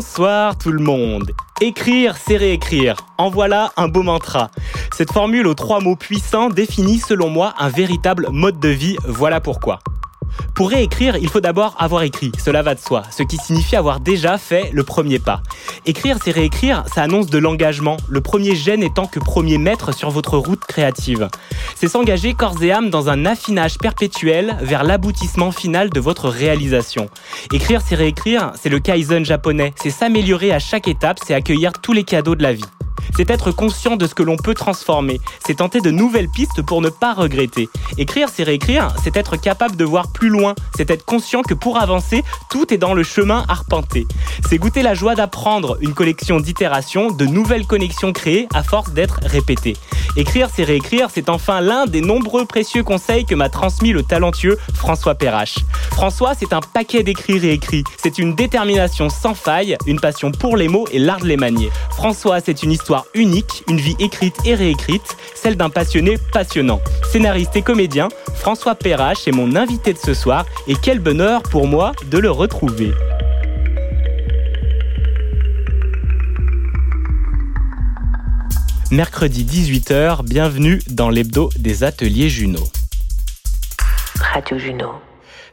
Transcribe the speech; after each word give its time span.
Bonsoir 0.00 0.56
tout 0.56 0.72
le 0.72 0.82
monde. 0.82 1.32
Écrire, 1.60 2.16
c'est 2.16 2.38
réécrire. 2.38 2.96
En 3.18 3.28
voilà 3.28 3.70
un 3.76 3.86
beau 3.86 4.02
mantra. 4.02 4.50
Cette 4.96 5.12
formule 5.12 5.46
aux 5.46 5.52
trois 5.52 5.80
mots 5.80 5.94
puissants 5.94 6.48
définit 6.48 7.00
selon 7.00 7.28
moi 7.28 7.52
un 7.58 7.68
véritable 7.68 8.28
mode 8.30 8.58
de 8.58 8.68
vie. 8.68 8.96
Voilà 9.04 9.42
pourquoi. 9.42 9.80
Pour 10.54 10.70
réécrire, 10.70 11.16
il 11.16 11.28
faut 11.28 11.40
d'abord 11.40 11.74
avoir 11.78 12.02
écrit, 12.02 12.32
cela 12.38 12.62
va 12.62 12.74
de 12.74 12.80
soi, 12.80 13.02
ce 13.10 13.22
qui 13.22 13.36
signifie 13.36 13.76
avoir 13.76 14.00
déjà 14.00 14.38
fait 14.38 14.70
le 14.72 14.82
premier 14.82 15.18
pas. 15.18 15.42
Écrire, 15.86 16.18
c'est 16.22 16.30
réécrire, 16.30 16.84
ça 16.92 17.02
annonce 17.02 17.26
de 17.26 17.38
l'engagement, 17.38 17.96
le 18.08 18.20
premier 18.20 18.54
gène 18.54 18.82
étant 18.82 19.06
que 19.06 19.18
premier 19.18 19.58
maître 19.58 19.92
sur 19.94 20.10
votre 20.10 20.36
route 20.36 20.64
créative. 20.64 21.28
C'est 21.74 21.88
s'engager 21.88 22.34
corps 22.34 22.62
et 22.62 22.72
âme 22.72 22.90
dans 22.90 23.08
un 23.08 23.26
affinage 23.26 23.78
perpétuel 23.78 24.56
vers 24.60 24.84
l'aboutissement 24.84 25.52
final 25.52 25.90
de 25.90 26.00
votre 26.00 26.28
réalisation. 26.28 27.08
Écrire, 27.52 27.80
c'est 27.86 27.94
réécrire, 27.94 28.52
c'est 28.60 28.68
le 28.68 28.80
kaizen 28.80 29.24
japonais, 29.24 29.72
c'est 29.76 29.90
s'améliorer 29.90 30.52
à 30.52 30.58
chaque 30.58 30.88
étape, 30.88 31.18
c'est 31.24 31.34
accueillir 31.34 31.72
tous 31.80 31.92
les 31.92 32.04
cadeaux 32.04 32.34
de 32.34 32.42
la 32.42 32.52
vie. 32.52 32.64
C'est 33.16 33.30
être 33.30 33.50
conscient 33.50 33.96
de 33.96 34.06
ce 34.06 34.14
que 34.14 34.22
l'on 34.22 34.36
peut 34.36 34.54
transformer, 34.54 35.20
c'est 35.44 35.56
tenter 35.56 35.80
de 35.80 35.90
nouvelles 35.90 36.28
pistes 36.28 36.62
pour 36.62 36.80
ne 36.80 36.88
pas 36.88 37.14
regretter. 37.14 37.68
Écrire, 37.98 38.28
c'est 38.32 38.42
réécrire, 38.42 38.94
c'est 39.02 39.16
être 39.16 39.36
capable 39.36 39.76
de 39.76 39.84
voir 39.84 40.12
plus 40.12 40.28
loin, 40.28 40.54
c'est 40.76 40.90
être 40.90 41.04
conscient 41.04 41.42
que 41.42 41.54
pour 41.54 41.78
avancer, 41.78 42.22
tout 42.50 42.72
est 42.72 42.78
dans 42.78 42.94
le 42.94 43.02
chemin 43.02 43.44
arpenté. 43.48 44.06
C'est 44.48 44.58
goûter 44.58 44.82
la 44.82 44.94
joie 44.94 45.14
d'apprendre 45.14 45.78
une 45.80 45.94
collection 45.94 46.40
d'itérations, 46.40 47.10
de 47.10 47.26
nouvelles 47.26 47.66
connexions 47.66 48.12
créées 48.12 48.48
à 48.54 48.62
force 48.62 48.92
d'être 48.92 49.20
répétées. 49.24 49.76
Écrire, 50.16 50.48
c'est 50.52 50.64
réécrire, 50.64 51.08
c'est 51.12 51.28
enfin 51.28 51.60
l'un 51.60 51.86
des 51.86 52.00
nombreux 52.00 52.44
précieux 52.44 52.82
conseils 52.82 53.24
que 53.24 53.34
m'a 53.34 53.48
transmis 53.48 53.92
le 53.92 54.02
talentueux 54.02 54.58
François 54.74 55.14
Perrache. 55.14 55.58
François, 55.92 56.32
c'est 56.34 56.52
un 56.52 56.60
paquet 56.60 57.02
d'écrits 57.02 57.38
réécrits, 57.38 57.84
c'est 57.96 58.18
une 58.18 58.34
détermination 58.34 59.08
sans 59.08 59.34
faille, 59.34 59.76
une 59.86 60.00
passion 60.00 60.32
pour 60.32 60.56
les 60.56 60.68
mots 60.68 60.86
et 60.92 60.98
l'art 60.98 61.20
de 61.20 61.26
les 61.26 61.36
manier. 61.36 61.70
François, 61.90 62.40
c'est 62.40 62.62
une 62.62 62.72
histoire 62.72 62.89
unique, 63.14 63.64
une 63.68 63.76
vie 63.76 63.96
écrite 63.98 64.36
et 64.44 64.54
réécrite, 64.54 65.16
celle 65.34 65.56
d'un 65.56 65.70
passionné 65.70 66.16
passionnant. 66.32 66.80
Scénariste 67.10 67.56
et 67.56 67.62
comédien, 67.62 68.08
François 68.34 68.74
Perrache 68.74 69.26
est 69.28 69.32
mon 69.32 69.56
invité 69.56 69.92
de 69.92 69.98
ce 69.98 70.14
soir 70.14 70.46
et 70.66 70.74
quel 70.74 70.98
bonheur 70.98 71.42
pour 71.42 71.66
moi 71.66 71.92
de 72.10 72.18
le 72.18 72.30
retrouver. 72.30 72.92
Mercredi 78.90 79.44
18h, 79.44 80.24
bienvenue 80.24 80.80
dans 80.90 81.10
l'hebdo 81.10 81.50
des 81.56 81.84
ateliers 81.84 82.28
Juno. 82.28 82.60
Radio 84.18 84.58
Juno. 84.58 84.94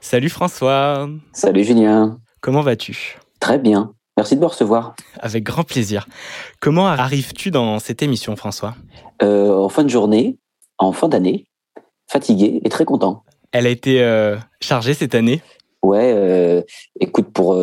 Salut 0.01 0.29
François, 0.29 1.07
Salut 1.33 1.63
Julien, 1.63 2.17
comment 2.41 2.61
vas-tu? 2.61 3.17
Très 3.39 3.59
bien. 3.59 3.91
Merci 4.17 4.35
de 4.35 4.41
me 4.41 4.47
recevoir. 4.47 4.95
Avec 5.19 5.43
grand 5.43 5.63
plaisir. 5.63 6.07
Comment 6.59 6.87
arrives-tu 6.87 7.51
dans 7.51 7.77
cette 7.77 8.01
émission 8.01 8.35
François? 8.35 8.75
Euh, 9.21 9.53
en 9.53 9.69
fin 9.69 9.83
de 9.83 9.89
journée, 9.89 10.39
en 10.79 10.91
fin 10.91 11.07
d'année, 11.07 11.45
fatigué 12.07 12.59
et 12.63 12.69
très 12.69 12.83
content. 12.83 13.23
Elle 13.51 13.67
a 13.67 13.69
été 13.69 14.01
euh, 14.01 14.35
chargée 14.59 14.95
cette 14.95 15.13
année? 15.13 15.43
Ouais, 15.83 16.11
euh, 16.15 16.63
écoute, 16.99 17.31
pour 17.31 17.55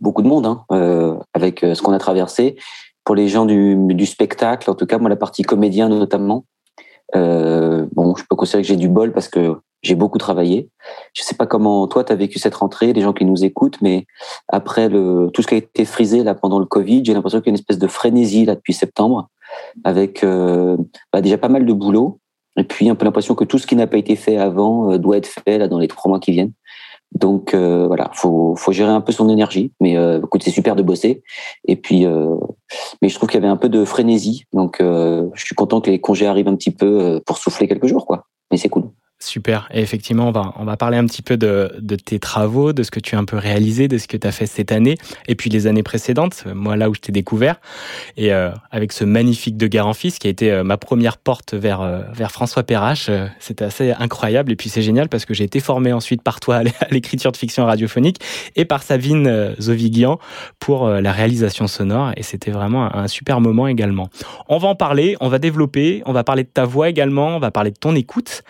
beaucoup 0.00 0.22
de 0.22 0.28
monde, 0.28 0.46
hein, 0.46 1.18
avec 1.34 1.60
ce 1.60 1.82
qu'on 1.82 1.92
a 1.92 1.98
traversé, 1.98 2.56
pour 3.04 3.16
les 3.16 3.28
gens 3.28 3.44
du, 3.44 3.76
du 3.76 4.06
spectacle, 4.06 4.70
en 4.70 4.74
tout 4.74 4.86
cas, 4.86 4.98
moi, 4.98 5.10
la 5.10 5.16
partie 5.16 5.42
comédien 5.42 5.88
notamment, 5.88 6.44
euh, 7.14 7.86
bon, 7.92 8.16
je 8.16 8.24
peux 8.28 8.36
considérer 8.36 8.62
que 8.62 8.68
j'ai 8.68 8.76
du 8.76 8.88
bol 8.88 9.12
parce 9.12 9.28
que 9.28 9.56
j'ai 9.82 9.94
beaucoup 9.94 10.18
travaillé. 10.18 10.68
Je 11.14 11.22
sais 11.22 11.34
pas 11.34 11.46
comment 11.46 11.86
toi, 11.86 12.04
tu 12.04 12.12
as 12.12 12.16
vécu 12.16 12.38
cette 12.38 12.54
rentrée, 12.54 12.92
les 12.92 13.02
gens 13.02 13.12
qui 13.12 13.24
nous 13.24 13.44
écoutent, 13.44 13.80
mais 13.80 14.06
après 14.48 14.88
le, 14.88 15.30
tout 15.32 15.42
ce 15.42 15.46
qui 15.46 15.54
a 15.54 15.58
été 15.58 15.84
frisé 15.84 16.24
là 16.24 16.34
pendant 16.34 16.58
le 16.58 16.66
Covid, 16.66 17.04
j'ai 17.04 17.14
l'impression 17.14 17.40
qu'il 17.40 17.48
y 17.48 17.50
a 17.50 17.54
une 17.54 17.60
espèce 17.60 17.78
de 17.78 17.86
frénésie 17.86 18.44
là 18.44 18.54
depuis 18.54 18.72
septembre, 18.72 19.28
avec 19.84 20.24
euh, 20.24 20.76
bah, 21.12 21.20
déjà 21.20 21.38
pas 21.38 21.48
mal 21.48 21.64
de 21.64 21.72
boulot, 21.72 22.18
et 22.56 22.64
puis 22.64 22.88
un 22.88 22.94
peu 22.94 23.04
l'impression 23.04 23.34
que 23.34 23.44
tout 23.44 23.58
ce 23.58 23.66
qui 23.66 23.76
n'a 23.76 23.86
pas 23.86 23.98
été 23.98 24.16
fait 24.16 24.38
avant 24.38 24.90
euh, 24.90 24.98
doit 24.98 25.18
être 25.18 25.28
fait 25.28 25.58
là 25.58 25.68
dans 25.68 25.78
les 25.78 25.88
trois 25.88 26.08
mois 26.08 26.20
qui 26.20 26.32
viennent. 26.32 26.52
Donc 27.12 27.54
euh, 27.54 27.86
voilà, 27.86 28.10
faut 28.14 28.54
faut 28.56 28.72
gérer 28.72 28.90
un 28.90 29.00
peu 29.00 29.12
son 29.12 29.28
énergie, 29.28 29.72
mais 29.80 29.96
euh, 29.96 30.18
écoute, 30.18 30.42
c'est 30.42 30.50
super 30.50 30.76
de 30.76 30.82
bosser. 30.82 31.22
Et 31.66 31.76
puis, 31.76 32.04
euh, 32.04 32.36
mais 33.00 33.08
je 33.08 33.14
trouve 33.14 33.28
qu'il 33.28 33.40
y 33.40 33.42
avait 33.42 33.50
un 33.50 33.56
peu 33.56 33.68
de 33.68 33.84
frénésie, 33.84 34.44
donc 34.52 34.80
euh, 34.80 35.28
je 35.34 35.44
suis 35.44 35.54
content 35.54 35.80
que 35.80 35.90
les 35.90 36.00
congés 36.00 36.26
arrivent 36.26 36.48
un 36.48 36.56
petit 36.56 36.70
peu 36.70 37.20
pour 37.24 37.38
souffler 37.38 37.68
quelques 37.68 37.86
jours, 37.86 38.06
quoi. 38.06 38.26
Mais 38.50 38.58
c'est 38.58 38.68
cool. 38.68 38.90
Super. 39.18 39.66
Et 39.72 39.80
effectivement, 39.80 40.28
on 40.28 40.30
va, 40.30 40.52
on 40.56 40.64
va 40.64 40.76
parler 40.76 40.98
un 40.98 41.06
petit 41.06 41.22
peu 41.22 41.38
de, 41.38 41.72
de 41.80 41.96
tes 41.96 42.18
travaux, 42.18 42.74
de 42.74 42.82
ce 42.82 42.90
que 42.90 43.00
tu 43.00 43.16
as 43.16 43.18
un 43.18 43.24
peu 43.24 43.38
réalisé, 43.38 43.88
de 43.88 43.96
ce 43.96 44.06
que 44.08 44.18
tu 44.18 44.26
as 44.26 44.30
fait 44.30 44.44
cette 44.44 44.72
année, 44.72 44.98
et 45.26 45.34
puis 45.34 45.48
les 45.48 45.66
années 45.66 45.82
précédentes, 45.82 46.44
moi 46.54 46.76
là 46.76 46.90
où 46.90 46.94
je 46.94 47.00
t'ai 47.00 47.12
découvert, 47.12 47.56
et 48.18 48.34
euh, 48.34 48.50
avec 48.70 48.92
ce 48.92 49.04
magnifique 49.04 49.56
De 49.56 49.70
Fils, 49.94 50.18
qui 50.18 50.26
a 50.26 50.30
été 50.30 50.52
euh, 50.52 50.64
ma 50.64 50.76
première 50.76 51.16
porte 51.16 51.54
vers, 51.54 51.80
euh, 51.80 52.02
vers 52.12 52.30
François 52.30 52.62
Perrache, 52.62 53.06
euh, 53.08 53.26
c'était 53.40 53.64
assez 53.64 53.92
incroyable, 53.92 54.52
et 54.52 54.56
puis 54.56 54.68
c'est 54.68 54.82
génial 54.82 55.08
parce 55.08 55.24
que 55.24 55.32
j'ai 55.32 55.44
été 55.44 55.60
formé 55.60 55.94
ensuite 55.94 56.22
par 56.22 56.38
toi 56.38 56.56
à 56.56 56.90
l'écriture 56.90 57.32
de 57.32 57.38
fiction 57.38 57.64
radiophonique, 57.64 58.18
et 58.54 58.66
par 58.66 58.82
Sabine 58.82 59.26
euh, 59.26 59.54
Zovigian 59.58 60.18
pour 60.60 60.86
euh, 60.86 61.00
la 61.00 61.12
réalisation 61.12 61.68
sonore, 61.68 62.12
et 62.18 62.22
c'était 62.22 62.50
vraiment 62.50 62.94
un, 62.94 63.08
super 63.08 63.40
moment 63.40 63.66
également. 63.66 64.10
On 64.48 64.58
va 64.58 64.68
en 64.68 64.74
parler, 64.74 65.16
on 65.20 65.28
va 65.28 65.38
développer, 65.38 66.02
on 66.04 66.12
va 66.12 66.22
parler 66.22 66.42
de 66.42 66.48
ta 66.48 66.66
voix 66.66 66.90
également, 66.90 67.36
on 67.36 67.38
va 67.38 67.50
parler 67.50 67.70
de 67.70 67.78
ton 67.78 67.94
écoute, 67.94 68.42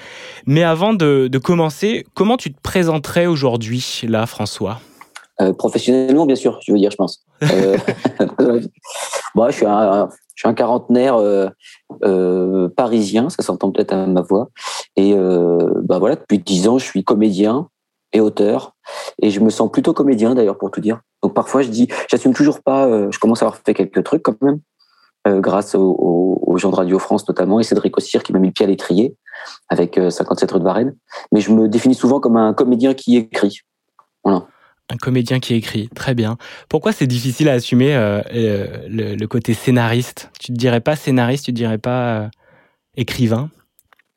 avant 0.62 0.94
de, 0.94 1.39
commencer, 1.39 2.06
comment 2.15 2.37
tu 2.37 2.53
te 2.53 2.61
présenterais 2.61 3.27
aujourd'hui, 3.27 4.03
là, 4.09 4.27
François? 4.27 4.81
Euh, 5.41 5.53
professionnellement, 5.53 6.25
bien 6.25 6.37
sûr, 6.37 6.59
je 6.62 6.72
veux 6.72 6.78
dire, 6.78 6.91
je 6.91 6.97
pense. 6.97 7.25
Euh, 7.43 7.77
bon, 9.34 9.47
je 9.49 9.53
suis 9.53 9.66
un, 9.66 10.09
je 10.37 10.50
quarantenaire 10.50 11.16
euh, 11.16 11.49
euh, 12.05 12.69
parisien, 12.69 13.28
ça 13.31 13.43
s'entend 13.43 13.71
peut-être 13.71 13.93
à 13.93 14.06
ma 14.06 14.21
voix. 14.21 14.50
Et 14.97 15.15
euh, 15.15 15.59
bah 15.83 15.99
voilà, 15.99 16.16
depuis 16.16 16.39
dix 16.39 16.69
ans, 16.69 16.78
je 16.78 16.84
suis 16.84 17.05
comédien 17.05 17.69
et 18.12 18.21
auteur. 18.21 18.77
Et 19.21 19.31
je 19.31 19.41
me 19.41 19.50
sens 19.50 19.71
plutôt 19.71 19.93
comédien 19.93 20.34
d'ailleurs, 20.34 20.59
pour 20.59 20.71
tout 20.71 20.81
dire. 20.81 21.00
Donc 21.22 21.34
parfois, 21.34 21.62
je 21.62 21.69
dis, 21.69 21.89
j'assume 22.09 22.34
toujours 22.34 22.62
pas. 22.62 22.87
euh, 22.87 23.11
je 23.11 23.19
commence 23.19 23.43
à 23.43 23.47
avoir 23.47 23.61
fait 23.65 23.75
quelques 23.75 24.05
trucs 24.05 24.22
quand 24.22 24.41
même, 24.43 24.61
euh, 25.27 25.41
grâce 25.41 25.75
aux, 25.75 26.56
gens 26.56 26.71
de 26.71 26.77
Radio 26.77 26.99
France 26.99 27.28
notamment 27.28 27.61
et 27.61 27.62
Cédric 27.65 27.95
Ossir 27.99 28.22
qui 28.22 28.33
m'a 28.33 28.39
mis 28.39 28.47
le 28.47 28.53
pied 28.55 28.65
à 28.65 28.69
l'étrier 28.69 29.15
avec 29.69 29.98
euh, 29.98 30.10
57 30.10 30.52
rue 30.52 30.58
de 30.58 30.64
Varennes. 30.64 30.97
Mais 31.32 31.41
je 31.41 31.52
me 31.52 31.69
définis 31.69 31.94
souvent 31.94 32.20
comme 32.20 32.36
un 32.36 32.52
comédien 32.54 32.94
qui 32.94 33.16
écrit. 33.16 33.60
Un 34.88 34.97
comédien 35.02 35.41
qui 35.41 35.54
écrit, 35.54 35.88
très 35.88 36.14
bien. 36.14 36.36
Pourquoi 36.69 36.92
c'est 36.92 37.08
difficile 37.08 37.48
à 37.48 37.54
assumer 37.54 37.97
euh, 37.97 38.20
euh, 38.32 38.86
le, 38.88 39.16
le 39.16 39.26
côté 39.26 39.52
scénariste? 39.52 40.30
Tu 40.38 40.53
te 40.53 40.56
dirais 40.56 40.80
pas 40.80 40.94
scénariste, 40.94 41.47
tu 41.47 41.53
te 41.53 41.56
dirais 41.56 41.78
pas 41.78 42.21
euh, 42.21 42.28
écrivain? 42.97 43.50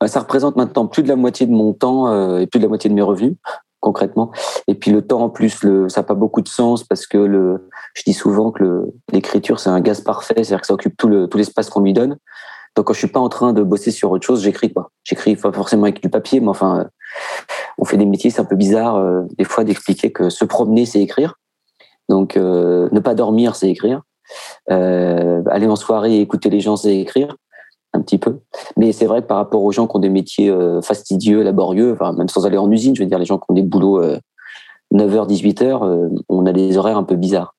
Ça 0.06 0.20
représente 0.20 0.56
maintenant 0.56 0.86
plus 0.86 1.02
de 1.02 1.08
la 1.08 1.16
moitié 1.16 1.48
de 1.48 1.52
mon 1.52 1.74
temps 1.74 2.08
euh, 2.08 2.38
et 2.38 2.48
plus 2.48 2.60
de 2.60 2.64
la 2.64 2.70
moitié 2.70 2.88
de 2.90 2.96
mes 2.96 3.02
revenus, 3.02 3.36
concrètement. 3.80 4.32
Et 4.68 4.76
puis 4.76 4.92
le 4.92 5.02
temps 5.02 5.22
en 5.22 5.30
plus, 5.30 5.64
le, 5.64 5.90
ça 5.90 6.02
n'a 6.02 6.06
pas 6.06 6.14
beaucoup 6.14 6.42
de 6.42 6.48
sens 6.48 6.84
parce 6.84 7.08
que 7.08 7.18
le, 7.18 7.68
je 7.96 8.04
dis 8.06 8.14
souvent 8.14 8.52
que 8.52 8.94
l'écriture 9.12 9.60
c'est 9.60 9.72
un 9.72 9.82
gaz 9.82 10.02
parfait, 10.02 10.36
c'est-à-dire 10.36 10.62
que 10.62 10.68
ça 10.68 10.74
occupe 10.74 10.96
tout 10.98 11.08
le 11.08 11.28
tout 11.28 11.38
l'espace 11.38 11.70
qu'on 11.70 11.82
lui 11.82 11.94
donne. 11.94 12.18
Donc 12.76 12.88
quand 12.88 12.94
je 12.94 13.00
suis 13.00 13.08
pas 13.08 13.20
en 13.20 13.30
train 13.30 13.54
de 13.54 13.64
bosser 13.64 13.92
sur 13.92 14.12
autre 14.12 14.26
chose, 14.26 14.44
j'écris 14.44 14.72
quoi. 14.72 14.92
J'écris 15.04 15.36
pas 15.36 15.52
forcément 15.52 15.84
avec 15.84 16.02
du 16.02 16.10
papier, 16.10 16.40
mais 16.40 16.50
enfin, 16.50 16.80
euh, 16.80 16.84
on 17.78 17.86
fait 17.86 17.98
des 17.98 18.06
métiers, 18.06 18.30
c'est 18.30 18.42
un 18.42 18.46
peu 18.46 18.56
bizarre 18.56 18.96
euh, 18.96 19.24
des 19.38 19.44
fois 19.44 19.64
d'expliquer 19.64 20.12
que 20.12 20.30
se 20.30 20.46
promener 20.46 20.86
c'est 20.86 21.02
écrire. 21.02 21.36
Donc 22.08 22.38
euh, 22.38 22.90
ne 22.92 23.00
pas 23.00 23.16
dormir 23.16 23.56
c'est 23.56 23.70
écrire. 23.70 24.02
Euh, 24.70 25.42
aller 25.50 25.68
en 25.68 25.76
soirée 25.76 26.20
écouter 26.20 26.50
les 26.50 26.60
gens 26.60 26.76
c'est 26.76 26.96
écrire 26.98 27.36
un 27.94 28.02
petit 28.02 28.18
peu. 28.18 28.40
Mais 28.78 28.92
c'est 28.92 29.06
vrai 29.06 29.22
que 29.22 29.28
par 29.28 29.38
rapport 29.38 29.64
aux 29.64 29.72
gens 29.72 29.88
qui 29.88 29.96
ont 29.96 30.00
des 30.00 30.10
métiers 30.10 30.56
fastidieux, 30.82 31.42
laborieux, 31.42 31.94
enfin, 31.94 32.14
même 32.14 32.30
sans 32.30 32.46
aller 32.46 32.58
en 32.58 32.70
usine, 32.70 32.96
je 32.96 33.02
veux 33.02 33.08
dire, 33.08 33.20
les 33.20 33.26
gens 33.26 33.38
qui 33.38 33.46
ont 33.50 33.56
des 33.56 33.64
boulots 33.64 34.02
euh, 34.02 34.20
9h, 34.94 35.28
18h, 35.28 35.84
euh, 35.84 36.10
on 36.30 36.46
a 36.46 36.54
des 36.54 36.78
horaires 36.78 36.98
un 36.98 37.04
peu 37.04 37.16
bizarres. 37.16 37.56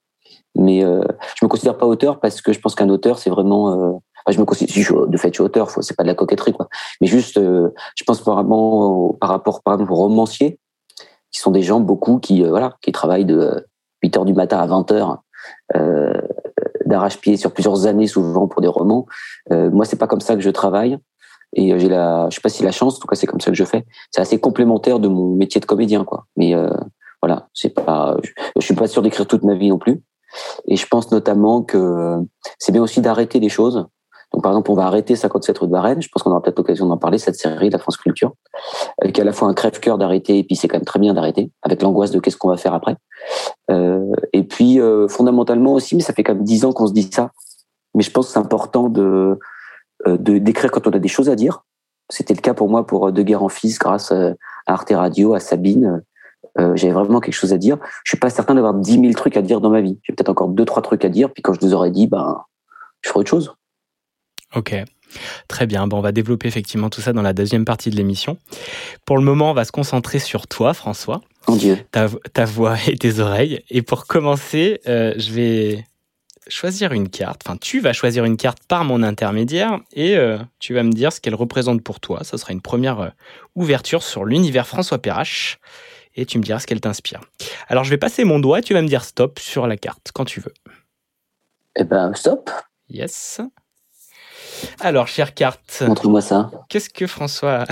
Mais 0.57 0.81
je 0.81 1.45
me 1.45 1.49
considère 1.49 1.79
pas 1.79 1.87
auteur 1.87 2.19
parce 2.19 2.43
que 2.43 2.53
je 2.53 2.59
pense 2.59 2.75
qu'un 2.75 2.89
auteur, 2.89 3.21
c'est 3.21 3.31
vraiment. 3.31 4.03
Euh, 4.29 4.33
je 4.33 4.39
me 4.39 4.45
considère, 4.45 5.07
de 5.07 5.17
fait, 5.17 5.29
je 5.29 5.35
suis 5.35 5.43
auteur, 5.43 5.71
c'est 5.83 5.97
pas 5.97 6.03
de 6.03 6.09
la 6.09 6.15
coquetterie, 6.15 6.53
quoi. 6.53 6.69
Mais 7.01 7.07
juste, 7.07 7.39
euh, 7.39 7.71
je 7.97 8.05
pense 8.05 8.23
par 8.23 8.37
rapport, 8.37 9.19
par 9.19 9.31
rapport, 9.31 9.63
par 9.63 9.75
exemple, 9.75 9.93
aux 9.93 9.97
romanciers, 9.97 10.59
qui 11.31 11.41
sont 11.41 11.51
des 11.51 11.63
gens 11.63 11.81
beaucoup 11.81 12.19
qui, 12.19 12.45
euh, 12.45 12.51
voilà, 12.51 12.77
qui 12.83 12.93
travaillent 12.93 13.25
de 13.25 13.67
8 14.03 14.17
heures 14.17 14.25
du 14.25 14.35
matin 14.35 14.59
à 14.59 14.67
20 14.67 14.91
heures 14.93 15.23
d'arrache-pied 16.85 17.37
sur 17.37 17.53
plusieurs 17.53 17.87
années, 17.87 18.07
souvent 18.07 18.49
pour 18.49 18.61
des 18.61 18.69
romans. 18.69 19.07
moi, 19.51 19.85
c'est 19.85 19.97
pas 19.97 20.07
comme 20.07 20.21
ça 20.21 20.35
que 20.35 20.43
je 20.43 20.51
travaille. 20.51 20.99
Et 21.55 21.79
j'ai 21.79 21.89
la, 21.89 22.29
je 22.31 22.37
sais 22.37 22.41
pas 22.41 22.49
si 22.49 22.63
la 22.63 22.73
chance, 22.73 22.97
en 22.97 23.01
tout 23.01 23.07
cas, 23.07 23.17
c'est 23.17 23.27
comme 23.27 23.41
ça 23.41 23.51
que 23.51 23.57
je 23.57 23.65
fais. 23.65 23.85
C'est 24.11 24.21
assez 24.21 24.39
complémentaire 24.39 24.99
de 25.01 25.09
mon 25.09 25.35
métier 25.35 25.61
de 25.61 25.67
comédien, 25.67 26.05
quoi. 26.05 26.27
Mais 26.37 26.55
voilà, 27.23 27.49
c'est 27.55 27.71
pas, 27.71 28.17
je, 28.23 28.31
je 28.57 28.65
suis 28.65 28.75
pas 28.75 28.87
sûr 28.87 29.03
d'écrire 29.03 29.27
toute 29.27 29.45
ma 29.45 29.55
vie 29.55 29.69
non 29.69 29.79
plus. 29.79 30.03
Et 30.67 30.77
je 30.77 30.87
pense 30.87 31.11
notamment 31.11 31.63
que 31.63 32.17
c'est 32.59 32.73
bien 32.73 32.83
aussi 32.83 33.01
d'arrêter 33.01 33.41
des 33.41 33.49
choses. 33.49 33.87
Donc, 34.33 34.43
par 34.43 34.53
exemple, 34.53 34.71
on 34.71 34.75
va 34.75 34.85
arrêter 34.85 35.17
57 35.17 35.59
rue 35.59 35.67
de 35.67 35.73
Varennes. 35.73 36.01
Je 36.01 36.09
pense 36.09 36.23
qu'on 36.23 36.31
aura 36.31 36.43
peut-être 36.43 36.59
l'occasion 36.59 36.87
d'en 36.87 36.97
parler, 36.97 37.19
cette 37.19 37.35
série 37.35 37.69
de 37.69 37.73
la 37.73 37.79
France 37.79 37.97
Culture, 37.97 38.33
avec 39.03 39.19
à 39.19 39.25
la 39.25 39.33
fois 39.33 39.49
un 39.49 39.55
crève-cœur 39.55 39.99
d'arrêter, 39.99 40.39
et 40.39 40.45
puis 40.45 40.57
c'est 40.57 40.69
quand 40.69 40.77
même 40.77 40.85
très 40.85 41.01
bien 41.01 41.15
d'arrêter, 41.15 41.51
avec 41.63 41.83
l'angoisse 41.83 42.11
de 42.11 42.21
qu'est-ce 42.21 42.37
qu'on 42.37 42.49
va 42.49 42.57
faire 42.57 42.75
après. 42.75 42.97
Euh, 43.71 44.13
et 44.33 44.45
puis, 44.45 44.81
euh, 44.81 45.09
fondamentalement 45.09 45.73
aussi, 45.73 45.97
mais 45.97 46.03
ça 46.03 46.13
fait 46.13 46.23
quand 46.23 46.35
même 46.35 46.45
dix 46.45 46.65
ans 46.65 46.73
qu'on 46.73 46.87
se 46.87 46.93
dit 46.93 47.09
ça, 47.11 47.31
mais 47.95 48.03
je 48.03 48.11
pense 48.11 48.29
que 48.29 48.33
c'est 48.33 48.39
important 48.39 48.89
de 48.89 49.39
euh, 50.07 50.17
de 50.17 50.39
d'écrire 50.39 50.71
quand 50.71 50.87
on 50.87 50.91
a 50.91 50.99
des 50.99 51.09
choses 51.09 51.29
à 51.29 51.37
dire. 51.37 51.65
C'était 52.09 52.35
le 52.35 52.41
cas 52.41 52.55
pour 52.55 52.69
moi 52.69 52.87
pour 52.87 53.13
De 53.13 53.23
Guerre 53.23 53.43
en 53.43 53.49
Fils, 53.49 53.79
grâce 53.79 54.13
à 54.13 54.35
Arte 54.67 54.91
Radio, 54.91 55.35
à 55.35 55.41
Sabine, 55.41 56.03
euh, 56.59 56.75
j'avais 56.77 56.93
vraiment 56.93 57.21
quelque 57.21 57.35
chose 57.35 57.53
à 57.53 57.59
dire. 57.59 57.79
Je 58.05 58.11
suis 58.11 58.19
pas 58.19 58.31
certain 58.31 58.55
d'avoir 58.55 58.75
10 58.75 59.01
000 59.01 59.13
trucs 59.13 59.37
à 59.37 59.43
dire 59.43 59.61
dans 59.61 59.71
ma 59.71 59.81
vie. 59.81 59.99
J'ai 60.03 60.13
peut-être 60.13 60.29
encore 60.29 60.49
deux, 60.49 60.65
trois 60.65 60.83
trucs 60.83 61.05
à 61.05 61.09
dire. 61.09 61.33
Puis 61.33 61.43
quand 61.43 61.53
je 61.53 61.61
vous 61.61 61.75
aurais 61.75 61.91
dit, 61.91 62.07
ben, 62.07 62.43
je 63.03 63.09
ferai 63.09 63.21
autre 63.21 63.31
chose. 63.31 63.55
Ok. 64.55 64.75
Très 65.49 65.67
bien, 65.67 65.87
bon, 65.87 65.99
on 65.99 66.03
va 66.03 66.13
développer 66.13 66.47
effectivement 66.47 66.89
tout 66.89 67.01
ça 67.01 67.13
dans 67.13 67.23
la 67.23 67.33
deuxième 67.33 67.65
partie 67.65 67.91
de 67.91 67.97
l'émission. 67.97 68.39
Pour 69.05 69.19
le 69.19 69.25
moment, 69.25 69.51
on 69.51 69.55
va 69.55 69.65
se 69.65 69.73
concentrer 69.73 70.19
sur 70.19 70.47
toi, 70.47 70.73
François. 70.75 71.21
Mon 71.49 71.57
Dieu. 71.57 71.79
Ta, 71.91 72.09
ta 72.33 72.45
voix 72.45 72.77
et 72.87 72.97
tes 72.97 73.19
oreilles. 73.19 73.65
Et 73.71 73.83
pour 73.83 74.07
commencer, 74.07 74.81
euh, 74.87 75.15
je 75.17 75.33
vais 75.33 75.87
choisir 76.49 76.93
une 76.93 77.09
carte. 77.09 77.43
Enfin, 77.47 77.57
tu 77.57 77.81
vas 77.81 77.93
choisir 77.93 78.25
une 78.25 78.37
carte 78.37 78.59
par 78.69 78.85
mon 78.85 79.03
intermédiaire 79.03 79.79
et 79.93 80.17
euh, 80.17 80.39
tu 80.59 80.75
vas 80.75 80.83
me 80.83 80.93
dire 80.93 81.13
ce 81.13 81.21
qu'elle 81.21 81.35
représente 81.35 81.83
pour 81.83 82.01
toi. 82.01 82.25
Ça 82.25 82.39
sera 82.39 82.53
une 82.53 82.61
première 82.61 83.01
euh, 83.01 83.09
ouverture 83.55 84.03
sur 84.03 84.25
l'univers 84.25 84.67
François 84.67 84.99
Perrache 84.99 85.59
et 86.17 86.27
tu 86.27 86.39
me 86.39 86.43
diras 86.43 86.59
ce 86.59 86.67
qu'elle 86.67 86.81
t'inspire. 86.81 87.21
Alors 87.69 87.85
je 87.85 87.91
vais 87.91 87.99
passer 87.99 88.25
mon 88.25 88.41
doigt, 88.41 88.63
tu 88.63 88.75
vas 88.75 88.83
me 88.83 88.89
dire 88.89 89.05
stop 89.05 89.39
sur 89.39 89.67
la 89.67 89.77
carte 89.77 90.11
quand 90.13 90.25
tu 90.25 90.41
veux. 90.41 90.55
Eh 91.77 91.85
ben 91.85 92.13
stop. 92.15 92.51
Yes. 92.89 93.41
Alors, 94.81 95.09
chère 95.09 95.35
carte. 95.35 95.83
Montre-moi 95.87 96.21
ça. 96.21 96.51
Qu'est-ce 96.69 96.91
que 96.91 97.07
François. 97.07 97.65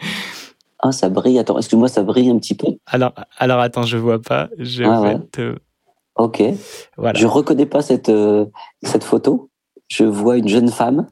ah, 0.80 0.92
ça 0.92 1.08
brille. 1.08 1.38
Attends, 1.38 1.58
excuse-moi, 1.58 1.88
ça 1.88 2.02
brille 2.02 2.30
un 2.30 2.38
petit 2.38 2.54
peu. 2.54 2.68
Alors, 2.86 3.12
alors 3.38 3.60
attends, 3.60 3.84
je 3.84 3.96
vois 3.96 4.20
pas. 4.20 4.48
Je 4.58 4.84
ah, 4.84 5.00
vais 5.02 5.18
te. 5.30 5.56
Ok. 6.16 6.42
Voilà. 6.96 7.18
Je 7.18 7.26
reconnais 7.26 7.66
pas 7.66 7.82
cette, 7.82 8.08
euh, 8.08 8.46
cette 8.82 9.04
photo. 9.04 9.50
Je 9.88 10.04
vois 10.04 10.36
une 10.36 10.48
jeune 10.48 10.70
femme 10.70 11.06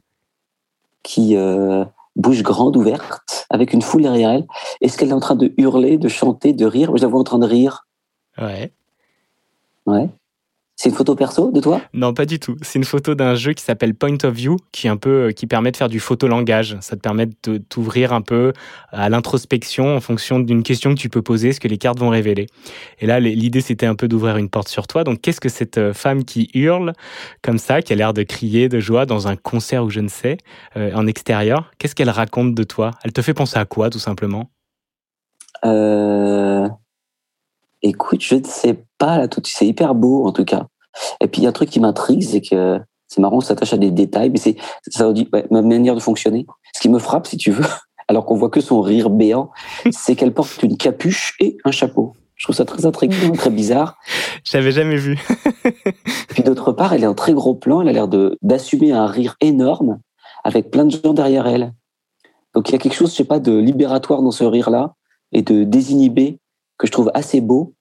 qui, 1.03 1.35
euh, 1.35 1.85
bouche 2.15 2.43
grande 2.43 2.77
ouverte, 2.77 3.45
avec 3.49 3.73
une 3.73 3.81
foule 3.81 4.03
derrière 4.03 4.31
elle. 4.31 4.47
Est-ce 4.81 4.97
qu'elle 4.97 5.09
est 5.09 5.13
en 5.13 5.19
train 5.19 5.35
de 5.35 5.53
hurler, 5.57 5.97
de 5.97 6.07
chanter, 6.07 6.53
de 6.53 6.65
rire? 6.65 6.95
Je 6.95 7.01
la 7.01 7.07
vois 7.07 7.19
en 7.19 7.23
train 7.23 7.39
de 7.39 7.45
rire. 7.45 7.87
Ouais. 8.37 8.71
Ouais. 9.85 10.09
C'est 10.77 10.89
une 10.89 10.95
photo 10.95 11.15
perso 11.15 11.51
de 11.51 11.61
toi? 11.61 11.81
Non, 11.93 12.13
pas 12.13 12.25
du 12.25 12.37
tout. 12.37 12.57
C'est 12.61 12.77
une 12.77 12.85
photo 12.85 13.15
d'un 13.15 13.35
jeu 13.35 13.53
qui 13.53 13.63
s'appelle 13.63 13.95
Point 13.95 14.17
of 14.23 14.33
View, 14.33 14.57
qui 14.73 14.89
un 14.89 14.97
peu, 14.97 15.27
euh, 15.27 15.31
qui 15.31 15.47
permet 15.47 15.71
de 15.71 15.77
faire 15.77 15.87
du 15.87 16.01
photolangage. 16.01 16.77
Ça 16.81 16.97
te 16.97 17.01
permet 17.01 17.27
de 17.43 17.57
t'ouvrir 17.57 18.11
un 18.11 18.21
peu 18.21 18.51
à 18.91 19.07
l'introspection 19.07 19.95
en 19.95 20.01
fonction 20.01 20.39
d'une 20.39 20.63
question 20.63 20.93
que 20.93 20.99
tu 20.99 21.07
peux 21.07 21.21
poser, 21.21 21.53
ce 21.53 21.61
que 21.61 21.69
les 21.69 21.77
cartes 21.77 21.97
vont 21.97 22.09
révéler. 22.09 22.47
Et 22.99 23.07
là, 23.07 23.21
l'idée 23.21 23.61
c'était 23.61 23.85
un 23.85 23.95
peu 23.95 24.09
d'ouvrir 24.09 24.35
une 24.35 24.49
porte 24.49 24.67
sur 24.67 24.85
toi. 24.85 25.05
Donc, 25.05 25.21
qu'est-ce 25.21 25.39
que 25.39 25.49
cette 25.49 25.77
euh, 25.77 25.93
femme 25.93 26.25
qui 26.25 26.49
hurle 26.53 26.91
comme 27.41 27.57
ça, 27.57 27.81
qui 27.81 27.93
a 27.93 27.95
l'air 27.95 28.13
de 28.13 28.23
crier 28.23 28.67
de 28.67 28.79
joie 28.79 29.05
dans 29.05 29.29
un 29.29 29.37
concert 29.37 29.85
ou 29.85 29.89
je 29.89 30.01
ne 30.01 30.09
sais, 30.09 30.37
euh, 30.75 30.91
en 30.93 31.07
extérieur, 31.07 31.71
qu'est-ce 31.79 31.95
qu'elle 31.95 32.09
raconte 32.09 32.53
de 32.53 32.63
toi? 32.63 32.91
Elle 33.05 33.13
te 33.13 33.21
fait 33.21 33.33
penser 33.33 33.57
à 33.57 33.63
quoi, 33.63 33.89
tout 33.89 33.99
simplement? 33.99 34.49
Euh... 35.63 36.67
Écoute, 37.87 38.21
je 38.21 38.33
ne 38.33 38.43
sais 38.43 38.83
pas 38.97 39.19
là 39.19 39.27
tout. 39.27 39.41
C'est 39.45 39.67
hyper 39.67 39.93
beau 39.93 40.25
en 40.25 40.31
tout 40.31 40.43
cas. 40.43 40.65
Et 41.21 41.27
puis 41.27 41.41
il 41.41 41.43
y 41.43 41.45
a 41.45 41.49
un 41.49 41.53
truc 41.53 41.69
qui 41.69 41.79
m'intrigue, 41.79 42.23
c'est 42.23 42.41
que 42.41 42.79
c'est 43.07 43.21
marrant, 43.21 43.37
on 43.37 43.41
s'attache 43.41 43.73
à 43.73 43.77
des 43.77 43.91
détails, 43.91 44.31
mais 44.31 44.39
c'est 44.39 44.57
ça 44.87 45.13
dit 45.13 45.29
ma 45.51 45.61
manière 45.61 45.93
de 45.93 45.99
fonctionner. 45.99 46.47
Ce 46.73 46.79
qui 46.79 46.89
me 46.89 46.97
frappe, 46.97 47.27
si 47.27 47.37
tu 47.37 47.51
veux, 47.51 47.63
alors 48.07 48.25
qu'on 48.25 48.33
voit 48.33 48.49
que 48.49 48.59
son 48.59 48.81
rire 48.81 49.11
béant, 49.11 49.51
c'est 49.91 50.15
qu'elle 50.15 50.33
porte 50.33 50.63
une 50.63 50.77
capuche 50.77 51.35
et 51.39 51.57
un 51.63 51.69
chapeau. 51.69 52.13
Je 52.33 52.45
trouve 52.45 52.55
ça 52.55 52.65
très 52.65 52.87
intriguant, 52.87 53.31
très 53.37 53.51
bizarre. 53.51 53.99
J'avais 54.43 54.71
jamais 54.71 54.97
vu. 54.97 55.19
puis 56.29 56.41
d'autre 56.41 56.71
part, 56.71 56.93
elle 56.93 57.03
est 57.03 57.07
en 57.07 57.13
très 57.13 57.33
gros 57.33 57.53
plan. 57.53 57.81
Elle 57.81 57.89
a 57.89 57.93
l'air 57.93 58.07
de 58.07 58.35
d'assumer 58.41 58.93
un 58.93 59.05
rire 59.05 59.35
énorme 59.41 59.99
avec 60.43 60.71
plein 60.71 60.85
de 60.85 60.91
gens 60.91 61.13
derrière 61.13 61.45
elle. 61.45 61.71
Donc 62.55 62.67
il 62.69 62.71
y 62.71 62.75
a 62.75 62.79
quelque 62.79 62.95
chose, 62.95 63.11
je 63.11 63.17
sais 63.17 63.25
pas, 63.25 63.37
de 63.37 63.55
libératoire 63.55 64.23
dans 64.23 64.31
ce 64.31 64.43
rire-là 64.43 64.95
et 65.33 65.43
de 65.43 65.63
désinhibé 65.63 66.39
que 66.77 66.87
je 66.87 66.91
trouve 66.91 67.11
assez 67.13 67.41
beau 67.41 67.73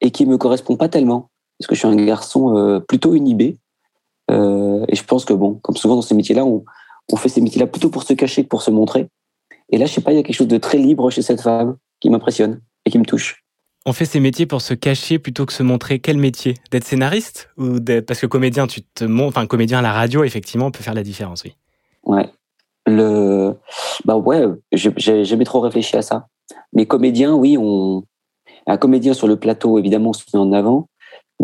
et 0.00 0.10
qui 0.10 0.26
me 0.26 0.38
correspond 0.38 0.76
pas 0.76 0.88
tellement 0.88 1.30
parce 1.58 1.68
que 1.68 1.74
je 1.74 1.80
suis 1.80 1.88
un 1.88 2.04
garçon 2.04 2.56
euh, 2.56 2.80
plutôt 2.80 3.14
inhibé 3.14 3.58
euh, 4.30 4.84
et 4.88 4.96
je 4.96 5.04
pense 5.04 5.24
que 5.24 5.32
bon, 5.32 5.54
comme 5.62 5.76
souvent 5.76 5.96
dans 5.96 6.02
ces 6.02 6.14
métiers-là, 6.14 6.44
on, 6.44 6.64
on 7.10 7.16
fait 7.16 7.28
ces 7.28 7.40
métiers-là 7.40 7.66
plutôt 7.66 7.90
pour 7.90 8.02
se 8.02 8.12
cacher 8.14 8.44
que 8.44 8.48
pour 8.48 8.62
se 8.62 8.70
montrer. 8.70 9.08
Et 9.70 9.78
là, 9.78 9.86
je 9.86 9.92
sais 9.92 10.00
pas, 10.00 10.12
il 10.12 10.16
y 10.16 10.18
a 10.18 10.22
quelque 10.22 10.36
chose 10.36 10.48
de 10.48 10.58
très 10.58 10.78
libre 10.78 11.10
chez 11.10 11.22
cette 11.22 11.40
femme 11.40 11.76
qui 12.00 12.10
m'impressionne 12.10 12.60
et 12.84 12.90
qui 12.90 12.98
me 12.98 13.04
touche. 13.04 13.44
On 13.84 13.92
fait 13.92 14.04
ces 14.04 14.20
métiers 14.20 14.46
pour 14.46 14.60
se 14.60 14.74
cacher 14.74 15.18
plutôt 15.18 15.44
que 15.44 15.52
se 15.52 15.62
montrer. 15.62 15.98
Quel 15.98 16.16
métier? 16.16 16.54
D'être 16.70 16.84
scénariste 16.84 17.50
ou 17.56 17.78
parce 18.06 18.20
que 18.20 18.26
comédien, 18.26 18.66
tu 18.66 18.82
te 18.82 19.04
montres, 19.04 19.36
enfin 19.36 19.46
comédien 19.46 19.80
à 19.80 19.82
la 19.82 19.92
radio, 19.92 20.22
effectivement, 20.24 20.70
peut 20.70 20.82
faire 20.82 20.94
la 20.94 21.02
différence, 21.02 21.42
oui. 21.44 21.56
Ouais. 22.04 22.28
Le, 22.86 23.54
bah 24.04 24.16
ouais, 24.16 24.44
j'ai 24.72 25.24
jamais 25.24 25.44
trop 25.44 25.60
réfléchi 25.60 25.96
à 25.96 26.02
ça. 26.02 26.28
Mais 26.72 26.86
comédien, 26.86 27.34
oui, 27.34 27.56
on, 27.58 28.04
un 28.66 28.76
comédien 28.76 29.14
sur 29.14 29.26
le 29.26 29.36
plateau, 29.36 29.78
évidemment, 29.78 30.10
on 30.10 30.12
se 30.12 30.24
met 30.32 30.40
en 30.40 30.52
avant, 30.52 30.88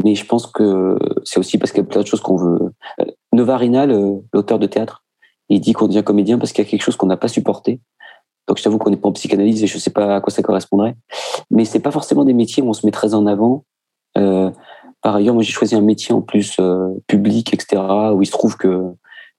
mais 0.05 0.15
je 0.15 0.25
pense 0.25 0.47
que 0.47 0.99
c'est 1.25 1.39
aussi 1.41 1.59
parce 1.59 1.73
qu'il 1.73 1.83
y 1.83 1.87
a 1.87 1.89
plein 1.89 2.03
de 2.03 2.07
choses 2.07 2.21
qu'on 2.21 2.37
veut. 2.37 2.73
Euh, 3.01 3.05
Novarina, 3.33 3.87
l'auteur 3.87 4.59
de 4.59 4.67
théâtre, 4.67 5.05
il 5.49 5.61
dit 5.61 5.73
qu'on 5.73 5.89
devient 5.89 6.05
comédien 6.05 6.39
parce 6.39 6.53
qu'il 6.53 6.65
y 6.65 6.69
a 6.69 6.71
quelque 6.71 6.83
chose 6.83 6.97
qu'on 6.97 7.07
n'a 7.07 7.17
pas 7.17 7.29
supporté. 7.29 7.81
Donc 8.47 8.59
je 8.59 8.63
t'avoue 8.63 8.79
qu'on 8.79 8.91
n'est 8.91 8.97
pas 8.97 9.09
en 9.09 9.13
psychanalyse 9.13 9.63
et 9.63 9.67
je 9.67 9.75
ne 9.75 9.81
sais 9.81 9.91
pas 9.91 10.17
à 10.17 10.21
quoi 10.21 10.33
ça 10.33 10.43
correspondrait. 10.43 10.97
Mais 11.51 11.65
c'est 11.65 11.81
pas 11.81 11.91
forcément 11.91 12.25
des 12.25 12.33
métiers 12.33 12.63
où 12.63 12.69
on 12.69 12.73
se 12.73 12.87
met 12.87 12.93
très 12.93 13.15
en 13.15 13.27
avant. 13.27 13.65
Euh, 14.17 14.51
par 15.03 15.17
ailleurs, 15.17 15.35
moi 15.35 15.43
j'ai 15.43 15.53
choisi 15.53 15.75
un 15.75 15.81
métier 15.81 16.15
en 16.15 16.23
plus 16.23 16.57
euh, 16.59 16.89
public, 17.07 17.53
etc., 17.53 17.83
où 18.15 18.23
il 18.23 18.27
se 18.27 18.33
trouve 18.33 18.57
que 18.57 18.85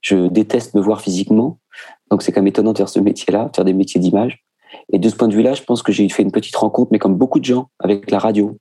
je 0.01 0.27
déteste 0.27 0.75
me 0.75 0.82
voir 0.82 1.01
physiquement. 1.01 1.60
Donc 2.12 2.22
c'est 2.22 2.32
quand 2.32 2.42
même 2.42 2.48
étonnant 2.48 2.74
de 2.74 2.77
faire 2.77 2.89
ce 2.89 3.00
métier-là, 3.00 3.46
de 3.46 3.56
faire 3.56 3.65
des 3.65 3.74
métiers 3.74 4.00
d'image. 4.00 4.44
Et 4.92 5.00
de 5.00 5.10
ce 5.10 5.16
point 5.16 5.28
de 5.28 5.34
vue-là, 5.34 5.54
je 5.54 5.64
pense 5.64 5.84
que 5.84 5.92
j'ai 5.92 6.08
fait 6.10 6.24
une 6.24 6.32
petite 6.32 6.56
rencontre, 6.56 6.90
mais 6.92 7.00
comme 7.00 7.16
beaucoup 7.16 7.40
de 7.40 7.46
gens, 7.46 7.70
avec 7.80 8.10
la 8.12 8.20
radio, 8.20 8.58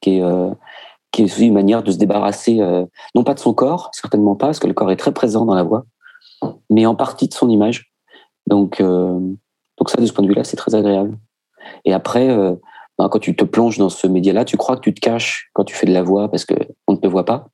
qui 0.00 0.16
est, 0.16 0.22
euh, 0.22 0.50
qui 1.10 1.22
est 1.22 1.24
aussi 1.24 1.46
une 1.46 1.54
manière 1.54 1.82
de 1.82 1.90
se 1.90 1.98
débarrasser, 1.98 2.60
euh, 2.60 2.84
non 3.14 3.24
pas 3.24 3.34
de 3.34 3.40
son 3.40 3.54
corps, 3.54 3.90
certainement 3.92 4.36
pas, 4.36 4.46
parce 4.46 4.58
que 4.58 4.66
le 4.66 4.74
corps 4.74 4.90
est 4.90 4.96
très 4.96 5.12
présent 5.12 5.44
dans 5.44 5.54
la 5.54 5.62
voix, 5.62 5.84
mais 6.68 6.86
en 6.86 6.94
partie 6.94 7.28
de 7.28 7.34
son 7.34 7.48
image. 7.48 7.92
Donc, 8.46 8.80
euh, 8.80 9.18
donc 9.78 9.90
ça, 9.90 10.00
de 10.00 10.06
ce 10.06 10.12
point 10.12 10.22
de 10.22 10.28
vue-là, 10.28 10.44
c'est 10.44 10.56
très 10.56 10.74
agréable. 10.74 11.18
Et 11.84 11.92
après, 11.92 12.28
ben, 12.98 13.08
quand 13.08 13.18
tu 13.18 13.36
te 13.36 13.44
plonges 13.44 13.78
dans 13.78 13.88
ce 13.88 14.06
média-là, 14.06 14.44
tu 14.44 14.56
crois 14.56 14.76
que 14.76 14.82
tu 14.82 14.94
te 14.94 15.00
caches 15.00 15.50
quand 15.52 15.64
tu 15.64 15.74
fais 15.74 15.86
de 15.86 15.92
la 15.92 16.02
voix 16.02 16.30
parce 16.30 16.44
que 16.44 16.54
on 16.86 16.92
ne 16.92 16.98
te 16.98 17.06
voit 17.06 17.24
pas. 17.24 17.48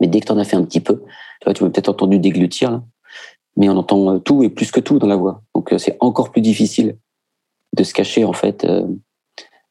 Mais 0.00 0.06
dès 0.06 0.20
que 0.20 0.26
tu 0.26 0.32
en 0.32 0.38
as 0.38 0.44
fait 0.44 0.56
un 0.56 0.64
petit 0.64 0.80
peu, 0.80 1.02
tu 1.40 1.44
vois, 1.44 1.54
tu 1.54 1.64
m'as 1.64 1.70
peut-être 1.70 1.88
entendu 1.88 2.18
déglutir, 2.18 2.70
là, 2.70 2.82
mais 3.56 3.68
on 3.68 3.76
entend 3.76 4.18
tout 4.20 4.42
et 4.42 4.48
plus 4.48 4.70
que 4.70 4.80
tout 4.80 4.98
dans 4.98 5.06
la 5.06 5.16
voix. 5.16 5.42
Donc 5.54 5.74
c'est 5.78 5.96
encore 6.00 6.30
plus 6.30 6.42
difficile 6.42 6.96
de 7.76 7.84
se 7.84 7.92
cacher 7.92 8.24
en 8.24 8.32
fait, 8.32 8.64
euh, 8.64 8.86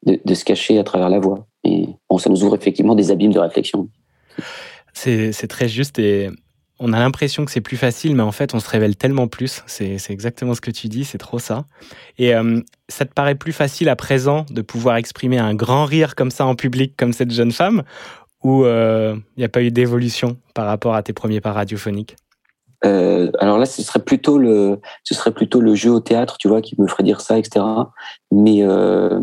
de, 0.04 0.34
se 0.34 0.44
cacher 0.44 0.78
à 0.78 0.84
travers 0.84 1.08
la 1.08 1.18
voix. 1.18 1.46
Et 1.64 1.86
ça 2.18 2.30
nous 2.30 2.44
ouvre 2.44 2.54
effectivement 2.54 2.94
des 2.94 3.10
abîmes 3.10 3.32
de 3.32 3.40
réflexion. 3.40 3.88
C'est 4.94 5.48
très 5.48 5.68
juste 5.68 5.98
et 5.98 6.30
on 6.78 6.92
a 6.92 6.98
l'impression 6.98 7.44
que 7.44 7.50
c'est 7.50 7.60
plus 7.60 7.76
facile, 7.76 8.14
mais 8.14 8.22
en 8.22 8.32
fait, 8.32 8.54
on 8.54 8.60
se 8.60 8.68
révèle 8.68 8.96
tellement 8.96 9.28
plus. 9.28 9.62
C'est 9.66 9.98
exactement 10.10 10.54
ce 10.54 10.60
que 10.60 10.70
tu 10.70 10.88
dis, 10.88 11.04
c'est 11.04 11.18
trop 11.18 11.38
ça. 11.38 11.64
Et 12.18 12.34
euh, 12.34 12.60
ça 12.88 13.04
te 13.06 13.12
paraît 13.12 13.34
plus 13.34 13.52
facile 13.52 13.88
à 13.88 13.96
présent 13.96 14.44
de 14.50 14.62
pouvoir 14.62 14.96
exprimer 14.96 15.38
un 15.38 15.54
grand 15.54 15.86
rire 15.86 16.14
comme 16.14 16.30
ça 16.30 16.44
en 16.44 16.54
public, 16.54 16.94
comme 16.96 17.12
cette 17.12 17.30
jeune 17.30 17.52
femme, 17.52 17.82
ou 18.44 18.62
il 18.62 18.68
euh, 18.68 19.16
n'y 19.38 19.44
a 19.44 19.48
pas 19.48 19.62
eu 19.62 19.70
d'évolution 19.70 20.36
par 20.54 20.66
rapport 20.66 20.94
à 20.94 21.02
tes 21.02 21.12
premiers 21.12 21.40
pas 21.40 21.52
radiophoniques? 21.52 22.16
Euh, 22.84 23.30
alors 23.38 23.58
là, 23.58 23.66
ce 23.66 23.82
serait 23.82 24.00
plutôt 24.00 24.38
le, 24.38 24.80
ce 25.04 25.14
serait 25.14 25.32
plutôt 25.32 25.60
le 25.60 25.74
jeu 25.74 25.90
au 25.90 26.00
théâtre, 26.00 26.36
tu 26.38 26.48
vois, 26.48 26.60
qui 26.60 26.80
me 26.80 26.86
ferait 26.86 27.02
dire 27.02 27.20
ça, 27.20 27.38
etc. 27.38 27.64
Mais 28.30 28.62
euh, 28.62 29.20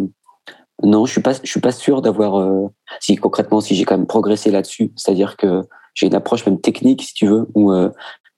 Non, 0.83 1.05
je 1.05 1.12
suis 1.12 1.22
pas, 1.22 1.33
je 1.33 1.50
suis 1.50 1.62
pas 1.62 1.72
sûr 1.72 2.01
d'avoir. 2.01 2.39
Euh, 2.39 2.67
si 3.00 3.15
concrètement, 3.15 3.62
si 3.62 3.75
j'ai 3.75 3.86
quand 3.86 3.98
même 3.98 4.07
progressé 4.07 4.51
là-dessus, 4.51 4.91
c'est-à-dire 4.95 5.38
que 5.38 5.62
j'ai 5.93 6.07
une 6.07 6.15
approche 6.15 6.45
même 6.45 6.60
technique, 6.60 7.03
si 7.03 7.13
tu 7.13 7.27
veux, 7.27 7.48
où 7.53 7.72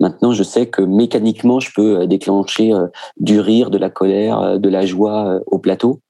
maintenant 0.01 0.33
je 0.33 0.43
sais 0.43 0.67
que 0.67 0.81
mécaniquement 0.81 1.61
je 1.61 1.71
peux 1.73 2.05
déclencher 2.05 2.73
du 3.17 3.39
rire, 3.39 3.69
de 3.69 3.77
la 3.77 3.89
colère, 3.89 4.59
de 4.59 4.69
la 4.69 4.85
joie 4.85 5.39
au 5.45 5.57
plateau, 5.57 6.01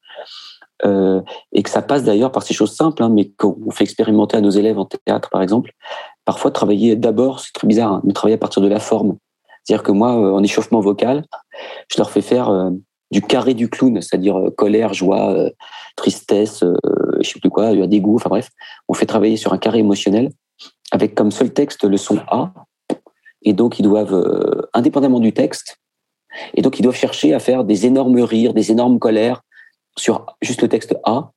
et 0.83 1.63
que 1.63 1.69
ça 1.69 1.83
passe 1.83 2.03
d'ailleurs 2.03 2.31
par 2.31 2.41
ces 2.41 2.55
choses 2.55 2.75
simples, 2.75 3.03
hein, 3.03 3.09
mais 3.09 3.29
qu'on 3.29 3.69
fait 3.69 3.83
expérimenter 3.83 4.38
à 4.38 4.41
nos 4.41 4.50
élèves 4.50 4.79
en 4.79 4.85
théâtre, 4.85 5.29
par 5.29 5.43
exemple. 5.43 5.71
Parfois, 6.25 6.51
travailler 6.51 6.96
d'abord, 6.96 7.39
c'est 7.39 7.53
très 7.53 7.67
bizarre, 7.67 7.94
hein, 7.94 8.01
mais 8.03 8.13
travailler 8.13 8.36
à 8.36 8.39
partir 8.39 8.62
de 8.62 8.67
la 8.67 8.79
forme. 8.79 9.17
C'est-à-dire 9.63 9.84
que 9.84 9.91
moi, 9.91 10.12
en 10.12 10.44
échauffement 10.44 10.79
vocal, 10.79 11.25
je 11.91 11.98
leur 11.98 12.12
fais 12.12 12.22
faire 12.22 12.72
du 13.12 13.22
carré 13.22 13.53
du 13.53 13.70
clown, 13.70 14.01
c'est-à-dire 14.01 14.38
euh, 14.38 14.50
colère, 14.51 14.94
joie, 14.94 15.32
euh, 15.32 15.50
tristesse, 15.96 16.63
euh, 16.63 16.75
je 17.22 17.29
sais 17.29 17.39
plus 17.39 17.50
quoi, 17.50 17.74
dégoût, 17.88 18.15
enfin 18.15 18.29
bref. 18.29 18.50
On 18.88 18.94
fait 18.94 19.05
travailler 19.05 19.38
sur 19.38 19.53
un 19.53 19.58
carré 19.58 19.79
émotionnel 19.79 20.29
avec 20.91 21.15
comme 21.15 21.32
seul 21.32 21.53
texte 21.53 21.84
le 21.84 21.98
son 21.98 22.20
A. 22.27 22.53
Et 23.44 23.53
donc, 23.53 23.79
ils 23.79 23.84
doivent, 23.84 24.67
indépendamment 24.74 25.20
du 25.20 25.32
texte, 25.32 25.77
et 26.55 26.62
donc 26.62 26.79
ils 26.79 26.82
doivent 26.82 26.96
chercher 26.96 27.34
à 27.34 27.39
faire 27.39 27.63
des 27.63 27.86
énormes 27.86 28.20
rires, 28.20 28.53
des 28.53 28.72
énormes 28.72 28.98
colères 28.98 29.44
sur 29.97 30.25
juste 30.41 30.61
le 30.61 30.67
texte 30.67 30.95
A. 31.03 31.31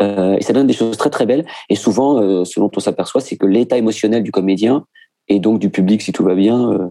et 0.00 0.42
ça 0.42 0.52
donne 0.52 0.66
des 0.66 0.72
choses 0.72 0.96
très 0.96 1.10
très 1.10 1.26
belles. 1.26 1.46
Et 1.68 1.76
souvent, 1.76 2.44
ce 2.44 2.60
dont 2.60 2.70
on 2.74 2.80
s'aperçoit, 2.80 3.20
c'est 3.20 3.36
que 3.36 3.46
l'état 3.46 3.78
émotionnel 3.78 4.22
du 4.22 4.32
comédien 4.32 4.84
et 5.28 5.38
donc 5.38 5.60
du 5.60 5.70
public, 5.70 6.02
si 6.02 6.12
tout 6.12 6.24
va 6.24 6.34
bien, 6.34 6.90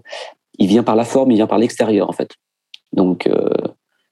il 0.57 0.67
vient 0.67 0.83
par 0.83 0.95
la 0.95 1.03
forme, 1.03 1.31
il 1.31 1.35
vient 1.35 1.47
par 1.47 1.57
l'extérieur 1.57 2.09
en 2.09 2.13
fait. 2.13 2.31
Donc, 2.93 3.27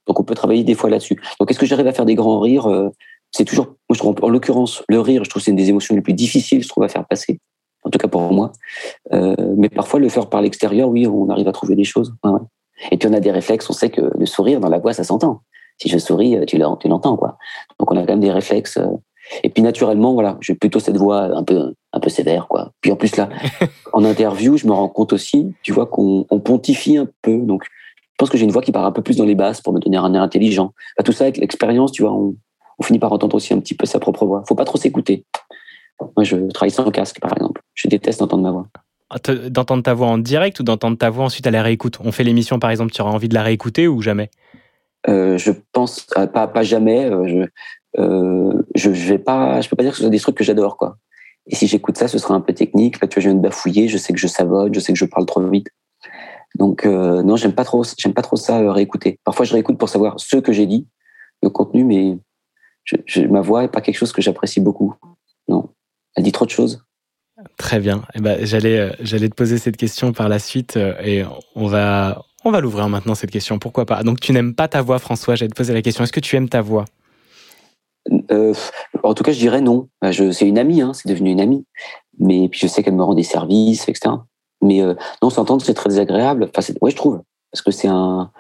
donc 0.10 0.20
on 0.20 0.24
peut 0.24 0.36
travailler 0.36 0.64
des 0.64 0.74
fois 0.74 0.90
là-dessus. 0.90 1.22
Donc 1.40 1.50
est-ce 1.52 1.60
que 1.60 1.68
j'arrive 1.68 1.88
à 1.88 1.94
faire 1.94 2.06
des 2.06 2.16
grands 2.16 2.40
rires 2.40 2.66
euh, 2.66 2.90
C'est 3.32 3.46
toujours, 3.46 3.68
moi, 3.68 3.94
je 3.94 4.00
trouve, 4.00 4.16
en 4.24 4.30
l'occurrence, 4.30 4.84
le 4.90 5.00
rire, 5.00 5.24
je 5.24 5.30
trouve 5.30 5.42
c'est 5.42 5.52
une 5.52 5.58
des 5.58 5.70
émotions 5.70 5.96
les 5.96 6.02
plus 6.02 6.14
difficiles, 6.14 6.64
je 6.64 6.68
trouve, 6.68 6.84
à 6.84 6.90
faire 6.90 7.06
passer. 7.06 7.40
En 7.84 7.92
tout 7.92 8.00
cas 8.00 8.08
pour 8.08 8.34
moi. 8.34 8.52
Euh, 9.14 9.36
mais 9.56 9.70
parfois 9.70 10.00
le 10.00 10.10
faire 10.10 10.28
par 10.28 10.42
l'extérieur, 10.42 10.90
oui, 10.90 11.06
on 11.08 11.30
arrive 11.30 11.48
à 11.48 11.52
trouver 11.52 11.76
des 11.76 11.84
choses. 11.84 12.14
Et 12.92 12.98
puis 12.98 13.08
on 13.08 13.14
a 13.14 13.20
des 13.20 13.32
réflexes, 13.32 13.70
on 13.70 13.74
sait 13.74 13.92
que 13.92 14.02
le 14.02 14.26
sourire 14.26 14.60
dans 14.60 14.68
la 14.68 14.80
voix, 14.80 14.94
ça 14.94 15.04
s'entend. 15.04 15.44
Si 15.82 15.90
je 15.90 15.98
souris, 15.98 16.38
tu 16.46 16.58
l'entends, 16.58 17.18
quoi. 17.18 17.38
Donc 17.80 17.92
on 17.92 17.98
a 17.98 18.02
quand 18.02 18.14
même 18.14 18.20
des 18.20 18.32
réflexes. 18.32 18.78
Euh, 18.78 18.88
et 19.44 19.50
puis 19.50 19.62
naturellement, 19.62 20.14
voilà, 20.14 20.38
j'ai 20.42 20.56
plutôt 20.56 20.80
cette 20.80 20.98
voix 20.98 21.24
un 21.36 21.44
peu, 21.44 21.74
un 21.94 22.00
peu 22.00 22.10
sévère, 22.10 22.48
quoi. 22.48 22.72
Puis 22.82 22.92
en 22.92 22.96
plus 22.96 23.16
là, 23.16 23.30
en 23.94 24.04
interview, 24.04 24.58
je 24.58 24.68
me 24.68 24.74
rends 24.74 24.90
compte 24.90 25.14
aussi, 25.14 25.54
tu 25.62 25.72
vois, 25.72 25.86
qu'on 25.86 26.26
pontifie 26.44 26.98
un 26.98 27.08
peu. 27.22 27.38
Donc 27.38 27.64
je 27.64 28.26
pense 28.26 28.30
que 28.30 28.38
j'ai 28.38 28.44
une 28.44 28.52
voix 28.52 28.62
qui 28.62 28.74
part 28.74 28.86
un 28.86 28.92
peu 28.92 29.02
plus 29.02 29.16
dans 29.18 29.26
les 29.26 29.36
basses 29.36 29.62
pour 29.62 29.72
me 29.72 29.80
donner 29.80 29.98
un 29.98 30.14
air 30.14 30.22
intelligent. 30.22 30.74
tout 31.06 31.14
ça, 31.14 31.24
avec 31.24 31.38
l'expérience, 31.38 31.94
tu 31.94 32.02
vois, 32.02 32.12
on, 32.12 32.36
finit 32.84 33.00
par 33.00 33.12
entendre 33.12 33.36
aussi 33.36 33.54
un 33.54 33.60
petit 33.60 33.76
peu 33.76 33.86
sa 33.86 34.00
propre 34.00 34.26
voix. 34.26 34.44
Faut 34.48 34.56
pas 34.56 34.66
trop 34.66 34.78
s'écouter. 34.78 35.26
Moi, 36.16 36.24
je 36.24 36.36
travaille 36.52 36.72
sans 36.72 36.90
casque, 36.92 37.20
par 37.20 37.34
exemple. 37.34 37.62
Je 37.76 37.90
déteste 37.90 38.22
entendre 38.22 38.44
ma 38.44 38.52
voix. 38.52 38.68
Ah, 39.10 39.18
d'entendre 39.50 39.84
ta 39.84 39.94
voix 39.94 40.08
en 40.08 40.18
direct 40.18 40.60
ou 40.60 40.64
d'entendre 40.64 40.98
ta 40.98 41.10
voix 41.10 41.26
ensuite 41.26 41.48
à 41.48 41.52
la 41.52 41.64
réécoute? 41.64 41.98
On 42.04 42.12
fait 42.12 42.24
l'émission, 42.24 42.60
par 42.60 42.70
exemple, 42.70 42.92
tu 42.92 43.02
auras 43.02 43.12
envie 43.12 43.28
de 43.28 43.34
la 43.34 43.44
réécouter 43.44 43.88
ou 43.88 44.02
jamais? 44.02 44.30
Euh, 45.08 45.38
Je 45.38 45.52
pense 45.72 46.02
pas, 46.02 46.48
pas 46.48 46.64
jamais. 46.64 47.06
Euh, 47.06 47.28
je, 47.28 48.02
euh, 48.02 48.62
je, 48.76 48.90
vais 48.90 49.20
pas. 49.20 49.62
Je 49.62 49.70
peux 49.70 49.76
pas 49.76 49.84
dire 49.84 49.92
que 49.92 49.98
ce 49.98 50.04
soit 50.04 50.12
des 50.12 50.20
trucs 50.20 50.36
que 50.36 50.44
j'adore, 50.44 50.78
quoi. 50.78 50.98
Et 51.48 51.56
si 51.56 51.68
j'écoute 51.68 51.98
ça, 51.98 52.08
ce 52.08 52.18
sera 52.18 52.36
un 52.36 52.42
peu 52.42 52.54
technique. 52.54 53.02
Là, 53.02 53.08
tu 53.08 53.16
vois, 53.16 53.24
je 53.24 53.30
viens 53.30 53.38
de 53.38 53.42
bafouiller. 53.42 53.88
Je 53.88 53.98
sais 53.98 54.14
que 54.14 54.20
je 54.20 54.28
savonne. 54.28 54.74
Je 54.74 54.80
sais 54.80 54.94
que 54.94 55.00
je 55.00 55.06
parle 55.06 55.26
trop 55.26 55.42
vite. 55.42 55.68
Donc 56.56 56.86
euh, 56.86 57.22
non, 57.24 57.36
j'aime 57.36 57.54
pas 57.54 57.66
trop, 57.66 57.84
j'aime 57.98 58.14
pas 58.14 58.22
trop 58.22 58.36
ça 58.36 58.60
euh, 58.60 58.72
réécouter. 58.72 59.20
Parfois, 59.24 59.46
je 59.46 59.54
réécoute 59.54 59.78
pour 59.78 59.90
savoir 59.90 60.20
ce 60.20 60.38
que 60.38 60.52
j'ai 60.52 60.66
dit, 60.66 60.88
le 61.44 61.50
contenu, 61.50 61.84
mais 61.84 62.18
ma 63.30 63.42
voix 63.42 63.64
est 63.64 63.70
pas 63.70 63.82
quelque 63.82 63.98
chose 63.98 64.12
que 64.12 64.22
j'apprécie 64.22 64.60
beaucoup. 64.60 64.96
Non, 65.48 65.70
elle 66.16 66.24
dit 66.24 66.32
trop 66.32 66.46
de 66.46 66.50
choses. 66.50 66.84
Très 67.58 67.80
bien. 67.80 68.02
Eh 68.16 68.20
ben, 68.20 68.46
j'allais, 68.46 68.80
euh, 68.80 68.92
j'allais 69.00 69.30
te 69.30 69.36
poser 69.36 69.58
cette 69.58 69.78
question 69.78 70.12
par 70.12 70.28
la 70.28 70.40
suite 70.40 70.78
et 70.78 71.24
on 71.56 71.68
va, 71.68 72.26
on 72.46 72.52
va 72.52 72.62
l'ouvrir 72.62 72.90
maintenant 72.90 73.16
cette 73.16 73.32
question. 73.32 73.60
Pourquoi 73.60 73.86
pas? 73.86 74.04
Donc, 74.04 74.20
tu 74.20 74.32
n'aimes 74.32 74.56
pas 74.56 74.68
ta 74.68 74.82
voix, 74.82 75.00
François 75.00 75.36
J'allais 75.36 75.50
te 75.50 75.56
poser 75.56 75.74
la 75.74 75.82
question. 75.82 76.04
Est-ce 76.04 76.14
que 76.14 76.20
tu 76.20 76.36
aimes 76.36 76.50
ta 76.50 76.62
voix? 76.62 76.86
En 79.04 79.14
tout 79.14 79.24
cas, 79.24 79.32
je 79.32 79.40
dirais 79.40 79.62
non. 79.62 79.90
C'est 80.12 80.48
une 80.48 80.58
amie, 80.58 80.82
hein, 80.82 80.94
c'est 80.94 81.10
devenu 81.10 81.32
une 81.32 81.42
amie. 81.42 81.66
Mais 82.20 82.50
puis 82.50 82.60
je 82.60 82.68
sais 82.68 82.84
qu'elle 82.84 82.96
me 82.96 83.04
rend 83.04 83.14
des 83.14 83.24
services, 83.24 83.88
etc. 83.88 84.16
Mais 84.62 84.82
euh, 84.82 84.96
non, 85.22 85.30
s'entendre, 85.30 85.64
c'est 85.64 85.74
très 85.74 85.90
désagréable. 85.90 86.50
Enfin, 86.56 86.74
ouais, 86.82 86.92
je 86.92 86.96
trouve. 86.96 87.22
Parce 87.52 87.62
que 87.62 87.72
c'est 87.72 87.88
un, 87.88 88.32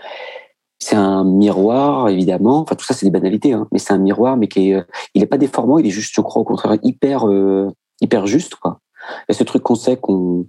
c'est 0.79 0.95
un 0.95 1.23
miroir, 1.23 2.09
évidemment. 2.09 2.59
Enfin, 2.59 2.75
tout 2.75 2.85
ça, 2.85 2.93
c'est 2.93 3.05
des 3.05 3.11
banalités, 3.11 3.53
hein, 3.53 3.67
mais 3.71 3.79
c'est 3.79 3.93
un 3.93 3.97
miroir, 3.97 4.37
mais 4.37 4.47
qui 4.47 4.71
est, 4.71 4.75
euh, 4.75 4.83
il 5.13 5.23
est 5.23 5.27
pas 5.27 5.37
déformant, 5.37 5.79
il 5.79 5.87
est 5.87 5.91
juste, 5.91 6.13
je 6.15 6.21
crois, 6.21 6.41
au 6.41 6.45
contraire, 6.45 6.77
hyper, 6.83 7.27
euh, 7.27 7.69
hyper 8.01 8.27
juste, 8.27 8.55
quoi. 8.55 8.79
Il 9.27 9.31
y 9.31 9.35
a 9.35 9.37
ce 9.37 9.43
truc 9.43 9.63
qu'on 9.63 9.75
sait 9.75 9.97
qu'on, 9.97 10.45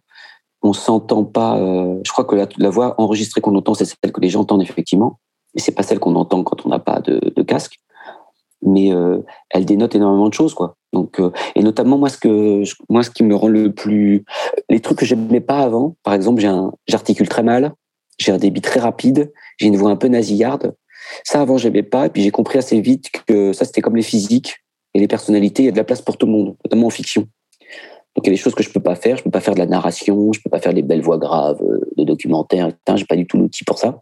on 0.62 0.72
s'entend 0.72 1.24
pas. 1.24 1.58
Euh, 1.58 1.98
je 2.04 2.12
crois 2.12 2.24
que 2.24 2.36
la, 2.36 2.70
voix 2.70 2.94
enregistrée 2.98 3.40
qu'on 3.40 3.54
entend, 3.54 3.74
c'est 3.74 3.84
celle 3.84 4.12
que 4.12 4.20
les 4.20 4.28
gens 4.28 4.40
entendent 4.40 4.62
effectivement, 4.62 5.18
et 5.54 5.60
c'est 5.60 5.72
pas 5.72 5.82
celle 5.82 5.98
qu'on 5.98 6.16
entend 6.16 6.42
quand 6.42 6.66
on 6.66 6.68
n'a 6.68 6.78
pas 6.78 7.00
de, 7.00 7.42
casque. 7.42 7.76
Mais 8.62 8.92
euh, 8.92 9.18
elle 9.48 9.64
dénote 9.64 9.94
énormément 9.94 10.28
de 10.28 10.34
choses, 10.34 10.52
quoi. 10.52 10.76
Donc, 10.92 11.18
euh, 11.18 11.30
et 11.54 11.62
notamment 11.62 11.96
moi, 11.96 12.10
ce 12.10 12.18
que 12.18 12.62
moi, 12.90 13.02
ce 13.02 13.10
qui 13.10 13.22
me 13.22 13.34
rend 13.34 13.48
le 13.48 13.72
plus, 13.72 14.24
les 14.68 14.80
trucs 14.80 14.98
que 14.98 15.06
j'aimais 15.06 15.40
pas 15.40 15.60
avant. 15.60 15.96
Par 16.02 16.12
exemple, 16.12 16.42
j'articule 16.86 17.28
très 17.28 17.42
mal, 17.42 17.72
j'ai 18.18 18.32
un 18.32 18.36
débit 18.36 18.60
très 18.60 18.80
rapide, 18.80 19.32
j'ai 19.58 19.68
une 19.68 19.76
voix 19.76 19.90
un 19.90 19.96
peu 19.96 20.08
nasillarde. 20.08 20.74
Ça 21.24 21.40
avant, 21.40 21.56
j'aimais 21.56 21.82
pas. 21.82 22.06
Et 22.06 22.10
puis 22.10 22.22
j'ai 22.22 22.30
compris 22.30 22.58
assez 22.58 22.80
vite 22.82 23.10
que 23.26 23.54
ça, 23.54 23.64
c'était 23.64 23.80
comme 23.80 23.96
les 23.96 24.02
physiques 24.02 24.56
et 24.92 25.00
les 25.00 25.08
personnalités. 25.08 25.62
Il 25.62 25.66
y 25.66 25.68
a 25.70 25.72
de 25.72 25.78
la 25.78 25.84
place 25.84 26.02
pour 26.02 26.18
tout 26.18 26.26
le 26.26 26.32
monde, 26.32 26.56
notamment 26.62 26.88
en 26.88 26.90
fiction. 26.90 27.26
Donc 28.16 28.26
il 28.26 28.30
y 28.30 28.30
a 28.30 28.36
des 28.36 28.40
choses 28.40 28.54
que 28.54 28.62
je 28.62 28.70
peux 28.70 28.80
pas 28.80 28.96
faire. 28.96 29.16
Je 29.16 29.22
peux 29.22 29.30
pas 29.30 29.40
faire 29.40 29.54
de 29.54 29.60
la 29.60 29.66
narration, 29.66 30.32
je 30.32 30.40
peux 30.40 30.50
pas 30.50 30.60
faire 30.60 30.74
des 30.74 30.82
belles 30.82 31.02
voix 31.02 31.18
graves 31.18 31.62
euh, 31.62 31.80
de 31.96 32.04
documentaires. 32.04 32.70
J'ai 32.96 33.04
pas 33.04 33.16
du 33.16 33.26
tout 33.26 33.38
l'outil 33.38 33.64
pour 33.64 33.78
ça. 33.78 34.00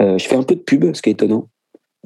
Euh, 0.00 0.18
je 0.18 0.26
fais 0.26 0.36
un 0.36 0.42
peu 0.42 0.54
de 0.54 0.60
pub, 0.60 0.94
ce 0.94 1.02
qui 1.02 1.10
est 1.10 1.12
étonnant, 1.12 1.48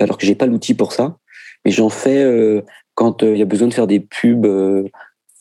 alors 0.00 0.18
que 0.18 0.26
j'ai 0.26 0.34
pas 0.34 0.46
l'outil 0.46 0.74
pour 0.74 0.92
ça. 0.92 1.16
Mais 1.64 1.70
j'en 1.70 1.88
fais 1.88 2.22
euh, 2.22 2.62
quand 2.94 3.22
euh, 3.22 3.32
il 3.32 3.38
y 3.38 3.42
a 3.42 3.46
besoin 3.46 3.68
de 3.68 3.74
faire 3.74 3.86
des 3.86 4.00
pubs 4.00 4.46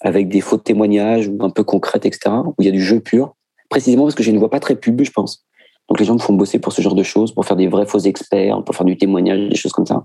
avec 0.01 0.29
des 0.29 0.41
faux 0.41 0.57
témoignages 0.57 1.27
ou 1.27 1.37
un 1.41 1.49
peu 1.49 1.63
concrètes, 1.63 2.05
etc., 2.05 2.35
où 2.45 2.55
il 2.59 2.65
y 2.65 2.69
a 2.69 2.71
du 2.71 2.83
jeu 2.83 2.99
pur, 2.99 3.35
précisément 3.69 4.03
parce 4.03 4.15
que 4.15 4.23
je 4.23 4.31
ne 4.31 4.39
vois 4.39 4.49
pas 4.49 4.59
très 4.59 4.75
pub, 4.75 5.01
je 5.01 5.11
pense. 5.11 5.45
Donc 5.89 5.99
les 5.99 6.05
gens 6.05 6.13
me 6.13 6.19
font 6.19 6.33
bosser 6.33 6.59
pour 6.59 6.73
ce 6.73 6.81
genre 6.81 6.95
de 6.95 7.03
choses, 7.03 7.33
pour 7.33 7.45
faire 7.45 7.57
des 7.57 7.67
vrais 7.67 7.85
faux 7.85 7.99
experts, 7.99 8.63
pour 8.63 8.75
faire 8.75 8.85
du 8.85 8.97
témoignage, 8.97 9.49
des 9.49 9.55
choses 9.55 9.71
comme 9.71 9.85
ça. 9.85 10.03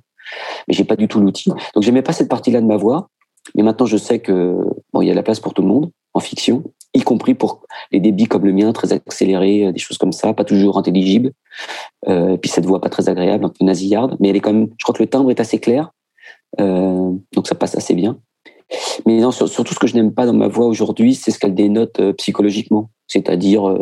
Mais 0.69 0.75
j'ai 0.75 0.85
pas 0.85 0.97
du 0.97 1.09
tout 1.09 1.21
l'outil. 1.21 1.51
Donc 1.75 1.83
j'aimais 1.83 2.03
pas 2.03 2.13
cette 2.13 2.29
partie-là 2.29 2.61
de 2.61 2.67
ma 2.67 2.77
voix. 2.77 3.09
Mais 3.55 3.63
maintenant 3.63 3.87
je 3.87 3.97
sais 3.97 4.21
que 4.21 4.57
bon, 4.93 5.03
il 5.03 5.09
y 5.09 5.11
a 5.11 5.15
la 5.15 5.23
place 5.23 5.41
pour 5.41 5.55
tout 5.55 5.63
le 5.63 5.69
monde 5.69 5.91
en 6.15 6.21
fiction, 6.21 6.65
y 6.95 7.03
compris 7.03 7.35
pour 7.35 7.63
les 7.93 8.01
débits 8.01 8.27
comme 8.27 8.45
le 8.45 8.53
mien, 8.53 8.73
très 8.73 8.93
accélérés, 8.93 9.67
euh, 9.67 9.73
des 9.73 9.79
choses 9.79 9.99
comme 9.99 10.13
ça, 10.13 10.33
pas 10.33 10.45
toujours 10.45 10.79
intelligibles. 10.79 11.33
Euh, 12.09 12.35
et 12.35 12.39
puis 12.39 12.51
cette 12.51 12.67
voix 12.67 12.81
pas 12.81 12.89
très 12.89 13.09
agréable, 13.09 13.45
un 13.45 13.49
peu 13.49 13.65
nasillarde, 13.65 14.17
mais 14.21 14.29
elle 14.29 14.37
est 14.37 14.41
quand 14.41 14.53
même. 14.53 14.69
Je 14.79 14.85
crois 14.85 14.95
que 14.95 15.03
le 15.03 15.09
timbre 15.09 15.31
est 15.31 15.41
assez 15.41 15.59
clair. 15.59 15.93
Euh, 16.61 17.13
donc 17.35 17.47
ça 17.47 17.55
passe 17.55 17.77
assez 17.77 17.95
bien. 17.95 18.19
Mais 19.07 19.19
non, 19.19 19.33
surtout 19.33 19.75
ce 19.75 19.79
que 19.79 19.87
je 19.87 19.97
n'aime 19.97 20.13
pas 20.13 20.27
dans 20.27 20.33
ma 20.33 20.49
voix 20.49 20.67
aujourd'hui, 20.67 21.15
c'est 21.15 21.31
ce 21.31 21.39
qu'elle 21.39 21.55
dénote 21.55 22.01
psychologiquement, 22.13 22.91
c'est-à-dire 23.09 23.77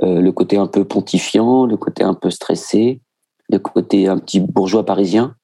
le 0.00 0.30
côté 0.30 0.56
un 0.56 0.68
peu 0.68 0.84
pontifiant, 0.84 1.66
le 1.66 1.76
côté 1.76 2.04
un 2.04 2.14
peu 2.14 2.30
stressé, 2.30 3.00
le 3.48 3.58
côté 3.58 4.06
un 4.06 4.18
petit 4.18 4.38
bourgeois 4.38 4.86
parisien. 4.86 5.34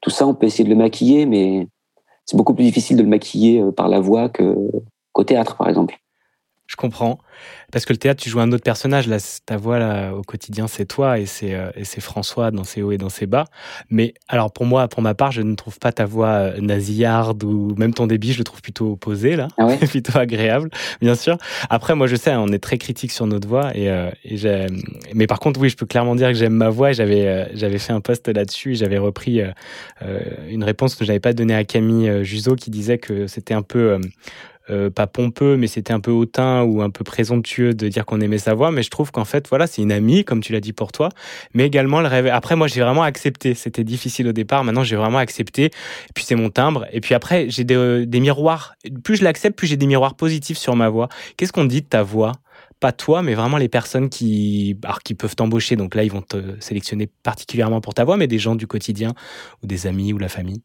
Tout 0.00 0.10
ça, 0.10 0.26
on 0.26 0.34
peut 0.34 0.46
essayer 0.46 0.64
de 0.64 0.70
le 0.70 0.74
maquiller, 0.74 1.24
mais 1.24 1.68
c'est 2.30 2.36
beaucoup 2.36 2.54
plus 2.54 2.62
difficile 2.62 2.96
de 2.96 3.02
le 3.02 3.08
maquiller 3.08 3.60
par 3.76 3.88
la 3.88 3.98
voix 3.98 4.28
qu'au 4.28 5.24
théâtre, 5.24 5.56
par 5.56 5.68
exemple. 5.68 5.98
Je 6.70 6.76
comprends. 6.76 7.18
Parce 7.72 7.84
que 7.84 7.92
le 7.92 7.96
théâtre, 7.96 8.22
tu 8.22 8.30
joues 8.30 8.38
un 8.38 8.52
autre 8.52 8.62
personnage. 8.62 9.08
Là, 9.08 9.16
ta 9.44 9.56
voix 9.56 9.80
là, 9.80 10.14
au 10.14 10.22
quotidien, 10.22 10.68
c'est 10.68 10.84
toi 10.84 11.18
et 11.18 11.26
c'est 11.26 11.52
euh, 11.52 11.70
et 11.74 11.84
c'est 11.84 12.00
François 12.00 12.52
dans 12.52 12.62
ses 12.62 12.80
hauts 12.80 12.92
et 12.92 12.96
dans 12.96 13.08
ses 13.08 13.26
bas. 13.26 13.46
Mais 13.90 14.14
alors 14.28 14.52
pour 14.52 14.66
moi, 14.66 14.86
pour 14.86 15.02
ma 15.02 15.14
part, 15.14 15.32
je 15.32 15.42
ne 15.42 15.56
trouve 15.56 15.80
pas 15.80 15.90
ta 15.90 16.04
voix 16.04 16.28
euh, 16.28 16.60
nasillarde 16.60 17.42
ou 17.42 17.74
même 17.76 17.92
ton 17.92 18.06
débit, 18.06 18.32
je 18.32 18.38
le 18.38 18.44
trouve 18.44 18.62
plutôt 18.62 18.92
opposé 18.92 19.34
là, 19.34 19.48
ah 19.58 19.66
plutôt 19.88 20.16
agréable, 20.16 20.70
bien 21.00 21.16
sûr. 21.16 21.38
Après, 21.70 21.96
moi, 21.96 22.06
je 22.06 22.14
sais, 22.14 22.36
on 22.36 22.48
est 22.48 22.62
très 22.62 22.78
critique 22.78 23.10
sur 23.10 23.26
notre 23.26 23.48
voix 23.48 23.76
et, 23.76 23.90
euh, 23.90 24.08
et 24.22 24.36
mais 25.12 25.26
par 25.26 25.40
contre, 25.40 25.58
oui, 25.58 25.70
je 25.70 25.76
peux 25.76 25.86
clairement 25.86 26.14
dire 26.14 26.28
que 26.28 26.34
j'aime 26.34 26.54
ma 26.54 26.70
voix. 26.70 26.92
J'avais 26.92 27.26
euh, 27.26 27.46
j'avais 27.52 27.78
fait 27.78 27.92
un 27.92 28.00
post 28.00 28.28
là-dessus. 28.28 28.76
J'avais 28.76 28.98
repris 28.98 29.42
une 30.48 30.62
réponse 30.62 30.94
que 30.94 31.04
j'avais 31.04 31.18
pas 31.18 31.32
donnée 31.32 31.56
à 31.56 31.64
Camille 31.64 32.24
Juzo 32.24 32.54
qui 32.54 32.70
disait 32.70 32.98
que 32.98 33.26
c'était 33.26 33.54
un 33.54 33.62
peu 33.62 33.98
euh, 34.68 34.90
pas 34.90 35.06
pompeux, 35.06 35.56
mais 35.56 35.66
c'était 35.66 35.92
un 35.92 36.00
peu 36.00 36.10
hautain 36.10 36.62
ou 36.62 36.82
un 36.82 36.90
peu 36.90 37.02
présomptueux 37.02 37.74
de 37.74 37.88
dire 37.88 38.04
qu'on 38.04 38.20
aimait 38.20 38.38
sa 38.38 38.54
voix. 38.54 38.70
Mais 38.70 38.82
je 38.82 38.90
trouve 38.90 39.10
qu'en 39.10 39.24
fait, 39.24 39.48
voilà, 39.48 39.66
c'est 39.66 39.82
une 39.82 39.90
amie, 39.90 40.24
comme 40.24 40.40
tu 40.40 40.52
l'as 40.52 40.60
dit 40.60 40.72
pour 40.72 40.92
toi, 40.92 41.08
mais 41.54 41.66
également 41.66 42.00
le 42.00 42.06
rêve. 42.06 42.26
Après, 42.26 42.56
moi, 42.56 42.68
j'ai 42.68 42.80
vraiment 42.80 43.02
accepté. 43.02 43.54
C'était 43.54 43.84
difficile 43.84 44.28
au 44.28 44.32
départ. 44.32 44.62
Maintenant, 44.62 44.84
j'ai 44.84 44.96
vraiment 44.96 45.18
accepté. 45.18 45.64
Et 45.64 46.12
puis, 46.14 46.24
c'est 46.24 46.36
mon 46.36 46.50
timbre. 46.50 46.86
Et 46.92 47.00
puis 47.00 47.14
après, 47.14 47.48
j'ai 47.48 47.64
des, 47.64 47.74
euh, 47.74 48.06
des 48.06 48.20
miroirs. 48.20 48.74
Plus 49.02 49.16
je 49.16 49.24
l'accepte, 49.24 49.56
plus 49.56 49.66
j'ai 49.66 49.76
des 49.76 49.86
miroirs 49.86 50.14
positifs 50.14 50.58
sur 50.58 50.76
ma 50.76 50.88
voix. 50.88 51.08
Qu'est-ce 51.36 51.52
qu'on 51.52 51.64
dit 51.64 51.82
de 51.82 51.86
ta 51.86 52.02
voix? 52.02 52.32
Pas 52.78 52.92
toi, 52.92 53.22
mais 53.22 53.34
vraiment 53.34 53.58
les 53.58 53.68
personnes 53.68 54.08
qui, 54.08 54.78
qui 55.04 55.14
peuvent 55.14 55.36
t'embaucher. 55.36 55.76
Donc 55.76 55.94
là, 55.94 56.04
ils 56.04 56.12
vont 56.12 56.22
te 56.22 56.58
sélectionner 56.60 57.08
particulièrement 57.22 57.80
pour 57.80 57.92
ta 57.92 58.04
voix, 58.04 58.16
mais 58.16 58.26
des 58.26 58.38
gens 58.38 58.54
du 58.54 58.66
quotidien 58.66 59.12
ou 59.62 59.66
des 59.66 59.86
amis 59.86 60.12
ou 60.12 60.18
la 60.18 60.28
famille. 60.28 60.62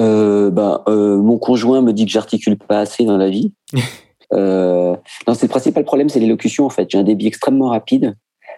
Euh, 0.00 0.50
bah, 0.50 0.82
euh, 0.88 1.16
Mon 1.16 1.38
conjoint 1.38 1.82
me 1.82 1.92
dit 1.92 2.06
que 2.06 2.12
j'articule 2.12 2.56
pas 2.56 2.80
assez 2.80 3.04
dans 3.04 3.16
la 3.16 3.28
vie. 3.28 3.52
euh, 4.32 4.96
non, 5.26 5.34
c'est 5.34 5.46
le 5.46 5.50
principal 5.50 5.84
problème, 5.84 6.08
c'est 6.08 6.20
l'élocution 6.20 6.66
en 6.66 6.70
fait. 6.70 6.88
J'ai 6.90 6.98
un 6.98 7.04
débit 7.04 7.26
extrêmement 7.26 7.68
rapide. 7.68 8.16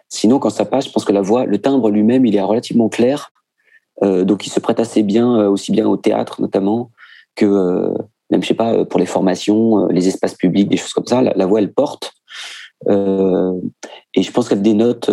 Sinon, 0.09 0.39
quand 0.39 0.51
ça 0.51 0.65
passe, 0.65 0.87
je 0.87 0.93
pense 0.93 1.05
que 1.05 1.13
la 1.13 1.21
voix, 1.21 1.47
le 1.47 1.59
timbre 1.59 1.91
lui-même, 1.91 2.27
il 2.27 2.35
est 2.35 2.41
relativement 2.41 2.89
clair. 2.89 3.33
Euh, 4.03 4.25
donc, 4.25 4.47
il 4.47 4.51
se 4.51 4.61
prête 4.61 4.81
assez 4.81 5.03
bien, 5.03 5.39
euh, 5.39 5.49
aussi 5.49 5.73
bien 5.73 5.87
au 5.87 5.97
théâtre 5.97 6.41
notamment, 6.41 6.91
que 7.37 7.47
euh, 7.47 7.95
même, 8.31 8.43
je 8.43 8.49
sais 8.49 8.55
pas, 8.55 8.85
pour 8.85 8.99
les 8.99 9.07
formations, 9.07 9.87
les 9.87 10.09
espaces 10.09 10.35
publics, 10.35 10.69
des 10.69 10.77
choses 10.77 10.93
comme 10.93 11.07
ça. 11.07 11.23
La, 11.23 11.33
la 11.35 11.47
voix, 11.47 11.61
elle 11.61 11.73
porte. 11.73 12.13
et 12.89 14.23
je 14.23 14.31
pense 14.33 14.49
qu'elle 14.49 14.63
dénote 14.63 15.11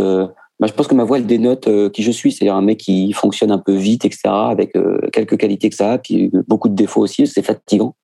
bah, 0.59 0.67
je 0.67 0.73
pense 0.73 0.87
que 0.87 0.95
ma 0.95 1.03
voix, 1.03 1.17
elle 1.17 1.27
dénote 1.27 1.67
euh, 1.67 1.89
qui 1.89 2.01
je 2.01 2.11
suis, 2.11 2.31
c'est-à-dire 2.31 2.55
un 2.55 2.61
mec 2.61 2.79
qui 2.79 3.13
fonctionne 3.13 3.51
un 3.51 3.59
peu 3.59 3.75
vite, 3.75 4.05
etc., 4.05 4.21
avec 4.25 4.75
euh, 4.75 4.99
quelques 5.13 5.37
qualités 5.37 5.69
que 5.69 5.75
ça, 5.75 5.99
qui 5.99 6.31
beaucoup 6.47 6.67
de 6.67 6.75
défauts 6.75 7.01
aussi, 7.01 7.27
c'est 7.27 7.43
fatigant. 7.43 7.95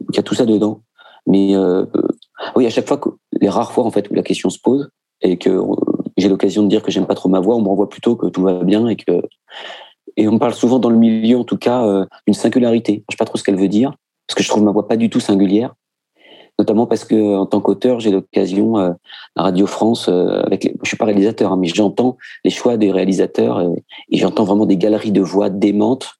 Donc, 0.00 0.10
il 0.12 0.16
y 0.16 0.20
a 0.20 0.22
tout 0.22 0.34
ça 0.34 0.44
dedans. 0.44 0.82
Mais 1.26 1.54
euh, 1.54 1.84
oui, 2.56 2.66
à 2.66 2.70
chaque 2.70 2.88
fois, 2.88 2.96
que, 2.96 3.10
les 3.40 3.48
rares 3.48 3.72
fois 3.72 3.84
en 3.84 3.90
fait 3.90 4.10
où 4.10 4.14
la 4.14 4.22
question 4.22 4.50
se 4.50 4.58
pose 4.58 4.90
et 5.20 5.36
que 5.36 5.60
j'ai 6.16 6.28
l'occasion 6.28 6.62
de 6.62 6.68
dire 6.68 6.82
que 6.82 6.90
j'aime 6.90 7.06
pas 7.06 7.14
trop 7.14 7.28
ma 7.28 7.40
voix, 7.40 7.54
on 7.56 7.62
me 7.62 7.68
renvoie 7.68 7.88
plutôt 7.88 8.16
que 8.16 8.26
tout 8.26 8.42
va 8.42 8.64
bien 8.64 8.88
et 8.88 8.96
que 8.96 9.22
et 10.16 10.26
on 10.26 10.38
parle 10.38 10.54
souvent 10.54 10.80
dans 10.80 10.90
le 10.90 10.96
milieu, 10.96 11.38
en 11.38 11.44
tout 11.44 11.58
cas, 11.58 12.06
d'une 12.26 12.34
singularité. 12.34 13.04
Je 13.08 13.14
sais 13.14 13.18
pas 13.18 13.24
trop 13.24 13.36
ce 13.36 13.44
qu'elle 13.44 13.58
veut 13.58 13.68
dire 13.68 13.94
parce 14.26 14.36
que 14.36 14.42
je 14.42 14.48
trouve 14.48 14.64
ma 14.64 14.72
voix 14.72 14.88
pas 14.88 14.96
du 14.96 15.10
tout 15.10 15.20
singulière 15.20 15.74
notamment 16.58 16.86
parce 16.86 17.04
que 17.04 17.36
en 17.36 17.46
tant 17.46 17.60
qu'auteur, 17.60 18.00
j'ai 18.00 18.10
l'occasion 18.10 18.78
euh, 18.78 18.92
à 19.36 19.44
Radio 19.44 19.66
France, 19.66 20.08
euh, 20.08 20.42
avec 20.42 20.64
les, 20.64 20.74
je 20.82 20.88
suis 20.88 20.96
pas 20.96 21.04
réalisateur, 21.04 21.52
hein, 21.52 21.56
mais 21.58 21.68
j'entends 21.68 22.16
les 22.44 22.50
choix 22.50 22.76
des 22.76 22.90
réalisateurs 22.90 23.58
euh, 23.58 23.74
et, 24.10 24.18
j'entends 24.18 24.44
vraiment 24.44 24.66
des 24.66 24.76
galeries 24.76 25.12
de 25.12 25.20
voix 25.20 25.50
démentes 25.50 26.14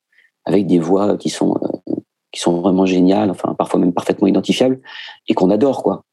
avec 0.45 0.67
des 0.67 0.79
voix 0.79 1.17
qui 1.17 1.29
sont 1.29 1.59
qui 2.31 2.41
sont 2.41 2.61
vraiment 2.61 2.87
géniales, 2.87 3.31
enfin 3.31 3.55
parfois 3.55 3.81
même 3.81 3.93
parfaitement 3.93 4.29
identifiables 4.29 4.81
et 5.29 5.35
qu'on 5.35 5.51
adore 5.51 5.83
quoi. 5.83 6.05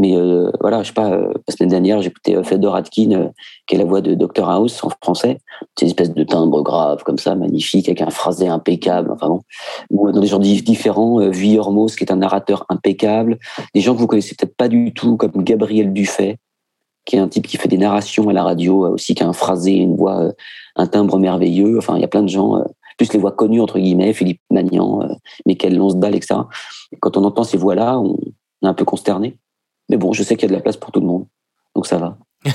Mais 0.00 0.16
euh, 0.16 0.50
voilà, 0.60 0.82
je 0.82 0.88
sais 0.88 0.94
pas, 0.94 1.12
euh, 1.12 1.32
la 1.46 1.54
semaine 1.54 1.68
dernière, 1.68 2.00
j'écoutais 2.02 2.34
euh, 2.34 2.42
Fedor 2.42 2.74
Atkin, 2.74 3.30
qui 3.66 3.74
est 3.74 3.78
la 3.78 3.84
voix 3.84 4.00
de 4.00 4.14
Dr 4.14 4.48
House 4.48 4.82
en 4.82 4.90
français. 5.02 5.38
C'est 5.76 5.84
une 5.84 5.90
espèce 5.90 6.14
de 6.14 6.24
timbre 6.24 6.62
grave, 6.62 7.02
comme 7.04 7.18
ça, 7.18 7.34
magnifique, 7.34 7.88
avec 7.88 8.00
un 8.00 8.10
phrasé 8.10 8.48
impeccable. 8.48 9.10
Enfin 9.12 9.28
bon. 9.28 9.42
Ou 9.90 10.10
dans 10.10 10.20
des 10.20 10.26
genres 10.26 10.40
différents, 10.40 11.20
euh, 11.20 11.58
Hormos, 11.58 11.96
qui 11.96 12.04
est 12.04 12.12
un 12.12 12.16
narrateur 12.16 12.64
impeccable. 12.68 13.38
Des 13.74 13.80
gens 13.80 13.94
que 13.94 14.00
vous 14.00 14.06
connaissez 14.06 14.34
peut-être 14.34 14.56
pas 14.56 14.68
du 14.68 14.92
tout, 14.94 15.16
comme 15.16 15.44
Gabriel 15.44 15.92
Dufay, 15.92 16.38
qui 17.04 17.16
est 17.16 17.18
un 17.18 17.28
type 17.28 17.46
qui 17.46 17.56
fait 17.56 17.68
des 17.68 17.78
narrations 17.78 18.28
à 18.28 18.32
la 18.32 18.42
radio, 18.42 18.94
aussi, 18.94 19.14
qui 19.14 19.22
a 19.22 19.28
un 19.28 19.32
phrasé, 19.32 19.72
une 19.72 19.96
voix, 19.96 20.32
un 20.76 20.86
timbre 20.86 21.18
merveilleux. 21.18 21.78
Enfin, 21.78 21.96
il 21.96 22.00
y 22.00 22.04
a 22.04 22.08
plein 22.08 22.22
de 22.22 22.28
gens 22.28 22.62
plus 23.00 23.14
les 23.14 23.18
voix 23.18 23.32
connues, 23.32 23.62
entre 23.62 23.78
guillemets, 23.78 24.12
Philippe 24.12 24.42
Magnan, 24.50 25.00
euh, 25.02 25.14
Michael 25.46 25.74
Lonsdal, 25.74 26.14
etc. 26.14 26.40
Et 26.92 26.96
quand 27.00 27.16
on 27.16 27.24
entend 27.24 27.44
ces 27.44 27.56
voix-là, 27.56 27.98
on 27.98 28.18
est 28.62 28.66
un 28.66 28.74
peu 28.74 28.84
consterné. 28.84 29.38
Mais 29.90 29.96
bon, 29.96 30.12
je 30.12 30.22
sais 30.22 30.36
qu'il 30.36 30.44
y 30.44 30.46
a 30.46 30.48
de 30.50 30.56
la 30.56 30.62
place 30.62 30.76
pour 30.76 30.92
tout 30.92 31.00
le 31.00 31.06
monde. 31.06 31.26
Donc 31.74 31.86
ça 31.86 31.98
va. 31.98 32.16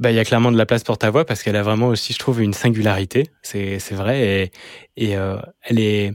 bah, 0.00 0.10
il 0.10 0.16
y 0.16 0.18
a 0.18 0.24
clairement 0.24 0.50
de 0.50 0.58
la 0.58 0.66
place 0.66 0.82
pour 0.82 0.98
ta 0.98 1.10
voix 1.10 1.24
parce 1.24 1.42
qu'elle 1.42 1.56
a 1.56 1.62
vraiment 1.62 1.86
aussi, 1.86 2.12
je 2.12 2.18
trouve, 2.18 2.42
une 2.42 2.52
singularité. 2.52 3.28
C'est, 3.42 3.78
vrai. 3.92 4.50
Et, 4.96 5.06
et 5.08 5.16
euh, 5.16 5.36
elle 5.62 5.78
est. 5.78 6.12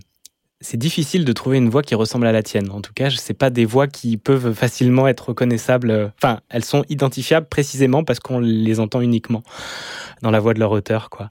C'est 0.59 0.77
difficile 0.77 1.23
de 1.23 1.31
trouver 1.33 1.57
une 1.57 1.69
voix 1.69 1.83
qui 1.83 1.93
ressemble 1.93 2.25
à 2.25 2.31
la 2.31 2.41
tienne. 2.41 2.71
En 2.71 2.81
tout 2.81 2.91
cas, 2.93 3.11
sais 3.11 3.35
pas 3.35 3.51
des 3.51 3.63
voix 3.63 3.87
qui 3.87 4.17
peuvent 4.17 4.53
facilement 4.53 5.07
être 5.07 5.29
reconnaissables. 5.29 6.11
Enfin, 6.17 6.39
elles 6.49 6.65
sont 6.65 6.83
identifiables 6.89 7.47
précisément 7.47 8.03
parce 8.03 8.19
qu'on 8.19 8.39
les 8.39 8.79
entend 8.79 8.99
uniquement 9.01 9.43
dans 10.23 10.31
la 10.31 10.39
voix 10.39 10.55
de 10.55 10.59
leur 10.59 10.71
auteur, 10.71 11.11
quoi. 11.11 11.27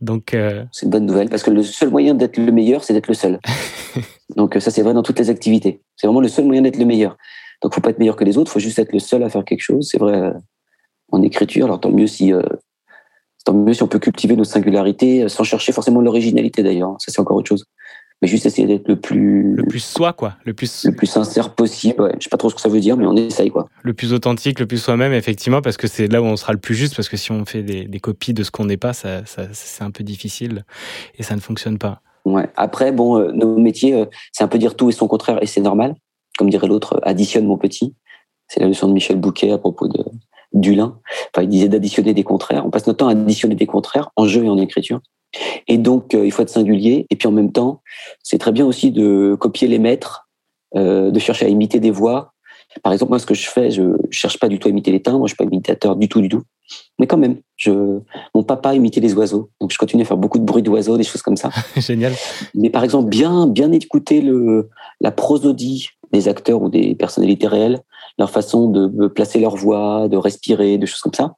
Donc, 0.00 0.34
euh... 0.34 0.64
c'est 0.72 0.86
une 0.86 0.90
bonne 0.90 1.06
nouvelle 1.06 1.28
parce 1.28 1.42
que 1.42 1.50
le 1.50 1.62
seul 1.62 1.90
moyen 1.90 2.14
d'être 2.14 2.36
le 2.36 2.52
meilleur, 2.52 2.84
c'est 2.84 2.92
d'être 2.92 3.08
le 3.08 3.14
seul. 3.14 3.38
Donc 4.36 4.56
ça, 4.58 4.70
c'est 4.70 4.82
vrai 4.82 4.92
dans 4.92 5.02
toutes 5.02 5.18
les 5.18 5.30
activités. 5.30 5.80
C'est 5.96 6.06
vraiment 6.06 6.20
le 6.20 6.28
seul 6.28 6.44
moyen 6.44 6.62
d'être 6.62 6.78
le 6.78 6.84
meilleur. 6.84 7.16
Donc, 7.62 7.74
faut 7.74 7.80
pas 7.80 7.90
être 7.90 7.98
meilleur 7.98 8.16
que 8.16 8.24
les 8.24 8.38
autres, 8.38 8.50
faut 8.50 8.60
juste 8.60 8.78
être 8.78 8.92
le 8.92 8.98
seul 8.98 9.22
à 9.22 9.28
faire 9.28 9.44
quelque 9.44 9.62
chose. 9.62 9.88
C'est 9.90 9.98
vrai 9.98 10.16
euh, 10.16 10.32
en 11.10 11.22
écriture. 11.22 11.66
Alors, 11.66 11.80
tant 11.80 11.90
mieux 11.90 12.06
si, 12.06 12.32
euh, 12.32 12.42
tant 13.44 13.52
mieux 13.52 13.74
si 13.74 13.82
on 13.82 13.88
peut 13.88 13.98
cultiver 13.98 14.36
nos 14.36 14.44
singularités 14.44 15.24
euh, 15.24 15.28
sans 15.28 15.44
chercher 15.44 15.72
forcément 15.72 16.00
l'originalité 16.00 16.62
d'ailleurs. 16.62 16.96
Ça, 16.98 17.12
c'est 17.12 17.20
encore 17.20 17.36
autre 17.36 17.48
chose. 17.48 17.64
Mais 18.20 18.26
juste 18.26 18.46
essayer 18.46 18.66
d'être 18.66 18.88
le 18.88 18.96
plus, 18.96 19.54
le 19.54 19.64
plus 19.64 19.78
soi, 19.78 20.12
quoi. 20.12 20.36
Le 20.44 20.52
plus, 20.52 20.84
le 20.84 20.92
plus 20.92 21.06
sincère 21.06 21.54
possible. 21.54 22.02
Ouais. 22.02 22.12
Je 22.18 22.24
sais 22.24 22.30
pas 22.30 22.36
trop 22.36 22.50
ce 22.50 22.56
que 22.56 22.60
ça 22.60 22.68
veut 22.68 22.80
dire, 22.80 22.96
mais 22.96 23.06
on 23.06 23.14
essaye, 23.16 23.48
quoi. 23.48 23.68
Le 23.82 23.94
plus 23.94 24.12
authentique, 24.12 24.58
le 24.58 24.66
plus 24.66 24.78
soi-même, 24.78 25.12
effectivement, 25.12 25.62
parce 25.62 25.76
que 25.76 25.86
c'est 25.86 26.08
là 26.08 26.20
où 26.20 26.24
on 26.24 26.36
sera 26.36 26.52
le 26.52 26.58
plus 26.58 26.74
juste. 26.74 26.96
Parce 26.96 27.08
que 27.08 27.16
si 27.16 27.30
on 27.30 27.44
fait 27.44 27.62
des, 27.62 27.84
des 27.84 28.00
copies 28.00 28.34
de 28.34 28.42
ce 28.42 28.50
qu'on 28.50 28.64
n'est 28.64 28.76
pas, 28.76 28.92
ça, 28.92 29.24
ça 29.24 29.46
c'est 29.52 29.84
un 29.84 29.92
peu 29.92 30.02
difficile 30.02 30.64
et 31.16 31.22
ça 31.22 31.36
ne 31.36 31.40
fonctionne 31.40 31.78
pas. 31.78 32.02
Ouais. 32.24 32.48
Après, 32.56 32.90
bon, 32.90 33.18
euh, 33.18 33.30
nos 33.32 33.56
métiers, 33.56 33.94
euh, 33.94 34.06
c'est 34.32 34.42
un 34.42 34.48
peu 34.48 34.58
dire 34.58 34.74
tout 34.74 34.88
et 34.88 34.92
son 34.92 35.06
contraire, 35.06 35.38
et 35.40 35.46
c'est 35.46 35.60
normal 35.60 35.94
comme 36.38 36.48
dirait 36.48 36.68
l'autre, 36.68 37.00
additionne 37.02 37.46
mon 37.46 37.58
petit. 37.58 37.94
C'est 38.46 38.60
la 38.60 38.68
leçon 38.68 38.88
de 38.88 38.92
Michel 38.92 39.18
Bouquet 39.18 39.50
à 39.50 39.58
propos 39.58 39.88
de 39.88 40.02
d'Ulin. 40.54 40.98
Enfin, 41.34 41.42
il 41.42 41.48
disait 41.48 41.68
d'additionner 41.68 42.14
des 42.14 42.24
contraires. 42.24 42.64
On 42.64 42.70
passe 42.70 42.86
notre 42.86 42.98
temps 42.98 43.08
à 43.08 43.12
additionner 43.12 43.54
des 43.54 43.66
contraires 43.66 44.10
en 44.16 44.26
jeu 44.26 44.44
et 44.44 44.48
en 44.48 44.56
écriture. 44.56 45.00
Et 45.66 45.76
donc, 45.76 46.14
euh, 46.14 46.24
il 46.24 46.32
faut 46.32 46.42
être 46.42 46.48
singulier. 46.48 47.06
Et 47.10 47.16
puis 47.16 47.28
en 47.28 47.32
même 47.32 47.52
temps, 47.52 47.82
c'est 48.22 48.38
très 48.38 48.52
bien 48.52 48.64
aussi 48.64 48.90
de 48.90 49.36
copier 49.38 49.68
les 49.68 49.78
maîtres, 49.78 50.28
euh, 50.74 51.10
de 51.10 51.18
chercher 51.18 51.46
à 51.46 51.48
imiter 51.48 51.80
des 51.80 51.90
voix. 51.90 52.32
Par 52.82 52.92
exemple, 52.92 53.10
moi, 53.10 53.18
ce 53.18 53.26
que 53.26 53.34
je 53.34 53.48
fais, 53.48 53.70
je 53.70 53.96
cherche 54.10 54.38
pas 54.38 54.48
du 54.48 54.58
tout 54.58 54.68
à 54.68 54.70
imiter 54.70 54.90
les 54.90 55.02
timbres. 55.02 55.26
Je 55.26 55.34
suis 55.34 55.36
pas 55.36 55.44
imitateur 55.44 55.96
du 55.96 56.08
tout, 56.08 56.20
du 56.20 56.28
tout. 56.28 56.42
Mais 56.98 57.06
quand 57.06 57.16
même, 57.16 57.36
je, 57.56 58.00
mon 58.34 58.42
papa 58.42 58.74
imitait 58.74 59.00
les 59.00 59.14
oiseaux. 59.14 59.50
Donc, 59.60 59.72
je 59.72 59.78
continue 59.78 60.02
à 60.02 60.04
faire 60.04 60.16
beaucoup 60.16 60.38
de 60.38 60.44
bruit 60.44 60.62
d'oiseaux, 60.62 60.96
des 60.96 61.04
choses 61.04 61.22
comme 61.22 61.36
ça. 61.36 61.50
Génial. 61.76 62.12
Mais 62.54 62.70
par 62.70 62.84
exemple, 62.84 63.08
bien, 63.08 63.46
bien 63.46 63.72
écouter 63.72 64.20
le, 64.20 64.68
la 65.00 65.10
prosodie 65.10 65.88
des 66.12 66.28
acteurs 66.28 66.62
ou 66.62 66.68
des 66.68 66.94
personnalités 66.94 67.46
réelles, 67.46 67.80
leur 68.18 68.30
façon 68.30 68.68
de 68.70 69.06
placer 69.08 69.40
leur 69.40 69.56
voix, 69.56 70.08
de 70.08 70.16
respirer, 70.16 70.78
des 70.78 70.86
choses 70.86 71.00
comme 71.00 71.14
ça. 71.14 71.34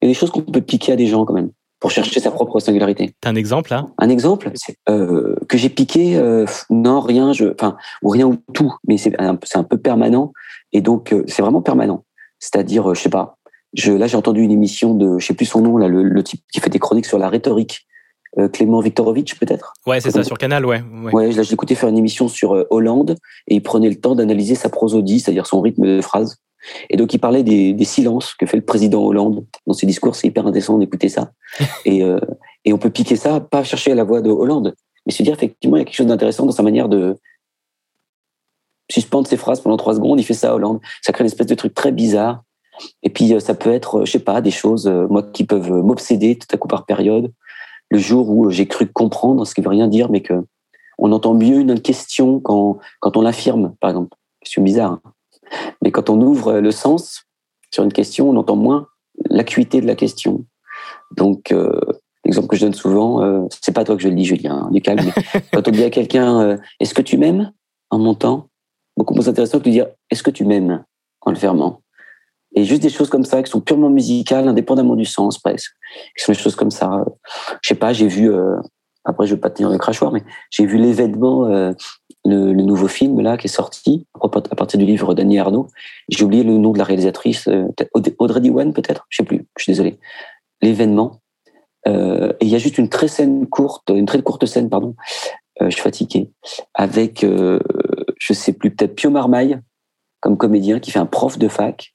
Il 0.00 0.06
y 0.06 0.08
a 0.08 0.12
des 0.12 0.18
choses 0.18 0.30
qu'on 0.30 0.42
peut 0.42 0.60
piquer 0.60 0.92
à 0.92 0.96
des 0.96 1.06
gens 1.06 1.24
quand 1.24 1.34
même 1.34 1.50
pour 1.82 1.90
chercher 1.90 2.20
sa 2.20 2.30
propre 2.30 2.60
singularité. 2.60 3.12
T'as 3.20 3.30
un 3.30 3.34
exemple 3.34 3.72
là? 3.72 3.86
Un 3.98 4.08
exemple 4.08 4.52
euh, 4.88 5.34
que 5.48 5.58
j'ai 5.58 5.68
piqué, 5.68 6.16
euh, 6.16 6.46
non 6.70 7.00
rien, 7.00 7.32
je, 7.32 7.46
enfin 7.46 7.76
ou 8.02 8.08
rien 8.08 8.26
ou 8.26 8.36
tout, 8.54 8.72
mais 8.86 8.98
c'est 8.98 9.20
un, 9.20 9.36
un, 9.54 9.64
peu 9.64 9.78
permanent 9.78 10.32
et 10.72 10.80
donc 10.80 11.12
euh, 11.12 11.24
c'est 11.26 11.42
vraiment 11.42 11.60
permanent. 11.60 12.04
C'est-à-dire, 12.38 12.90
euh, 12.90 12.94
je 12.94 13.02
sais 13.02 13.08
pas, 13.08 13.36
je, 13.74 13.92
là 13.92 14.06
j'ai 14.06 14.16
entendu 14.16 14.42
une 14.42 14.50
émission 14.50 14.94
de, 14.94 15.18
je 15.18 15.26
sais 15.26 15.34
plus 15.34 15.46
son 15.46 15.60
nom 15.60 15.76
là, 15.76 15.88
le, 15.88 16.02
le 16.02 16.22
type 16.22 16.42
qui 16.52 16.60
fait 16.60 16.70
des 16.70 16.78
chroniques 16.78 17.06
sur 17.06 17.18
la 17.18 17.28
rhétorique 17.28 17.86
euh, 18.38 18.48
Clément 18.48 18.80
Viktorovitch 18.80 19.38
peut-être? 19.38 19.74
Ouais, 19.86 20.00
c'est 20.00 20.10
ça 20.10 20.24
sur 20.24 20.38
Canal, 20.38 20.64
ouais. 20.64 20.82
Ouais, 20.90 21.12
ouais 21.12 21.32
là, 21.32 21.42
je 21.42 21.50
l'écoutais 21.50 21.74
faire 21.74 21.90
une 21.90 21.98
émission 21.98 22.28
sur 22.28 22.54
euh, 22.54 22.66
Hollande 22.70 23.16
et 23.46 23.56
il 23.56 23.62
prenait 23.62 23.90
le 23.90 23.96
temps 23.96 24.14
d'analyser 24.14 24.54
sa 24.54 24.70
prosodie, 24.70 25.20
c'est-à-dire 25.20 25.46
son 25.46 25.60
rythme 25.60 25.84
de 25.84 26.00
phrase. 26.00 26.38
Et 26.88 26.96
donc 26.96 27.12
il 27.12 27.18
parlait 27.18 27.42
des, 27.42 27.74
des, 27.74 27.84
silences 27.84 28.34
que 28.34 28.46
fait 28.46 28.56
le 28.56 28.64
président 28.64 29.02
Hollande 29.02 29.44
dans 29.66 29.74
ses 29.74 29.86
discours. 29.86 30.14
C'est 30.14 30.28
hyper 30.28 30.46
intéressant 30.46 30.78
d'écouter 30.78 31.08
ça. 31.08 31.32
et, 31.84 32.02
euh, 32.02 32.20
et 32.64 32.72
on 32.72 32.78
peut 32.78 32.90
piquer 32.90 33.16
ça, 33.16 33.40
pas 33.40 33.64
chercher 33.64 33.94
la 33.94 34.04
voix 34.04 34.22
de 34.22 34.30
Hollande, 34.30 34.74
mais 35.04 35.12
se 35.12 35.22
dire 35.22 35.34
effectivement 35.34 35.76
il 35.76 35.80
y 35.80 35.82
a 35.82 35.84
quelque 35.84 35.96
chose 35.96 36.06
d'intéressant 36.06 36.46
dans 36.46 36.52
sa 36.52 36.62
manière 36.62 36.88
de 36.88 37.16
suspendre 38.90 39.26
ses 39.26 39.36
phrases 39.36 39.60
pendant 39.60 39.76
trois 39.76 39.94
secondes. 39.94 40.20
Il 40.20 40.24
fait 40.24 40.34
ça 40.34 40.54
Hollande. 40.54 40.80
Ça 41.02 41.12
crée 41.12 41.24
une 41.24 41.26
espèce 41.26 41.46
de 41.46 41.54
truc 41.54 41.74
très 41.74 41.92
bizarre. 41.92 42.42
Et 43.02 43.10
puis 43.10 43.38
ça 43.40 43.54
peut 43.54 43.72
être, 43.72 44.04
je 44.04 44.10
sais 44.10 44.18
pas, 44.18 44.40
des 44.40 44.50
choses 44.50 44.86
moi 44.86 45.22
qui 45.22 45.44
peuvent 45.44 45.70
m'obséder 45.70 46.36
tout 46.36 46.48
à 46.52 46.56
coup 46.56 46.68
par 46.68 46.86
période 46.86 47.32
le 47.90 47.98
jour 47.98 48.30
où 48.30 48.50
j'ai 48.50 48.66
cru 48.66 48.86
comprendre 48.86 49.46
ce 49.46 49.54
qui 49.54 49.60
veut 49.60 49.68
rien 49.68 49.86
dire, 49.86 50.10
mais 50.10 50.22
que 50.22 50.42
on 50.98 51.12
entend 51.12 51.34
mieux 51.34 51.60
une 51.60 51.80
question 51.80 52.40
quand, 52.40 52.78
quand 53.00 53.16
on 53.16 53.22
l'affirme, 53.22 53.74
par 53.80 53.90
exemple. 53.90 54.16
C'est 54.42 54.62
bizarre. 54.62 54.92
Hein. 54.92 55.12
mais 55.82 55.90
quand 55.90 56.10
on 56.10 56.20
ouvre 56.20 56.58
le 56.58 56.70
sens 56.70 57.24
sur 57.70 57.84
une 57.84 57.92
question, 57.92 58.30
on 58.30 58.36
entend 58.36 58.56
moins 58.56 58.88
l'acuité 59.28 59.80
de 59.80 59.86
la 59.86 59.94
question. 59.94 60.44
Donc, 61.16 61.52
euh, 61.52 61.78
l'exemple 62.24 62.48
que 62.48 62.56
je 62.56 62.62
donne 62.62 62.74
souvent, 62.74 63.22
euh, 63.22 63.42
c'est 63.62 63.74
pas 63.74 63.84
toi 63.84 63.96
que 63.96 64.02
je 64.02 64.08
le 64.08 64.14
dis, 64.14 64.24
Julien, 64.24 64.64
hein, 64.64 64.70
du 64.70 64.80
calme. 64.80 65.00
Mais 65.04 65.40
quand 65.52 65.68
on 65.68 65.70
dit 65.70 65.84
à 65.84 65.90
quelqu'un, 65.90 66.40
euh, 66.40 66.56
est-ce 66.80 66.94
que 66.94 67.02
tu 67.02 67.18
m'aimes? 67.18 67.52
En 67.90 67.98
montant 67.98 68.48
Beaucoup 68.96 69.14
plus 69.14 69.28
intéressant 69.28 69.58
que 69.58 69.64
de 69.64 69.70
dire, 69.70 69.88
est-ce 70.10 70.22
que 70.22 70.30
tu 70.30 70.44
m'aimes? 70.44 70.84
En 71.20 71.30
le 71.30 71.36
fermant 71.36 71.82
et 72.54 72.64
juste 72.64 72.82
des 72.82 72.90
choses 72.90 73.08
comme 73.08 73.24
ça 73.24 73.42
qui 73.42 73.50
sont 73.50 73.60
purement 73.60 73.90
musicales, 73.90 74.46
indépendamment 74.48 74.96
du 74.96 75.04
sens 75.04 75.38
presque. 75.38 75.72
Qui 76.16 76.24
sont 76.24 76.32
des 76.32 76.38
choses 76.38 76.56
comme 76.56 76.70
ça. 76.70 77.04
Je 77.62 77.68
sais 77.68 77.74
pas, 77.74 77.92
j'ai 77.92 78.08
vu. 78.08 78.30
Euh, 78.30 78.56
après, 79.04 79.26
je 79.26 79.34
vais 79.34 79.40
pas 79.40 79.50
tenir 79.50 79.70
le 79.70 79.78
crachoir, 79.78 80.12
mais 80.12 80.22
j'ai 80.50 80.64
vu 80.64 80.76
l'événement, 80.76 81.46
euh, 81.46 81.72
le, 82.24 82.52
le, 82.52 82.62
nouveau 82.62 82.86
film 82.86 83.20
là 83.20 83.36
qui 83.36 83.48
est 83.48 83.50
sorti 83.50 84.06
à 84.20 84.28
partir 84.28 84.78
du 84.78 84.84
livre 84.84 85.14
d'Annie 85.14 85.38
Arnaud. 85.38 85.66
J'ai 86.08 86.24
oublié 86.24 86.44
le 86.44 86.56
nom 86.56 86.72
de 86.72 86.78
la 86.78 86.84
réalisatrice, 86.84 87.48
euh, 87.48 87.66
Audrey 88.18 88.40
Diwan 88.40 88.72
peut-être? 88.72 89.06
Je 89.08 89.16
sais 89.18 89.24
plus. 89.24 89.46
Je 89.56 89.64
suis 89.64 89.72
désolé. 89.72 89.98
L'événement. 90.60 91.20
Euh, 91.88 92.32
et 92.38 92.44
il 92.44 92.48
y 92.48 92.54
a 92.54 92.58
juste 92.58 92.78
une 92.78 92.88
très 92.88 93.08
scène 93.08 93.48
courte, 93.48 93.90
une 93.90 94.06
très 94.06 94.22
courte 94.22 94.46
scène, 94.46 94.70
pardon. 94.70 94.94
je 95.60 95.70
suis 95.70 95.82
fatigué. 95.82 96.30
Avec, 96.74 97.26
je 97.26 98.32
sais 98.32 98.52
plus, 98.52 98.70
peut-être 98.70 98.94
Pio 98.94 99.10
Marmaille 99.10 99.58
comme 100.20 100.36
comédien 100.36 100.78
qui 100.78 100.92
fait 100.92 101.00
un 101.00 101.06
prof 101.06 101.38
de 101.38 101.48
fac 101.48 101.91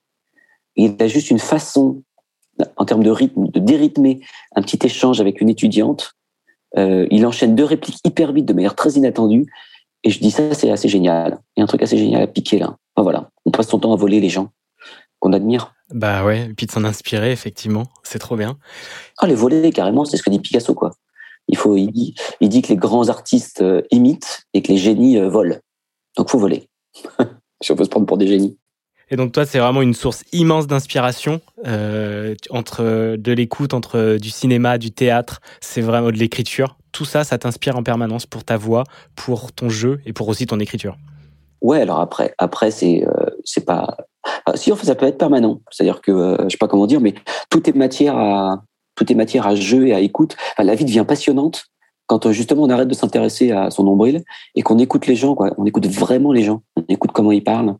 il 0.84 0.96
a 1.00 1.08
juste 1.08 1.30
une 1.30 1.38
façon, 1.38 2.02
en 2.76 2.84
termes 2.84 3.02
de 3.02 3.10
rythme, 3.10 3.48
de 3.48 3.60
dérythmer 3.60 4.20
un 4.54 4.62
petit 4.62 4.78
échange 4.84 5.20
avec 5.20 5.40
une 5.40 5.48
étudiante 5.48 6.14
Euh, 6.76 7.06
il 7.10 7.24
enchaîne 7.24 7.54
deux 7.54 7.64
répliques 7.64 7.98
hyper 8.04 8.30
vite 8.34 8.44
de 8.44 8.52
manière 8.52 8.74
très 8.74 8.90
inattendue. 8.90 9.46
Et 10.04 10.10
je 10.10 10.20
dis 10.20 10.30
ça, 10.30 10.52
c'est 10.52 10.70
assez 10.70 10.86
génial. 10.86 11.38
Il 11.56 11.60
y 11.60 11.62
a 11.62 11.64
un 11.64 11.66
truc 11.66 11.82
assez 11.82 11.96
génial 11.96 12.20
à 12.20 12.26
piquer 12.26 12.58
là. 12.58 12.76
Enfin, 12.94 13.02
voilà, 13.04 13.30
on 13.46 13.50
passe 13.50 13.68
son 13.68 13.78
temps 13.78 13.94
à 13.94 13.96
voler 13.96 14.20
les 14.20 14.28
gens 14.28 14.50
qu'on 15.18 15.32
admire. 15.32 15.72
Bah 15.90 16.24
ouais, 16.24 16.46
et 16.50 16.54
puis 16.54 16.66
de 16.66 16.70
s'en 16.70 16.84
inspirer, 16.84 17.32
effectivement, 17.32 17.84
c'est 18.02 18.18
trop 18.18 18.36
bien. 18.36 18.58
Ah, 19.18 19.26
les 19.26 19.34
voler, 19.34 19.70
carrément, 19.72 20.04
c'est 20.04 20.18
ce 20.18 20.22
que 20.22 20.30
dit 20.30 20.40
Picasso, 20.40 20.74
quoi. 20.74 20.90
Il, 21.48 21.56
faut, 21.56 21.76
il, 21.76 21.90
dit, 21.90 22.14
il 22.40 22.50
dit 22.50 22.60
que 22.60 22.68
les 22.68 22.76
grands 22.76 23.08
artistes 23.08 23.62
euh, 23.62 23.80
imitent 23.90 24.46
et 24.52 24.60
que 24.60 24.70
les 24.70 24.76
génies 24.76 25.16
euh, 25.16 25.30
volent. 25.30 25.56
Donc, 26.16 26.28
faut 26.28 26.38
voler. 26.38 26.68
si 27.62 27.72
on 27.72 27.76
peut 27.76 27.84
se 27.84 27.88
prendre 27.88 28.06
pour 28.06 28.18
des 28.18 28.26
génies. 28.26 28.57
Et 29.10 29.16
donc 29.16 29.32
toi, 29.32 29.46
c'est 29.46 29.58
vraiment 29.58 29.82
une 29.82 29.94
source 29.94 30.24
immense 30.32 30.66
d'inspiration 30.66 31.40
euh, 31.66 32.34
entre 32.50 33.16
de 33.16 33.32
l'écoute, 33.32 33.74
entre 33.74 34.18
du 34.20 34.30
cinéma, 34.30 34.78
du 34.78 34.90
théâtre, 34.90 35.40
c'est 35.60 35.80
vraiment 35.80 36.10
de 36.10 36.16
l'écriture. 36.16 36.76
Tout 36.92 37.04
ça, 37.04 37.24
ça 37.24 37.38
t'inspire 37.38 37.76
en 37.76 37.82
permanence 37.82 38.26
pour 38.26 38.44
ta 38.44 38.56
voix, 38.56 38.84
pour 39.16 39.52
ton 39.52 39.68
jeu 39.68 40.00
et 40.04 40.12
pour 40.12 40.28
aussi 40.28 40.46
ton 40.46 40.60
écriture. 40.60 40.96
Ouais, 41.60 41.80
alors 41.80 42.00
après, 42.00 42.34
après 42.38 42.70
c'est 42.70 43.06
euh, 43.06 43.26
c'est 43.44 43.64
pas. 43.64 43.96
Ah, 44.46 44.56
si 44.56 44.70
en 44.72 44.76
fait, 44.76 44.86
ça 44.86 44.94
peut 44.94 45.06
être 45.06 45.18
permanent. 45.18 45.60
C'est-à-dire 45.70 46.00
que 46.00 46.12
euh, 46.12 46.36
je 46.44 46.50
sais 46.50 46.58
pas 46.58 46.68
comment 46.68 46.86
dire, 46.86 47.00
mais 47.00 47.14
tout 47.50 47.68
est 47.68 47.74
matière 47.74 48.16
à 48.16 48.62
tout 48.94 49.10
est 49.10 49.14
matière 49.14 49.46
à 49.46 49.54
jeu 49.54 49.88
et 49.88 49.94
à 49.94 50.00
écoute. 50.00 50.36
Enfin, 50.52 50.64
la 50.64 50.74
vie 50.74 50.84
devient 50.84 51.04
passionnante 51.06 51.64
quand 52.06 52.26
euh, 52.26 52.32
justement 52.32 52.62
on 52.62 52.70
arrête 52.70 52.88
de 52.88 52.94
s'intéresser 52.94 53.52
à 53.52 53.70
son 53.70 53.84
nombril 53.84 54.24
et 54.54 54.62
qu'on 54.62 54.78
écoute 54.78 55.06
les 55.06 55.16
gens. 55.16 55.34
Quoi. 55.34 55.52
On 55.58 55.64
écoute 55.66 55.86
vraiment 55.86 56.32
les 56.32 56.44
gens. 56.44 56.62
On 56.76 56.84
écoute 56.88 57.10
comment 57.12 57.32
ils 57.32 57.44
parlent. 57.44 57.74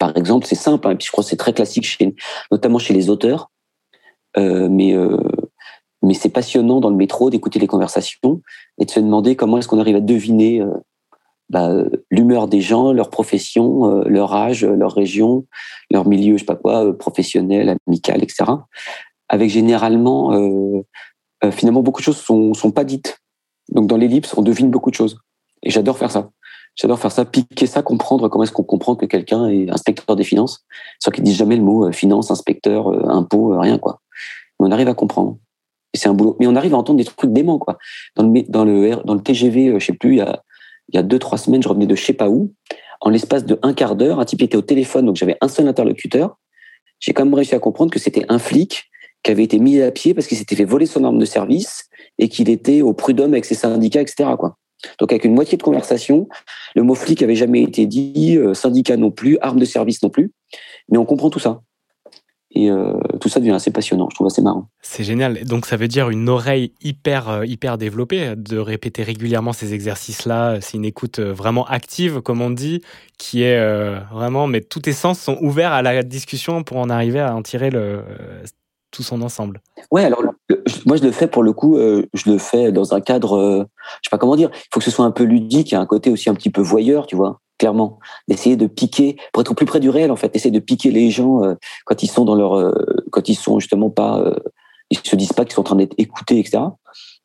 Par 0.00 0.16
exemple, 0.16 0.46
c'est 0.46 0.56
simple. 0.56 0.88
Hein, 0.88 0.92
et 0.92 0.96
puis 0.96 1.06
je 1.06 1.12
crois 1.12 1.22
que 1.22 1.30
c'est 1.30 1.36
très 1.36 1.52
classique, 1.52 1.84
chez, 1.84 2.16
notamment 2.50 2.80
chez 2.80 2.94
les 2.94 3.08
auteurs. 3.08 3.52
Euh, 4.36 4.68
mais 4.68 4.94
euh, 4.94 5.16
mais 6.02 6.14
c'est 6.14 6.30
passionnant 6.30 6.80
dans 6.80 6.90
le 6.90 6.96
métro 6.96 7.30
d'écouter 7.30 7.58
les 7.58 7.66
conversations 7.66 8.40
et 8.78 8.84
de 8.84 8.90
se 8.90 9.00
demander 9.00 9.36
comment 9.36 9.58
est-ce 9.58 9.68
qu'on 9.68 9.78
arrive 9.78 9.96
à 9.96 10.00
deviner 10.00 10.60
euh, 10.60 10.72
bah, 11.50 11.70
l'humeur 12.10 12.48
des 12.48 12.60
gens, 12.60 12.92
leur 12.92 13.10
profession, 13.10 14.00
euh, 14.00 14.04
leur 14.06 14.34
âge, 14.34 14.64
leur 14.64 14.94
région, 14.94 15.46
leur 15.90 16.08
milieu, 16.08 16.36
je 16.36 16.40
sais 16.40 16.46
pas 16.46 16.56
quoi, 16.56 16.86
euh, 16.86 16.92
professionnel, 16.92 17.76
amical, 17.86 18.22
etc. 18.22 18.44
Avec 19.28 19.50
généralement, 19.50 20.32
finalement, 21.52 21.82
beaucoup 21.82 22.00
de 22.00 22.04
choses 22.04 22.16
sont, 22.16 22.52
sont 22.52 22.72
pas 22.72 22.82
dites. 22.82 23.18
Donc 23.68 23.86
dans 23.86 23.96
l'ellipse, 23.96 24.34
on 24.36 24.42
devine 24.42 24.70
beaucoup 24.70 24.90
de 24.90 24.96
choses. 24.96 25.20
Et 25.62 25.70
j'adore 25.70 25.98
faire 25.98 26.10
ça. 26.10 26.30
J'adore 26.76 26.98
faire 26.98 27.12
ça, 27.12 27.24
piquer 27.24 27.66
ça, 27.66 27.82
comprendre 27.82 28.28
comment 28.28 28.44
est-ce 28.44 28.52
qu'on 28.52 28.62
comprend 28.62 28.96
que 28.96 29.06
quelqu'un 29.06 29.48
est 29.48 29.70
inspecteur 29.70 30.16
des 30.16 30.24
finances, 30.24 30.64
sans 30.98 31.10
qu'il 31.10 31.24
dise 31.24 31.36
jamais 31.36 31.56
le 31.56 31.62
mot 31.62 31.90
finance, 31.92 32.30
inspecteur, 32.30 32.88
impôt, 33.10 33.58
rien 33.58 33.78
quoi. 33.78 34.00
Mais 34.58 34.66
on 34.68 34.70
arrive 34.70 34.88
à 34.88 34.94
comprendre. 34.94 35.36
Et 35.92 35.98
c'est 35.98 36.08
un 36.08 36.14
boulot. 36.14 36.36
Mais 36.40 36.46
on 36.46 36.56
arrive 36.56 36.74
à 36.74 36.78
entendre 36.78 36.98
des 36.98 37.04
trucs 37.04 37.32
déments 37.32 37.58
quoi. 37.58 37.76
Dans 38.16 38.22
le 38.22 38.42
dans 38.48 38.64
le 38.64 38.96
dans 39.04 39.14
le 39.14 39.22
TGV, 39.22 39.78
je 39.78 39.84
sais 39.84 39.92
plus, 39.92 40.12
il 40.12 40.18
y 40.18 40.22
a 40.22 40.42
il 40.92 40.96
y 40.96 40.98
a 40.98 41.02
deux, 41.02 41.18
trois 41.18 41.38
semaines, 41.38 41.62
je 41.62 41.68
revenais 41.68 41.86
de 41.86 41.94
je 41.94 42.04
sais 42.04 42.12
pas 42.12 42.28
où. 42.28 42.52
En 43.00 43.10
l'espace 43.10 43.44
de 43.46 43.58
un 43.62 43.72
quart 43.72 43.96
d'heure, 43.96 44.20
un 44.20 44.24
type 44.24 44.42
était 44.42 44.56
au 44.56 44.62
téléphone, 44.62 45.06
donc 45.06 45.16
j'avais 45.16 45.36
un 45.40 45.48
seul 45.48 45.66
interlocuteur. 45.68 46.36
J'ai 46.98 47.12
quand 47.12 47.24
même 47.24 47.34
réussi 47.34 47.54
à 47.54 47.58
comprendre 47.58 47.90
que 47.90 47.98
c'était 47.98 48.24
un 48.28 48.38
flic 48.38 48.90
qui 49.22 49.30
avait 49.30 49.44
été 49.44 49.58
mis 49.58 49.80
à 49.80 49.90
pied 49.90 50.14
parce 50.14 50.26
qu'il 50.26 50.36
s'était 50.36 50.56
fait 50.56 50.64
voler 50.64 50.86
son 50.86 51.04
arme 51.04 51.18
de 51.18 51.24
service 51.24 51.88
et 52.18 52.28
qu'il 52.28 52.50
était 52.50 52.82
au 52.82 52.92
prud'homme 52.92 53.32
avec 53.32 53.44
ses 53.44 53.54
syndicats, 53.54 54.02
etc. 54.02 54.30
Quoi. 54.38 54.56
Donc 54.98 55.12
avec 55.12 55.24
une 55.24 55.34
moitié 55.34 55.58
de 55.58 55.62
conversation, 55.62 56.28
le 56.74 56.82
mot 56.82 56.94
flic 56.94 57.22
avait 57.22 57.34
jamais 57.34 57.62
été 57.62 57.86
dit, 57.86 58.36
euh, 58.36 58.54
syndicat 58.54 58.96
non 58.96 59.10
plus, 59.10 59.38
arme 59.40 59.58
de 59.58 59.64
service 59.64 60.02
non 60.02 60.10
plus, 60.10 60.32
mais 60.90 60.98
on 60.98 61.04
comprend 61.04 61.30
tout 61.30 61.38
ça. 61.38 61.60
Et 62.52 62.68
euh, 62.68 62.98
tout 63.20 63.28
ça 63.28 63.38
devient 63.38 63.52
assez 63.52 63.70
passionnant, 63.70 64.08
je 64.10 64.16
trouve 64.16 64.26
assez 64.26 64.42
marrant. 64.42 64.68
C'est 64.82 65.04
génial. 65.04 65.44
Donc 65.44 65.66
ça 65.66 65.76
veut 65.76 65.86
dire 65.86 66.10
une 66.10 66.28
oreille 66.28 66.72
hyper 66.82 67.28
euh, 67.28 67.46
hyper 67.46 67.78
développée, 67.78 68.34
de 68.36 68.58
répéter 68.58 69.04
régulièrement 69.04 69.52
ces 69.52 69.72
exercices-là. 69.72 70.60
C'est 70.60 70.76
une 70.76 70.84
écoute 70.84 71.20
vraiment 71.20 71.64
active, 71.66 72.20
comme 72.20 72.40
on 72.40 72.50
dit, 72.50 72.82
qui 73.18 73.42
est 73.42 73.60
vraiment, 74.10 74.48
mais 74.48 74.62
tous 74.62 74.80
tes 74.80 74.92
sens 74.92 75.20
sont 75.20 75.38
ouverts 75.40 75.72
à 75.72 75.82
la 75.82 76.02
discussion 76.02 76.64
pour 76.64 76.78
en 76.78 76.90
arriver 76.90 77.20
à 77.20 77.36
en 77.36 77.42
tirer 77.42 77.70
le, 77.70 78.02
tout 78.90 79.02
son 79.02 79.22
ensemble. 79.22 79.60
Ouais, 79.90 80.04
alors 80.04 80.22
moi 80.86 80.96
je 80.96 81.02
le 81.02 81.12
fais 81.12 81.26
pour 81.26 81.42
le 81.42 81.52
coup, 81.52 81.76
euh, 81.76 82.06
je 82.14 82.30
le 82.30 82.38
fais 82.38 82.72
dans 82.72 82.94
un 82.94 83.00
cadre, 83.00 83.36
euh, 83.36 83.64
je 84.02 84.08
sais 84.08 84.10
pas 84.10 84.18
comment 84.18 84.36
dire. 84.36 84.50
Il 84.52 84.68
faut 84.72 84.80
que 84.80 84.84
ce 84.84 84.90
soit 84.90 85.04
un 85.04 85.10
peu 85.10 85.24
ludique, 85.24 85.70
il 85.70 85.74
y 85.74 85.76
a 85.76 85.80
un 85.80 85.86
côté 85.86 86.10
aussi 86.10 86.30
un 86.30 86.34
petit 86.34 86.50
peu 86.50 86.60
voyeur, 86.60 87.06
tu 87.06 87.16
vois 87.16 87.40
clairement, 87.58 87.98
d'essayer 88.26 88.56
de 88.56 88.66
piquer, 88.66 89.16
pour 89.34 89.42
être 89.42 89.50
au 89.50 89.54
plus 89.54 89.66
près 89.66 89.80
du 89.80 89.90
réel 89.90 90.10
en 90.10 90.16
fait, 90.16 90.34
essayer 90.34 90.50
de 90.50 90.60
piquer 90.60 90.90
les 90.90 91.10
gens 91.10 91.44
euh, 91.44 91.56
quand 91.84 92.02
ils 92.02 92.06
sont 92.06 92.24
dans 92.24 92.34
leur, 92.34 92.56
euh, 92.56 92.72
quand 93.10 93.28
ils 93.28 93.34
sont 93.34 93.58
justement 93.58 93.90
pas, 93.90 94.24
ils 94.88 94.98
se 94.98 95.14
disent 95.14 95.34
pas 95.34 95.44
qu'ils 95.44 95.52
sont 95.52 95.60
en 95.60 95.64
train 95.64 95.76
d'être 95.76 95.94
écoutés, 95.98 96.38
etc. 96.38 96.62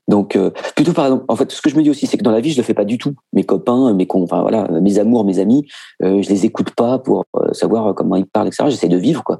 Donc 0.09 0.37
plutôt 0.75 0.91
par 0.91 1.05
exemple, 1.05 1.25
en 1.29 1.35
fait, 1.37 1.51
ce 1.51 1.61
que 1.61 1.69
je 1.69 1.75
me 1.77 1.83
dis 1.83 1.89
aussi, 1.89 2.05
c'est 2.05 2.17
que 2.17 2.23
dans 2.23 2.31
la 2.31 2.41
vie, 2.41 2.51
je 2.51 2.57
le 2.57 2.63
fais 2.63 2.73
pas 2.73 2.83
du 2.83 2.97
tout. 2.97 3.15
Mes 3.33 3.43
copains, 3.43 3.93
mes 3.93 4.05
enfin 4.11 4.41
voilà, 4.41 4.67
mes 4.67 4.99
amours, 4.99 5.23
mes 5.23 5.39
amis, 5.39 5.65
je 6.01 6.29
les 6.29 6.45
écoute 6.45 6.71
pas 6.75 6.99
pour 6.99 7.25
savoir 7.53 7.95
comment 7.95 8.17
ils 8.17 8.27
parlent, 8.27 8.47
etc. 8.47 8.65
J'essaie 8.67 8.89
de 8.89 8.97
vivre 8.97 9.23
quoi. 9.23 9.39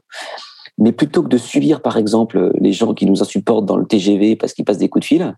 Mais 0.77 0.91
plutôt 0.91 1.23
que 1.23 1.29
de 1.29 1.37
subir, 1.37 1.81
par 1.81 1.97
exemple, 1.97 2.51
les 2.59 2.73
gens 2.73 2.93
qui 2.93 3.05
nous 3.05 3.21
insupportent 3.21 3.65
dans 3.65 3.77
le 3.77 3.85
TGV 3.85 4.35
parce 4.35 4.53
qu'ils 4.53 4.65
passent 4.65 4.77
des 4.77 4.89
coups 4.89 5.03
de 5.03 5.05
fil, 5.05 5.35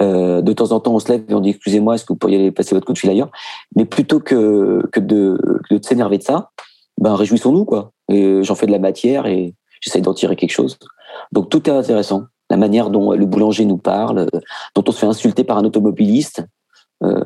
euh, 0.00 0.42
de 0.42 0.52
temps 0.52 0.72
en 0.72 0.80
temps, 0.80 0.94
on 0.94 0.98
se 0.98 1.10
lève 1.10 1.24
et 1.28 1.34
on 1.34 1.40
dit 1.40 1.50
excusez-moi, 1.50 1.94
est-ce 1.94 2.04
que 2.04 2.12
vous 2.12 2.18
pourriez 2.18 2.36
aller 2.36 2.50
passer 2.50 2.74
votre 2.74 2.86
coup 2.86 2.92
de 2.92 2.98
fil 2.98 3.10
ailleurs? 3.10 3.30
Mais 3.76 3.84
plutôt 3.84 4.20
que, 4.20 4.82
que 4.92 5.00
de, 5.00 5.38
de 5.70 5.80
s'énerver 5.82 6.18
de 6.18 6.22
ça, 6.22 6.50
ben 6.98 7.14
réjouissons-nous 7.14 7.64
quoi. 7.64 7.92
J'en 8.08 8.54
fais 8.54 8.66
de 8.66 8.72
la 8.72 8.78
matière 8.78 9.26
et 9.26 9.54
j'essaie 9.80 10.00
d'en 10.00 10.14
tirer 10.14 10.36
quelque 10.36 10.52
chose. 10.52 10.78
Donc 11.32 11.48
tout 11.48 11.68
est 11.68 11.72
intéressant. 11.72 12.24
La 12.50 12.56
manière 12.56 12.90
dont 12.90 13.12
le 13.12 13.26
boulanger 13.26 13.64
nous 13.64 13.78
parle, 13.78 14.26
dont 14.74 14.84
on 14.86 14.92
se 14.92 14.98
fait 14.98 15.06
insulter 15.06 15.44
par 15.44 15.58
un 15.58 15.64
automobiliste. 15.64 16.44
Euh, 17.02 17.22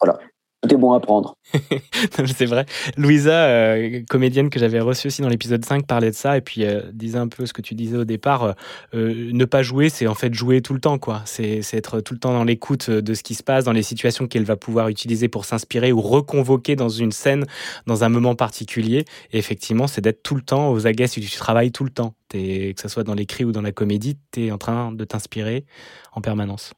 voilà 0.00 0.18
tout 0.66 0.78
bon 0.78 0.92
à 0.92 1.00
prendre. 1.00 1.36
c'est 2.36 2.46
vrai. 2.46 2.66
Louisa, 2.96 3.44
euh, 3.46 4.02
comédienne 4.08 4.50
que 4.50 4.58
j'avais 4.58 4.80
reçue 4.80 5.08
aussi 5.08 5.22
dans 5.22 5.28
l'épisode 5.28 5.64
5, 5.64 5.86
parlait 5.86 6.10
de 6.10 6.16
ça 6.16 6.36
et 6.36 6.40
puis 6.40 6.64
euh, 6.64 6.82
disait 6.92 7.18
un 7.18 7.28
peu 7.28 7.46
ce 7.46 7.52
que 7.52 7.62
tu 7.62 7.74
disais 7.74 7.96
au 7.96 8.04
départ. 8.04 8.54
Euh, 8.94 9.30
ne 9.32 9.44
pas 9.44 9.62
jouer, 9.62 9.88
c'est 9.88 10.06
en 10.06 10.14
fait 10.14 10.34
jouer 10.34 10.62
tout 10.62 10.74
le 10.74 10.80
temps. 10.80 10.98
quoi. 10.98 11.22
C'est 11.24 11.60
être 11.72 12.00
tout 12.00 12.14
le 12.14 12.20
temps 12.20 12.32
dans 12.32 12.44
l'écoute 12.44 12.90
de 12.90 13.14
ce 13.14 13.22
qui 13.22 13.34
se 13.34 13.42
passe, 13.42 13.64
dans 13.64 13.72
les 13.72 13.82
situations 13.82 14.26
qu'elle 14.26 14.44
va 14.44 14.56
pouvoir 14.56 14.88
utiliser 14.88 15.28
pour 15.28 15.44
s'inspirer 15.44 15.92
ou 15.92 16.00
reconvoquer 16.00 16.76
dans 16.76 16.88
une 16.88 17.12
scène, 17.12 17.44
dans 17.86 18.04
un 18.04 18.08
moment 18.08 18.34
particulier. 18.34 19.04
Et 19.32 19.38
effectivement, 19.38 19.86
c'est 19.86 20.00
d'être 20.00 20.22
tout 20.22 20.34
le 20.34 20.42
temps 20.42 20.70
aux 20.70 20.86
aguets 20.86 21.06
si 21.06 21.20
tu 21.20 21.30
travailles 21.36 21.72
tout 21.72 21.84
le 21.84 21.90
temps. 21.90 22.14
Que 22.28 22.72
ce 22.80 22.88
soit 22.88 23.04
dans 23.04 23.14
l'écrit 23.14 23.44
ou 23.44 23.52
dans 23.52 23.62
la 23.62 23.70
comédie, 23.70 24.18
tu 24.32 24.46
es 24.46 24.50
en 24.50 24.58
train 24.58 24.90
de 24.90 25.04
t'inspirer 25.04 25.66
en 26.12 26.20
permanence 26.20 26.72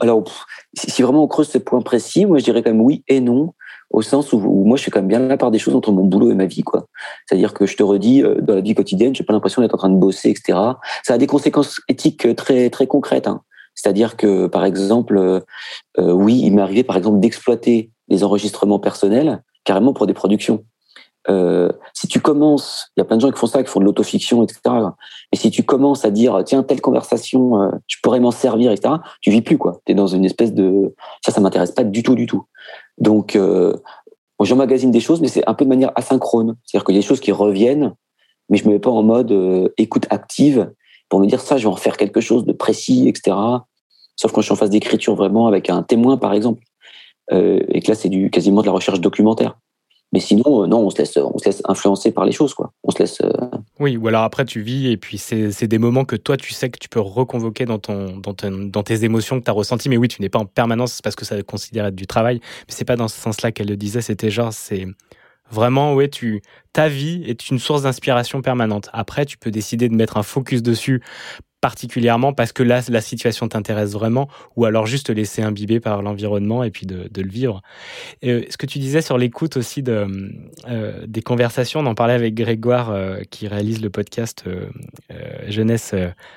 alors, 0.00 0.24
si 0.74 1.02
vraiment 1.02 1.24
on 1.24 1.28
creuse 1.28 1.48
ce 1.48 1.58
point 1.58 1.80
précis, 1.80 2.26
moi 2.26 2.38
je 2.38 2.44
dirais 2.44 2.62
quand 2.62 2.70
même 2.70 2.80
oui 2.80 3.02
et 3.08 3.20
non, 3.20 3.54
au 3.90 4.02
sens 4.02 4.32
où, 4.32 4.38
moi 4.38 4.76
je 4.76 4.84
fais 4.84 4.90
quand 4.90 5.00
même 5.00 5.08
bien 5.08 5.20
la 5.20 5.36
part 5.36 5.50
des 5.50 5.58
choses 5.58 5.74
entre 5.74 5.92
mon 5.92 6.04
boulot 6.04 6.30
et 6.30 6.34
ma 6.34 6.46
vie, 6.46 6.62
quoi. 6.62 6.86
C'est-à-dire 7.26 7.54
que 7.54 7.66
je 7.66 7.76
te 7.76 7.82
redis, 7.82 8.22
euh, 8.22 8.40
dans 8.40 8.54
la 8.54 8.60
vie 8.60 8.74
quotidienne, 8.74 9.14
j'ai 9.14 9.24
pas 9.24 9.32
l'impression 9.32 9.62
d'être 9.62 9.74
en 9.74 9.78
train 9.78 9.90
de 9.90 9.96
bosser, 9.96 10.30
etc. 10.30 10.58
Ça 11.04 11.14
a 11.14 11.18
des 11.18 11.26
conséquences 11.26 11.80
éthiques 11.88 12.34
très 12.36 12.70
très 12.70 12.86
concrètes. 12.86 13.26
Hein. 13.26 13.42
C'est-à-dire 13.74 14.16
que, 14.16 14.46
par 14.46 14.64
exemple, 14.64 15.16
euh, 15.18 15.40
euh 15.98 16.12
oui, 16.12 16.40
il 16.42 16.54
m'est 16.54 16.62
arrivé, 16.62 16.82
par 16.82 16.96
exemple, 16.96 17.20
d'exploiter 17.20 17.90
les 18.08 18.24
enregistrements 18.24 18.78
personnels 18.78 19.42
carrément 19.64 19.92
pour 19.92 20.06
des 20.06 20.14
productions. 20.14 20.64
Euh, 21.28 21.70
si 21.92 22.06
tu 22.06 22.20
commences, 22.20 22.90
il 22.96 23.00
y 23.00 23.02
a 23.02 23.04
plein 23.04 23.16
de 23.16 23.22
gens 23.22 23.30
qui 23.30 23.38
font 23.38 23.46
ça, 23.46 23.62
qui 23.62 23.70
font 23.70 23.80
de 23.80 23.84
l'autofiction, 23.84 24.42
etc. 24.42 24.60
Mais 25.32 25.38
si 25.38 25.50
tu 25.50 25.64
commences 25.64 26.04
à 26.04 26.10
dire, 26.10 26.42
tiens, 26.44 26.62
telle 26.62 26.80
conversation, 26.80 27.60
euh, 27.60 27.70
je 27.86 27.96
pourrais 28.02 28.20
m'en 28.20 28.30
servir, 28.30 28.70
etc., 28.70 28.94
tu 29.20 29.30
vis 29.30 29.42
plus, 29.42 29.58
quoi. 29.58 29.80
Tu 29.84 29.92
es 29.92 29.94
dans 29.94 30.06
une 30.06 30.24
espèce 30.24 30.52
de... 30.54 30.94
Ça, 31.24 31.32
ça 31.32 31.40
m'intéresse 31.40 31.72
pas 31.72 31.84
du 31.84 32.02
tout, 32.02 32.14
du 32.14 32.26
tout. 32.26 32.46
Donc, 32.98 33.34
euh, 33.34 33.72
j'emmagasine 34.40 34.90
des 34.90 35.00
choses, 35.00 35.20
mais 35.20 35.28
c'est 35.28 35.46
un 35.48 35.54
peu 35.54 35.64
de 35.64 35.70
manière 35.70 35.90
asynchrone. 35.96 36.56
C'est-à-dire 36.64 36.84
qu'il 36.84 36.94
y 36.94 36.98
a 36.98 37.00
des 37.00 37.06
choses 37.06 37.20
qui 37.20 37.32
reviennent, 37.32 37.94
mais 38.48 38.58
je 38.58 38.66
me 38.66 38.74
mets 38.74 38.78
pas 38.78 38.90
en 38.90 39.02
mode 39.02 39.32
euh, 39.32 39.68
écoute 39.78 40.06
active 40.10 40.70
pour 41.08 41.20
me 41.20 41.26
dire, 41.26 41.40
ça, 41.40 41.56
je 41.56 41.66
vais 41.66 41.72
en 41.72 41.76
faire 41.76 41.96
quelque 41.96 42.20
chose 42.20 42.44
de 42.44 42.52
précis, 42.52 43.08
etc. 43.08 43.36
Sauf 44.16 44.32
quand 44.32 44.40
je 44.40 44.46
suis 44.46 44.52
en 44.52 44.56
phase 44.56 44.70
d'écriture 44.70 45.14
vraiment 45.14 45.46
avec 45.46 45.70
un 45.70 45.82
témoin, 45.82 46.16
par 46.16 46.32
exemple. 46.32 46.62
Et 47.32 47.82
que 47.82 47.88
là, 47.88 47.96
c'est 47.96 48.08
du 48.08 48.30
quasiment 48.30 48.60
de 48.60 48.66
la 48.66 48.72
recherche 48.72 49.00
documentaire. 49.00 49.58
Mais 50.16 50.20
sinon, 50.20 50.62
euh, 50.62 50.66
non, 50.66 50.78
on 50.78 50.88
se 50.88 50.96
laisse, 50.96 51.18
on 51.18 51.36
se 51.36 51.44
laisse 51.44 51.60
influencer 51.66 52.10
par 52.10 52.24
les 52.24 52.32
choses, 52.32 52.54
quoi. 52.54 52.72
On 52.84 52.90
se 52.90 53.00
laisse. 53.00 53.20
Euh... 53.20 53.28
Oui, 53.78 53.98
ou 53.98 54.08
alors 54.08 54.22
après 54.22 54.46
tu 54.46 54.62
vis 54.62 54.90
et 54.90 54.96
puis 54.96 55.18
c'est 55.18 55.66
des 55.66 55.76
moments 55.76 56.06
que 56.06 56.16
toi 56.16 56.38
tu 56.38 56.54
sais 56.54 56.70
que 56.70 56.78
tu 56.78 56.88
peux 56.88 57.00
reconvoquer 57.00 57.66
dans 57.66 57.78
ton 57.78 58.16
dans, 58.16 58.34
dans 58.50 58.82
tes 58.82 59.04
émotions 59.04 59.38
que 59.38 59.44
tu 59.44 59.50
as 59.50 59.52
ressenties. 59.52 59.90
Mais 59.90 59.98
oui, 59.98 60.08
tu 60.08 60.22
n'es 60.22 60.30
pas 60.30 60.38
en 60.38 60.46
permanence 60.46 61.02
parce 61.02 61.16
que 61.16 61.26
ça 61.26 61.42
considère 61.42 61.84
être 61.84 61.94
du 61.94 62.06
travail. 62.06 62.40
Mais 62.42 62.72
c'est 62.72 62.86
pas 62.86 62.96
dans 62.96 63.08
ce 63.08 63.20
sens-là 63.20 63.52
qu'elle 63.52 63.68
le 63.68 63.76
disait. 63.76 64.00
C'était 64.00 64.30
genre 64.30 64.54
c'est 64.54 64.86
vraiment 65.50 65.92
ouais 65.92 66.08
tu 66.08 66.40
ta 66.72 66.88
vie 66.88 67.22
est 67.26 67.50
une 67.50 67.58
source 67.58 67.82
d'inspiration 67.82 68.40
permanente. 68.40 68.88
Après, 68.94 69.26
tu 69.26 69.36
peux 69.36 69.50
décider 69.50 69.90
de 69.90 69.94
mettre 69.94 70.16
un 70.16 70.22
focus 70.22 70.62
dessus 70.62 71.02
particulièrement 71.66 72.32
parce 72.32 72.52
que 72.52 72.62
là, 72.62 72.80
la 72.88 73.00
situation 73.00 73.48
t'intéresse 73.48 73.90
vraiment, 73.90 74.28
ou 74.54 74.66
alors 74.66 74.86
juste 74.86 75.06
te 75.06 75.12
laisser 75.12 75.42
imbiber 75.42 75.80
par 75.80 76.00
l'environnement 76.00 76.62
et 76.62 76.70
puis 76.70 76.86
de, 76.86 77.10
le 77.20 77.28
vivre. 77.28 77.60
Euh, 78.24 78.44
ce 78.48 78.56
que 78.56 78.66
tu 78.66 78.78
disais 78.78 79.02
sur 79.02 79.18
l'écoute 79.18 79.56
aussi 79.56 79.82
de, 79.82 80.06
euh, 80.68 81.04
des 81.08 81.22
conversations, 81.22 81.80
on 81.80 81.86
en 81.86 81.96
parlait 81.96 82.12
avec 82.12 82.34
Grégoire 82.34 82.90
euh, 82.90 83.18
qui 83.32 83.48
réalise 83.48 83.82
le 83.82 83.90
podcast 83.90 84.44
Jeunesse 85.48 85.92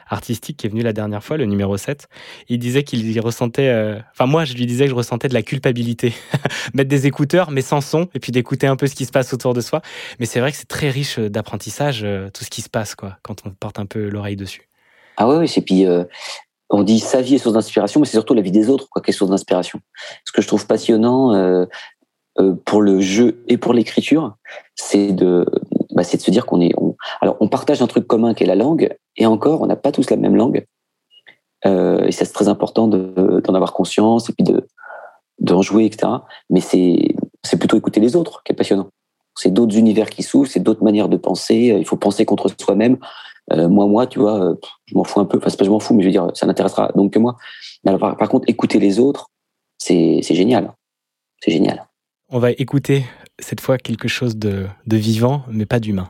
Artistique 0.08 0.58
qui 0.58 0.66
est 0.66 0.70
venu 0.72 0.82
la 0.82 0.94
dernière 0.94 1.24
fois, 1.24 1.38
le 1.38 1.46
numéro 1.46 1.78
7. 1.78 2.08
Il 2.48 2.58
disait 2.58 2.82
qu'il 2.82 3.20
ressentait, 3.20 3.72
enfin 4.12 4.26
moi 4.26 4.46
je 4.46 4.56
lui 4.56 4.66
disais 4.66 4.86
que 4.86 4.90
je 4.90 4.96
ressentais 4.96 5.28
de 5.28 5.36
la 5.36 5.44
culpabilité. 5.44 6.16
Mettre 6.74 6.90
des 6.90 7.06
écouteurs 7.06 7.52
mais 7.52 7.62
sans 7.62 7.82
son 7.82 8.10
et 8.16 8.20
puis 8.20 8.32
d'écouter 8.32 8.66
un 8.66 8.76
peu 8.76 8.88
ce 8.88 8.96
qui 8.96 9.06
se 9.06 9.12
passe 9.12 9.32
autour 9.32 9.54
de 9.54 9.62
soi. 9.62 9.84
Mais 10.20 10.26
c'est 10.26 10.40
vrai 10.40 10.52
que 10.52 10.58
c'est 10.58 10.68
très 10.68 10.90
riche 10.90 11.20
d'apprentissage, 11.20 12.04
tout 12.34 12.44
ce 12.44 12.50
qui 12.50 12.64
se 12.64 12.70
passe 12.70 12.96
quoi, 12.96 13.20
quand 13.22 13.46
on 13.46 13.52
porte 13.52 13.78
un 13.78 13.86
peu 13.86 14.10
l'oreille 14.10 14.36
dessus. 14.36 14.69
Ah 15.20 15.28
ouais, 15.28 15.36
oui, 15.36 15.54
et 15.56 15.62
puis 15.62 15.86
euh, 15.86 16.06
on 16.70 16.82
dit 16.82 17.00
sa 17.00 17.22
vie 17.22 17.36
est 17.36 17.40
source 17.40 17.54
d'inspiration, 17.54 18.00
mais 18.00 18.06
c'est 18.06 18.14
surtout 18.14 18.34
la 18.34 18.42
vie 18.42 18.52
des 18.52 18.70
autres 18.70 18.88
quoi, 18.90 19.02
qui 19.02 19.12
est 19.12 19.14
source 19.14 19.30
d'inspiration. 19.30 19.82
Ce 20.26 20.32
que 20.32 20.42
je 20.42 20.48
trouve 20.48 20.66
passionnant 20.66 21.34
euh, 21.34 21.66
euh, 22.40 22.56
pour 22.66 22.82
le 22.82 23.02
jeu 23.02 23.44
et 23.50 23.58
pour 23.58 23.74
l'écriture, 23.74 24.38
c'est 24.76 25.12
de, 25.12 25.46
bah, 25.94 26.04
c'est 26.04 26.16
de 26.18 26.22
se 26.22 26.32
dire 26.32 26.46
qu'on 26.46 26.62
est, 26.62 26.72
alors 27.20 27.36
on 27.42 27.50
partage 27.50 27.82
un 27.82 27.88
truc 27.88 28.08
commun 28.08 28.34
qui 28.34 28.44
est 28.44 28.48
la 28.48 28.56
langue, 28.56 28.96
et 29.18 29.26
encore, 29.26 29.62
on 29.62 29.66
n'a 29.66 29.76
pas 29.76 29.92
tous 29.92 30.10
la 30.10 30.16
même 30.16 30.38
langue, 30.38 30.66
et 31.66 32.12
c'est 32.14 32.32
très 32.32 32.48
important 32.48 32.88
d'en 32.88 33.54
avoir 33.54 33.74
conscience 33.74 34.30
et 34.30 34.34
puis 34.34 34.46
de 34.46 34.66
d'en 35.40 35.62
jouer, 35.62 35.86
etc. 35.86 36.14
Mais 36.50 36.62
c'est 36.62 37.16
c'est 37.44 37.58
plutôt 37.58 37.76
écouter 37.76 38.00
les 38.00 38.16
autres 38.16 38.42
qui 38.46 38.54
est 38.54 38.56
passionnant. 38.56 38.90
C'est 39.36 39.54
d'autres 39.54 39.78
univers 39.78 40.10
qui 40.10 40.24
s'ouvrent, 40.24 40.50
c'est 40.50 40.62
d'autres 40.62 40.84
manières 40.86 41.10
de 41.10 41.18
penser. 41.18 41.76
Il 41.78 41.86
faut 41.86 41.98
penser 41.98 42.24
contre 42.24 42.50
soi-même. 42.58 42.98
Euh, 43.52 43.68
moi, 43.68 43.88
moi, 43.88 44.08
tu 44.08 44.20
vois, 44.20 44.42
euh, 44.44 44.56
je 44.86 44.96
m'en 44.96 45.04
fous 45.04 45.20
un 45.20 45.26
peu. 45.26 45.38
Enfin, 45.38 45.50
c'est 45.50 45.58
pas 45.58 45.66
je 45.66 45.70
m'en 45.70 45.80
fous, 45.80 45.94
mais 45.94 46.04
je 46.04 46.08
veux 46.08 46.12
dire, 46.12 46.28
ça 46.34 46.46
n'intéressera 46.46 46.92
donc 46.96 47.14
que 47.14 47.20
moi. 47.20 47.38
Alors, 47.86 48.18
par, 48.18 48.30
contre, 48.30 48.50
écouter 48.50 48.80
les 48.80 49.00
autres, 49.00 49.28
c'est 49.78 50.22
génial. 50.22 50.74
C'est 51.42 51.52
génial. 51.52 51.88
On 52.30 52.40
va 52.40 52.52
écouter 52.52 53.06
cette 53.40 53.62
fois 53.62 53.78
quelque 53.78 54.08
chose 54.08 54.36
de, 54.38 54.68
de 54.86 54.98
vivant, 54.98 55.44
mais 55.50 55.66
pas 55.66 55.80
d'humain. 55.80 56.10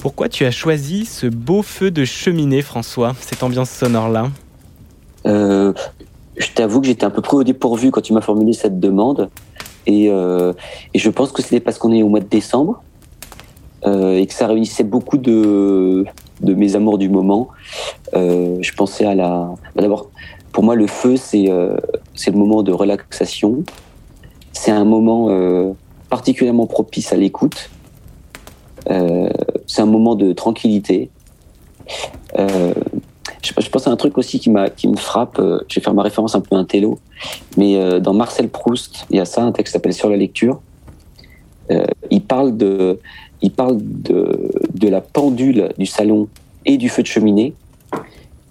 Pourquoi 0.00 0.29
tu 0.40 0.46
as 0.46 0.50
choisi 0.50 1.04
ce 1.04 1.26
beau 1.26 1.60
feu 1.60 1.90
de 1.90 2.06
cheminée, 2.06 2.62
François, 2.62 3.14
cette 3.20 3.42
ambiance 3.42 3.68
sonore-là 3.68 4.30
euh, 5.26 5.74
Je 6.38 6.46
t'avoue 6.54 6.80
que 6.80 6.86
j'étais 6.86 7.04
un 7.04 7.10
peu 7.10 7.20
pris 7.20 7.36
au 7.36 7.44
dépourvu 7.44 7.90
quand 7.90 8.00
tu 8.00 8.14
m'as 8.14 8.22
formulé 8.22 8.54
cette 8.54 8.80
demande. 8.80 9.28
Et, 9.86 10.08
euh, 10.08 10.54
je 10.94 11.10
pense 11.10 11.30
que 11.32 11.42
c'était 11.42 11.60
parce 11.60 11.76
qu'on 11.76 11.92
est 11.92 12.02
au 12.02 12.08
mois 12.08 12.20
de 12.20 12.24
décembre 12.24 12.82
euh, 13.84 14.14
et 14.14 14.26
que 14.26 14.32
ça 14.32 14.46
réunissait 14.46 14.82
beaucoup 14.82 15.18
de, 15.18 16.06
mes 16.42 16.74
amours 16.74 16.96
du 16.96 17.10
moment. 17.10 17.48
je 18.14 18.72
pensais 18.72 19.04
à 19.04 19.14
la. 19.14 19.52
Bah, 19.76 19.82
d'abord, 19.82 20.08
pour 20.52 20.64
moi, 20.64 20.74
le 20.74 20.86
feu, 20.86 21.16
c'est 21.18 21.48
le 21.48 22.32
moment 22.32 22.62
de 22.62 22.72
relaxation. 22.72 23.62
C'est 24.54 24.70
un 24.70 24.86
moment 24.86 25.74
particulièrement 26.08 26.66
propice 26.66 27.12
à 27.12 27.16
l'écoute. 27.16 27.68
C'est 29.70 29.82
un 29.82 29.86
moment 29.86 30.16
de 30.16 30.32
tranquillité. 30.32 31.10
Euh, 32.38 32.74
je, 33.42 33.68
pense 33.68 33.86
à 33.86 33.90
un 33.90 33.96
truc 33.96 34.18
aussi 34.18 34.40
qui, 34.40 34.50
me 34.50 34.96
frappe. 34.96 35.38
Euh, 35.38 35.60
je 35.68 35.76
vais 35.76 35.80
faire 35.80 35.94
ma 35.94 36.02
référence 36.02 36.34
un 36.34 36.40
peu 36.40 36.56
à 36.56 36.58
un 36.58 36.64
télo. 36.64 36.98
Mais 37.56 37.76
euh, 37.76 38.00
dans 38.00 38.12
Marcel 38.12 38.48
Proust, 38.48 39.06
il 39.10 39.16
y 39.16 39.20
a 39.20 39.24
ça, 39.24 39.42
un 39.44 39.52
texte 39.52 39.70
qui 39.70 39.72
s'appelle 39.74 39.94
Sur 39.94 40.10
la 40.10 40.16
lecture. 40.16 40.60
il 42.10 42.22
parle, 42.22 42.56
de 42.56 42.98
la 44.82 45.00
pendule 45.00 45.72
du 45.78 45.86
salon 45.86 46.26
et 46.66 46.76
du 46.76 46.88
feu 46.88 47.02
de 47.02 47.06
cheminée 47.06 47.54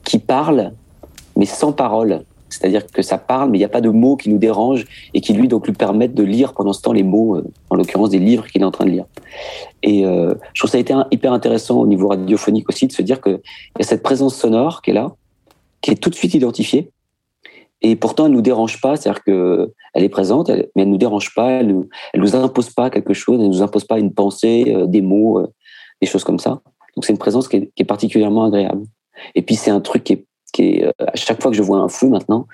qui 0.06 0.20
parle, 0.20 0.72
mais 1.36 1.46
sans 1.46 1.74
parole. 1.74 2.22
C'est-à-dire 2.50 2.86
que 2.88 3.02
ça 3.02 3.18
parle, 3.18 3.50
mais 3.50 3.58
il 3.58 3.62
n'y 3.62 3.66
a 3.66 3.70
pas 3.70 3.82
de 3.82 3.90
mots 3.90 4.16
qui 4.16 4.30
nous 4.30 4.38
dérangent 4.38 4.86
et 5.14 5.22
qui 5.22 5.34
lui 5.34 5.48
donc 5.48 5.68
lui 5.68 5.74
permettent 5.74 6.16
de 6.16 6.24
lire 6.24 6.54
pendant 6.54 6.74
ce 6.74 6.82
temps 6.82 6.94
les 6.94 7.04
mots, 7.04 7.36
euh, 7.36 7.44
en 7.70 7.76
l'occurrence 7.76 8.10
des 8.10 8.20
livres 8.20 8.48
qu'il 8.48 8.62
est 8.62 8.66
en 8.66 8.72
train 8.72 8.86
de 8.86 8.92
lire. 8.92 9.06
Et 9.84 10.06
euh, 10.06 10.34
je 10.54 10.62
trouve 10.62 10.72
ça 10.72 10.78
a 10.78 10.82
été 10.82 10.94
hyper 11.12 11.32
intéressant 11.34 11.80
au 11.80 11.88
niveau 11.88 12.08
radiophonique 12.08 12.68
aussi 12.70 12.88
de 12.88 12.92
se 12.92 13.02
dire 13.02 13.22
qu'il 13.22 13.40
y 13.80 13.82
a 13.82 13.84
cette 13.84 14.04
présence 14.04 14.36
sonore 14.36 14.82
qui 14.82 14.92
est 14.92 14.94
là, 14.94 15.14
qui 15.82 15.92
est 15.92 15.96
tout 15.96 16.10
de 16.10 16.16
suite 16.16 16.34
identifiée. 16.34 16.92
Et 17.82 17.96
pourtant, 17.96 18.26
elle 18.26 18.34
nous 18.34 18.42
dérange 18.42 18.82
pas, 18.82 18.98
c'est-à-dire 18.98 19.24
que 19.24 19.72
elle 19.94 20.04
est 20.04 20.10
présente, 20.10 20.50
mais 20.50 20.84
elle 20.84 20.90
nous 20.90 20.98
dérange 20.98 21.34
pas, 21.34 21.52
elle 21.52 21.68
nous, 21.68 21.90
nous 22.14 22.36
impose 22.36 22.72
pas 22.72 22.90
quelque 22.90 23.14
chose, 23.14 23.40
elle 23.40 23.48
nous 23.48 23.62
impose 23.62 23.86
pas 23.86 24.00
une 24.00 24.14
pensée, 24.14 24.66
euh, 24.76 24.86
des 24.86 25.02
mots, 25.02 25.48
des 26.02 26.08
choses 26.08 26.24
comme 26.24 26.40
ça. 26.40 26.62
Donc 26.96 27.06
c'est 27.06 27.14
une 27.14 27.20
présence 27.20 27.48
qui 27.48 27.58
est, 27.58 27.72
qui 27.76 27.84
est 27.84 27.86
particulièrement 27.86 28.46
agréable. 28.46 28.84
Et 29.36 29.42
puis 29.42 29.56
c'est 29.56 29.72
un 29.72 29.80
truc 29.80 30.04
qui 30.04 30.14
est 30.14 30.26
qui 30.52 30.84
euh, 30.84 30.92
à 31.00 31.16
chaque 31.16 31.42
fois 31.42 31.52
que 31.52 31.58
je 31.58 31.64
vois 31.64 31.78
un 31.78 31.90
feu 31.90 32.08
maintenant, 32.08 32.48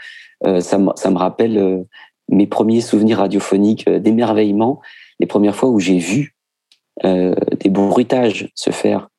euh, 0.45 0.59
ça, 0.59 0.77
me, 0.77 0.91
ça 0.95 1.09
me 1.11 1.17
rappelle 1.17 1.57
euh, 1.57 1.83
mes 2.29 2.47
premiers 2.47 2.81
souvenirs 2.81 3.19
radiophoniques 3.19 3.89
d'émerveillement, 3.89 4.81
les 5.19 5.27
premières 5.27 5.55
fois 5.55 5.69
où 5.69 5.79
j'ai 5.79 5.97
vu 5.97 6.33
des 7.03 7.69
bruitages 7.69 8.49
se 8.55 8.69
faire. 8.69 9.09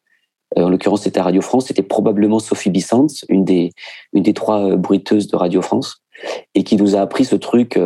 en 0.57 0.71
l'occurrence, 0.71 1.03
c'était 1.03 1.21
à 1.21 1.25
Radio 1.25 1.43
France. 1.43 1.67
C'était 1.67 1.83
probablement 1.83 2.39
Sophie 2.39 2.71
Bissant, 2.71 3.07
une 3.29 3.45
des, 3.45 3.71
une 4.15 4.23
des 4.23 4.33
trois 4.33 4.77
bruiteuses 4.77 5.29
de 5.29 5.37
Radio 5.37 5.61
France, 5.61 6.03
et 6.55 6.65
qui 6.65 6.77
nous 6.77 6.97
a 6.97 7.01
appris 7.01 7.27
ce 7.27 7.37
truc, 7.37 7.79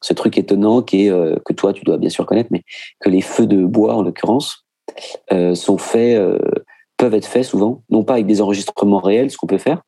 ce 0.00 0.14
truc 0.14 0.38
étonnant 0.38 0.80
qui 0.80 1.06
est, 1.06 1.10
que 1.44 1.52
toi, 1.52 1.74
tu 1.74 1.84
dois 1.84 1.98
bien 1.98 2.08
sûr 2.08 2.24
connaître, 2.24 2.48
mais 2.50 2.62
que 2.98 3.10
les 3.10 3.20
feux 3.20 3.46
de 3.46 3.62
bois, 3.62 3.94
en 3.94 4.02
l'occurrence, 4.02 4.66
sont 5.30 5.78
faits, 5.78 6.18
peuvent 6.96 7.14
être 7.14 7.26
faits 7.26 7.44
souvent, 7.44 7.82
non 7.90 8.04
pas 8.04 8.14
avec 8.14 8.26
des 8.26 8.40
enregistrements 8.40 9.00
réels, 9.00 9.30
ce 9.30 9.36
qu'on 9.36 9.46
peut 9.46 9.58
faire, 9.58 9.82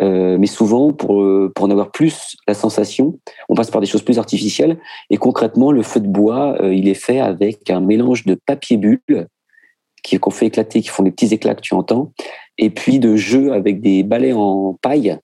euh, 0.00 0.38
mais 0.38 0.46
souvent, 0.46 0.92
pour, 0.92 1.22
euh, 1.22 1.52
pour 1.54 1.66
en 1.66 1.70
avoir 1.70 1.90
plus 1.90 2.36
la 2.46 2.54
sensation, 2.54 3.18
on 3.48 3.54
passe 3.54 3.70
par 3.70 3.80
des 3.80 3.86
choses 3.86 4.02
plus 4.02 4.18
artificielles. 4.18 4.78
Et 5.10 5.16
concrètement, 5.16 5.72
le 5.72 5.82
feu 5.82 6.00
de 6.00 6.08
bois, 6.08 6.56
euh, 6.62 6.74
il 6.74 6.88
est 6.88 6.94
fait 6.94 7.20
avec 7.20 7.70
un 7.70 7.80
mélange 7.80 8.24
de 8.24 8.34
papier 8.34 8.76
bulle 8.76 9.28
qu'on 10.20 10.30
fait 10.30 10.46
éclater, 10.46 10.82
qui 10.82 10.88
font 10.88 11.04
des 11.04 11.12
petits 11.12 11.32
éclats 11.32 11.54
que 11.54 11.60
tu 11.60 11.74
entends, 11.74 12.12
et 12.58 12.70
puis 12.70 12.98
de 12.98 13.14
jeux 13.14 13.52
avec 13.52 13.80
des 13.80 14.02
balais 14.02 14.32
en 14.32 14.76
paille 14.82 15.16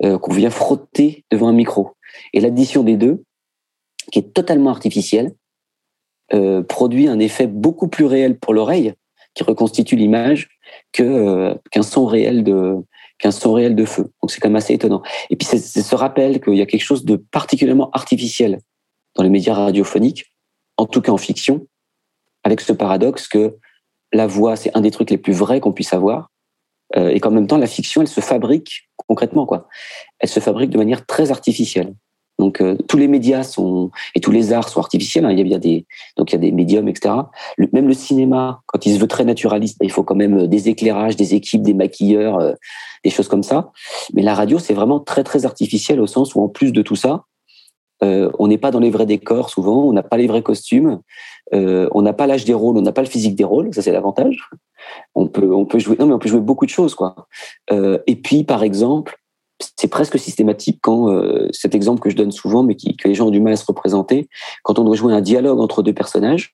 qu'on 0.00 0.32
vient 0.32 0.50
frotter 0.50 1.24
devant 1.30 1.48
un 1.48 1.52
micro. 1.52 1.90
Et 2.32 2.40
l'addition 2.40 2.82
des 2.82 2.96
deux, 2.96 3.22
qui 4.10 4.18
est 4.18 4.32
totalement 4.32 4.70
artificielle, 4.70 5.34
produit 6.68 7.06
un 7.06 7.18
effet 7.18 7.46
beaucoup 7.46 7.86
plus 7.86 8.06
réel 8.06 8.38
pour 8.38 8.54
l'oreille, 8.54 8.94
qui 9.34 9.44
reconstitue 9.44 9.96
l'image, 9.96 10.48
qu'un 10.92 11.82
son 11.82 12.06
réel 12.06 12.44
de 12.44 12.82
qu'un 13.22 13.30
son 13.30 13.52
réel 13.52 13.76
de 13.76 13.84
feu. 13.84 14.10
Donc 14.20 14.30
c'est 14.30 14.40
quand 14.40 14.48
même 14.48 14.56
assez 14.56 14.74
étonnant. 14.74 15.02
Et 15.30 15.36
puis 15.36 15.46
c'est 15.46 15.58
ce 15.58 15.94
rappel 15.94 16.40
qu'il 16.40 16.56
y 16.56 16.60
a 16.60 16.66
quelque 16.66 16.82
chose 16.82 17.04
de 17.04 17.16
particulièrement 17.16 17.90
artificiel 17.92 18.58
dans 19.14 19.22
les 19.22 19.30
médias 19.30 19.54
radiophoniques, 19.54 20.34
en 20.76 20.86
tout 20.86 21.00
cas 21.00 21.12
en 21.12 21.18
fiction, 21.18 21.66
avec 22.42 22.60
ce 22.60 22.72
paradoxe 22.72 23.28
que 23.28 23.56
la 24.12 24.26
voix, 24.26 24.56
c'est 24.56 24.76
un 24.76 24.80
des 24.80 24.90
trucs 24.90 25.10
les 25.10 25.18
plus 25.18 25.32
vrais 25.32 25.60
qu'on 25.60 25.72
puisse 25.72 25.92
avoir, 25.92 26.30
euh, 26.96 27.08
et 27.10 27.20
qu'en 27.20 27.30
même 27.30 27.46
temps, 27.46 27.58
la 27.58 27.66
fiction, 27.66 28.02
elle 28.02 28.08
se 28.08 28.20
fabrique 28.20 28.90
concrètement, 28.96 29.46
quoi. 29.46 29.68
Elle 30.18 30.28
se 30.28 30.40
fabrique 30.40 30.70
de 30.70 30.78
manière 30.78 31.06
très 31.06 31.30
artificielle. 31.30 31.94
Donc 32.42 32.60
euh, 32.60 32.76
tous 32.88 32.98
les 32.98 33.06
médias 33.06 33.44
sont 33.44 33.92
et 34.16 34.20
tous 34.20 34.32
les 34.32 34.52
arts 34.52 34.68
sont 34.68 34.80
artificiels. 34.80 35.24
Hein. 35.24 35.30
Il 35.30 35.46
y 35.46 35.54
a 35.54 35.58
des 35.60 35.86
donc 36.16 36.32
il 36.32 36.34
y 36.34 36.38
a 36.38 36.40
des 36.40 36.50
médiums, 36.50 36.88
etc. 36.88 37.14
même 37.72 37.86
le 37.86 37.94
cinéma, 37.94 38.62
quand 38.66 38.84
il 38.84 38.92
se 38.96 38.98
veut 38.98 39.06
très 39.06 39.24
naturaliste, 39.24 39.78
il 39.80 39.92
faut 39.92 40.02
quand 40.02 40.16
même 40.16 40.38
euh, 40.38 40.46
des 40.48 40.68
éclairages, 40.68 41.14
des 41.14 41.36
équipes, 41.36 41.62
des 41.62 41.72
maquilleurs, 41.72 42.40
euh, 42.40 42.54
des 43.04 43.10
choses 43.10 43.28
comme 43.28 43.44
ça. 43.44 43.70
Mais 44.12 44.22
la 44.22 44.34
radio, 44.34 44.58
c'est 44.58 44.74
vraiment 44.74 44.98
très 44.98 45.22
très 45.22 45.46
artificiel 45.46 46.00
au 46.00 46.08
sens 46.08 46.34
où 46.34 46.42
en 46.42 46.48
plus 46.48 46.72
de 46.72 46.82
tout 46.82 46.96
ça, 46.96 47.26
on 48.04 48.48
n'est 48.48 48.58
pas 48.58 48.72
dans 48.72 48.80
les 48.80 48.90
vrais 48.90 49.06
décors 49.06 49.48
souvent, 49.48 49.84
on 49.84 49.92
n'a 49.92 50.02
pas 50.02 50.16
les 50.16 50.26
vrais 50.26 50.42
costumes, 50.42 50.98
on 51.52 52.02
n'a 52.02 52.12
pas 52.12 52.26
l'âge 52.26 52.44
des 52.44 52.54
rôles, 52.54 52.76
on 52.76 52.82
n'a 52.82 52.90
pas 52.90 53.02
le 53.02 53.06
physique 53.06 53.36
des 53.36 53.44
rôles. 53.44 53.72
Ça 53.72 53.80
c'est 53.80 53.92
l'avantage. 53.92 54.50
On 55.14 55.28
peut 55.28 55.54
on 55.54 55.64
peut 55.64 55.78
jouer 55.78 55.94
non 56.00 56.06
mais 56.06 56.14
on 56.14 56.18
peut 56.18 56.28
jouer 56.28 56.40
beaucoup 56.40 56.66
de 56.66 56.70
choses 56.70 56.96
quoi. 56.96 57.28
et 57.70 58.16
puis 58.16 58.42
par 58.42 58.64
exemple 58.64 59.21
c'est 59.76 59.88
presque 59.88 60.18
systématique 60.18 60.78
quand 60.82 61.10
euh, 61.10 61.48
cet 61.52 61.74
exemple 61.74 62.00
que 62.00 62.10
je 62.10 62.16
donne 62.16 62.32
souvent, 62.32 62.62
mais 62.62 62.76
qui, 62.76 62.96
que 62.96 63.08
les 63.08 63.14
gens 63.14 63.26
ont 63.26 63.30
du 63.30 63.40
mal 63.40 63.52
à 63.52 63.56
se 63.56 63.66
représenter, 63.66 64.28
quand 64.62 64.78
on 64.78 64.84
doit 64.84 64.96
jouer 64.96 65.14
un 65.14 65.20
dialogue 65.20 65.60
entre 65.60 65.82
deux 65.82 65.92
personnages. 65.92 66.52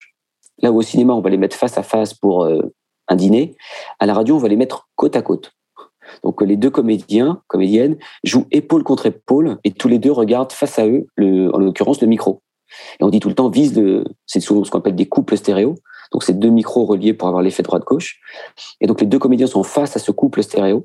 Là 0.61 0.73
où 0.73 0.79
au 0.79 0.83
cinéma, 0.83 1.15
on 1.15 1.21
va 1.21 1.31
les 1.31 1.37
mettre 1.37 1.57
face 1.57 1.79
à 1.79 1.83
face 1.83 2.15
pour 2.15 2.45
euh, 2.45 2.61
un 3.09 3.17
dîner, 3.17 3.57
à 4.01 4.07
la 4.07 4.15
radio, 4.15 4.37
on 4.37 4.39
va 4.39 4.49
les 4.49 4.57
mettre 4.57 4.89
côte 4.97 5.17
à 5.17 5.23
côte. 5.23 5.53
Donc 6.23 6.43
les 6.43 6.57
deux 6.57 6.71
comédiens, 6.71 7.43
comédiennes, 7.49 7.97
jouent 8.25 8.47
épaule 8.51 8.83
contre 8.83 9.07
épaule 9.07 9.59
et 9.65 9.73
tous 9.73 9.89
les 9.89 9.99
deux 9.99 10.13
regardent 10.13 10.53
face 10.53 10.79
à 10.79 10.87
eux, 10.87 11.07
le, 11.17 11.55
en 11.55 11.59
l'occurrence, 11.59 12.01
le 12.01 12.07
micro. 12.07 12.43
Et 13.01 13.05
on 13.05 13.09
dit 13.09 13.21
tout 13.21 13.29
le 13.29 13.35
temps 13.35 13.49
vise 13.49 13.77
le, 13.77 14.05
c'est 14.27 14.41
souvent 14.41 14.65
ce 14.65 14.71
qu'on 14.71 14.79
appelle 14.79 14.97
des 14.97 15.09
couples 15.09 15.37
stéréo. 15.37 15.75
Donc 16.13 16.23
c'est 16.23 16.39
deux 16.39 16.49
micros 16.49 16.87
reliés 16.87 17.13
pour 17.13 17.29
avoir 17.29 17.43
l'effet 17.43 17.63
droite-gauche. 17.63 18.21
Et 18.81 18.87
donc 18.87 19.01
les 19.01 19.07
deux 19.07 19.19
comédiens 19.19 19.47
sont 19.47 19.63
face 19.63 19.97
à 19.97 19.99
ce 19.99 20.11
couple 20.11 20.43
stéréo 20.43 20.85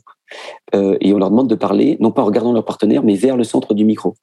euh, 0.76 0.98
et 1.02 1.14
on 1.14 1.18
leur 1.18 1.30
demande 1.30 1.50
de 1.50 1.56
parler, 1.56 1.98
non 2.00 2.12
pas 2.12 2.22
en 2.22 2.26
regardant 2.26 2.54
leur 2.54 2.66
partenaire, 2.66 3.04
mais 3.04 3.16
vers 3.16 3.38
le 3.38 3.44
centre 3.44 3.74
du 3.74 3.86
micro. 3.86 4.16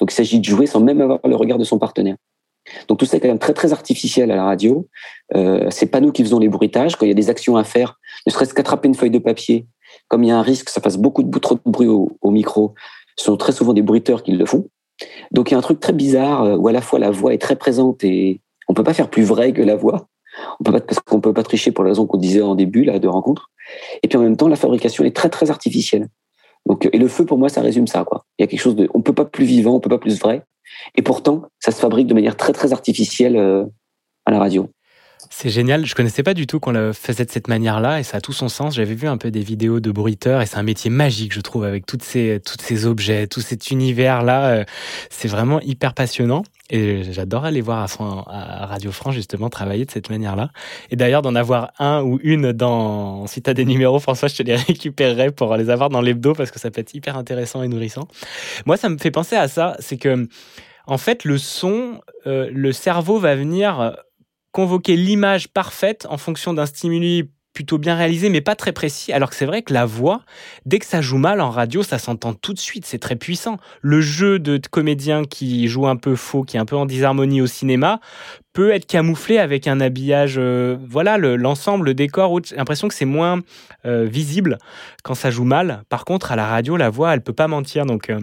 Donc 0.00 0.12
il 0.12 0.14
s'agit 0.14 0.40
de 0.40 0.44
jouer 0.44 0.66
sans 0.66 0.80
même 0.80 1.00
avoir 1.00 1.20
le 1.24 1.36
regard 1.36 1.58
de 1.58 1.64
son 1.64 1.78
partenaire. 1.78 2.16
Donc 2.88 2.98
tout 2.98 3.04
ça 3.04 3.16
est 3.16 3.20
quand 3.20 3.28
même 3.28 3.38
très 3.38 3.54
très 3.54 3.72
artificiel 3.72 4.30
à 4.30 4.36
la 4.36 4.44
radio. 4.44 4.88
Euh, 5.34 5.66
c'est 5.70 5.86
pas 5.86 6.00
nous 6.00 6.12
qui 6.12 6.22
faisons 6.22 6.38
les 6.38 6.48
bruitages. 6.48 6.96
Quand 6.96 7.06
il 7.06 7.10
y 7.10 7.12
a 7.12 7.14
des 7.14 7.30
actions 7.30 7.56
à 7.56 7.64
faire, 7.64 7.98
ne 8.26 8.32
serait-ce 8.32 8.54
qu'attraper 8.54 8.88
une 8.88 8.94
feuille 8.94 9.10
de 9.10 9.18
papier, 9.18 9.66
comme 10.08 10.24
il 10.24 10.28
y 10.28 10.32
a 10.32 10.38
un 10.38 10.42
risque 10.42 10.66
que 10.66 10.72
ça 10.72 10.80
fasse 10.80 10.96
beaucoup 10.96 11.22
de 11.22 11.38
trop 11.38 11.56
de 11.56 11.60
bruit 11.64 11.88
au, 11.88 12.30
micro, 12.30 12.74
ce 13.16 13.26
sont 13.26 13.36
très 13.36 13.52
souvent 13.52 13.74
des 13.74 13.82
bruiteurs 13.82 14.22
qui 14.22 14.32
le 14.32 14.46
font. 14.46 14.68
Donc 15.30 15.50
il 15.50 15.52
y 15.52 15.56
a 15.56 15.58
un 15.58 15.62
truc 15.62 15.80
très 15.80 15.92
bizarre 15.92 16.44
euh, 16.44 16.56
où 16.56 16.68
à 16.68 16.72
la 16.72 16.80
fois 16.80 16.98
la 16.98 17.10
voix 17.10 17.34
est 17.34 17.38
très 17.38 17.56
présente 17.56 18.02
et 18.04 18.40
on 18.68 18.74
peut 18.74 18.84
pas 18.84 18.94
faire 18.94 19.10
plus 19.10 19.24
vrai 19.24 19.52
que 19.52 19.62
la 19.62 19.76
voix. 19.76 20.08
On 20.60 20.64
peut 20.64 20.72
pas 20.72 20.80
parce 20.80 21.00
qu'on 21.00 21.20
peut 21.20 21.32
pas 21.32 21.42
tricher 21.42 21.72
pour 21.72 21.84
la 21.84 21.90
raison 21.90 22.06
qu'on 22.06 22.18
disait 22.18 22.42
en 22.42 22.54
début 22.54 22.84
là 22.84 22.98
de 22.98 23.08
rencontre. 23.08 23.50
Et 24.02 24.08
puis 24.08 24.18
en 24.18 24.22
même 24.22 24.36
temps 24.36 24.48
la 24.48 24.56
fabrication 24.56 25.04
est 25.04 25.14
très 25.14 25.28
très 25.28 25.50
artificielle. 25.50 26.08
Donc 26.66 26.88
et 26.92 26.98
le 26.98 27.08
feu 27.08 27.24
pour 27.24 27.38
moi 27.38 27.48
ça 27.48 27.60
résume 27.60 27.86
ça 27.86 28.04
quoi. 28.04 28.24
Il 28.38 28.42
y 28.42 28.44
a 28.44 28.46
quelque 28.46 28.60
chose 28.60 28.76
de 28.76 28.88
on 28.94 29.02
peut 29.02 29.12
pas 29.12 29.24
plus 29.24 29.44
vivant, 29.44 29.74
on 29.74 29.80
peut 29.80 29.88
pas 29.88 29.98
plus 29.98 30.18
vrai. 30.18 30.42
Et 30.96 31.02
pourtant 31.02 31.42
ça 31.60 31.70
se 31.70 31.80
fabrique 31.80 32.06
de 32.06 32.14
manière 32.14 32.36
très 32.36 32.52
très 32.52 32.72
artificielle 32.72 33.36
euh, 33.36 33.64
à 34.26 34.30
la 34.30 34.38
radio. 34.38 34.68
C'est 35.36 35.50
génial. 35.50 35.84
Je 35.84 35.96
connaissais 35.96 36.22
pas 36.22 36.32
du 36.32 36.46
tout 36.46 36.60
qu'on 36.60 36.70
le 36.70 36.92
faisait 36.92 37.24
de 37.24 37.30
cette 37.30 37.48
manière-là 37.48 37.98
et 37.98 38.04
ça 38.04 38.18
a 38.18 38.20
tout 38.20 38.32
son 38.32 38.48
sens. 38.48 38.76
J'avais 38.76 38.94
vu 38.94 39.08
un 39.08 39.16
peu 39.16 39.32
des 39.32 39.40
vidéos 39.40 39.80
de 39.80 39.90
bruiteurs 39.90 40.40
et 40.40 40.46
c'est 40.46 40.58
un 40.58 40.62
métier 40.62 40.90
magique, 40.90 41.34
je 41.34 41.40
trouve, 41.40 41.64
avec 41.64 41.86
toutes 41.86 42.04
ces, 42.04 42.40
toutes 42.46 42.62
ces 42.62 42.86
objets, 42.86 43.26
tout 43.26 43.40
cet 43.40 43.72
univers-là. 43.72 44.46
Euh, 44.46 44.64
c'est 45.10 45.26
vraiment 45.26 45.60
hyper 45.60 45.92
passionnant 45.92 46.44
et 46.70 47.02
j'adore 47.10 47.44
aller 47.44 47.62
voir 47.62 47.84
à, 48.28 48.66
Radio 48.66 48.92
France 48.92 49.16
justement 49.16 49.50
travailler 49.50 49.84
de 49.84 49.90
cette 49.90 50.08
manière-là. 50.08 50.50
Et 50.92 50.96
d'ailleurs, 50.96 51.20
d'en 51.20 51.34
avoir 51.34 51.72
un 51.80 52.00
ou 52.00 52.20
une 52.22 52.52
dans, 52.52 53.26
si 53.26 53.42
tu 53.42 53.50
as 53.50 53.54
des 53.54 53.64
numéros, 53.64 53.98
François, 53.98 54.28
je 54.28 54.36
te 54.36 54.42
les 54.44 54.54
récupérerai 54.68 55.32
pour 55.32 55.56
les 55.56 55.68
avoir 55.68 55.90
dans 55.90 56.00
l'hebdo 56.00 56.34
parce 56.34 56.52
que 56.52 56.60
ça 56.60 56.70
peut 56.70 56.80
être 56.80 56.94
hyper 56.94 57.18
intéressant 57.18 57.64
et 57.64 57.68
nourrissant. 57.68 58.06
Moi, 58.66 58.76
ça 58.76 58.88
me 58.88 58.98
fait 58.98 59.10
penser 59.10 59.34
à 59.34 59.48
ça. 59.48 59.76
C'est 59.80 59.96
que, 59.96 60.28
en 60.86 60.96
fait, 60.96 61.24
le 61.24 61.38
son, 61.38 62.00
euh, 62.28 62.48
le 62.52 62.70
cerveau 62.70 63.18
va 63.18 63.34
venir 63.34 63.96
convoquer 64.54 64.94
l'image 64.94 65.48
parfaite 65.48 66.06
en 66.08 66.16
fonction 66.16 66.54
d'un 66.54 66.64
stimuli 66.64 67.28
plutôt 67.54 67.76
bien 67.76 67.96
réalisé, 67.96 68.30
mais 68.30 68.40
pas 68.40 68.54
très 68.54 68.70
précis. 68.70 69.12
Alors 69.12 69.30
que 69.30 69.36
c'est 69.36 69.46
vrai 69.46 69.62
que 69.62 69.72
la 69.72 69.84
voix, 69.84 70.22
dès 70.64 70.78
que 70.78 70.86
ça 70.86 71.00
joue 71.00 71.18
mal 71.18 71.40
en 71.40 71.50
radio, 71.50 71.82
ça 71.82 71.98
s'entend 71.98 72.34
tout 72.34 72.54
de 72.54 72.58
suite. 72.60 72.86
C'est 72.86 73.00
très 73.00 73.16
puissant. 73.16 73.58
Le 73.82 74.00
jeu 74.00 74.38
de 74.38 74.60
comédien 74.70 75.24
qui 75.24 75.66
joue 75.66 75.88
un 75.88 75.96
peu 75.96 76.14
faux, 76.14 76.44
qui 76.44 76.56
est 76.56 76.60
un 76.60 76.66
peu 76.66 76.76
en 76.76 76.86
disharmonie 76.86 77.42
au 77.42 77.48
cinéma, 77.48 77.98
peut 78.52 78.70
être 78.70 78.86
camouflé 78.86 79.38
avec 79.38 79.66
un 79.66 79.80
habillage. 79.80 80.36
Euh, 80.38 80.76
voilà, 80.88 81.18
l'ensemble, 81.18 81.86
le, 81.86 81.94
décor. 81.94 82.38
J'ai 82.44 82.54
l'impression 82.54 82.86
que 82.86 82.94
c'est 82.94 83.04
moins 83.04 83.40
euh, 83.86 84.04
visible 84.04 84.58
quand 85.02 85.14
ça 85.14 85.32
joue 85.32 85.44
mal. 85.44 85.82
Par 85.88 86.04
contre, 86.04 86.30
à 86.30 86.36
la 86.36 86.46
radio, 86.46 86.76
la 86.76 86.90
voix, 86.90 87.12
elle 87.12 87.22
peut 87.22 87.32
pas 87.32 87.48
mentir. 87.48 87.86
Donc 87.86 88.08
euh, 88.08 88.20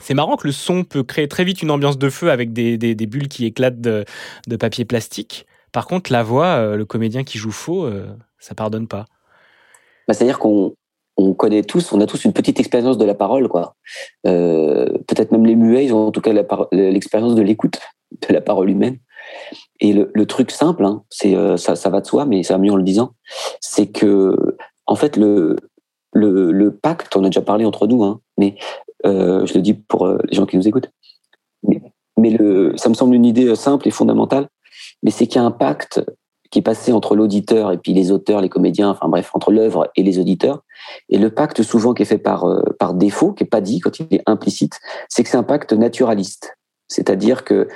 c'est 0.00 0.14
marrant 0.14 0.36
que 0.36 0.48
le 0.48 0.52
son 0.52 0.82
peut 0.82 1.04
créer 1.04 1.28
très 1.28 1.44
vite 1.44 1.62
une 1.62 1.70
ambiance 1.70 1.98
de 1.98 2.10
feu 2.10 2.32
avec 2.32 2.52
des, 2.52 2.94
bulles 3.06 3.28
qui 3.28 3.46
éclatent 3.46 3.80
de 3.80 4.04
papier 4.58 4.84
plastique. 4.84 5.46
Par 5.72 5.86
contre, 5.86 6.12
la 6.12 6.22
voix, 6.22 6.46
euh, 6.46 6.76
le 6.76 6.84
comédien 6.84 7.24
qui 7.24 7.38
joue 7.38 7.50
faux, 7.50 7.84
euh, 7.84 8.06
ça 8.38 8.54
pardonne 8.54 8.88
pas. 8.88 9.06
Bah, 10.06 10.14
C'est-à-dire 10.14 10.38
qu'on 10.38 10.74
on 11.16 11.34
connaît 11.34 11.62
tous, 11.62 11.92
on 11.92 12.00
a 12.00 12.06
tous 12.06 12.24
une 12.24 12.32
petite 12.32 12.60
expérience 12.60 12.96
de 12.96 13.04
la 13.04 13.14
parole, 13.14 13.48
quoi. 13.48 13.74
Euh, 14.26 14.86
peut-être 15.06 15.32
même 15.32 15.44
les 15.44 15.56
muets, 15.56 15.84
ils 15.84 15.92
ont 15.92 16.06
en 16.06 16.12
tout 16.12 16.20
cas 16.20 16.32
l'expérience 16.72 17.34
de 17.34 17.42
l'écoute 17.42 17.80
de 18.28 18.32
la 18.32 18.40
parole 18.40 18.70
humaine. 18.70 18.98
Et 19.80 19.92
le, 19.92 20.26
truc 20.26 20.50
simple, 20.50 20.84
hein, 20.84 21.02
c'est 21.10 21.34
ça, 21.58 21.90
va 21.90 22.00
de 22.00 22.06
soi, 22.06 22.24
mais 22.24 22.42
ça 22.42 22.54
va 22.54 22.60
mieux 22.60 22.72
en 22.72 22.76
le 22.76 22.82
disant, 22.82 23.12
c'est 23.60 23.88
que 23.88 24.56
en 24.86 24.94
fait 24.94 25.16
le, 25.16 25.56
le, 26.14 26.70
pacte, 26.70 27.14
on 27.14 27.24
a 27.24 27.28
déjà 27.28 27.42
parlé 27.42 27.66
entre 27.66 27.86
nous, 27.86 28.04
hein, 28.04 28.20
mais 28.38 28.56
je 29.04 29.54
le 29.54 29.60
dis 29.60 29.74
pour 29.74 30.08
les 30.08 30.34
gens 30.34 30.46
qui 30.46 30.56
nous 30.56 30.66
écoutent, 30.66 30.90
mais, 31.62 31.82
mais 32.16 32.30
le, 32.30 32.74
ça 32.76 32.88
me 32.88 32.94
semble 32.94 33.14
une 33.14 33.26
idée 33.26 33.54
simple 33.54 33.86
et 33.86 33.90
fondamentale 33.90 34.48
mais 35.02 35.10
c'est 35.10 35.26
qu'il 35.26 35.40
y 35.40 35.44
a 35.44 35.46
un 35.46 35.50
pacte 35.50 36.00
qui 36.50 36.60
est 36.60 36.62
passé 36.62 36.92
entre 36.92 37.14
l'auditeur 37.14 37.72
et 37.72 37.78
puis 37.78 37.92
les 37.92 38.10
auteurs, 38.10 38.40
les 38.40 38.48
comédiens, 38.48 38.90
enfin 38.90 39.08
bref, 39.08 39.30
entre 39.34 39.52
l'œuvre 39.52 39.90
et 39.96 40.02
les 40.02 40.18
auditeurs. 40.18 40.62
Et 41.08 41.18
le 41.18 41.30
pacte 41.30 41.62
souvent 41.62 41.92
qui 41.92 42.02
est 42.02 42.06
fait 42.06 42.18
par, 42.18 42.44
euh, 42.44 42.62
par 42.78 42.94
défaut, 42.94 43.32
qui 43.32 43.44
est 43.44 43.46
pas 43.46 43.60
dit 43.60 43.80
quand 43.80 43.98
il 44.00 44.06
est 44.10 44.22
implicite, 44.26 44.80
c'est 45.08 45.22
que 45.22 45.28
c'est 45.28 45.36
un 45.36 45.42
pacte 45.42 45.72
naturaliste. 45.72 46.56
C'est-à-dire 46.88 47.44
que, 47.44 47.68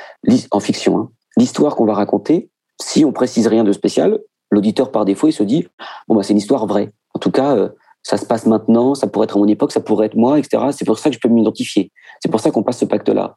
en 0.51 0.61
fiction, 0.61 0.99
hein, 0.99 1.11
l'histoire 1.37 1.77
qu'on 1.77 1.85
va 1.85 1.95
raconter, 1.95 2.51
si 2.81 3.05
on 3.05 3.13
précise 3.13 3.47
rien 3.47 3.63
de 3.63 3.73
spécial, 3.73 4.19
l'auditeur 4.51 4.91
par 4.91 5.05
défaut, 5.05 5.29
il 5.29 5.33
se 5.33 5.43
dit, 5.43 5.69
bon, 6.09 6.15
bah, 6.15 6.23
c'est 6.23 6.33
une 6.33 6.39
histoire 6.39 6.67
vraie. 6.67 6.93
En 7.15 7.19
tout 7.19 7.31
cas, 7.31 7.55
euh, 7.55 7.69
ça 8.03 8.17
se 8.17 8.25
passe 8.25 8.47
maintenant, 8.47 8.95
ça 8.95 9.07
pourrait 9.07 9.25
être 9.25 9.37
à 9.37 9.39
mon 9.39 9.47
époque, 9.47 9.73
ça 9.73 9.81
pourrait 9.81 10.07
être 10.07 10.17
moi, 10.17 10.39
etc. 10.39 10.65
C'est 10.73 10.85
pour 10.85 10.99
ça 10.99 11.11
que 11.11 11.15
je 11.15 11.21
peux 11.21 11.29
m'identifier. 11.29 11.93
C'est 12.21 12.31
pour 12.31 12.41
ça 12.41 12.51
qu'on 12.51 12.63
passe 12.63 12.79
ce 12.79 12.85
pacte-là. 12.87 13.37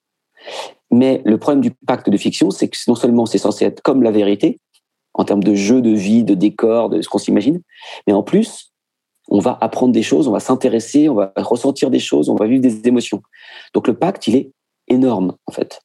Mais 0.91 1.21
le 1.25 1.37
problème 1.37 1.61
du 1.61 1.71
pacte 1.71 2.09
de 2.09 2.17
fiction, 2.17 2.51
c'est 2.51 2.67
que 2.67 2.77
non 2.87 2.95
seulement 2.95 3.25
c'est 3.25 3.37
censé 3.37 3.65
être 3.65 3.81
comme 3.81 4.03
la 4.03 4.11
vérité, 4.11 4.59
en 5.13 5.23
termes 5.23 5.43
de 5.43 5.55
jeu, 5.55 5.81
de 5.81 5.91
vie, 5.91 6.23
de 6.23 6.35
décor, 6.35 6.89
de 6.89 7.01
ce 7.01 7.09
qu'on 7.09 7.17
s'imagine, 7.17 7.61
mais 8.05 8.13
en 8.13 8.23
plus, 8.23 8.71
on 9.29 9.39
va 9.39 9.57
apprendre 9.61 9.93
des 9.93 10.03
choses, 10.03 10.27
on 10.27 10.31
va 10.31 10.39
s'intéresser, 10.39 11.09
on 11.09 11.15
va 11.15 11.33
ressentir 11.37 11.89
des 11.89 11.99
choses, 11.99 12.29
on 12.29 12.35
va 12.35 12.47
vivre 12.47 12.61
des 12.61 12.87
émotions. 12.87 13.21
Donc 13.73 13.87
le 13.87 13.95
pacte, 13.95 14.27
il 14.27 14.35
est 14.35 14.51
énorme, 14.87 15.35
en 15.47 15.51
fait. 15.51 15.81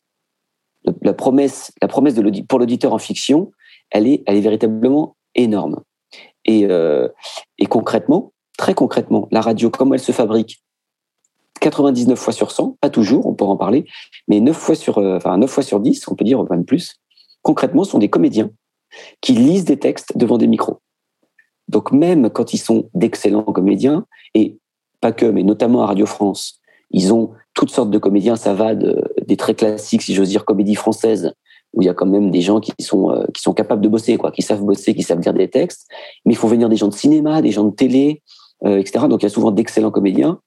La 1.02 1.12
promesse, 1.12 1.72
la 1.80 1.88
promesse 1.88 2.14
pour 2.48 2.58
l'auditeur 2.58 2.92
en 2.92 2.98
fiction, 2.98 3.52
elle 3.90 4.06
est, 4.06 4.22
elle 4.26 4.36
est 4.36 4.42
véritablement 4.42 5.16
énorme. 5.34 5.80
Et, 6.44 6.66
euh, 6.66 7.08
et 7.58 7.66
concrètement, 7.66 8.32
très 8.58 8.74
concrètement, 8.74 9.28
la 9.30 9.40
radio, 9.40 9.70
comment 9.70 9.94
elle 9.94 10.00
se 10.00 10.12
fabrique 10.12 10.62
99 11.60 12.18
fois 12.18 12.32
sur 12.32 12.50
100, 12.50 12.78
pas 12.80 12.90
toujours, 12.90 13.26
on 13.26 13.34
pourra 13.34 13.52
en 13.52 13.56
parler, 13.56 13.86
mais 14.28 14.40
9 14.40 14.56
fois 14.56 14.74
sur, 14.74 14.98
euh, 14.98 15.16
enfin 15.16 15.36
9 15.36 15.48
fois 15.50 15.62
sur 15.62 15.80
10, 15.80 16.08
on 16.08 16.14
peut 16.14 16.24
dire 16.24 16.42
même 16.50 16.64
plus, 16.64 16.96
concrètement, 17.42 17.84
sont 17.84 17.98
des 17.98 18.10
comédiens 18.10 18.50
qui 19.20 19.32
lisent 19.32 19.64
des 19.64 19.78
textes 19.78 20.16
devant 20.16 20.38
des 20.38 20.46
micros. 20.46 20.80
Donc 21.68 21.92
même 21.92 22.30
quand 22.30 22.52
ils 22.52 22.58
sont 22.58 22.90
d'excellents 22.94 23.42
comédiens, 23.44 24.06
et 24.34 24.58
pas 25.00 25.12
que, 25.12 25.26
mais 25.26 25.42
notamment 25.42 25.82
à 25.82 25.86
Radio 25.86 26.06
France, 26.06 26.60
ils 26.90 27.12
ont 27.12 27.30
toutes 27.54 27.70
sortes 27.70 27.90
de 27.90 27.98
comédiens, 27.98 28.36
ça 28.36 28.54
va 28.54 28.74
des 28.74 29.36
très 29.36 29.54
classiques, 29.54 30.02
si 30.02 30.14
j'ose 30.14 30.28
dire, 30.28 30.44
comédie 30.44 30.74
française, 30.74 31.32
où 31.72 31.82
il 31.82 31.86
y 31.86 31.88
a 31.88 31.94
quand 31.94 32.06
même 32.06 32.30
des 32.30 32.40
gens 32.40 32.58
qui 32.58 32.72
sont, 32.80 33.10
euh, 33.10 33.24
qui 33.32 33.42
sont 33.42 33.54
capables 33.54 33.80
de 33.80 33.88
bosser, 33.88 34.16
quoi, 34.16 34.32
qui 34.32 34.42
savent 34.42 34.62
bosser, 34.62 34.94
qui 34.94 35.02
savent 35.02 35.20
dire 35.20 35.34
des 35.34 35.48
textes, 35.48 35.86
mais 36.24 36.32
il 36.32 36.36
faut 36.36 36.48
venir 36.48 36.68
des 36.68 36.76
gens 36.76 36.88
de 36.88 36.94
cinéma, 36.94 37.42
des 37.42 37.52
gens 37.52 37.64
de 37.64 37.74
télé, 37.74 38.22
euh, 38.64 38.78
etc. 38.78 39.06
Donc 39.08 39.22
il 39.22 39.26
y 39.26 39.26
a 39.26 39.30
souvent 39.30 39.52
d'excellents 39.52 39.92
comédiens 39.92 40.40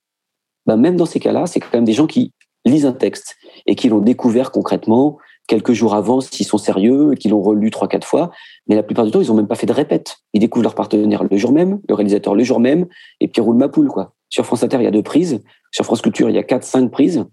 ben 0.66 0.78
même 0.78 0.96
dans 0.96 1.06
ces 1.06 1.20
cas-là, 1.20 1.46
c'est 1.46 1.60
quand 1.60 1.74
même 1.74 1.86
des 1.86 1.94
gens 1.94 2.08
qui 2.08 2.34
lisent 2.66 2.86
un 2.86 2.94
texte 2.94 3.36
et 3.66 3.76
qui 3.76 3.90
l'ont 3.90 4.00
découvert 4.00 4.52
concrètement 4.52 5.18
quelques 5.48 5.74
jours 5.74 5.94
avant 5.94 6.22
s'ils 6.22 6.46
sont 6.46 6.58
sérieux, 6.58 7.14
et 7.14 7.18
qui 7.18 7.28
l'ont 7.28 7.42
relu 7.42 7.70
trois, 7.70 7.88
quatre 7.88 8.08
fois. 8.08 8.32
Mais 8.68 8.76
la 8.76 8.84
plupart 8.84 9.06
du 9.06 9.12
temps, 9.12 9.22
ils 9.22 9.28
n'ont 9.28 9.36
même 9.36 9.48
pas 9.48 9.56
fait 9.56 9.66
de 9.66 9.74
répète. 9.74 10.18
Ils 10.34 10.40
découvrent 10.40 10.64
leur 10.64 10.76
partenaire 10.76 11.24
le 11.30 11.38
jour 11.38 11.52
même, 11.52 11.82
le 11.88 11.96
réalisateur 11.96 12.36
le 12.36 12.44
jour 12.44 12.60
même, 12.60 12.88
et 13.20 13.28
puis 13.28 13.42
roule 13.42 13.58
ma 13.58 13.68
poule, 13.68 13.90
quoi. 13.90 14.14
Sur 14.30 14.46
France 14.46 14.64
Inter, 14.64 14.78
il 14.80 14.84
y 14.84 14.88
a 14.88 14.92
deux 14.92 15.04
prises. 15.04 15.42
Sur 15.72 15.86
France 15.86 16.02
Culture, 16.02 16.30
il 16.30 16.36
y 16.36 16.40
a 16.40 16.44
quatre, 16.44 16.64
cinq 16.64 16.90
prises. 16.92 17.26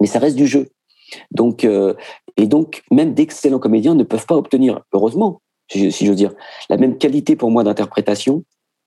Mais 0.00 0.06
ça 0.06 0.18
reste 0.18 0.36
du 0.36 0.46
jeu. 0.46 0.68
Donc, 1.30 1.64
euh, 1.64 1.94
et 2.36 2.46
donc, 2.46 2.82
même 2.90 3.14
d'excellents 3.14 3.58
comédiens 3.58 3.94
ne 3.94 4.02
peuvent 4.02 4.26
pas 4.26 4.36
obtenir, 4.36 4.80
heureusement, 4.92 5.40
si 5.68 5.90
j'ose 5.90 6.16
dire, 6.16 6.32
la 6.68 6.76
même 6.76 6.96
qualité 6.96 7.36
pour 7.36 7.50
moi 7.50 7.64
d'interprétation 7.64 8.44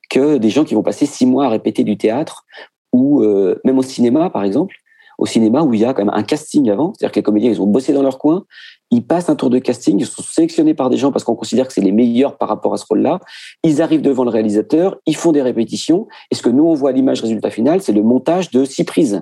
que 0.10 0.38
des 0.38 0.50
gens 0.50 0.66
qui 0.66 0.74
vont 0.74 0.84
passer 0.84 1.06
six 1.06 1.26
mois 1.26 1.46
à 1.46 1.50
répéter 1.50 1.84
du 1.84 1.98
théâtre 1.98 2.46
ou 2.92 3.24
euh, 3.24 3.60
même 3.66 3.78
au 3.78 3.84
cinéma, 3.84 4.30
par 4.30 4.44
exemple, 4.44 4.76
au 5.18 5.26
cinéma 5.26 5.62
où 5.64 5.74
il 5.74 5.82
y 5.82 5.86
a 5.86 5.94
quand 5.94 6.06
même 6.06 6.14
un 6.14 6.24
casting 6.24 6.70
avant, 6.70 6.94
c'est-à-dire 6.94 7.12
que 7.12 7.20
les 7.20 7.24
comédiens, 7.24 7.52
ils 7.52 7.62
ont 7.62 7.68
bossé 7.68 7.92
dans 7.92 8.02
leur 8.02 8.18
coin, 8.18 8.46
ils 8.90 9.06
passent 9.06 9.30
un 9.30 9.36
tour 9.36 9.50
de 9.50 9.60
casting, 9.60 10.00
ils 10.00 10.06
sont 10.06 10.24
sélectionnés 10.24 10.74
par 10.74 10.90
des 10.90 10.98
gens 10.98 11.12
parce 11.12 11.24
qu'on 11.24 11.36
considère 11.36 11.68
que 11.68 11.74
c'est 11.74 11.82
les 11.82 11.92
meilleurs 11.92 12.38
par 12.38 12.48
rapport 12.48 12.74
à 12.74 12.78
ce 12.78 12.86
rôle-là, 12.86 13.20
ils 13.64 13.82
arrivent 13.82 14.02
devant 14.02 14.24
le 14.24 14.30
réalisateur, 14.30 14.98
ils 15.06 15.16
font 15.16 15.32
des 15.32 15.42
répétitions, 15.42 16.08
et 16.32 16.36
ce 16.36 16.42
que 16.42 16.50
nous, 16.50 16.64
on 16.64 16.74
voit 16.74 16.90
à 16.90 16.94
l'image 16.94 17.22
résultat 17.22 17.50
final, 17.50 17.82
c'est 17.82 17.92
le 17.92 18.02
montage 18.02 18.50
de 18.50 18.64
six 18.64 18.86
prises. 18.86 19.22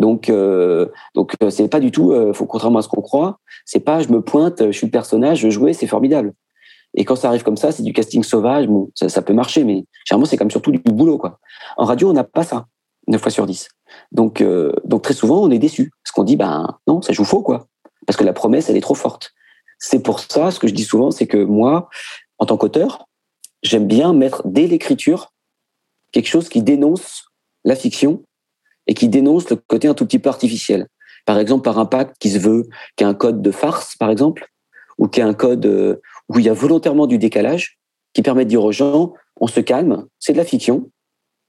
Donc, 0.00 0.28
euh, 0.28 0.86
donc 1.14 1.34
euh, 1.42 1.50
c'est 1.50 1.68
pas 1.68 1.80
du 1.80 1.92
tout, 1.92 2.10
euh, 2.10 2.32
faut 2.32 2.46
contrairement 2.46 2.80
à 2.80 2.82
ce 2.82 2.88
qu'on 2.88 3.00
croit, 3.00 3.38
c'est 3.64 3.80
pas 3.80 4.00
je 4.00 4.08
me 4.08 4.20
pointe, 4.20 4.66
je 4.66 4.72
suis 4.72 4.88
le 4.88 4.90
personnage, 4.90 5.38
je 5.38 5.50
jouais, 5.50 5.72
c'est 5.72 5.86
formidable. 5.86 6.32
Et 6.96 7.04
quand 7.04 7.16
ça 7.16 7.28
arrive 7.28 7.42
comme 7.42 7.56
ça, 7.56 7.72
c'est 7.72 7.82
du 7.82 7.92
casting 7.92 8.22
sauvage. 8.22 8.68
Bon, 8.68 8.90
ça, 8.94 9.22
peut 9.22 9.32
marcher, 9.32 9.64
mais 9.64 9.84
généralement 10.04 10.26
c'est 10.26 10.36
comme 10.36 10.50
surtout 10.50 10.70
du 10.70 10.78
boulot 10.78 11.18
quoi. 11.18 11.38
En 11.76 11.84
radio, 11.84 12.10
on 12.10 12.12
n'a 12.12 12.24
pas 12.24 12.44
ça. 12.44 12.66
9 13.08 13.20
fois 13.20 13.30
sur 13.30 13.46
10. 13.46 13.68
Donc, 14.12 14.40
euh, 14.40 14.72
donc 14.84 15.02
très 15.02 15.14
souvent, 15.14 15.42
on 15.42 15.50
est 15.50 15.58
déçu. 15.58 15.90
Parce 16.02 16.12
qu'on 16.12 16.24
dit, 16.24 16.36
ben 16.36 16.78
non, 16.86 17.02
ça 17.02 17.12
joue 17.12 17.24
faux, 17.24 17.42
quoi. 17.42 17.66
Parce 18.06 18.16
que 18.16 18.24
la 18.24 18.32
promesse, 18.32 18.68
elle 18.68 18.76
est 18.76 18.82
trop 18.82 18.94
forte. 18.94 19.32
C'est 19.78 20.02
pour 20.02 20.20
ça, 20.20 20.50
ce 20.50 20.58
que 20.58 20.66
je 20.66 20.74
dis 20.74 20.84
souvent, 20.84 21.10
c'est 21.10 21.26
que 21.26 21.42
moi, 21.42 21.88
en 22.38 22.46
tant 22.46 22.56
qu'auteur, 22.56 23.06
j'aime 23.62 23.86
bien 23.86 24.12
mettre 24.12 24.42
dès 24.44 24.66
l'écriture 24.66 25.32
quelque 26.12 26.28
chose 26.28 26.48
qui 26.48 26.62
dénonce 26.62 27.24
la 27.64 27.76
fiction 27.76 28.22
et 28.86 28.94
qui 28.94 29.08
dénonce 29.08 29.48
le 29.50 29.56
côté 29.56 29.88
un 29.88 29.94
tout 29.94 30.06
petit 30.06 30.18
peu 30.18 30.28
artificiel. 30.28 30.86
Par 31.26 31.38
exemple, 31.38 31.62
par 31.62 31.78
un 31.78 31.86
pacte 31.86 32.16
qui 32.18 32.30
se 32.30 32.38
veut, 32.38 32.68
qui 32.96 33.04
a 33.04 33.08
un 33.08 33.14
code 33.14 33.40
de 33.40 33.50
farce, 33.50 33.96
par 33.96 34.10
exemple, 34.10 34.46
ou 34.98 35.08
qui 35.08 35.20
a 35.20 35.26
un 35.26 35.34
code 35.34 35.64
euh, 35.66 36.00
où 36.28 36.38
il 36.38 36.44
y 36.44 36.48
a 36.48 36.52
volontairement 36.52 37.06
du 37.06 37.18
décalage, 37.18 37.78
qui 38.12 38.22
permet 38.22 38.44
de 38.44 38.50
dire 38.50 38.62
aux 38.62 38.72
gens, 38.72 39.14
on 39.40 39.46
se 39.46 39.60
calme, 39.60 40.06
c'est 40.18 40.32
de 40.32 40.38
la 40.38 40.44
fiction. 40.44 40.90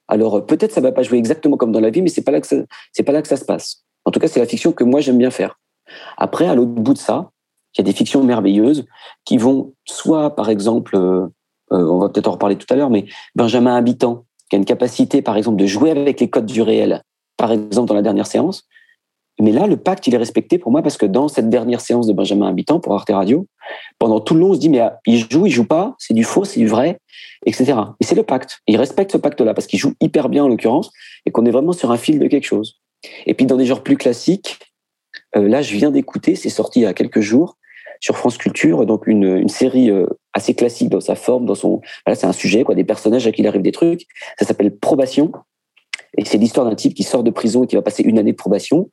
Alors 0.07 0.37
euh, 0.37 0.41
peut-être 0.41 0.71
ça 0.71 0.81
va 0.81 0.91
pas 0.91 1.03
jouer 1.03 1.17
exactement 1.17 1.57
comme 1.57 1.71
dans 1.71 1.79
la 1.79 1.89
vie, 1.89 2.01
mais 2.01 2.09
c'est 2.09 2.23
pas 2.23 2.31
là 2.31 2.41
que 2.41 2.47
c'est 2.91 3.03
pas 3.03 3.11
là 3.11 3.21
que 3.21 3.27
ça 3.27 3.37
se 3.37 3.45
passe. 3.45 3.83
En 4.05 4.11
tout 4.11 4.19
cas, 4.19 4.27
c'est 4.27 4.39
la 4.39 4.45
fiction 4.45 4.71
que 4.71 4.83
moi 4.83 5.01
j'aime 5.01 5.17
bien 5.17 5.31
faire. 5.31 5.59
Après, 6.17 6.47
à 6.47 6.55
l'autre 6.55 6.71
bout 6.71 6.93
de 6.93 6.99
ça, 6.99 7.31
il 7.75 7.79
y 7.79 7.81
a 7.81 7.85
des 7.85 7.93
fictions 7.93 8.23
merveilleuses 8.23 8.85
qui 9.25 9.37
vont 9.37 9.73
soit, 9.83 10.35
par 10.35 10.49
exemple, 10.49 10.95
euh, 10.95 11.27
on 11.69 11.99
va 11.99 12.09
peut-être 12.09 12.27
en 12.27 12.33
reparler 12.33 12.55
tout 12.55 12.67
à 12.69 12.75
l'heure, 12.75 12.89
mais 12.89 13.05
Benjamin 13.35 13.75
Habitant, 13.75 14.25
qui 14.49 14.55
a 14.55 14.59
une 14.59 14.65
capacité, 14.65 15.21
par 15.21 15.35
exemple, 15.37 15.57
de 15.57 15.65
jouer 15.65 15.91
avec 15.91 16.19
les 16.19 16.29
codes 16.29 16.45
du 16.45 16.61
réel, 16.61 17.01
par 17.37 17.51
exemple 17.51 17.87
dans 17.87 17.95
la 17.95 18.01
dernière 18.01 18.27
séance, 18.27 18.67
mais 19.39 19.51
là, 19.51 19.67
le 19.67 19.77
pacte, 19.77 20.07
il 20.07 20.15
est 20.15 20.17
respecté 20.17 20.57
pour 20.57 20.71
moi 20.71 20.81
parce 20.81 20.97
que 20.97 21.05
dans 21.05 21.27
cette 21.27 21.49
dernière 21.49 21.81
séance 21.81 22.07
de 22.07 22.13
Benjamin 22.13 22.47
Habitant 22.47 22.79
pour 22.79 22.93
Arte 22.93 23.09
Radio, 23.09 23.47
pendant 23.99 24.19
tout 24.19 24.33
le 24.33 24.39
long, 24.39 24.51
on 24.51 24.53
se 24.53 24.59
dit, 24.59 24.69
mais 24.69 24.79
ah, 24.79 24.99
il 25.05 25.25
joue, 25.29 25.45
il 25.45 25.51
joue 25.51 25.65
pas, 25.65 25.95
c'est 25.97 26.13
du 26.13 26.23
faux, 26.23 26.45
c'est 26.45 26.59
du 26.59 26.67
vrai, 26.67 26.99
etc. 27.45 27.73
Et 27.99 28.05
c'est 28.05 28.15
le 28.15 28.23
pacte. 28.23 28.59
Il 28.67 28.77
respecte 28.77 29.11
ce 29.11 29.17
pacte-là 29.17 29.53
parce 29.53 29.67
qu'il 29.67 29.79
joue 29.79 29.93
hyper 29.99 30.29
bien 30.29 30.45
en 30.45 30.47
l'occurrence 30.47 30.91
et 31.25 31.31
qu'on 31.31 31.45
est 31.45 31.51
vraiment 31.51 31.73
sur 31.73 31.91
un 31.91 31.97
fil 31.97 32.19
de 32.19 32.27
quelque 32.27 32.45
chose. 32.45 32.79
Et 33.25 33.33
puis 33.33 33.45
dans 33.45 33.57
des 33.57 33.65
genres 33.65 33.83
plus 33.83 33.97
classiques, 33.97 34.59
euh, 35.35 35.47
là, 35.47 35.61
je 35.61 35.75
viens 35.75 35.91
d'écouter, 35.91 36.35
c'est 36.35 36.49
sorti 36.49 36.79
il 36.79 36.83
y 36.83 36.87
a 36.87 36.93
quelques 36.93 37.21
jours 37.21 37.57
sur 37.99 38.17
France 38.17 38.37
Culture, 38.37 38.85
donc 38.85 39.07
une, 39.07 39.47
série 39.47 39.89
euh, 39.89 40.05
assez 40.33 40.53
classique 40.53 40.89
dans 40.89 40.99
sa 40.99 41.15
forme, 41.15 41.45
dans 41.45 41.55
son, 41.55 41.81
voilà, 42.05 42.15
c'est 42.15 42.27
un 42.27 42.33
sujet, 42.33 42.63
quoi, 42.63 42.75
des 42.75 42.83
personnages 42.83 43.25
à 43.25 43.31
qui 43.31 43.41
il 43.41 43.47
arrive 43.47 43.61
des 43.61 43.71
trucs. 43.71 44.05
Ça 44.37 44.45
s'appelle 44.45 44.75
Probation. 44.75 45.31
Et 46.17 46.25
c'est 46.25 46.37
l'histoire 46.37 46.65
d'un 46.67 46.75
type 46.75 46.93
qui 46.93 47.03
sort 47.03 47.23
de 47.23 47.31
prison 47.31 47.63
et 47.63 47.67
qui 47.67 47.75
va 47.75 47.81
passer 47.81 48.03
une 48.03 48.17
année 48.17 48.31
de 48.31 48.37
probation. 48.37 48.89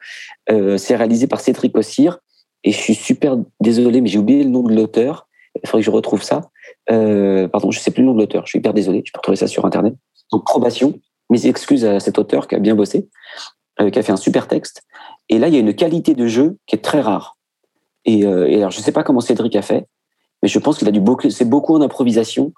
Euh, 0.51 0.77
c'est 0.77 0.97
réalisé 0.97 1.27
par 1.27 1.41
Cédric 1.41 1.77
Ossir. 1.77 2.19
Et 2.65 2.73
je 2.73 2.79
suis 2.79 2.95
super 2.95 3.37
désolé, 3.61 4.01
mais 4.01 4.09
j'ai 4.09 4.19
oublié 4.19 4.45
le 4.45 4.51
nom 4.51 4.63
de 4.63 4.75
l'auteur. 4.75 5.29
Il 5.57 5.69
faudrait 5.69 5.83
que 5.83 5.87
je 5.87 5.91
retrouve 5.91 6.23
ça. 6.23 6.43
Euh, 6.91 7.49
pardon, 7.49 7.71
je 7.71 7.79
sais 7.79 7.91
plus 7.91 8.03
le 8.03 8.09
nom 8.09 8.15
de 8.15 8.21
l'auteur. 8.21 8.47
Je 8.47 8.51
suis 8.51 8.59
hyper 8.59 8.75
désolé. 8.75 9.03
Je 9.05 9.13
peux 9.13 9.19
retrouver 9.19 9.37
ça 9.37 9.47
sur 9.47 9.65
Internet. 9.65 9.95
Donc, 10.31 10.45
Probation. 10.45 10.95
Mes 11.31 11.47
excuses 11.47 11.85
à 11.85 11.99
cet 11.99 12.19
auteur 12.19 12.47
qui 12.47 12.55
a 12.55 12.59
bien 12.59 12.75
bossé, 12.75 13.09
euh, 13.81 13.91
qui 13.91 13.99
a 13.99 14.03
fait 14.03 14.13
un 14.13 14.17
super 14.17 14.49
texte. 14.49 14.83
Et 15.29 15.39
là, 15.39 15.49
il 15.49 15.55
y 15.55 15.57
a 15.57 15.61
une 15.61 15.75
qualité 15.75 16.15
de 16.15 16.27
jeu 16.27 16.59
qui 16.67 16.77
est 16.77 16.81
très 16.81 17.01
rare. 17.01 17.39
Et, 18.05 18.21
et 18.21 18.57
alors, 18.57 18.71
je 18.71 18.81
sais 18.81 18.93
pas 18.93 19.05
comment 19.05 19.21
Cédric 19.21 19.55
a 19.55 19.63
fait, 19.63 19.87
mais 20.43 20.49
je 20.49 20.59
pense 20.59 20.77
qu'il 20.77 20.89
a 20.89 20.91
du 20.91 21.01
beaucoup, 21.01 21.31
c'est 21.31 21.45
beaucoup 21.45 21.75
en 21.75 21.81
improvisation 21.81 22.53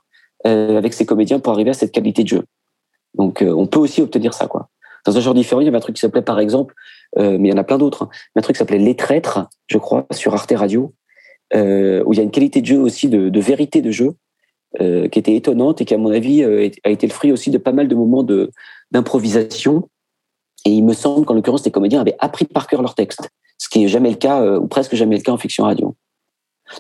avec 0.45 0.95
ses 0.95 1.05
comédiens 1.05 1.39
pour 1.39 1.53
arriver 1.53 1.71
à 1.71 1.75
cette 1.75 1.93
qualité 1.93 2.25
de 2.25 2.29
jeu. 2.29 2.45
Donc, 3.15 3.43
euh, 3.43 3.53
on 3.53 3.67
peut 3.67 3.79
aussi 3.79 4.03
obtenir 4.03 4.35
ça, 4.35 4.47
quoi. 4.47 4.69
Dans 5.05 5.17
un 5.17 5.21
genre 5.21 5.35
différent, 5.35 5.61
il 5.61 5.65
y 5.65 5.69
avait 5.69 5.77
un 5.77 5.81
truc 5.81 5.97
qui 5.97 6.01
s'appelait, 6.01 6.23
par 6.23 6.41
exemple, 6.41 6.75
euh, 7.19 7.37
mais 7.39 7.49
il 7.49 7.53
y 7.53 7.55
en 7.55 7.59
a 7.61 7.65
plein 7.65 7.79
d'autres, 7.79 8.05
hein, 8.05 8.09
un 8.37 8.41
truc 8.41 8.57
qui 8.57 8.59
s'appelait 8.59 8.79
Les 8.79 8.97
Traîtres, 8.97 9.47
je 9.67 9.79
crois, 9.79 10.07
sur 10.11 10.35
Arte 10.35 10.53
Radio, 10.57 10.95
euh, 11.55 12.03
où 12.07 12.13
il 12.13 12.17
y 12.17 12.21
a 12.21 12.23
une 12.23 12.31
qualité 12.31 12.61
de 12.61 12.67
jeu 12.67 12.81
aussi, 12.81 13.09
de, 13.09 13.29
de 13.29 13.41
vérité 13.41 13.83
de 13.83 13.91
jeu, 13.91 14.15
euh, 14.81 15.07
qui 15.09 15.21
était 15.21 15.37
étonnante 15.37 15.81
et 15.81 15.85
qui, 15.85 15.95
à 15.95 15.99
mon 15.99 16.11
avis, 16.11 16.43
euh, 16.43 16.69
a 16.83 16.91
été 16.91 17.07
le 17.07 17.13
fruit 17.13 17.31
aussi 17.31 17.51
de 17.51 17.59
pas 17.59 17.71
mal 17.71 17.87
de 17.87 17.95
moments 17.95 18.25
de 18.25 18.51
d'improvisation. 18.91 19.89
Et 20.65 20.71
il 20.71 20.83
me 20.83 20.95
semble 20.95 21.27
qu'en 21.27 21.35
l'occurrence, 21.35 21.65
les 21.65 21.71
comédiens 21.71 22.01
avaient 22.01 22.17
appris 22.19 22.45
par 22.45 22.67
cœur 22.67 22.83
leur 22.83 22.95
texte, 22.97 23.29
ce 23.59 23.69
qui 23.69 23.85
est 23.85 23.89
jamais 23.89 24.11
le 24.11 24.17
cas, 24.17 24.43
euh, 24.43 24.59
ou 24.59 24.67
presque 24.67 24.97
jamais 24.97 25.17
le 25.17 25.23
cas 25.23 25.31
en 25.31 25.39
fiction 25.39 25.65
radio. 25.65 25.95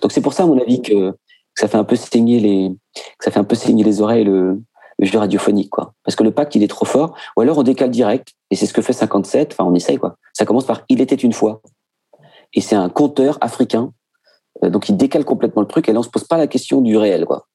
Donc 0.02 0.10
c'est 0.10 0.22
pour 0.22 0.32
ça, 0.32 0.42
à 0.42 0.46
mon 0.46 0.60
avis, 0.60 0.82
que, 0.82 1.10
que 1.10 1.16
ça 1.54 1.68
fait 1.68 1.76
un 1.76 1.84
peu 1.84 1.94
saigner 1.94 2.40
les, 2.40 2.70
que 2.94 3.24
ça 3.24 3.30
fait 3.30 3.38
un 3.38 3.44
peu 3.44 3.54
saigner 3.54 3.84
les 3.84 4.00
oreilles 4.00 4.24
le, 4.24 4.54
le 4.54 4.60
jeu 5.00 5.18
radiophonique, 5.18 5.70
quoi. 5.70 5.94
Parce 6.04 6.16
que 6.16 6.22
le 6.22 6.30
pacte, 6.30 6.54
il 6.54 6.62
est 6.62 6.68
trop 6.68 6.84
fort. 6.84 7.16
Ou 7.36 7.40
alors 7.40 7.58
on 7.58 7.62
décale 7.62 7.90
direct, 7.90 8.34
et 8.50 8.56
c'est 8.56 8.66
ce 8.66 8.72
que 8.72 8.82
fait 8.82 8.92
57. 8.92 9.52
Enfin, 9.52 9.68
on 9.68 9.74
essaye, 9.74 9.98
quoi. 9.98 10.16
Ça 10.32 10.44
commence 10.44 10.66
par 10.66 10.82
Il 10.88 11.00
était 11.00 11.14
une 11.14 11.32
fois. 11.32 11.60
Et 12.52 12.60
c'est 12.60 12.76
un 12.76 12.88
conteur 12.88 13.38
africain. 13.40 13.92
Euh, 14.62 14.70
donc 14.70 14.88
il 14.88 14.96
décale 14.96 15.24
complètement 15.24 15.62
le 15.62 15.68
truc, 15.68 15.88
et 15.88 15.92
là 15.92 16.00
on 16.00 16.02
se 16.02 16.10
pose 16.10 16.24
pas 16.24 16.36
la 16.36 16.46
question 16.46 16.80
du 16.80 16.96
réel, 16.96 17.26
quoi. 17.26 17.46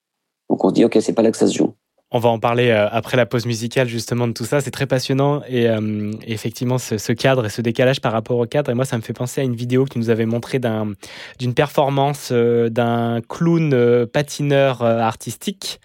Donc 0.50 0.64
on 0.64 0.70
se 0.70 0.74
dit, 0.74 0.86
ok, 0.86 0.98
c'est 1.02 1.14
pas 1.14 1.22
là 1.22 1.32
que 1.32 1.38
ça 1.38 1.48
se 1.48 1.56
joue. 1.56 1.74
On 2.12 2.18
va 2.18 2.30
en 2.30 2.40
parler 2.40 2.70
euh, 2.70 2.88
après 2.90 3.18
la 3.18 3.28
pause 3.28 3.46
musicale 3.46 3.88
justement 3.88 4.28
de 4.28 4.34
tout 4.34 4.46
ça. 4.46 4.62
C'est 4.62 4.72
très 4.72 4.88
passionnant 4.88 5.44
et 5.48 5.70
euh, 5.70 6.12
effectivement 6.26 6.80
ce, 6.80 6.98
ce, 6.98 7.14
cadre 7.14 7.46
et 7.46 7.50
ce 7.50 7.62
décalage 7.62 8.02
par 8.02 8.12
rapport 8.12 8.40
au 8.40 8.48
cadre. 8.48 8.72
Et 8.72 8.74
moi, 8.74 8.86
ça 8.86 8.98
me 8.98 9.04
fait 9.04 9.14
penser 9.14 9.42
à 9.42 9.44
une 9.44 9.56
vidéo 9.56 9.86
que 9.86 10.00
nous 10.00 10.10
avais 10.10 10.26
montrée 10.26 10.58
d'un, 10.58 10.94
d'une 11.38 11.54
performance 11.54 12.30
euh, 12.32 12.70
d'un 12.70 13.22
clown 13.22 13.74
euh, 13.74 14.08
patineur 14.08 14.82
euh, 14.82 15.00
artistique 15.00 15.80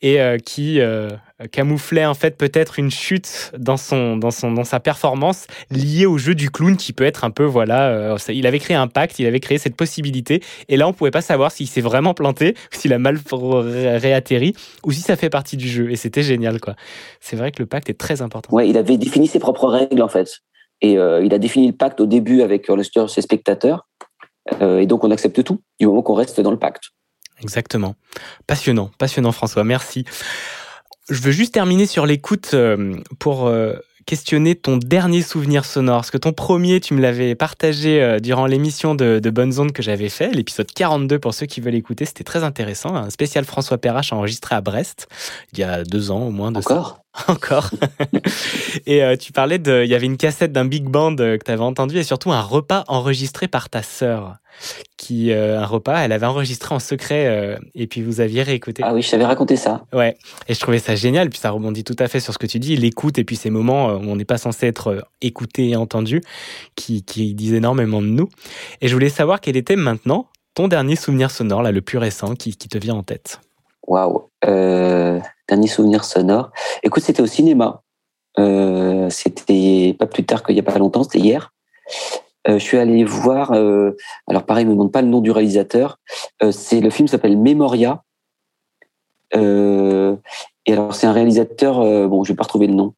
et 0.00 0.18
qui 0.44 0.80
camouflait 1.50 2.06
en 2.06 2.14
fait 2.14 2.36
peut-être 2.36 2.78
une 2.78 2.92
chute 2.92 3.52
dans 3.58 3.76
son 3.76 4.16
dans 4.16 4.30
son 4.30 4.52
dans 4.52 4.62
sa 4.62 4.78
performance 4.78 5.48
liée 5.70 6.06
au 6.06 6.16
jeu 6.16 6.36
du 6.36 6.48
clown 6.48 6.76
qui 6.76 6.92
peut 6.92 7.04
être 7.04 7.24
un 7.24 7.30
peu 7.30 7.44
voilà 7.44 7.88
euh, 7.88 8.16
il 8.28 8.46
avait 8.46 8.60
créé 8.60 8.76
un 8.76 8.86
pacte 8.86 9.18
il 9.18 9.26
avait 9.26 9.40
créé 9.40 9.58
cette 9.58 9.74
possibilité. 9.76 10.42
Et 10.68 10.76
là 10.76 10.86
on 10.86 10.92
pouvait 10.92 11.10
pas 11.10 11.22
savoir 11.22 11.50
s'il 11.50 11.66
s'est 11.66 11.80
vraiment 11.80 12.14
planté 12.14 12.54
s'il 12.70 12.92
a 12.92 12.98
mal 12.98 13.18
réatterri 13.32 14.54
ou 14.84 14.92
si 14.92 15.00
ça 15.00 15.16
fait 15.16 15.30
partie 15.30 15.56
du 15.56 15.68
jeu. 15.68 15.90
Et 15.90 15.96
c'était 15.96 16.22
génial 16.22 16.60
quoi. 16.60 16.76
C'est 17.20 17.36
vrai 17.36 17.50
que 17.50 17.60
le 17.60 17.66
pacte 17.66 17.90
est 17.90 17.98
très 17.98 18.22
important. 18.22 18.54
Ouais 18.54 18.68
il 18.68 18.76
avait 18.76 18.96
défini 18.96 19.26
ses 19.26 19.40
propres 19.40 19.68
règles 19.68 20.02
en 20.02 20.08
fait. 20.08 20.40
Et 20.82 20.98
euh, 20.98 21.24
il 21.24 21.34
a 21.34 21.38
défini 21.38 21.66
le 21.66 21.72
pacte 21.72 22.00
au 22.00 22.06
début 22.06 22.42
avec 22.42 22.68
le 22.68 22.82
ses 23.08 23.22
spectateurs. 23.22 23.88
Euh, 24.60 24.78
et 24.78 24.86
donc 24.86 25.02
on 25.02 25.10
accepte 25.10 25.42
tout 25.42 25.60
du 25.80 25.86
moment 25.86 26.02
qu'on 26.02 26.14
reste 26.14 26.40
dans 26.40 26.50
le 26.50 26.58
pacte. 26.58 26.90
Exactement. 27.42 27.96
Passionnant. 28.46 28.90
Passionnant 28.98 29.32
François. 29.32 29.64
Merci 29.64 30.04
je 31.10 31.20
veux 31.20 31.32
juste 31.32 31.54
terminer 31.54 31.86
sur 31.86 32.06
l'écoute 32.06 32.50
euh, 32.54 32.96
pour 33.18 33.46
euh, 33.46 33.74
questionner 34.06 34.54
ton 34.54 34.76
dernier 34.76 35.22
souvenir 35.22 35.64
sonore. 35.64 35.98
Parce 35.98 36.10
que 36.10 36.18
ton 36.18 36.32
premier, 36.32 36.80
tu 36.80 36.94
me 36.94 37.00
l'avais 37.00 37.34
partagé 37.34 38.02
euh, 38.02 38.20
durant 38.20 38.46
l'émission 38.46 38.94
de, 38.94 39.18
de 39.18 39.30
Bonnes 39.30 39.58
Ondes 39.58 39.72
que 39.72 39.82
j'avais 39.82 40.08
fait, 40.08 40.32
l'épisode 40.32 40.70
42 40.72 41.18
pour 41.18 41.34
ceux 41.34 41.46
qui 41.46 41.60
veulent 41.60 41.74
écouter. 41.74 42.04
C'était 42.04 42.24
très 42.24 42.44
intéressant. 42.44 42.94
Un 42.94 43.10
spécial 43.10 43.44
François 43.44 43.78
Perrache 43.78 44.12
enregistré 44.12 44.54
à 44.54 44.60
Brest 44.60 45.08
il 45.52 45.58
y 45.58 45.62
a 45.62 45.84
deux 45.84 46.10
ans 46.10 46.26
au 46.26 46.30
moins. 46.30 46.52
De 46.52 46.58
Encore? 46.58 47.03
Encore. 47.28 47.70
et 48.86 49.04
euh, 49.04 49.16
tu 49.16 49.32
parlais 49.32 49.58
de. 49.58 49.84
Il 49.84 49.90
y 49.90 49.94
avait 49.94 50.06
une 50.06 50.16
cassette 50.16 50.52
d'un 50.52 50.64
big 50.64 50.84
band 50.84 51.16
euh, 51.20 51.38
que 51.38 51.44
tu 51.44 51.50
avais 51.50 51.62
entendu 51.62 51.96
et 51.96 52.02
surtout 52.02 52.32
un 52.32 52.40
repas 52.40 52.84
enregistré 52.88 53.46
par 53.46 53.68
ta 53.70 53.82
sœur. 53.82 54.36
Qui, 54.96 55.32
euh, 55.32 55.60
un 55.60 55.66
repas, 55.66 55.98
elle 55.98 56.12
avait 56.12 56.26
enregistré 56.26 56.74
en 56.74 56.78
secret 56.78 57.26
euh, 57.26 57.58
et 57.74 57.88
puis 57.88 58.02
vous 58.02 58.20
aviez 58.20 58.42
réécouté. 58.42 58.82
Ah 58.84 58.94
oui, 58.94 59.02
je 59.02 59.10
t'avais 59.10 59.24
raconté 59.24 59.56
ça. 59.56 59.84
Ouais, 59.92 60.16
et 60.48 60.54
je 60.54 60.60
trouvais 60.60 60.78
ça 60.78 60.94
génial. 60.94 61.28
Puis 61.28 61.40
ça 61.40 61.50
rebondit 61.50 61.82
tout 61.84 61.96
à 61.98 62.08
fait 62.08 62.20
sur 62.20 62.32
ce 62.32 62.38
que 62.38 62.46
tu 62.46 62.58
dis, 62.58 62.76
l'écoute 62.76 63.18
et 63.18 63.24
puis 63.24 63.36
ces 63.36 63.50
moments 63.50 63.94
où 63.94 64.04
on 64.08 64.16
n'est 64.16 64.24
pas 64.24 64.38
censé 64.38 64.66
être 64.66 65.04
écouté 65.20 65.70
et 65.70 65.76
entendu, 65.76 66.20
qui, 66.76 67.02
qui 67.02 67.34
disent 67.34 67.54
énormément 67.54 68.00
de 68.00 68.06
nous. 68.06 68.28
Et 68.80 68.88
je 68.88 68.92
voulais 68.94 69.08
savoir 69.08 69.40
quel 69.40 69.56
était 69.56 69.76
maintenant 69.76 70.28
ton 70.54 70.68
dernier 70.68 70.94
souvenir 70.94 71.32
sonore, 71.32 71.62
là, 71.62 71.72
le 71.72 71.80
plus 71.80 71.98
récent, 71.98 72.36
qui, 72.36 72.56
qui 72.56 72.68
te 72.68 72.78
vient 72.78 72.94
en 72.94 73.02
tête. 73.02 73.40
Waouh. 73.86 74.28
Euh, 75.50 75.54
dernier 75.54 75.66
souvenir 75.66 76.04
sonore. 76.04 76.50
Écoute, 76.82 77.02
c'était 77.02 77.22
au 77.22 77.26
cinéma. 77.26 77.82
Euh, 78.38 79.08
c'était 79.10 79.94
pas 79.98 80.06
plus 80.06 80.24
tard 80.24 80.42
qu'il 80.42 80.56
y 80.56 80.60
a 80.60 80.62
pas 80.62 80.78
longtemps, 80.78 81.04
c'était 81.04 81.20
hier. 81.20 81.52
Euh, 82.48 82.58
je 82.58 82.64
suis 82.64 82.76
allé 82.76 83.04
voir. 83.04 83.52
Euh, 83.52 83.92
alors 84.26 84.44
pareil, 84.44 84.64
je 84.64 84.68
me 84.68 84.74
demande 84.74 84.92
pas 84.92 85.02
le 85.02 85.08
nom 85.08 85.20
du 85.20 85.30
réalisateur. 85.30 85.98
Euh, 86.42 86.52
c'est 86.52 86.80
le 86.80 86.90
film 86.90 87.08
s'appelle 87.08 87.38
Memoria. 87.38 88.02
Euh, 89.34 90.16
et 90.66 90.72
alors 90.72 90.94
c'est 90.94 91.06
un 91.06 91.12
réalisateur. 91.12 91.78
bon, 92.08 92.24
je 92.24 92.32
vais 92.32 92.36
pas 92.36 92.44
retrouver 92.44 92.66
le 92.66 92.74
nom. 92.74 92.94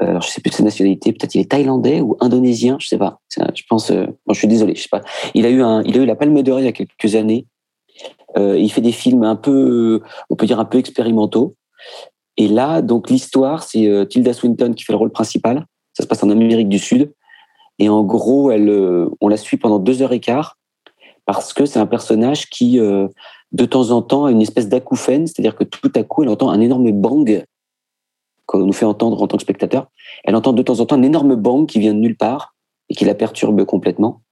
Alors 0.00 0.22
je 0.22 0.28
sais 0.28 0.40
plus 0.40 0.52
sa 0.52 0.62
nationalité. 0.62 1.12
Peut-être 1.12 1.34
il 1.34 1.40
est 1.40 1.50
thaïlandais 1.50 2.00
ou 2.00 2.16
indonésien. 2.20 2.76
Je 2.80 2.88
sais 2.88 2.98
pas. 2.98 3.20
Je 3.30 3.62
pense. 3.68 3.90
bon, 3.90 4.32
je 4.32 4.38
suis 4.38 4.48
désolé. 4.48 4.74
Je 4.74 4.82
sais 4.82 4.88
pas. 4.88 5.02
Il 5.34 5.46
a 5.46 5.50
eu 5.50 5.62
un. 5.62 5.82
Il 5.82 5.98
a 5.98 6.02
eu 6.02 6.06
la 6.06 6.14
Palme 6.14 6.42
d'Or 6.42 6.60
il 6.60 6.66
y 6.66 6.68
a 6.68 6.72
quelques 6.72 7.14
années. 7.14 7.46
il 8.36 8.70
fait 8.70 8.80
des 8.80 8.92
films 8.92 9.24
un 9.24 9.36
peu, 9.36 10.02
on 10.30 10.36
peut 10.36 10.46
dire 10.46 10.60
un 10.60 10.64
peu 10.64 10.78
expérimentaux. 10.78 11.56
Et 12.36 12.48
là, 12.48 12.82
donc 12.82 13.10
l'histoire, 13.10 13.62
c'est 13.62 14.06
Tilda 14.08 14.32
Swinton 14.32 14.72
qui 14.72 14.84
fait 14.84 14.92
le 14.92 14.98
rôle 14.98 15.10
principal. 15.10 15.66
Ça 15.92 16.04
se 16.04 16.08
passe 16.08 16.22
en 16.22 16.30
Amérique 16.30 16.68
du 16.68 16.78
Sud. 16.78 17.12
Et 17.78 17.88
en 17.88 18.02
gros, 18.02 18.50
elle, 18.50 18.68
euh, 18.68 19.08
on 19.20 19.28
la 19.28 19.36
suit 19.36 19.56
pendant 19.56 19.78
deux 19.78 20.02
heures 20.02 20.12
et 20.12 20.20
quart 20.20 20.56
parce 21.26 21.52
que 21.52 21.66
c'est 21.66 21.78
un 21.78 21.86
personnage 21.86 22.48
qui, 22.48 22.80
euh, 22.80 23.06
de 23.52 23.64
temps 23.66 23.90
en 23.90 24.02
temps, 24.02 24.24
a 24.24 24.30
une 24.30 24.40
espèce 24.40 24.68
d'acouphène, 24.68 25.26
c'est-à-dire 25.26 25.54
que 25.54 25.64
tout 25.64 25.92
à 25.94 26.02
coup, 26.02 26.22
elle 26.22 26.30
entend 26.30 26.50
un 26.50 26.60
énorme 26.60 26.90
bang 26.90 27.44
qu'on 28.46 28.60
nous 28.60 28.72
fait 28.72 28.86
entendre 28.86 29.22
en 29.22 29.26
tant 29.26 29.36
que 29.36 29.42
spectateur. 29.42 29.88
Elle 30.24 30.34
entend 30.34 30.54
de 30.54 30.62
temps 30.62 30.80
en 30.80 30.86
temps 30.86 30.96
un 30.96 31.02
énorme 31.02 31.36
bang 31.36 31.66
qui 31.66 31.80
vient 31.80 31.92
de 31.92 31.98
nulle 31.98 32.16
part 32.16 32.54
et 32.88 32.94
qui 32.94 33.04
la 33.04 33.14
perturbe 33.14 33.64
complètement. 33.64 34.22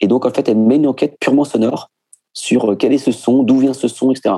Et 0.00 0.06
donc, 0.06 0.24
en 0.24 0.30
fait, 0.30 0.48
elle 0.48 0.58
met 0.58 0.76
une 0.76 0.86
enquête 0.86 1.16
purement 1.18 1.44
sonore 1.44 1.90
sur 2.34 2.72
euh, 2.72 2.76
quel 2.76 2.92
est 2.92 2.98
ce 2.98 3.12
son, 3.12 3.42
d'où 3.42 3.58
vient 3.58 3.72
ce 3.72 3.88
son, 3.88 4.10
etc. 4.10 4.34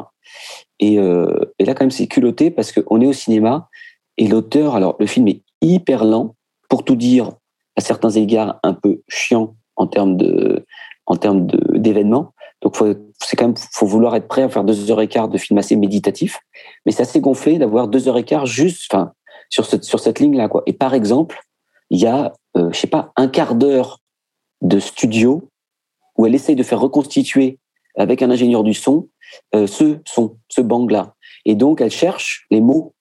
Et, 0.79 0.99
euh, 0.99 1.53
et 1.59 1.65
là, 1.65 1.75
quand 1.75 1.85
même, 1.85 1.91
c'est 1.91 2.07
culotté 2.07 2.51
parce 2.51 2.71
qu'on 2.71 3.01
est 3.01 3.07
au 3.07 3.13
cinéma 3.13 3.69
et 4.19 4.29
l'auteur, 4.29 4.77
alors 4.77 4.97
le 4.99 5.07
film 5.07 5.29
est 5.29 5.43
hyper 5.61 6.05
lent, 6.05 6.35
pour 6.69 6.85
tout 6.85 6.97
dire, 6.97 7.33
à 7.77 7.81
certains 7.81 8.11
égards, 8.11 8.59
un 8.63 8.75
peu 8.75 9.03
chiant 9.09 9.55
en 9.77 9.87
termes 9.87 10.17
de, 10.17 10.65
en 11.07 11.17
termes 11.17 11.47
d'événements. 11.47 12.33
Donc, 12.63 12.77
c'est 13.21 13.37
quand 13.37 13.47
même, 13.47 13.57
faut 13.73 13.87
vouloir 13.87 14.17
être 14.17 14.29
prêt 14.29 14.43
à 14.43 14.49
faire 14.49 14.65
deux 14.65 14.91
heures 14.91 15.01
et 15.01 15.09
quart 15.09 15.29
de 15.29 15.39
film 15.39 15.59
assez 15.59 15.77
méditatif. 15.77 16.41
Mais 16.85 16.93
c'est 16.93 17.03
assez 17.03 17.21
gonflé 17.21 17.59
d'avoir 17.59 17.89
deux 17.89 18.09
heures 18.09 18.19
et 18.19 18.25
quart 18.25 18.47
juste, 18.47 18.93
enfin, 18.93 19.13
sur 19.51 19.67
cette, 19.67 19.85
sur 19.85 20.01
cette 20.01 20.19
ligne-là, 20.19 20.49
quoi. 20.49 20.63
Et 20.67 20.73
par 20.73 20.95
exemple, 20.95 21.41
il 21.91 22.01
y 22.01 22.07
a, 22.07 22.33
euh, 22.57 22.73
je 22.73 22.79
sais 22.79 22.87
pas, 22.87 23.13
un 23.17 23.29
quart 23.29 23.55
d'heure 23.55 24.01
de 24.63 24.81
studio 24.81 25.49
où 26.17 26.27
elle 26.27 26.35
essaye 26.35 26.57
de 26.57 26.63
faire 26.63 26.81
reconstituer 26.81 27.59
avec 27.97 28.23
un 28.23 28.31
ingénieur 28.31 28.63
du 28.63 28.75
son 28.75 29.09
euh, 29.55 29.67
ce 29.67 29.99
son, 30.05 30.37
ce 30.49 30.61
bang-là. 30.61 31.15
Et 31.45 31.55
donc, 31.55 31.81
elle 31.81 31.91
cherche 31.91 32.47
les 32.51 32.61
mots 32.61 32.95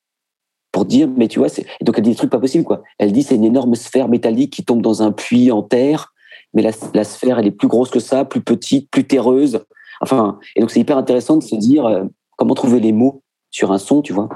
pour 0.72 0.86
dire, 0.86 1.08
mais 1.16 1.28
tu 1.28 1.40
vois, 1.40 1.50
c'est... 1.50 1.66
Et 1.80 1.86
donc 1.86 1.98
elle 1.98 2.04
dit 2.04 2.10
des 2.10 2.16
trucs 2.16 2.30
pas 2.30 2.40
possibles, 2.40 2.66
quoi. 2.66 2.84
Elle 2.98 3.12
dit, 3.12 3.24
c'est 3.24 3.36
une 3.36 3.46
énorme 3.46 3.76
sphère 3.76 4.10
métallique 4.10 4.52
qui 4.52 4.66
tombe 4.66 4.82
dans 4.82 5.02
un 5.02 5.12
puits 5.12 5.52
en 5.52 5.64
terre, 5.64 6.14
mais 6.54 6.62
la, 6.62 7.04
sphère, 7.04 7.40
elle 7.40 7.48
est 7.48 7.52
plus 7.52 7.68
grosse 7.68 7.90
que 7.90 8.00
ça, 8.00 8.26
plus 8.26 8.42
petite, 8.42 8.90
plus 8.90 9.06
terreuse. 9.06 9.64
Enfin, 10.02 10.38
et 10.56 10.60
donc 10.60 10.72
c'est 10.72 10.80
hyper 10.80 10.98
intéressant 10.98 11.38
de 11.38 11.44
se 11.44 11.56
dire 11.56 11.86
euh, 11.86 12.04
comment 12.38 12.56
trouver 12.56 12.80
les 12.80 12.92
mots 12.92 13.24
sur 13.52 13.72
un 13.72 13.78
son, 13.78 14.02
tu 14.02 14.12
vois. 14.12 14.28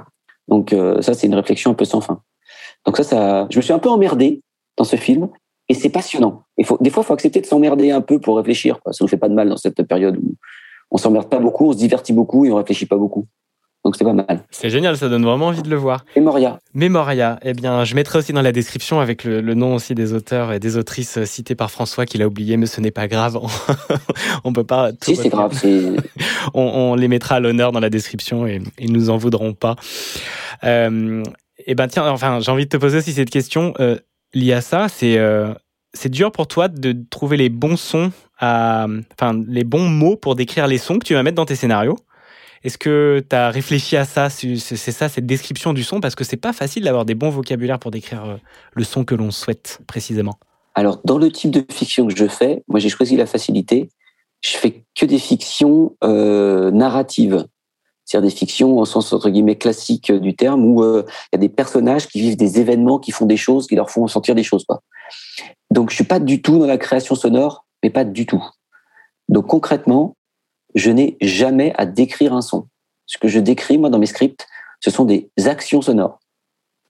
Donc 0.47 0.71
euh, 0.71 1.01
ça, 1.01 1.13
c'est 1.13 1.27
une 1.27 1.35
réflexion 1.35 1.71
un 1.71 1.73
peu 1.73 1.85
sans 1.85 2.01
fin. 2.01 2.21
Donc 2.85 2.95
ça, 2.97 3.03
ça, 3.03 3.47
je 3.49 3.57
me 3.57 3.61
suis 3.61 3.73
un 3.73 3.79
peu 3.79 3.89
emmerdé 3.89 4.41
dans 4.77 4.85
ce 4.85 4.95
film, 4.95 5.27
et 5.69 5.75
c'est 5.75 5.89
passionnant. 5.89 6.43
Faut, 6.65 6.77
des 6.81 6.89
fois, 6.89 7.03
il 7.03 7.05
faut 7.05 7.13
accepter 7.13 7.39
de 7.39 7.45
s'emmerder 7.45 7.91
un 7.91 8.01
peu 8.01 8.19
pour 8.19 8.37
réfléchir. 8.37 8.79
Quoi. 8.81 8.91
Ça 8.91 9.03
nous 9.03 9.07
fait 9.07 9.17
pas 9.17 9.29
de 9.29 9.35
mal 9.35 9.47
dans 9.47 9.57
cette 9.57 9.81
période 9.83 10.17
où 10.17 10.35
on 10.91 10.97
s'emmerde 10.97 11.29
pas 11.29 11.39
beaucoup, 11.39 11.69
on 11.69 11.73
se 11.73 11.77
divertit 11.77 12.13
beaucoup 12.13 12.45
et 12.45 12.51
on 12.51 12.55
réfléchit 12.55 12.87
pas 12.87 12.97
beaucoup. 12.97 13.27
Donc 13.85 13.95
c'est 13.95 14.03
pas 14.03 14.11
mal. 14.11 14.43
C'est 14.49 14.69
génial, 14.69 14.97
ça 14.97 15.07
donne 15.07 15.23
vraiment 15.23 15.47
envie 15.47 15.61
de 15.61 15.69
le 15.69 15.77
voir. 15.77 16.03
Memoria. 16.15 16.59
Memoria. 16.73 17.39
Eh 17.43 17.53
bien, 17.53 17.85
je 17.85 17.95
mettrai 17.95 18.19
aussi 18.19 18.33
dans 18.33 18.41
la 18.41 18.51
description 18.51 18.99
avec 18.99 19.23
le, 19.23 19.41
nom 19.53 19.75
aussi 19.75 19.95
des 19.95 20.13
auteurs 20.13 20.51
et 20.51 20.59
des 20.59 20.75
autrices 20.75 21.23
cités 21.23 21.55
par 21.55 21.71
François 21.71 22.05
qu'il 22.05 22.21
a 22.21 22.27
oublié, 22.27 22.57
mais 22.57 22.65
ce 22.65 22.81
n'est 22.81 22.91
pas 22.91 23.07
grave. 23.07 23.39
on 24.43 24.51
peut 24.53 24.65
pas. 24.65 24.91
si 25.01 25.15
c'est 25.15 25.29
grave. 25.29 25.53
on, 26.53 26.95
les 26.95 27.07
mettra 27.07 27.35
à 27.35 27.39
l'honneur 27.39 27.71
dans 27.71 27.79
la 27.79 27.89
description 27.89 28.45
et 28.45 28.61
ils 28.79 28.91
nous 28.91 29.09
en 29.09 29.17
voudront 29.17 29.53
pas. 29.53 29.77
Euh, 30.65 31.23
eh 31.65 31.75
ben 31.75 31.87
tiens, 31.87 32.09
enfin, 32.09 32.39
j'ai 32.41 32.51
envie 32.51 32.65
de 32.65 32.69
te 32.69 32.77
poser 32.77 32.97
aussi 32.97 33.13
cette 33.13 33.29
question 33.29 33.73
euh, 33.79 33.97
liée 34.33 34.53
à 34.53 34.61
ça. 34.61 34.87
C'est 34.89 35.17
euh, 35.17 35.53
c'est 35.93 36.09
dur 36.09 36.31
pour 36.31 36.47
toi 36.47 36.67
de 36.67 36.95
trouver 37.09 37.37
les 37.37 37.49
bons 37.49 37.77
sons, 37.77 38.11
enfin 38.39 39.33
les 39.47 39.63
bons 39.63 39.89
mots 39.89 40.15
pour 40.15 40.35
décrire 40.35 40.67
les 40.67 40.77
sons 40.77 40.99
que 40.99 41.05
tu 41.05 41.13
vas 41.13 41.23
mettre 41.23 41.35
dans 41.35 41.45
tes 41.45 41.55
scénarios. 41.55 41.97
Est-ce 42.63 42.77
que 42.77 43.23
tu 43.27 43.35
as 43.35 43.49
réfléchi 43.49 43.95
à 43.95 44.05
ça 44.05 44.29
C'est 44.29 44.75
ça, 44.75 45.07
cette 45.07 45.25
description 45.25 45.73
du 45.73 45.83
son? 45.83 46.01
Parce 46.01 46.15
que 46.15 46.23
c'est 46.23 46.37
pas 46.37 46.51
facile 46.51 46.83
d'avoir 46.83 47.05
des 47.05 47.15
bons 47.15 47.29
vocabulaires 47.29 47.79
pour 47.79 47.91
décrire 47.91 48.25
euh, 48.25 48.35
le 48.73 48.83
son 48.83 49.05
que 49.05 49.15
l'on 49.15 49.31
souhaite 49.31 49.79
précisément. 49.87 50.37
Alors, 50.75 50.99
dans 51.05 51.17
le 51.17 51.31
type 51.31 51.51
de 51.51 51.63
fiction 51.71 52.07
que 52.07 52.15
je 52.15 52.27
fais, 52.27 52.63
moi 52.67 52.79
j'ai 52.79 52.89
choisi 52.89 53.15
la 53.15 53.25
facilité. 53.25 53.89
Je 54.41 54.51
fais 54.51 54.83
que 54.95 55.05
des 55.05 55.19
fictions 55.19 55.95
euh, 56.03 56.71
narratives. 56.71 57.45
C'est-à-dire 58.09 58.31
des 58.31 58.35
fictions 58.35 58.79
au 58.79 58.85
sens 58.85 59.13
entre 59.13 59.29
guillemets 59.29 59.55
classique 59.55 60.11
du 60.11 60.35
terme, 60.35 60.65
où 60.65 60.83
euh, 60.83 61.05
il 61.07 61.29
y 61.33 61.35
a 61.35 61.37
des 61.37 61.47
personnages 61.47 62.07
qui 62.07 62.19
vivent 62.19 62.37
des 62.37 62.59
événements, 62.59 62.97
qui 62.97 63.11
font 63.11 63.27
des 63.27 63.37
choses, 63.37 63.67
qui 63.67 63.75
leur 63.75 63.91
font 63.91 64.07
sentir 64.07 64.33
des 64.33 64.41
choses. 64.41 64.65
Quoi. 64.65 64.81
Donc, 65.69 65.91
je 65.91 65.95
suis 65.95 66.05
pas 66.05 66.19
du 66.19 66.41
tout 66.41 66.57
dans 66.57 66.65
la 66.65 66.79
création 66.79 67.13
sonore, 67.13 67.67
mais 67.83 67.91
pas 67.91 68.05
du 68.05 68.25
tout. 68.25 68.43
Donc, 69.27 69.45
concrètement, 69.45 70.15
je 70.73 70.89
n'ai 70.89 71.17
jamais 71.21 71.71
à 71.77 71.85
décrire 71.85 72.33
un 72.33 72.41
son. 72.41 72.67
Ce 73.05 73.19
que 73.19 73.27
je 73.27 73.39
décris, 73.39 73.77
moi, 73.77 73.91
dans 73.91 73.99
mes 73.99 74.07
scripts, 74.07 74.47
ce 74.79 74.89
sont 74.89 75.05
des 75.05 75.29
actions 75.45 75.83
sonores. 75.83 76.19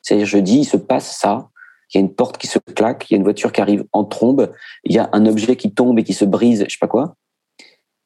C'est-à-dire, 0.02 0.26
je 0.26 0.38
dis, 0.38 0.60
il 0.60 0.66
se 0.66 0.78
passe 0.78 1.18
ça, 1.18 1.50
il 1.94 1.98
y 1.98 2.02
a 2.02 2.02
une 2.02 2.14
porte 2.14 2.38
qui 2.38 2.48
se 2.48 2.60
claque, 2.60 3.08
il 3.10 3.16
y 3.16 3.16
a 3.16 3.18
une 3.18 3.26
voiture 3.26 3.52
qui 3.52 3.60
arrive 3.60 3.84
en 3.92 4.06
trombe, 4.06 4.54
il 4.86 4.96
y 4.96 5.00
a 5.00 5.10
un 5.12 5.26
objet 5.26 5.58
qui 5.58 5.74
tombe 5.74 6.00
et 6.00 6.06
qui 6.06 6.14
se 6.14 6.24
brise, 6.24 6.64
je 6.66 6.72
sais 6.72 6.80
pas 6.80 6.88
quoi. 6.88 7.16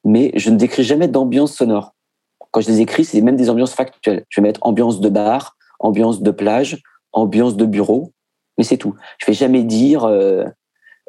Mais 0.04 0.32
je 0.34 0.50
ne 0.50 0.58
décris 0.58 0.84
jamais 0.84 1.08
d'ambiance 1.08 1.54
sonore. 1.54 1.93
Quand 2.54 2.62
je 2.62 2.70
les 2.70 2.82
écris, 2.82 3.04
c'est 3.04 3.20
même 3.22 3.36
des 3.36 3.50
ambiances 3.50 3.74
factuelles. 3.74 4.26
Je 4.30 4.40
vais 4.40 4.48
mettre 4.48 4.60
ambiance 4.64 5.02
de 5.02 5.10
bar, 5.10 5.58
ambiance 5.80 6.22
de 6.22 6.30
plage, 6.30 6.82
ambiance 7.12 7.58
de 7.58 7.66
bureau, 7.66 8.14
mais 8.60 8.64
c'est 8.64 8.78
tout. 8.78 8.94
Je 9.18 9.26
vais 9.26 9.34
jamais 9.34 9.64
dire, 9.64 10.04
euh, 10.04 10.46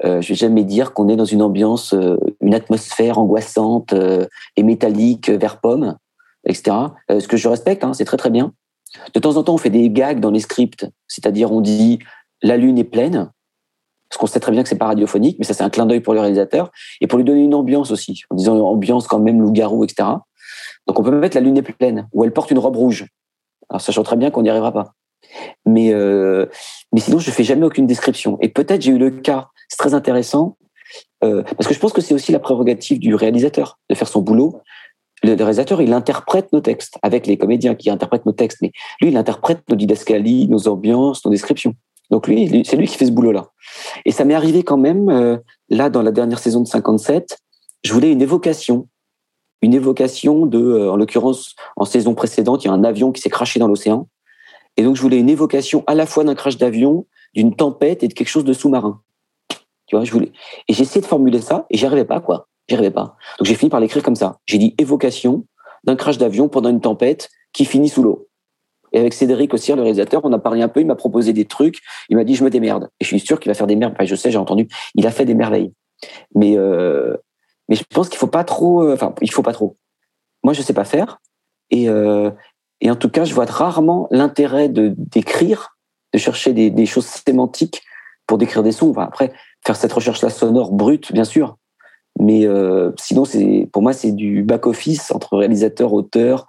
euh, 0.05 0.23
je 0.23 0.31
vais 0.31 0.35
jamais 0.35 0.65
dire 0.65 0.95
qu'on 0.95 1.07
est 1.09 1.17
dans 1.17 1.27
une 1.27 1.43
ambiance, 1.43 1.93
euh, 1.93 2.17
une 2.41 2.55
atmosphère 2.55 3.19
angoissante 3.19 3.93
euh, 3.93 4.27
et 4.57 4.63
métallique 4.63 5.29
vers 5.29 5.61
pomme, 5.61 5.99
etc. 6.47 6.77
ce 7.11 7.29
que 7.29 7.37
je 7.37 7.47
respecte, 7.47 7.85
hein, 7.85 7.93
c'est 7.93 8.07
très 8.07 8.17
très 8.17 8.31
bien. 8.31 8.55
De 9.13 9.21
temps 9.21 9.37
en 9.37 9.43
temps, 9.43 9.55
on 9.55 9.59
fait 9.59 9.69
des 9.69 9.91
gags 9.91 10.21
dans 10.21 10.31
les 10.31 10.41
scripts, 10.41 10.87
c'est-à-dire 11.09 11.53
on 11.53 11.61
dit 11.61 11.99
la 12.43 12.57
lune 12.57 12.79
est 12.79 12.85
pleine, 12.85 13.31
parce 14.09 14.19
qu'on 14.19 14.27
sait 14.27 14.41
très 14.41 14.53
bien 14.53 14.63
que 14.63 14.69
c'est 14.71 14.79
pas 14.79 14.87
radiophonique, 14.87 15.39
mais 15.39 15.45
ça 15.45 15.53
c'est 15.53 15.63
un 15.63 15.71
clin 15.71 15.85
d'œil 15.85 16.01
pour 16.01 16.15
le 16.15 16.21
réalisateur 16.21 16.71
et 17.03 17.07
pour 17.07 17.19
lui 17.19 17.25
donner 17.25 17.43
une 17.43 17.55
ambiance 17.55 17.91
aussi, 17.91 18.23
en 18.31 18.35
disant 18.35 18.59
ambiance 18.59 19.07
quand 19.07 19.19
même 19.19 19.43
loup-garou, 19.43 19.85
etc. 19.85 20.09
Donc 20.87 20.99
on 20.99 21.03
peut 21.03 21.11
mettre 21.11 21.37
la 21.37 21.41
lune 21.41 21.57
est 21.57 21.63
pleine 21.63 22.09
ou 22.13 22.25
elle 22.25 22.33
porte 22.33 22.51
une 22.51 22.59
robe 22.59 22.77
rouge, 22.77 23.07
alors 23.71 23.81
sachant 23.81 24.03
très 24.03 24.17
bien 24.17 24.31
qu'on 24.31 24.43
n'y 24.43 24.51
arrivera 24.51 24.73
pas. 24.73 24.93
Mais 25.65 25.93
mais 26.93 27.01
sinon 27.01 27.19
je 27.19 27.31
fais 27.31 27.45
jamais 27.45 27.65
aucune 27.65 27.87
description. 27.87 28.39
Et 28.41 28.49
peut-être 28.49 28.83
j'ai 28.83 28.93
eu 28.93 28.99
le 28.99 29.11
cas 29.11 29.49
c'est 29.69 29.79
très 29.79 29.95
intéressant 29.95 30.57
euh, 31.25 31.43
parce 31.43 31.67
que 31.67 31.75
je 31.75 31.81
pense 31.81 31.93
que 31.93 32.01
c'est 32.01 32.15
aussi 32.15 32.33
la 32.33 32.39
prérogative 32.39 32.99
du 32.99 33.15
réalisateur 33.15 33.79
de 33.89 33.95
faire 33.95 34.09
son 34.09 34.21
boulot. 34.21 34.61
Le, 35.23 35.35
réalisateur, 35.35 35.81
il 35.81 35.93
interprète 35.93 36.53
nos 36.53 36.61
textes 36.61 36.99
avec 37.03 37.27
les 37.27 37.39
comédiens 37.39 37.75
qui 37.75 37.89
interprètent 37.89 38.27
nos 38.27 38.33
textes, 38.33 38.59
mais 38.61 38.73
lui, 39.01 39.09
il 39.09 39.17
interprète 39.17 39.63
nos 39.71 39.77
didascalies, 39.77 40.49
nos 40.49 40.69
ambiances, 40.69 41.25
nos 41.25 41.31
descriptions. 41.31 41.75
Donc 42.11 42.29
lui, 42.29 42.63
c'est 42.67 42.77
lui 42.77 42.87
qui 42.87 42.97
fait 42.97 43.07
ce 43.07 43.13
boulot-là. 43.13 43.49
Et 44.05 44.13
ça 44.13 44.25
m'est 44.25 44.35
arrivé 44.35 44.63
quand 44.63 44.77
même, 44.77 45.09
euh, 45.09 45.39
là, 45.71 45.89
dans 45.89 46.03
la 46.03 46.13
dernière 46.13 46.39
saison 46.39 46.61
de 46.61 46.67
57, 46.67 47.39
je 47.83 47.93
voulais 47.93 48.13
une 48.13 48.21
évocation. 48.21 48.89
Une 49.65 49.73
évocation 49.73 50.45
de, 50.45 50.59
euh, 50.59 50.93
en 50.93 50.97
l'occurrence, 50.97 51.57
en 51.77 51.87
saison 51.87 52.15
précédente, 52.15 52.65
il 52.65 52.69
y 52.69 52.71
a 52.71 52.75
un 52.75 52.85
avion 52.85 53.13
qui 53.13 53.23
s'est 53.23 53.31
craché 53.31 53.59
dans 53.59 53.67
l'océan. 53.67 54.09
Et 54.77 54.83
donc, 54.83 54.95
je 54.95 55.01
voulais 55.01 55.17
une 55.17 55.31
évocation 55.31 55.85
à 55.87 55.95
la 55.95 56.05
fois 56.05 56.23
d'un 56.23 56.35
crash 56.35 56.59
d'avion, 56.59 57.07
d'une 57.33 57.57
tempête 57.57 58.03
et 58.03 58.09
de 58.09 58.13
quelque 58.13 58.29
chose 58.29 58.45
de 58.45 58.53
sous-marin. 58.53 59.01
Tu 59.87 59.97
vois, 59.97 60.05
je 60.05 60.13
voulais. 60.13 60.33
Et 60.69 60.75
j'ai 60.75 60.83
essayé 60.83 61.01
de 61.01 61.07
formuler 61.07 61.41
ça 61.41 61.65
et 61.71 61.79
j'y 61.79 61.87
arrivais 61.87 62.05
pas, 62.05 62.21
quoi. 62.21 62.47
J'y 62.69 62.75
arrivais 62.75 62.91
pas. 62.91 63.17
Donc 63.39 63.47
j'ai 63.47 63.55
fini 63.55 63.71
par 63.71 63.81
l'écrire 63.81 64.03
comme 64.03 64.17
ça. 64.17 64.39
J'ai 64.45 64.59
dit 64.59 64.75
évocation 64.77 65.47
d'un 65.85 65.97
crash 65.97 66.19
d'avion 66.19 66.51
pendant 66.51 66.69
une 66.69 66.83
tempête 66.83 67.31
qui 67.55 67.65
finit 67.65 67.89
sous 67.89 68.03
l'eau. 68.03 68.29
Et 68.93 68.99
avec 68.99 69.15
Cédric 69.15 69.55
aussi, 69.55 69.73
le 69.73 69.81
réalisateur, 69.81 70.21
on 70.25 70.33
a 70.35 70.39
parlé 70.39 70.61
un 70.61 70.69
peu, 70.69 70.81
il 70.81 70.87
m'a 70.87 70.95
proposé 70.95 71.33
des 71.33 71.47
trucs, 71.47 71.79
il 72.11 72.19
m'a 72.19 72.25
dit 72.25 72.35
je 72.35 72.45
me 72.45 72.51
démerde. 72.51 72.91
Et 73.01 73.05
je 73.05 73.09
suis 73.09 73.21
sûr 73.21 73.41
qu'il 73.41 73.49
va 73.49 73.55
faire 73.55 73.67
des 73.67 73.77
merdes. 73.77 73.95
Je 73.99 74.15
sais, 74.15 74.31
j'ai 74.31 74.37
entendu, 74.37 74.69
il 74.95 75.07
a 75.07 75.11
fait 75.11 75.25
des 75.25 75.35
merveilles. 75.35 75.73
Mais 76.35 76.59
euh, 76.59 77.17
mais 77.69 77.77
je 77.77 77.85
pense 77.85 78.09
qu'il 78.09 78.19
faut 78.19 78.27
pas 78.27 78.45
trop. 78.45 78.83
Euh, 78.83 78.95
enfin, 78.95 79.15
il 79.21 79.31
faut 79.31 79.43
pas 79.43 79.53
trop. 79.53 79.77
Moi, 80.43 80.53
je 80.53 80.63
sais 80.63 80.75
pas 80.75 80.85
faire. 80.85 81.21
Et 81.71 81.89
euh, 81.89 82.31
et 82.81 82.91
en 82.91 82.97
tout 82.97 83.09
cas, 83.09 83.25
je 83.25 83.35
vois 83.35 83.47
rarement 83.47 84.09
l'intérêt 84.11 84.69
de 84.69 84.95
d'écrire, 84.97 85.77
de 86.13 86.19
chercher 86.19 86.53
des, 86.53 86.71
des 86.71 86.87
choses 86.87 87.07
sémantiques 87.07 87.83
pour 88.27 88.39
décrire 88.39 88.63
des 88.63 88.73
sons. 88.73 88.91
Enfin, 88.91 89.05
après, 89.05 89.33
faire 89.67 89.77
cette 89.77 89.93
recherche-là 89.93 90.31
sonore 90.31 90.73
brute, 90.73 91.13
bien 91.13 91.25
sûr. 91.25 91.57
Mais 92.21 92.47
euh, 92.47 92.93
sinon, 92.99 93.25
c'est 93.25 93.69
pour 93.73 93.83
moi, 93.83 93.93
c'est 93.93 94.13
du 94.13 94.43
back-office 94.43 95.11
entre 95.11 95.37
réalisateur, 95.37 95.93
auteur, 95.93 96.47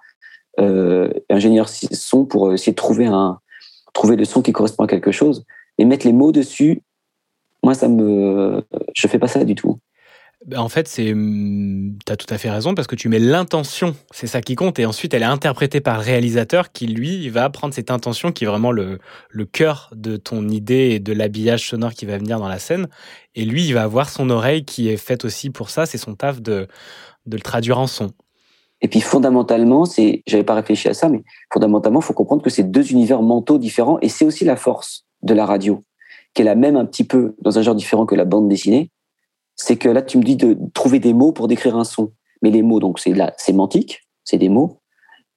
euh, 0.60 1.10
ingénieur 1.28 1.68
son 1.68 2.24
pour 2.24 2.52
essayer 2.52 2.72
de 2.72 2.76
trouver, 2.76 3.06
un, 3.06 3.40
trouver 3.92 4.16
le 4.16 4.24
son 4.24 4.42
qui 4.42 4.52
correspond 4.52 4.84
à 4.84 4.86
quelque 4.86 5.12
chose. 5.12 5.44
Et 5.78 5.84
mettre 5.84 6.06
les 6.06 6.12
mots 6.12 6.32
dessus, 6.32 6.82
moi, 7.62 7.74
ça 7.74 7.88
me. 7.88 8.62
Je 8.94 9.08
fais 9.08 9.18
pas 9.18 9.28
ça 9.28 9.44
du 9.44 9.54
tout. 9.54 9.78
Bah, 10.46 10.62
en 10.62 10.68
fait, 10.68 10.86
c'est, 10.86 11.12
mmh, 11.12 11.98
as 12.08 12.16
tout 12.16 12.32
à 12.32 12.38
fait 12.38 12.50
raison 12.50 12.76
parce 12.76 12.86
que 12.86 12.94
tu 12.94 13.08
mets 13.08 13.18
l'intention, 13.18 13.96
c'est 14.12 14.28
ça 14.28 14.40
qui 14.40 14.54
compte, 14.54 14.78
et 14.78 14.86
ensuite 14.86 15.12
elle 15.12 15.22
est 15.22 15.24
interprétée 15.24 15.80
par 15.80 15.96
le 15.96 16.04
réalisateur 16.04 16.70
qui 16.70 16.86
lui 16.86 17.28
va 17.30 17.50
prendre 17.50 17.74
cette 17.74 17.90
intention 17.90 18.30
qui 18.30 18.44
est 18.44 18.46
vraiment 18.46 18.70
le, 18.70 19.00
cœur 19.52 19.90
de 19.96 20.16
ton 20.16 20.48
idée 20.48 20.90
et 20.92 21.00
de 21.00 21.12
l'habillage 21.12 21.68
sonore 21.68 21.94
qui 21.94 22.06
va 22.06 22.16
venir 22.16 22.38
dans 22.38 22.46
la 22.46 22.60
scène, 22.60 22.86
et 23.34 23.44
lui 23.44 23.66
il 23.66 23.74
va 23.74 23.82
avoir 23.82 24.08
son 24.08 24.30
oreille 24.30 24.64
qui 24.64 24.88
est 24.88 24.96
faite 24.96 25.24
aussi 25.24 25.50
pour 25.50 25.68
ça, 25.68 25.84
c'est 25.84 25.98
son 25.98 26.14
taf 26.14 26.40
de, 26.40 26.68
de 27.26 27.36
le 27.36 27.42
traduire 27.42 27.80
en 27.80 27.88
son. 27.88 28.12
Et 28.82 28.86
puis 28.86 29.00
fondamentalement, 29.00 29.84
c'est, 29.84 30.22
j'avais 30.28 30.44
pas 30.44 30.54
réfléchi 30.54 30.88
à 30.88 30.94
ça, 30.94 31.08
mais 31.08 31.24
fondamentalement, 31.52 31.98
il 31.98 32.04
faut 32.04 32.12
comprendre 32.12 32.42
que 32.42 32.50
c'est 32.50 32.70
deux 32.70 32.92
univers 32.92 33.20
mentaux 33.20 33.58
différents, 33.58 33.98
et 34.00 34.08
c'est 34.08 34.24
aussi 34.24 34.44
la 34.44 34.54
force 34.54 35.06
de 35.22 35.34
la 35.34 35.44
radio, 35.44 35.82
qu'elle 36.34 36.46
a 36.46 36.54
même 36.54 36.76
un 36.76 36.86
petit 36.86 37.02
peu 37.02 37.34
dans 37.42 37.58
un 37.58 37.62
genre 37.62 37.74
différent 37.74 38.06
que 38.06 38.14
la 38.14 38.24
bande 38.24 38.48
dessinée 38.48 38.92
c'est 39.56 39.76
que 39.76 39.88
là, 39.88 40.02
tu 40.02 40.18
me 40.18 40.22
dis 40.22 40.36
de 40.36 40.56
trouver 40.74 40.98
des 40.98 41.14
mots 41.14 41.32
pour 41.32 41.48
décrire 41.48 41.76
un 41.76 41.84
son. 41.84 42.12
Mais 42.42 42.50
les 42.50 42.62
mots, 42.62 42.78
donc, 42.78 42.98
c'est 42.98 43.14
la 43.14 43.32
sémantique, 43.38 44.06
c'est 44.24 44.38
des 44.38 44.50
mots. 44.50 44.80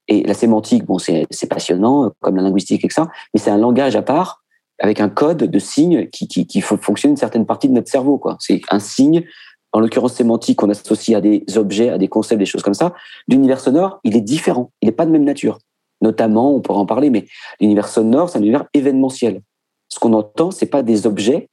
Et 0.07 0.24
la 0.24 0.34
sémantique, 0.34 0.86
bon, 0.86 0.97
c'est 0.97 1.28
passionnant, 1.49 2.11
comme 2.20 2.36
la 2.36 2.41
linguistique 2.41 2.84
et 2.84 2.89
ça, 2.89 3.07
mais 3.34 3.39
c'est 3.39 3.51
un 3.51 3.57
langage 3.57 3.95
à 3.95 4.01
part, 4.01 4.43
avec 4.80 4.99
un 5.01 5.09
code 5.09 5.38
de 5.38 5.59
signes 5.59 6.07
qui, 6.09 6.28
qui, 6.28 6.47
qui 6.47 6.61
fonctionne 6.61 7.11
une 7.11 7.17
certaine 7.17 7.45
partie 7.45 7.70
de 7.70 7.74
notre 7.74 7.89
cerveau, 7.89 8.17
quoi. 8.17 8.38
C'est 8.39 8.61
un 8.70 8.80
signe, 8.80 9.24
en 9.72 9.80
l'occurrence 9.80 10.13
sémantique, 10.13 10.57
qu'on 10.57 10.70
associe 10.70 11.15
à 11.15 11.22
des 11.22 11.43
objets, 11.55 11.89
à 11.89 11.97
des 11.97 12.07
concepts, 12.07 12.39
des 12.39 12.45
choses 12.45 12.63
comme 12.63 12.74
ça. 12.74 12.93
L'univers 13.28 13.59
sonore, 13.59 13.99
il 14.03 14.17
est 14.17 14.22
différent. 14.22 14.72
Il 14.82 14.88
n'est 14.88 14.93
pas 14.93 15.05
de 15.05 15.11
même 15.11 15.24
nature. 15.24 15.59
Notamment, 16.01 16.55
on 16.55 16.61
pourra 16.61 16.80
en 16.80 16.86
parler, 16.86 17.09
mais 17.09 17.28
l'univers 17.59 17.88
sonore, 17.88 18.30
c'est 18.30 18.39
un 18.39 18.41
univers 18.41 18.65
événementiel. 18.74 19.41
ce 19.89 19.99
qu'on 19.99 20.13
entend, 20.13 20.51
c'est 20.51 20.65
pas 20.65 20.82
des 20.82 21.05
objets, 21.07 21.49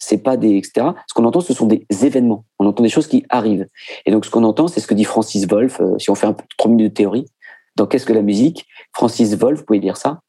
c'est 0.00 0.18
pas 0.18 0.36
des 0.36 0.56
etc. 0.56 0.88
Ce 1.06 1.14
qu'on 1.14 1.24
entend, 1.24 1.40
ce 1.40 1.54
sont 1.54 1.66
des 1.66 1.86
événements. 2.02 2.44
On 2.58 2.66
entend 2.66 2.82
des 2.82 2.88
choses 2.88 3.06
qui 3.06 3.24
arrivent. 3.28 3.66
Et 4.06 4.10
donc, 4.10 4.24
ce 4.24 4.30
qu'on 4.30 4.44
entend, 4.44 4.66
c'est 4.66 4.80
ce 4.80 4.86
que 4.86 4.94
dit 4.94 5.04
Francis 5.04 5.46
Wolff. 5.46 5.80
euh, 5.80 5.98
si 5.98 6.10
on 6.10 6.14
fait 6.16 6.26
un 6.26 6.32
peu 6.32 6.44
trois 6.56 6.70
minutes 6.70 6.90
de 6.90 6.94
théorie, 6.94 7.26
dans 7.76 7.86
Qu'est-ce 7.86 8.06
que 8.06 8.12
la 8.12 8.22
musique? 8.22 8.66
Francis 8.92 9.36
Wolff, 9.36 9.60
vous 9.60 9.64
pouvez 9.64 9.78
lire 9.78 9.96
ça. 9.96 10.20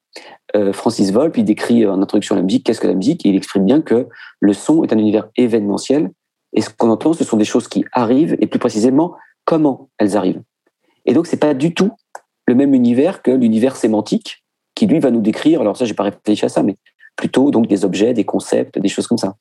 Euh, 0.55 0.73
Francis 0.73 1.11
Wolff, 1.11 1.33
il 1.37 1.45
décrit 1.45 1.83
euh, 1.85 1.91
en 1.91 2.01
introduction 2.01 2.35
à 2.35 2.37
la 2.37 2.43
musique 2.43 2.65
Qu'est-ce 2.65 2.81
que 2.81 2.87
la 2.87 2.93
musique? 2.93 3.25
Et 3.25 3.29
il 3.29 3.35
exprime 3.35 3.65
bien 3.65 3.81
que 3.81 4.07
le 4.39 4.53
son 4.53 4.83
est 4.83 4.93
un 4.93 4.97
univers 4.97 5.29
événementiel. 5.37 6.11
Et 6.53 6.61
ce 6.61 6.69
qu'on 6.69 6.89
entend, 6.89 7.13
ce 7.13 7.23
sont 7.23 7.37
des 7.37 7.45
choses 7.45 7.67
qui 7.67 7.85
arrivent, 7.93 8.35
et 8.39 8.47
plus 8.47 8.59
précisément, 8.59 9.15
comment 9.45 9.89
elles 9.97 10.17
arrivent. 10.17 10.41
Et 11.05 11.13
donc, 11.13 11.27
c'est 11.27 11.37
pas 11.37 11.53
du 11.53 11.73
tout 11.73 11.91
le 12.45 12.55
même 12.55 12.73
univers 12.73 13.21
que 13.21 13.31
l'univers 13.31 13.75
sémantique, 13.75 14.43
qui 14.75 14.85
lui 14.85 14.99
va 14.99 15.11
nous 15.11 15.21
décrire. 15.21 15.61
Alors 15.61 15.77
ça, 15.77 15.85
j'ai 15.85 15.93
pas 15.93 16.03
réfléchi 16.03 16.45
à 16.45 16.49
ça, 16.49 16.63
mais 16.63 16.75
plutôt 17.15 17.51
donc 17.51 17.67
des 17.67 17.85
objets, 17.85 18.13
des 18.13 18.25
concepts, 18.25 18.79
des 18.79 18.89
choses 18.89 19.07
comme 19.07 19.17
ça. 19.17 19.35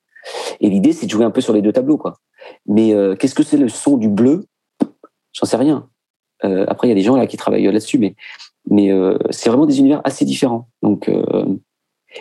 Et 0.60 0.68
l'idée, 0.68 0.92
c'est 0.92 1.06
de 1.06 1.10
jouer 1.10 1.24
un 1.24 1.30
peu 1.30 1.40
sur 1.40 1.52
les 1.52 1.62
deux 1.62 1.72
tableaux, 1.72 1.98
quoi. 1.98 2.18
Mais 2.66 2.94
euh, 2.94 3.16
qu'est-ce 3.16 3.34
que 3.34 3.42
c'est 3.42 3.56
le 3.56 3.68
son 3.68 3.96
du 3.96 4.08
bleu? 4.08 4.46
J'en 5.32 5.46
sais 5.46 5.56
rien. 5.56 5.88
Euh, 6.44 6.64
après, 6.68 6.88
il 6.88 6.90
y 6.90 6.92
a 6.92 6.96
des 6.96 7.02
gens 7.02 7.16
là 7.16 7.26
qui 7.26 7.36
travaillent 7.36 7.64
là-dessus, 7.64 7.98
mais 7.98 8.14
mais 8.68 8.92
euh, 8.92 9.18
c'est 9.30 9.48
vraiment 9.48 9.66
des 9.66 9.78
univers 9.78 10.00
assez 10.04 10.24
différents. 10.24 10.68
Donc 10.82 11.08
euh, 11.08 11.44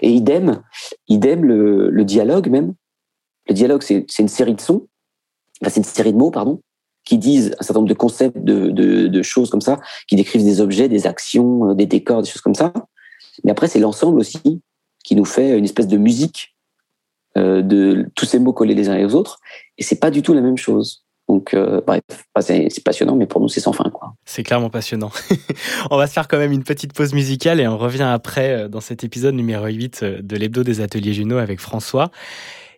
et 0.01 0.11
idem, 0.11 0.61
idem 1.07 1.43
le, 1.43 2.03
dialogue 2.03 2.49
même. 2.49 2.73
Le 3.47 3.53
dialogue, 3.53 3.81
c'est 3.81 4.05
une 4.19 4.27
série 4.27 4.53
de 4.53 4.61
sons. 4.61 4.87
C'est 5.63 5.77
une 5.77 5.83
série 5.83 6.13
de 6.13 6.17
mots, 6.17 6.31
pardon, 6.31 6.61
qui 7.05 7.17
disent 7.17 7.55
un 7.59 7.63
certain 7.63 7.79
nombre 7.79 7.89
de 7.89 7.95
concepts, 7.95 8.37
de, 8.37 9.21
choses 9.23 9.49
comme 9.49 9.61
ça, 9.61 9.79
qui 10.07 10.15
décrivent 10.15 10.43
des 10.43 10.61
objets, 10.61 10.87
des 10.87 11.07
actions, 11.07 11.71
euh, 11.71 11.73
des 11.73 11.85
décors, 11.85 12.21
des 12.21 12.29
choses 12.29 12.41
comme 12.41 12.55
ça. 12.55 12.71
Mais 13.43 13.51
après, 13.51 13.67
c'est 13.67 13.79
l'ensemble 13.79 14.19
aussi 14.19 14.61
qui 15.03 15.15
nous 15.15 15.25
fait 15.25 15.57
une 15.57 15.65
espèce 15.65 15.87
de 15.87 15.97
musique 15.97 16.55
euh, 17.37 17.61
de 17.61 18.09
tous 18.15 18.25
ces 18.25 18.39
mots 18.39 18.53
collés 18.53 18.75
les 18.75 18.89
uns 18.89 18.97
les 18.97 19.15
autres. 19.15 19.39
Et 19.77 19.83
c'est 19.83 19.99
pas 19.99 20.11
du 20.11 20.21
tout 20.21 20.33
la 20.33 20.41
même 20.41 20.57
chose. 20.57 21.03
Donc, 21.29 21.53
euh, 21.53 21.79
bref, 21.85 22.01
c'est 22.41 22.83
passionnant, 22.83 23.15
mais 23.15 23.27
pour 23.27 23.39
nous, 23.39 23.47
c'est 23.47 23.59
sans 23.59 23.71
fin, 23.71 23.87
quoi. 23.91 24.15
C'est 24.25 24.41
clairement 24.41 24.71
passionnant. 24.71 25.11
on 25.91 25.97
va 25.97 26.07
se 26.07 26.13
faire 26.13 26.27
quand 26.27 26.39
même 26.39 26.51
une 26.51 26.63
petite 26.63 26.91
pause 26.91 27.13
musicale 27.13 27.59
et 27.59 27.67
on 27.67 27.77
revient 27.77 28.01
après 28.11 28.63
euh, 28.63 28.67
dans 28.67 28.81
cet 28.81 29.03
épisode 29.03 29.35
numéro 29.35 29.67
8 29.67 29.99
euh, 30.01 30.21
de 30.23 30.35
l'hebdo 30.35 30.63
des 30.63 30.81
ateliers 30.81 31.13
Juno 31.13 31.37
avec 31.37 31.59
François. 31.59 32.09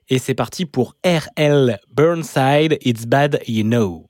Et 0.09 0.19
c'est 0.19 0.33
parti 0.33 0.65
pour 0.65 0.95
RL 1.05 1.79
Burnside, 1.95 2.77
It's 2.81 3.05
Bad 3.05 3.39
You 3.47 3.63
Know. 3.63 4.05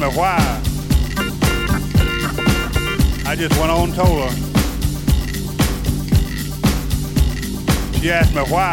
Me 0.00 0.06
why. 0.16 0.38
I 3.26 3.36
just 3.36 3.54
went 3.58 3.70
on 3.70 3.92
told 3.92 4.22
her. 4.22 4.30
She 7.98 8.10
asked 8.10 8.34
me 8.34 8.40
why. 8.42 8.72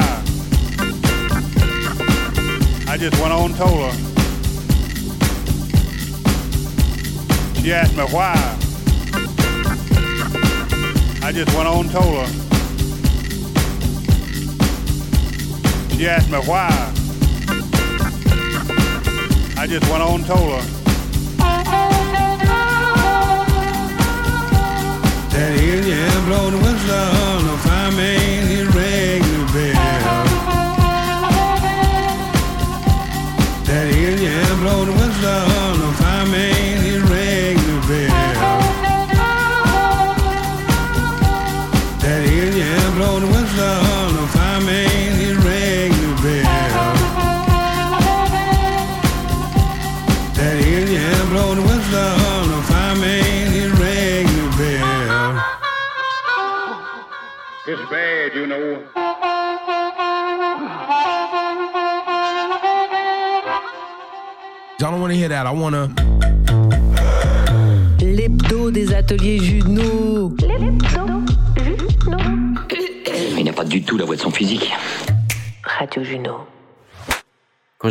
I 2.87 2.97
just 2.97 3.19
went 3.19 3.33
on 3.33 3.53
told 3.55 3.91
her. 3.91 3.93
She 7.61 7.73
asked 7.73 7.97
me 7.97 8.03
why. 8.03 8.36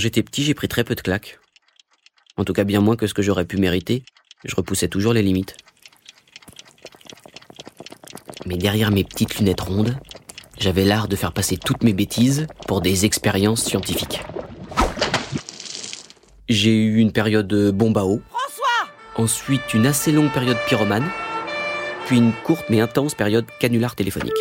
J'étais 0.06 0.22
petit, 0.22 0.44
j'ai 0.44 0.54
pris 0.54 0.68
très 0.68 0.84
peu 0.84 0.94
de 0.94 1.00
claques. 1.00 1.40
En 2.36 2.44
tout 2.44 2.52
cas, 2.52 2.62
bien 2.62 2.80
moins 2.80 2.94
que 2.94 3.08
ce 3.08 3.14
que 3.14 3.22
j'aurais 3.22 3.44
pu 3.44 3.56
mériter. 3.56 4.04
Je 4.44 4.54
repoussais 4.54 4.86
toujours 4.86 5.12
les 5.12 5.20
limites. 5.20 5.56
Mais 8.44 8.56
derrière 8.56 8.92
mes 8.92 9.02
petites 9.02 9.36
lunettes 9.36 9.62
rondes, 9.62 9.98
j'avais 10.60 10.84
l'art 10.84 11.08
de 11.08 11.16
faire 11.16 11.32
passer 11.32 11.56
toutes 11.56 11.82
mes 11.82 11.92
bêtises 11.92 12.46
pour 12.68 12.82
des 12.82 13.04
expériences 13.04 13.64
scientifiques. 13.64 14.22
J'ai 16.48 16.76
eu 16.76 16.98
une 16.98 17.10
période 17.10 17.72
bombe 17.72 17.98
à 17.98 18.04
eau. 18.04 18.22
Ensuite, 19.16 19.74
une 19.74 19.88
assez 19.88 20.12
longue 20.12 20.30
période 20.30 20.58
pyromane. 20.68 21.10
Puis 22.06 22.18
une 22.18 22.32
courte 22.44 22.66
mais 22.68 22.80
intense 22.80 23.16
période 23.16 23.46
canular 23.58 23.96
téléphonique. 23.96 24.38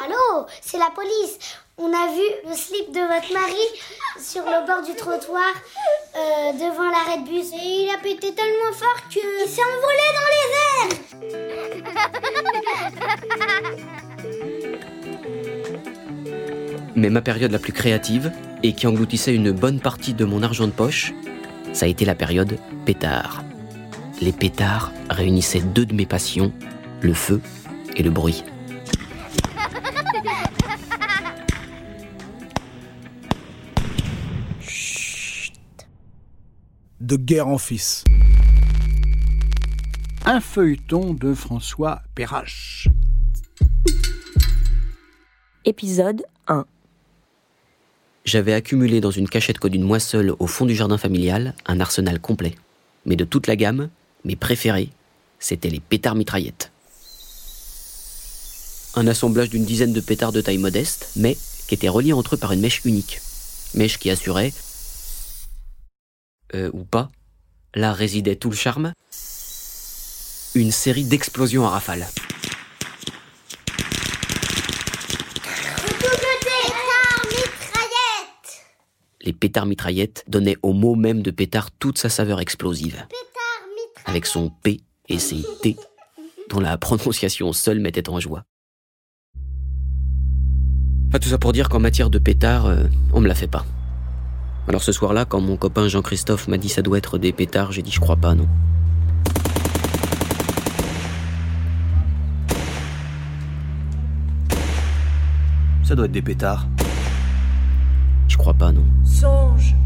Allô, 0.00 0.46
c'est 0.60 0.78
la 0.78 0.90
police. 0.92 1.38
On 1.78 1.92
a 1.92 2.06
vu 2.06 2.22
le 2.48 2.54
slip 2.54 2.90
de 2.90 3.00
votre 3.00 3.34
mari 3.34 3.52
sur 4.18 4.44
le 4.44 4.66
bord 4.66 4.82
du 4.82 4.94
trottoir 4.96 5.52
euh, 6.16 6.52
devant 6.54 6.88
l'arrêt 6.90 7.18
de 7.18 7.24
bus. 7.28 7.52
Et 7.52 7.84
il 7.84 7.90
a 7.94 7.98
pété 7.98 8.32
tellement 8.32 8.72
fort 8.72 8.96
que... 9.10 9.20
Il 9.44 9.50
s'est 9.50 9.60
envolé 9.60 10.00
dans 10.16 10.28
les 10.32 10.46
airs 10.56 10.96
Mais 16.96 17.10
ma 17.10 17.20
période 17.20 17.52
la 17.52 17.58
plus 17.58 17.74
créative, 17.74 18.32
et 18.62 18.72
qui 18.72 18.86
engloutissait 18.86 19.34
une 19.34 19.52
bonne 19.52 19.80
partie 19.80 20.14
de 20.14 20.24
mon 20.24 20.42
argent 20.42 20.68
de 20.68 20.72
poche, 20.72 21.12
ça 21.74 21.84
a 21.84 21.88
été 21.90 22.06
la 22.06 22.14
période 22.14 22.58
pétard. 22.86 23.44
Les 24.22 24.32
pétards 24.32 24.92
réunissaient 25.10 25.60
deux 25.60 25.84
de 25.84 25.92
mes 25.92 26.06
passions, 26.06 26.54
le 27.02 27.12
feu 27.12 27.42
et 27.96 28.02
le 28.02 28.08
bruit. 28.08 28.44
De 37.06 37.14
guerre 37.14 37.46
en 37.46 37.56
fils. 37.56 38.02
Un 40.24 40.40
feuilleton 40.40 41.14
de 41.14 41.34
François 41.34 42.02
Perrache. 42.16 42.88
Épisode 45.64 46.24
1. 46.48 46.66
J'avais 48.24 48.54
accumulé 48.54 49.00
dans 49.00 49.12
une 49.12 49.28
cachette 49.28 49.60
codée 49.60 49.78
d'une 49.78 49.86
moisseule 49.86 50.34
au 50.40 50.48
fond 50.48 50.66
du 50.66 50.74
jardin 50.74 50.98
familial 50.98 51.54
un 51.66 51.78
arsenal 51.78 52.18
complet. 52.18 52.56
Mais 53.04 53.14
de 53.14 53.24
toute 53.24 53.46
la 53.46 53.54
gamme, 53.54 53.88
mes 54.24 54.34
préférés, 54.34 54.90
c'étaient 55.38 55.70
les 55.70 55.78
pétards 55.78 56.16
mitraillettes. 56.16 56.72
Un 58.96 59.06
assemblage 59.06 59.50
d'une 59.50 59.64
dizaine 59.64 59.92
de 59.92 60.00
pétards 60.00 60.32
de 60.32 60.40
taille 60.40 60.58
modeste, 60.58 61.12
mais 61.14 61.36
qui 61.68 61.74
étaient 61.76 61.88
reliés 61.88 62.14
entre 62.14 62.34
eux 62.34 62.38
par 62.38 62.50
une 62.50 62.62
mèche 62.62 62.84
unique. 62.84 63.20
Mèche 63.74 63.96
qui 63.96 64.10
assurait, 64.10 64.52
euh, 66.54 66.70
ou 66.72 66.84
pas, 66.84 67.10
là 67.74 67.92
résidait 67.92 68.36
tout 68.36 68.50
le 68.50 68.56
charme, 68.56 68.92
une 70.54 70.70
série 70.72 71.04
d'explosions 71.04 71.66
à 71.66 71.70
rafale. 71.70 72.06
Les 79.20 79.32
pétards 79.32 79.66
mitraillettes 79.66 80.24
donnaient 80.28 80.56
au 80.62 80.72
mot 80.72 80.94
même 80.94 81.20
de 81.20 81.32
pétard 81.32 81.72
toute 81.72 81.98
sa 81.98 82.08
saveur 82.08 82.40
explosive. 82.40 83.04
Avec 84.04 84.24
son 84.24 84.50
P 84.50 84.82
et 85.08 85.18
ses 85.18 85.44
T, 85.62 85.76
dont 86.48 86.60
la 86.60 86.78
prononciation 86.78 87.52
seule 87.52 87.80
mettait 87.80 88.08
en 88.08 88.20
joie. 88.20 88.44
Tout 91.20 91.28
ça 91.28 91.38
pour 91.38 91.52
dire 91.52 91.68
qu'en 91.68 91.80
matière 91.80 92.10
de 92.10 92.18
pétard, 92.18 92.66
euh, 92.66 92.84
on 93.12 93.20
me 93.20 93.26
la 93.26 93.34
fait 93.34 93.48
pas. 93.48 93.64
Alors 94.68 94.82
ce 94.82 94.90
soir-là, 94.90 95.24
quand 95.24 95.40
mon 95.40 95.56
copain 95.56 95.86
Jean-Christophe 95.86 96.48
m'a 96.48 96.58
dit 96.58 96.68
ça 96.68 96.82
doit 96.82 96.98
être 96.98 97.18
des 97.18 97.32
pétards, 97.32 97.70
j'ai 97.70 97.82
dit 97.82 97.92
je 97.92 98.00
crois 98.00 98.16
pas, 98.16 98.34
non. 98.34 98.48
Ça 105.84 105.94
doit 105.94 106.06
être 106.06 106.12
des 106.12 106.22
pétards. 106.22 106.66
Je 108.26 108.36
crois 108.36 108.54
pas, 108.54 108.72
non. 108.72 108.84
Songe, 109.04 109.76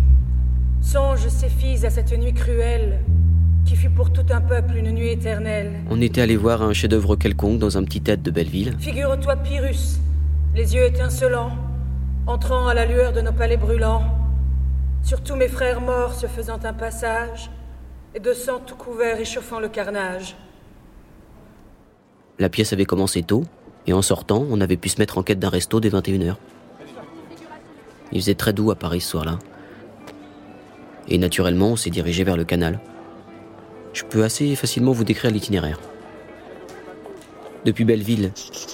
songe 0.81 1.28
ces 1.28 1.51
filles 1.51 1.85
à 1.85 1.91
cette 1.91 2.18
nuit 2.18 2.33
cruelle, 2.33 3.01
qui 3.66 3.76
fut 3.76 3.91
pour 3.91 4.11
tout 4.11 4.24
un 4.31 4.41
peuple 4.41 4.76
une 4.76 4.93
nuit 4.93 5.11
éternelle. 5.11 5.72
On 5.91 6.01
était 6.01 6.22
allé 6.22 6.37
voir 6.39 6.62
un 6.62 6.72
chef-d'œuvre 6.72 7.16
quelconque 7.16 7.59
dans 7.59 7.76
un 7.76 7.85
petit 7.85 8.01
théâtre 8.01 8.22
de 8.22 8.31
Belleville. 8.31 8.74
Figure-toi 8.78 9.37
Pyrrhus, 9.37 9.99
les 10.55 10.74
yeux 10.74 10.87
étincelants, 10.87 11.53
entrant 12.26 12.66
à 12.66 12.72
la 12.72 12.87
lueur 12.87 13.12
de 13.12 13.20
nos 13.20 13.33
palais 13.33 13.59
brûlants, 13.59 14.20
sur 15.03 15.22
tous 15.22 15.36
mes 15.36 15.48
frères 15.48 15.80
morts 15.80 16.14
se 16.14 16.26
faisant 16.26 16.59
un 16.64 16.72
passage, 16.72 17.51
et 18.14 18.20
de 18.20 18.32
sang 18.32 18.59
tout 18.59 18.76
couvert 18.76 19.20
échauffant 19.20 19.61
le 19.61 19.68
carnage. 19.68 20.36
La 22.38 22.48
pièce 22.48 22.72
avait 22.72 22.84
commencé 22.84 23.22
tôt, 23.22 23.44
et 23.86 23.92
en 23.92 24.03
sortant, 24.03 24.46
on 24.51 24.61
avait 24.61 24.76
pu 24.76 24.88
se 24.88 24.98
mettre 24.98 25.18
en 25.18 25.22
quête 25.22 25.38
d'un 25.38 25.48
resto 25.48 25.80
dès 25.80 25.90
21h. 25.90 26.36
Il 28.12 28.20
faisait 28.20 28.34
très 28.34 28.53
doux 28.53 28.70
à 28.70 28.76
Paris 28.76 29.01
ce 29.01 29.11
soir-là. 29.11 29.38
Et 31.09 31.18
naturellement, 31.18 31.68
on 31.68 31.76
s'est 31.76 31.90
dirigé 31.90 32.24
vers 32.24 32.36
le 32.36 32.44
canal. 32.44 32.80
Je 33.92 34.05
peux 34.05 34.24
assez 34.24 34.55
facilement 34.57 34.92
vous 34.92 35.05
décrire 35.05 35.30
l'itinéraire. 35.30 35.78
Depuis 37.64 37.84
Belleville, 37.84 38.32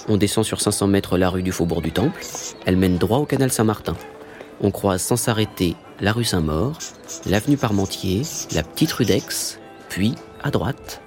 on 0.09 0.17
descend 0.17 0.45
sur 0.45 0.61
500 0.61 0.87
mètres 0.87 1.19
la 1.19 1.29
rue 1.29 1.43
du 1.43 1.51
Faubourg 1.53 1.83
du 1.83 1.93
Temple. 1.93 2.23
Elle 2.67 2.77
mène 2.77 2.99
droit 2.99 3.19
au 3.19 3.27
canal 3.27 3.51
Saint-Martin. 3.51 3.97
On 4.61 4.71
croise 4.71 5.03
sans 5.03 5.17
s'arrêter 5.17 5.77
la 6.01 6.13
rue 6.13 6.25
Saint-Maur, 6.25 6.79
l'avenue 7.27 7.57
Parmentier, 7.57 8.23
la 8.53 8.63
petite 8.63 8.93
rue 8.93 9.05
d'Aix, 9.05 9.59
puis, 9.91 10.15
à 10.43 10.51
droite, 10.51 11.03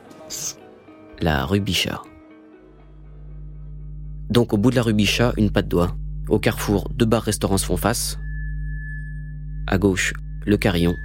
la 1.20 1.46
rue 1.46 1.60
Bichat. 1.60 2.02
Donc 4.30 4.54
au 4.54 4.58
bout 4.58 4.70
de 4.70 4.76
la 4.76 4.84
rue 4.84 4.94
Bichat, 4.94 5.34
une 5.38 5.50
patte 5.52 5.68
doigt. 5.68 5.96
Au 6.28 6.38
carrefour, 6.38 6.90
deux 6.94 7.08
bars-restaurants 7.08 7.58
se 7.58 7.66
font 7.66 7.78
face. 7.78 8.20
À 9.66 9.80
gauche, 9.80 10.14
le 10.46 10.58
Carillon. 10.58 10.96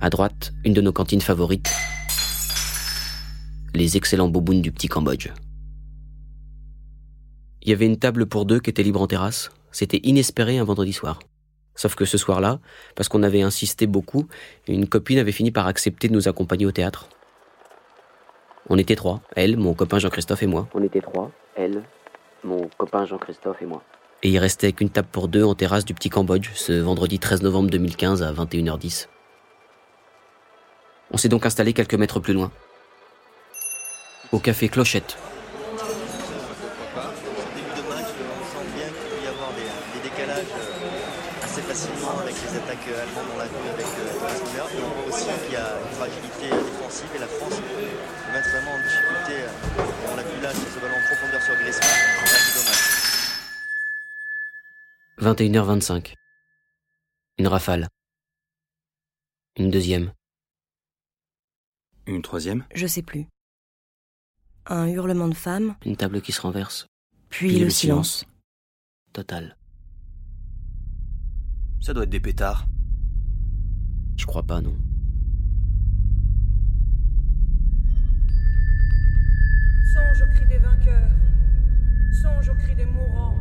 À 0.00 0.08
droite, 0.08 0.54
une 0.64 0.72
de 0.72 0.80
nos 0.80 0.92
cantines 0.92 1.20
favorites. 1.20 1.70
Les 3.74 3.98
excellents 3.98 4.28
bobounes 4.28 4.62
du 4.62 4.72
petit 4.72 4.88
Cambodge. 4.88 5.28
Il 7.62 7.68
y 7.68 7.72
avait 7.72 7.86
une 7.86 7.98
table 7.98 8.26
pour 8.26 8.46
deux 8.46 8.60
qui 8.60 8.70
était 8.70 8.82
libre 8.82 9.02
en 9.02 9.06
terrasse. 9.06 9.50
C'était 9.72 10.00
inespéré 10.04 10.58
un 10.58 10.64
vendredi 10.64 10.92
soir. 10.92 11.18
Sauf 11.74 11.94
que 11.94 12.04
ce 12.04 12.18
soir-là, 12.18 12.60
parce 12.94 13.08
qu'on 13.08 13.22
avait 13.22 13.42
insisté 13.42 13.86
beaucoup, 13.86 14.26
une 14.68 14.88
copine 14.88 15.18
avait 15.18 15.32
fini 15.32 15.50
par 15.50 15.66
accepter 15.66 16.08
de 16.08 16.12
nous 16.12 16.28
accompagner 16.28 16.66
au 16.66 16.72
théâtre. 16.72 17.08
On 18.68 18.78
était 18.78 18.96
trois, 18.96 19.20
elle, 19.34 19.56
mon 19.56 19.74
copain 19.74 19.98
Jean-Christophe 19.98 20.42
et 20.42 20.46
moi. 20.46 20.68
On 20.74 20.82
était 20.82 21.00
trois, 21.00 21.30
elle, 21.56 21.82
mon 22.44 22.68
copain 22.78 23.04
Jean-Christophe 23.04 23.60
et 23.60 23.66
moi. 23.66 23.82
Et 24.22 24.30
il 24.30 24.38
restait 24.38 24.72
qu'une 24.72 24.88
table 24.88 25.08
pour 25.10 25.28
deux 25.28 25.44
en 25.44 25.54
terrasse 25.54 25.84
du 25.84 25.92
petit 25.92 26.08
Cambodge 26.08 26.50
ce 26.54 26.72
vendredi 26.72 27.18
13 27.18 27.42
novembre 27.42 27.68
2015 27.70 28.22
à 28.22 28.32
21h10. 28.32 29.08
On 31.10 31.16
s'est 31.16 31.28
donc 31.28 31.44
installé 31.44 31.74
quelques 31.74 31.94
mètres 31.94 32.20
plus 32.20 32.32
loin. 32.32 32.50
Au 34.32 34.38
café 34.38 34.68
Clochette. 34.68 35.18
21h25. 55.24 56.14
Une 57.38 57.46
rafale. 57.48 57.88
Une 59.56 59.70
deuxième. 59.70 60.12
Une 62.06 62.20
troisième 62.20 62.64
Je 62.74 62.86
sais 62.86 63.00
plus. 63.02 63.26
Un 64.66 64.86
hurlement 64.88 65.28
de 65.28 65.34
femme, 65.34 65.76
Une 65.86 65.96
table 65.96 66.20
qui 66.20 66.32
se 66.32 66.40
renverse. 66.42 66.86
puis, 67.30 67.58
le, 67.58 67.70
silence. 67.70 68.26
Total. 69.12 69.56
Ça 71.80 71.94
doit 71.94 72.04
être 72.04 72.10
des 72.10 72.20
pétards. 72.20 72.66
Je 74.16 74.26
crois 74.26 74.42
pas, 74.42 74.60
non. 74.60 74.76
Songe 79.92 80.22
au 80.22 80.26
cri 80.34 80.46
des 80.46 80.58
vainqueurs, 80.58 81.10
songe 82.12 82.48
au 82.50 82.54
cri 82.54 82.74
des 82.74 82.84
mourants. 82.86 83.36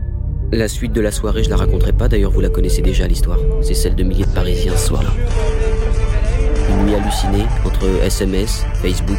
La 0.53 0.67
suite 0.67 0.93
de 0.93 1.01
la 1.01 1.11
soirée, 1.11 1.43
je 1.43 1.49
la 1.49 1.57
raconterai 1.57 1.93
pas, 1.93 2.07
d'ailleurs 2.07 2.29
vous 2.29 2.39
la 2.39 2.49
connaissez 2.49 2.83
déjà 2.83 3.07
l'histoire. 3.07 3.39
C'est 3.63 3.73
celle 3.73 3.95
de 3.95 4.03
milliers 4.03 4.25
de 4.25 4.29
Parisiens 4.29 4.77
ce 4.77 4.89
soir-là. 4.89 5.09
Une 6.69 6.85
nuit 6.85 6.93
hallucinée 6.93 7.45
entre 7.65 7.87
SMS, 8.03 8.63
Facebook, 8.75 9.17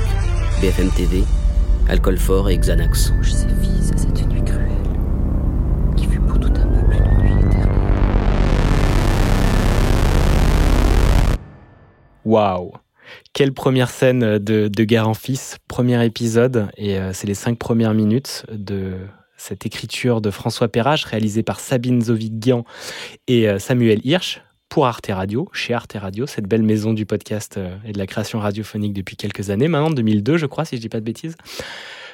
BFM 0.60 0.90
TV, 0.90 1.24
alcool 1.88 2.18
fort 2.18 2.50
et 2.50 2.56
Xanax. 2.56 3.08
Songe 3.08 3.32
ces 3.32 3.48
filles 3.48 3.90
à 3.92 3.96
cette 3.96 4.28
nuit 4.28 4.44
cruelle, 4.44 4.70
qui 5.96 6.06
fut 6.06 6.20
pour 6.20 6.38
tout 6.38 6.52
un 6.54 6.68
peuple 6.68 6.94
une 6.94 7.18
nuit 7.18 7.46
éternelle. 7.46 7.78
Waouh 12.24 12.70
Quelle 13.32 13.52
première 13.52 13.90
scène 13.90 14.38
de, 14.38 14.68
de 14.68 14.84
Guerre 14.84 15.08
en 15.08 15.14
Fils, 15.14 15.56
premier 15.66 16.04
épisode, 16.06 16.68
et 16.76 16.96
euh, 16.96 17.12
c'est 17.12 17.26
les 17.26 17.34
cinq 17.34 17.58
premières 17.58 17.92
minutes 17.92 18.46
de 18.52 18.98
cette 19.46 19.66
écriture 19.66 20.22
de 20.22 20.30
François 20.30 20.68
Perrache, 20.68 21.04
réalisée 21.04 21.42
par 21.42 21.60
Sabine 21.60 22.00
Zovigian 22.00 22.64
et 23.28 23.46
euh, 23.46 23.58
Samuel 23.58 24.00
Hirsch, 24.02 24.40
pour 24.70 24.86
Arte 24.86 25.08
Radio, 25.10 25.50
chez 25.52 25.74
Arte 25.74 25.96
Radio, 26.00 26.26
cette 26.26 26.46
belle 26.46 26.62
maison 26.62 26.94
du 26.94 27.04
podcast 27.04 27.58
euh, 27.58 27.76
et 27.84 27.92
de 27.92 27.98
la 27.98 28.06
création 28.06 28.38
radiophonique 28.38 28.94
depuis 28.94 29.16
quelques 29.16 29.50
années, 29.50 29.68
maintenant 29.68 29.90
2002 29.90 30.38
je 30.38 30.46
crois, 30.46 30.64
si 30.64 30.76
je 30.76 30.80
dis 30.80 30.88
pas 30.88 30.98
de 30.98 31.04
bêtises. 31.04 31.36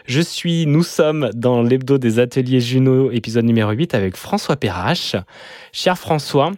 Je 0.06 0.20
suis, 0.20 0.66
nous 0.66 0.82
sommes 0.82 1.30
dans 1.32 1.62
l'hebdo 1.62 1.98
des 1.98 2.18
ateliers 2.18 2.60
Juno, 2.60 3.12
épisode 3.12 3.44
numéro 3.44 3.70
8, 3.70 3.94
avec 3.94 4.16
François 4.16 4.56
Perrache. 4.56 5.14
Cher 5.72 5.96
François, 5.96 6.52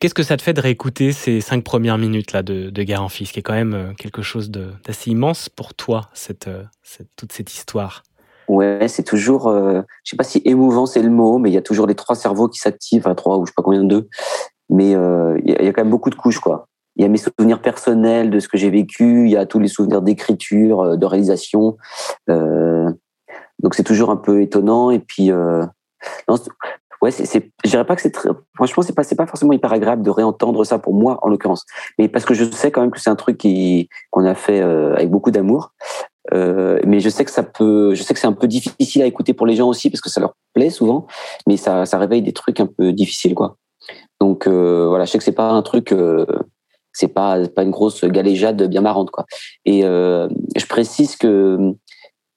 Qu'est-ce 0.00 0.14
que 0.14 0.24
ça 0.24 0.36
te 0.36 0.42
fait 0.42 0.52
de 0.52 0.60
réécouter 0.60 1.12
ces 1.12 1.40
cinq 1.40 1.62
premières 1.62 1.96
minutes 1.96 2.32
là 2.32 2.42
de, 2.42 2.70
Guerre 2.70 3.04
en 3.04 3.08
Fils, 3.08 3.30
qui 3.30 3.38
est 3.38 3.42
quand 3.42 3.52
même 3.52 3.74
euh, 3.74 3.92
quelque 3.92 4.20
chose 4.20 4.50
d'assez 4.50 5.10
immense 5.12 5.48
pour 5.48 5.74
toi, 5.74 6.10
toute 7.16 7.30
cette 7.30 7.52
histoire 7.54 8.02
Ouais, 8.48 8.86
c'est 8.88 9.02
toujours, 9.04 9.48
euh, 9.48 9.82
je 10.04 10.10
sais 10.10 10.16
pas 10.16 10.24
si 10.24 10.42
émouvant 10.44 10.86
c'est 10.86 11.02
le 11.02 11.10
mot, 11.10 11.38
mais 11.38 11.50
il 11.50 11.54
y 11.54 11.58
a 11.58 11.62
toujours 11.62 11.86
les 11.86 11.94
trois 11.94 12.16
cerveaux 12.16 12.48
qui 12.48 12.58
s'activent, 12.58 13.02
enfin 13.02 13.14
trois 13.14 13.38
ou 13.38 13.46
je 13.46 13.50
sais 13.50 13.54
pas 13.56 13.62
combien 13.62 13.84
deux, 13.84 14.08
mais 14.68 14.94
euh, 14.94 15.38
il 15.44 15.50
y, 15.50 15.54
a- 15.54 15.60
il 15.62 15.64
y 15.66 15.68
a 15.68 15.72
quand 15.72 15.82
même 15.82 15.90
beaucoup 15.90 16.10
de 16.10 16.14
couches 16.16 16.40
quoi. 16.40 16.66
Il 16.96 17.02
y 17.02 17.06
a 17.06 17.08
mes 17.08 17.18
souvenirs 17.18 17.62
personnels 17.62 18.30
de 18.30 18.40
ce 18.40 18.48
que 18.48 18.58
j'ai 18.58 18.68
vécu, 18.70 19.24
il 19.26 19.30
y 19.30 19.36
a 19.36 19.46
tous 19.46 19.58
les 19.60 19.68
souvenirs 19.68 20.02
d'écriture, 20.02 20.80
euh, 20.80 20.96
de 20.96 21.06
réalisation, 21.06 21.76
euh, 22.30 22.90
donc 23.62 23.74
c'est 23.74 23.84
toujours 23.84 24.10
un 24.10 24.16
peu 24.16 24.42
étonnant 24.42 24.90
et 24.90 24.98
puis 24.98 25.30
euh, 25.30 25.64
non, 26.28 26.36
ouais, 27.00 27.10
c'est, 27.12 27.50
je 27.64 27.70
dirais 27.70 27.84
pas 27.86 27.96
que 27.96 28.02
c'est 28.02 28.10
très, 28.10 28.28
franchement 28.56 28.82
c'est 28.82 28.94
pas 28.94 29.04
c'est 29.04 29.14
pas 29.16 29.26
forcément 29.26 29.52
hyper 29.52 29.72
agréable 29.72 30.02
de 30.02 30.10
réentendre 30.10 30.64
ça 30.66 30.78
pour 30.78 30.94
moi 30.94 31.18
en 31.22 31.28
l'occurrence, 31.28 31.64
mais 31.98 32.08
parce 32.08 32.24
que 32.24 32.34
je 32.34 32.44
sais 32.44 32.70
quand 32.72 32.80
même 32.80 32.90
que 32.90 33.00
c'est 33.00 33.10
un 33.10 33.16
truc 33.16 33.38
qui 33.38 33.88
qu'on 34.10 34.24
a 34.26 34.34
fait 34.34 34.60
euh, 34.60 34.94
avec 34.94 35.10
beaucoup 35.10 35.30
d'amour. 35.30 35.72
Euh, 36.32 36.78
mais 36.86 37.00
je 37.00 37.08
sais 37.08 37.24
que 37.24 37.30
ça 37.30 37.42
peut, 37.42 37.94
je 37.94 38.02
sais 38.02 38.14
que 38.14 38.20
c'est 38.20 38.26
un 38.26 38.32
peu 38.32 38.46
difficile 38.46 39.02
à 39.02 39.06
écouter 39.06 39.34
pour 39.34 39.46
les 39.46 39.56
gens 39.56 39.68
aussi 39.68 39.90
parce 39.90 40.00
que 40.00 40.10
ça 40.10 40.20
leur 40.20 40.34
plaît 40.54 40.70
souvent, 40.70 41.06
mais 41.48 41.56
ça, 41.56 41.84
ça 41.84 41.98
réveille 41.98 42.22
des 42.22 42.32
trucs 42.32 42.60
un 42.60 42.66
peu 42.66 42.92
difficiles 42.92 43.34
quoi. 43.34 43.56
Donc 44.20 44.46
euh, 44.46 44.86
voilà, 44.88 45.04
je 45.04 45.10
sais 45.10 45.18
que 45.18 45.24
c'est 45.24 45.32
pas 45.32 45.50
un 45.50 45.62
truc, 45.62 45.92
euh, 45.92 46.26
c'est 46.92 47.08
pas 47.08 47.48
pas 47.48 47.64
une 47.64 47.72
grosse 47.72 48.04
galéjade 48.04 48.62
bien 48.68 48.82
marrante 48.82 49.10
quoi. 49.10 49.24
Et 49.64 49.84
euh, 49.84 50.28
je 50.56 50.66
précise 50.66 51.16
que 51.16 51.74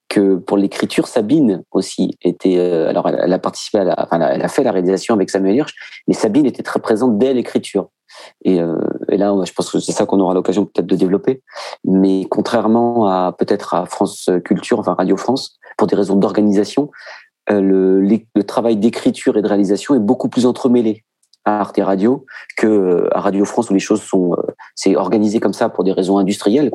que 0.10 0.36
pour 0.36 0.58
l'écriture, 0.58 1.08
Sabine 1.08 1.64
aussi 1.72 2.18
était, 2.22 2.58
euh, 2.58 2.90
alors 2.90 3.10
elle, 3.10 3.34
a 3.34 3.40
participé, 3.40 3.80
à 3.80 3.84
la, 3.84 3.96
enfin, 3.98 4.22
elle 4.22 4.42
a 4.42 4.48
fait 4.48 4.64
la 4.64 4.72
réalisation 4.72 5.14
avec 5.14 5.30
Samuel 5.30 5.56
Hirsch, 5.56 5.74
mais 6.08 6.14
Sabine 6.14 6.46
était 6.46 6.64
très 6.64 6.80
présente 6.80 7.18
dès 7.18 7.34
l'écriture. 7.34 7.90
Et, 8.44 8.62
euh, 8.62 8.78
et 9.16 9.18
là, 9.18 9.34
je 9.45 9.53
pense 9.53 9.72
que 9.72 9.80
c'est 9.80 9.93
ça 9.93 10.05
qu'on 10.05 10.20
aura 10.20 10.34
l'occasion 10.34 10.66
peut-être 10.66 10.86
de 10.86 10.95
développer. 10.97 11.41
Mais 11.86 12.26
contrairement 12.30 13.07
à 13.07 13.32
peut-être 13.32 13.74
à 13.74 13.86
France 13.86 14.30
Culture, 14.43 14.78
enfin 14.80 14.93
Radio 14.93 15.16
France, 15.16 15.57
pour 15.78 15.88
des 15.88 15.95
raisons 15.95 16.18
d'organisation, 16.18 16.89
euh, 17.49 18.01
le, 18.01 18.43
travail 18.43 18.76
d'écriture 18.76 19.38
et 19.38 19.41
de 19.41 19.47
réalisation 19.47 19.95
est 19.95 19.99
beaucoup 19.99 20.28
plus 20.28 20.45
entremêlé 20.45 21.05
à 21.45 21.61
Arte 21.61 21.80
Radio 21.82 22.26
que 22.57 22.68
euh, 22.68 23.18
à 23.18 23.22
Radio 23.22 23.45
France 23.45 23.70
où 23.70 23.74
les 23.74 23.80
choses 23.80 24.01
sont 24.01 24.34
euh, 24.34 24.41
c'est 24.76 24.95
organisé 24.95 25.39
comme 25.39 25.53
ça 25.53 25.70
pour 25.70 25.84
des 25.84 25.91
raisons 25.91 26.18
industrielles 26.18 26.72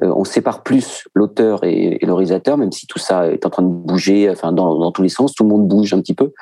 on 0.00 0.24
sépare 0.24 0.62
plus 0.62 1.04
l'auteur 1.14 1.64
et, 1.64 1.98
le 2.00 2.12
réalisateur 2.12 2.56
même 2.56 2.72
si 2.72 2.86
tout 2.86 2.98
ça 2.98 3.28
est 3.28 3.44
en 3.44 3.50
train 3.50 3.62
de 3.62 3.68
bouger 3.68 4.30
enfin 4.30 4.52
dans 4.52 4.90
tous 4.92 5.02
les 5.02 5.08
sens. 5.08 5.34
Tout 5.34 5.42
le 5.42 5.50
monde 5.50 5.68
bouge 5.68 5.92
un 5.92 6.00
petit 6.00 6.14
peu 6.14 6.32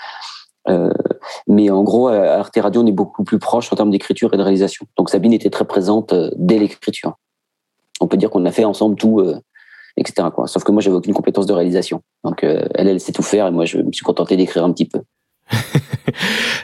euh, 0.68 0.92
mais 1.46 1.70
en 1.70 1.82
gros, 1.82 2.08
à 2.08 2.38
Arte 2.38 2.58
Radio, 2.60 2.82
on 2.82 2.86
est 2.86 2.92
beaucoup 2.92 3.24
plus 3.24 3.38
proche 3.38 3.72
en 3.72 3.76
termes 3.76 3.90
d'écriture 3.90 4.32
et 4.34 4.36
de 4.36 4.42
réalisation. 4.42 4.86
Donc 4.96 5.10
Sabine 5.10 5.32
était 5.32 5.50
très 5.50 5.64
présente 5.64 6.12
euh, 6.12 6.30
dès 6.36 6.58
l'écriture. 6.58 7.14
On 8.00 8.08
peut 8.08 8.16
dire 8.16 8.30
qu'on 8.30 8.44
a 8.44 8.52
fait 8.52 8.64
ensemble 8.64 8.96
tout, 8.96 9.20
euh, 9.20 9.40
etc. 9.96 10.28
Sauf 10.46 10.64
que 10.64 10.72
moi, 10.72 10.82
j'avais 10.82 10.96
aucune 10.96 11.14
compétence 11.14 11.46
de 11.46 11.52
réalisation. 11.52 12.02
Donc 12.24 12.44
euh, 12.44 12.66
elle, 12.74 12.88
elle 12.88 13.00
sait 13.00 13.12
tout 13.12 13.22
faire 13.22 13.46
et 13.46 13.50
moi, 13.50 13.64
je 13.64 13.78
me 13.78 13.92
suis 13.92 14.04
contenté 14.04 14.36
d'écrire 14.36 14.64
un 14.64 14.72
petit 14.72 14.86
peu. 14.86 15.00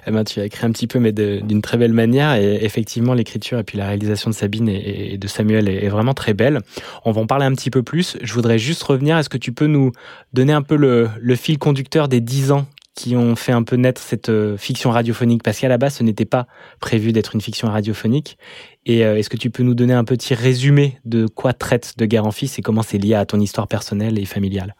Eh 0.06 0.10
ben, 0.10 0.24
tu 0.24 0.40
as 0.40 0.46
écrit 0.46 0.64
un 0.64 0.72
petit 0.72 0.86
peu, 0.86 0.98
mais 1.00 1.12
d'une 1.12 1.60
très 1.60 1.76
belle 1.76 1.92
manière. 1.92 2.34
Et 2.34 2.64
effectivement, 2.64 3.12
l'écriture 3.12 3.58
et 3.58 3.62
puis 3.62 3.76
la 3.76 3.86
réalisation 3.86 4.30
de 4.30 4.34
Sabine 4.34 4.66
et, 4.66 5.18
de 5.18 5.28
Samuel 5.28 5.68
est, 5.68 5.88
vraiment 5.88 6.14
très 6.14 6.32
belle. 6.32 6.60
On 7.04 7.12
va 7.12 7.20
en 7.20 7.26
parler 7.26 7.44
un 7.44 7.52
petit 7.52 7.68
peu 7.68 7.82
plus. 7.82 8.16
Je 8.22 8.32
voudrais 8.32 8.58
juste 8.58 8.82
revenir. 8.84 9.18
Est-ce 9.18 9.28
que 9.28 9.36
tu 9.36 9.52
peux 9.52 9.66
nous 9.66 9.92
donner 10.32 10.54
un 10.54 10.62
peu 10.62 10.76
le, 10.76 11.10
le 11.20 11.36
fil 11.36 11.58
conducteur 11.58 12.08
des 12.08 12.22
dix 12.22 12.52
ans 12.52 12.64
qui 12.98 13.14
ont 13.14 13.36
fait 13.36 13.52
un 13.52 13.62
peu 13.62 13.76
naître 13.76 14.02
cette 14.02 14.28
euh, 14.28 14.56
fiction 14.56 14.90
radiophonique 14.90 15.44
Parce 15.44 15.60
qu'à 15.60 15.68
la 15.68 15.78
base, 15.78 15.94
ce 15.94 16.02
n'était 16.02 16.24
pas 16.24 16.48
prévu 16.80 17.12
d'être 17.12 17.36
une 17.36 17.40
fiction 17.40 17.68
radiophonique. 17.68 18.38
Et 18.86 19.04
euh, 19.04 19.16
est-ce 19.16 19.30
que 19.30 19.36
tu 19.36 19.50
peux 19.50 19.62
nous 19.62 19.74
donner 19.74 19.92
un 19.92 20.02
petit 20.02 20.34
résumé 20.34 20.98
de 21.04 21.28
quoi 21.28 21.52
traite 21.52 21.94
De 21.96 22.06
guerre 22.06 22.26
en 22.26 22.32
fils 22.32 22.58
et 22.58 22.62
comment 22.62 22.82
c'est 22.82 22.98
lié 22.98 23.14
à 23.14 23.24
ton 23.24 23.38
histoire 23.38 23.68
personnelle 23.68 24.18
et 24.18 24.24
familiale? 24.24 24.74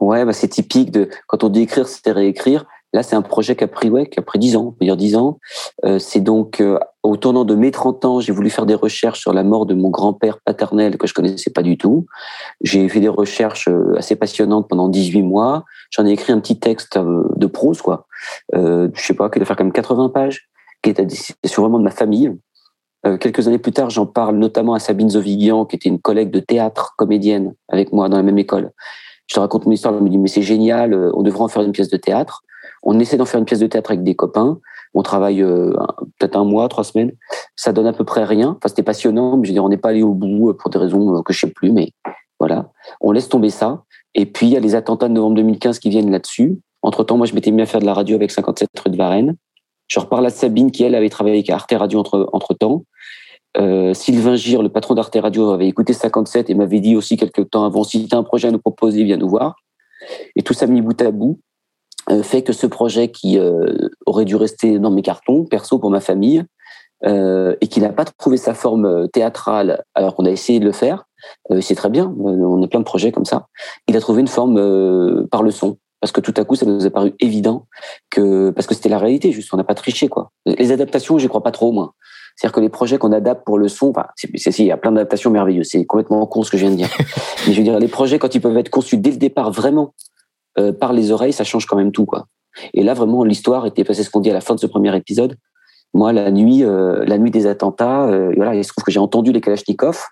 Ouais, 0.00 0.24
bah, 0.24 0.32
c'est 0.32 0.48
typique 0.48 0.90
de 0.92 1.10
quand 1.26 1.44
on 1.44 1.50
dit 1.50 1.60
écrire, 1.60 1.86
c'est 1.86 2.10
réécrire. 2.10 2.64
Là, 2.92 3.02
c'est 3.02 3.16
un 3.16 3.22
projet 3.22 3.56
qui 3.56 3.64
a 3.64 3.68
pris, 3.68 3.88
ouais, 3.90 4.06
qui 4.06 4.18
a 4.18 4.22
pris 4.22 4.38
10 4.38 4.56
ans, 4.56 4.66
on 4.68 4.72
peut 4.72 4.84
dire 4.84 4.96
10 4.96 5.16
ans. 5.16 5.38
Euh, 5.84 5.98
c'est 5.98 6.20
donc 6.20 6.60
euh, 6.60 6.78
au 7.02 7.16
tournant 7.16 7.44
de 7.44 7.54
mes 7.54 7.70
30 7.70 8.04
ans, 8.04 8.20
j'ai 8.20 8.32
voulu 8.32 8.50
faire 8.50 8.66
des 8.66 8.74
recherches 8.74 9.20
sur 9.20 9.32
la 9.32 9.42
mort 9.44 9.66
de 9.66 9.74
mon 9.74 9.88
grand-père 9.88 10.38
paternel 10.44 10.98
que 10.98 11.06
je 11.06 11.14
connaissais 11.14 11.50
pas 11.50 11.62
du 11.62 11.78
tout. 11.78 12.06
J'ai 12.60 12.88
fait 12.88 13.00
des 13.00 13.08
recherches 13.08 13.68
euh, 13.68 13.96
assez 13.96 14.16
passionnantes 14.16 14.68
pendant 14.68 14.88
18 14.88 15.22
mois. 15.22 15.64
J'en 15.90 16.06
ai 16.06 16.10
écrit 16.10 16.32
un 16.32 16.40
petit 16.40 16.58
texte 16.58 16.96
euh, 16.96 17.24
de 17.36 17.46
prose, 17.46 17.80
quoi. 17.80 18.06
Euh, 18.54 18.88
je 18.94 19.02
sais 19.02 19.14
pas, 19.14 19.30
qui 19.30 19.38
doit 19.38 19.46
faire 19.46 19.56
comme 19.56 19.72
80 19.72 20.10
pages, 20.10 20.48
qui 20.82 20.90
est 20.90 21.00
à 21.00 21.04
destination 21.04 21.62
vraiment 21.62 21.78
de 21.78 21.84
ma 21.84 21.90
famille. 21.90 22.32
Euh, 23.04 23.16
quelques 23.16 23.48
années 23.48 23.58
plus 23.58 23.72
tard, 23.72 23.90
j'en 23.90 24.06
parle 24.06 24.36
notamment 24.36 24.74
à 24.74 24.78
Sabine 24.78 25.10
Zovigian, 25.10 25.64
qui 25.64 25.76
était 25.76 25.88
une 25.88 26.00
collègue 26.00 26.30
de 26.30 26.40
théâtre, 26.40 26.94
comédienne, 26.96 27.54
avec 27.68 27.92
moi 27.92 28.08
dans 28.08 28.16
la 28.16 28.22
même 28.22 28.38
école. 28.38 28.70
Je 29.26 29.34
te 29.34 29.40
raconte 29.40 29.66
mon 29.66 29.72
histoire, 29.72 29.94
elle 29.94 30.02
me 30.02 30.08
dit 30.08 30.18
mais 30.18 30.28
c'est 30.28 30.42
génial, 30.42 30.92
euh, 30.92 31.10
on 31.14 31.22
devrait 31.22 31.42
en 31.42 31.48
faire 31.48 31.62
une 31.62 31.72
pièce 31.72 31.88
de 31.88 31.96
théâtre. 31.96 32.42
On 32.82 32.98
essaie 32.98 33.16
d'en 33.16 33.24
faire 33.24 33.38
une 33.38 33.46
pièce 33.46 33.60
de 33.60 33.66
théâtre 33.66 33.90
avec 33.90 34.02
des 34.02 34.14
copains. 34.14 34.58
On 34.94 35.02
travaille 35.02 35.42
euh, 35.42 35.72
peut-être 36.18 36.36
un 36.36 36.44
mois, 36.44 36.68
trois 36.68 36.84
semaines. 36.84 37.12
Ça 37.56 37.72
donne 37.72 37.86
à 37.86 37.92
peu 37.92 38.04
près 38.04 38.24
rien. 38.24 38.50
Enfin, 38.50 38.68
c'était 38.68 38.82
passionnant, 38.82 39.36
mais 39.36 39.44
je 39.44 39.50
veux 39.50 39.54
dire, 39.54 39.64
on 39.64 39.68
n'est 39.68 39.78
pas 39.78 39.90
allé 39.90 40.02
au 40.02 40.14
bout 40.14 40.50
euh, 40.50 40.54
pour 40.54 40.70
des 40.70 40.78
raisons 40.78 41.16
euh, 41.16 41.22
que 41.22 41.32
je 41.32 41.40
sais 41.40 41.50
plus, 41.50 41.72
mais 41.72 41.92
voilà. 42.38 42.70
On 43.00 43.12
laisse 43.12 43.28
tomber 43.28 43.50
ça. 43.50 43.84
Et 44.14 44.26
puis, 44.26 44.46
il 44.46 44.52
y 44.52 44.56
a 44.56 44.60
les 44.60 44.74
attentats 44.74 45.08
de 45.08 45.14
novembre 45.14 45.36
2015 45.36 45.78
qui 45.78 45.90
viennent 45.90 46.10
là-dessus. 46.10 46.58
Entre-temps, 46.82 47.16
moi, 47.16 47.26
je 47.26 47.34
m'étais 47.34 47.50
mis 47.50 47.62
à 47.62 47.66
faire 47.66 47.80
de 47.80 47.86
la 47.86 47.94
radio 47.94 48.16
avec 48.16 48.30
57 48.30 48.68
rue 48.84 48.90
de 48.90 48.96
Varennes. 48.96 49.36
Je 49.88 50.00
reparle 50.00 50.26
à 50.26 50.30
Sabine, 50.30 50.70
qui, 50.70 50.82
elle, 50.82 50.94
avait 50.94 51.08
travaillé 51.08 51.36
avec 51.36 51.48
Arte 51.50 51.72
Radio 51.72 52.00
entre, 52.00 52.28
entre-temps. 52.32 52.84
Sylvain 53.92 54.34
Gire, 54.34 54.62
le 54.62 54.70
patron 54.70 54.94
d'Arte 54.94 55.16
Radio, 55.20 55.50
avait 55.50 55.68
écouté 55.68 55.92
57 55.92 56.48
et 56.48 56.54
m'avait 56.54 56.80
dit 56.80 56.96
aussi 56.96 57.18
quelques 57.18 57.50
temps 57.50 57.64
avant, 57.64 57.84
si 57.84 58.08
tu 58.08 58.14
as 58.14 58.18
un 58.18 58.22
projet 58.22 58.48
à 58.48 58.50
nous 58.50 58.58
proposer, 58.58 59.04
viens 59.04 59.18
nous 59.18 59.28
voir. 59.28 59.56
Et 60.34 60.42
tout 60.42 60.54
ça 60.54 60.66
mis 60.66 60.80
bout 60.80 61.00
à 61.02 61.10
bout 61.10 61.38
fait 62.22 62.42
que 62.42 62.52
ce 62.52 62.66
projet 62.66 63.08
qui 63.08 63.38
euh, 63.38 63.88
aurait 64.06 64.24
dû 64.24 64.36
rester 64.36 64.78
dans 64.78 64.90
mes 64.90 65.02
cartons, 65.02 65.44
perso 65.44 65.78
pour 65.78 65.90
ma 65.90 66.00
famille, 66.00 66.44
euh, 67.04 67.56
et 67.60 67.68
qui 67.68 67.80
n'a 67.80 67.92
pas 67.92 68.04
trouvé 68.04 68.36
sa 68.36 68.54
forme 68.54 68.86
euh, 68.86 69.06
théâtrale 69.06 69.82
alors 69.94 70.14
qu'on 70.14 70.24
a 70.24 70.30
essayé 70.30 70.60
de 70.60 70.64
le 70.64 70.72
faire, 70.72 71.04
euh, 71.50 71.60
c'est 71.60 71.74
très 71.74 71.90
bien, 71.90 72.06
euh, 72.06 72.44
on 72.44 72.62
a 72.62 72.68
plein 72.68 72.80
de 72.80 72.84
projets 72.84 73.12
comme 73.12 73.24
ça, 73.24 73.46
il 73.88 73.96
a 73.96 74.00
trouvé 74.00 74.20
une 74.20 74.28
forme 74.28 74.58
euh, 74.58 75.26
par 75.30 75.42
le 75.42 75.50
son. 75.50 75.78
Parce 76.00 76.10
que 76.10 76.20
tout 76.20 76.34
à 76.36 76.44
coup, 76.44 76.56
ça 76.56 76.66
nous 76.66 76.84
a 76.84 76.90
paru 76.90 77.14
évident 77.20 77.66
que 78.10 78.50
parce 78.50 78.66
que 78.66 78.74
c'était 78.74 78.88
la 78.88 78.98
réalité, 78.98 79.30
juste 79.30 79.54
on 79.54 79.56
n'a 79.56 79.62
pas 79.62 79.76
triché 79.76 80.08
quoi. 80.08 80.32
Les 80.46 80.72
adaptations, 80.72 81.16
j'y 81.16 81.28
crois 81.28 81.44
pas 81.44 81.52
trop 81.52 81.70
moi. 81.70 81.94
C'est-à-dire 82.34 82.54
que 82.56 82.60
les 82.60 82.68
projets 82.70 82.98
qu'on 82.98 83.12
adapte 83.12 83.44
pour 83.46 83.56
le 83.56 83.68
son, 83.68 83.90
enfin, 83.90 84.06
c'est- 84.16 84.58
il 84.58 84.66
y 84.66 84.72
a 84.72 84.76
plein 84.76 84.90
d'adaptations 84.90 85.30
merveilleuses. 85.30 85.68
C'est 85.70 85.84
complètement 85.84 86.26
con 86.26 86.42
ce 86.42 86.50
que 86.50 86.56
je 86.56 86.62
viens 86.62 86.72
de 86.72 86.76
dire. 86.76 86.88
Mais 87.46 87.52
je 87.52 87.58
veux 87.58 87.62
dire, 87.62 87.78
les 87.78 87.86
projets 87.86 88.18
quand 88.18 88.34
ils 88.34 88.40
peuvent 88.40 88.56
être 88.56 88.68
conçus 88.70 88.96
dès 88.96 89.12
le 89.12 89.16
départ 89.16 89.52
vraiment 89.52 89.94
euh, 90.58 90.72
par 90.72 90.92
les 90.92 91.10
oreilles, 91.10 91.32
ça 91.32 91.44
change 91.44 91.66
quand 91.66 91.76
même 91.76 91.92
tout 91.92 92.06
quoi. 92.06 92.26
Et 92.74 92.82
là 92.82 92.94
vraiment, 92.94 93.24
l'histoire 93.24 93.66
était 93.66 93.84
passée 93.84 94.02
ce 94.02 94.10
qu'on 94.10 94.20
dit 94.20 94.30
à 94.30 94.34
la 94.34 94.40
fin 94.40 94.54
de 94.54 94.60
ce 94.60 94.66
premier 94.66 94.94
épisode. 94.96 95.36
Moi, 95.94 96.12
la 96.12 96.30
nuit, 96.30 96.64
euh, 96.64 97.04
la 97.06 97.18
nuit 97.18 97.30
des 97.30 97.46
attentats, 97.46 98.04
euh, 98.04 98.32
voilà, 98.36 98.54
il 98.54 98.64
se 98.64 98.70
trouve 98.70 98.84
que 98.84 98.90
j'ai 98.90 98.98
entendu 98.98 99.32
les 99.32 99.40
Kalachnikov 99.40 100.02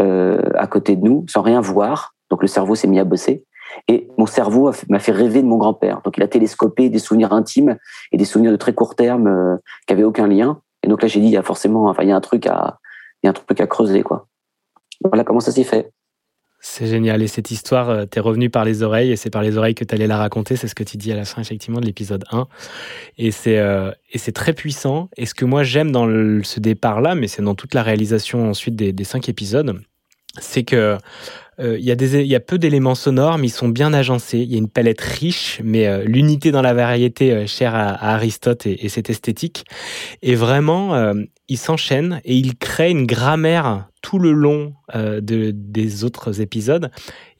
euh, 0.00 0.42
à 0.56 0.66
côté 0.66 0.96
de 0.96 1.04
nous, 1.04 1.24
sans 1.28 1.42
rien 1.42 1.60
voir. 1.60 2.14
Donc 2.30 2.42
le 2.42 2.48
cerveau 2.48 2.74
s'est 2.74 2.88
mis 2.88 2.98
à 2.98 3.04
bosser. 3.04 3.44
Et 3.88 4.08
mon 4.18 4.26
cerveau 4.26 4.70
m'a 4.88 4.98
fait 4.98 5.12
rêver 5.12 5.42
de 5.42 5.46
mon 5.46 5.56
grand-père. 5.56 6.00
Donc 6.04 6.16
il 6.16 6.22
a 6.22 6.28
télescopé 6.28 6.88
des 6.88 6.98
souvenirs 6.98 7.32
intimes 7.32 7.76
et 8.10 8.16
des 8.16 8.24
souvenirs 8.24 8.50
de 8.50 8.56
très 8.56 8.74
court 8.74 8.94
terme 8.94 9.28
euh, 9.28 9.56
qui 9.86 9.92
avaient 9.92 10.04
aucun 10.04 10.26
lien. 10.26 10.60
Et 10.82 10.88
donc 10.88 11.02
là, 11.02 11.08
j'ai 11.08 11.20
dit, 11.20 11.26
il 11.26 11.32
y 11.32 11.36
a 11.36 11.42
forcément, 11.42 11.86
enfin, 11.88 12.02
il 12.02 12.08
y 12.08 12.12
a 12.12 12.16
un 12.16 12.20
truc 12.20 12.46
à, 12.46 12.78
il 13.22 13.26
y 13.26 13.28
a 13.28 13.30
un 13.30 13.34
truc 13.34 13.60
à 13.60 13.66
creuser, 13.66 14.02
quoi. 14.02 14.26
Voilà 15.04 15.24
comment 15.24 15.40
ça 15.40 15.52
s'est 15.52 15.64
fait. 15.64 15.92
C'est 16.64 16.86
génial. 16.86 17.22
Et 17.22 17.26
cette 17.26 17.50
histoire, 17.50 17.90
euh, 17.90 18.06
t'es 18.06 18.20
revenu 18.20 18.48
par 18.48 18.64
les 18.64 18.84
oreilles 18.84 19.10
et 19.10 19.16
c'est 19.16 19.30
par 19.30 19.42
les 19.42 19.56
oreilles 19.58 19.74
que 19.74 19.82
t'allais 19.82 20.06
la 20.06 20.16
raconter. 20.16 20.54
C'est 20.54 20.68
ce 20.68 20.76
que 20.76 20.84
tu 20.84 20.96
dis 20.96 21.10
à 21.10 21.16
la 21.16 21.24
fin, 21.24 21.42
effectivement, 21.42 21.80
de 21.80 21.86
l'épisode 21.86 22.24
1. 22.30 22.46
Et 23.18 23.32
c'est, 23.32 23.58
euh, 23.58 23.90
et 24.12 24.18
c'est 24.18 24.30
très 24.30 24.52
puissant. 24.52 25.10
Et 25.16 25.26
ce 25.26 25.34
que 25.34 25.44
moi 25.44 25.64
j'aime 25.64 25.90
dans 25.90 26.06
ce 26.44 26.60
départ-là, 26.60 27.16
mais 27.16 27.26
c'est 27.26 27.42
dans 27.42 27.56
toute 27.56 27.74
la 27.74 27.82
réalisation 27.82 28.48
ensuite 28.48 28.76
des, 28.76 28.92
des 28.92 29.04
cinq 29.04 29.28
épisodes, 29.28 29.82
c'est 30.38 30.62
que 30.62 30.98
euh, 31.60 31.78
il 31.78 31.84
y 31.84 31.90
a 31.90 32.22
y 32.22 32.34
a 32.34 32.40
peu 32.40 32.58
d'éléments 32.58 32.94
sonores, 32.94 33.38
mais 33.38 33.48
ils 33.48 33.50
sont 33.50 33.68
bien 33.68 33.92
agencés. 33.92 34.38
Il 34.38 34.50
y 34.50 34.54
a 34.54 34.58
une 34.58 34.68
palette 34.68 35.00
riche, 35.00 35.60
mais 35.62 35.86
euh, 35.86 36.04
l'unité 36.04 36.50
dans 36.50 36.62
la 36.62 36.74
variété 36.74 37.32
euh, 37.32 37.46
chère 37.46 37.74
à, 37.74 38.14
Aristote 38.14 38.66
et, 38.66 38.84
et 38.84 38.88
cette 38.88 39.10
esthétique. 39.10 39.64
Et 40.22 40.34
vraiment, 40.34 40.94
euh, 40.94 41.14
il 41.48 41.58
s'enchaîne 41.58 42.20
et 42.24 42.36
il 42.36 42.56
crée 42.56 42.90
une 42.90 43.06
grammaire 43.06 43.88
tout 44.00 44.18
le 44.18 44.32
long 44.32 44.74
de, 44.94 45.52
des 45.54 46.02
autres 46.02 46.40
épisodes. 46.40 46.90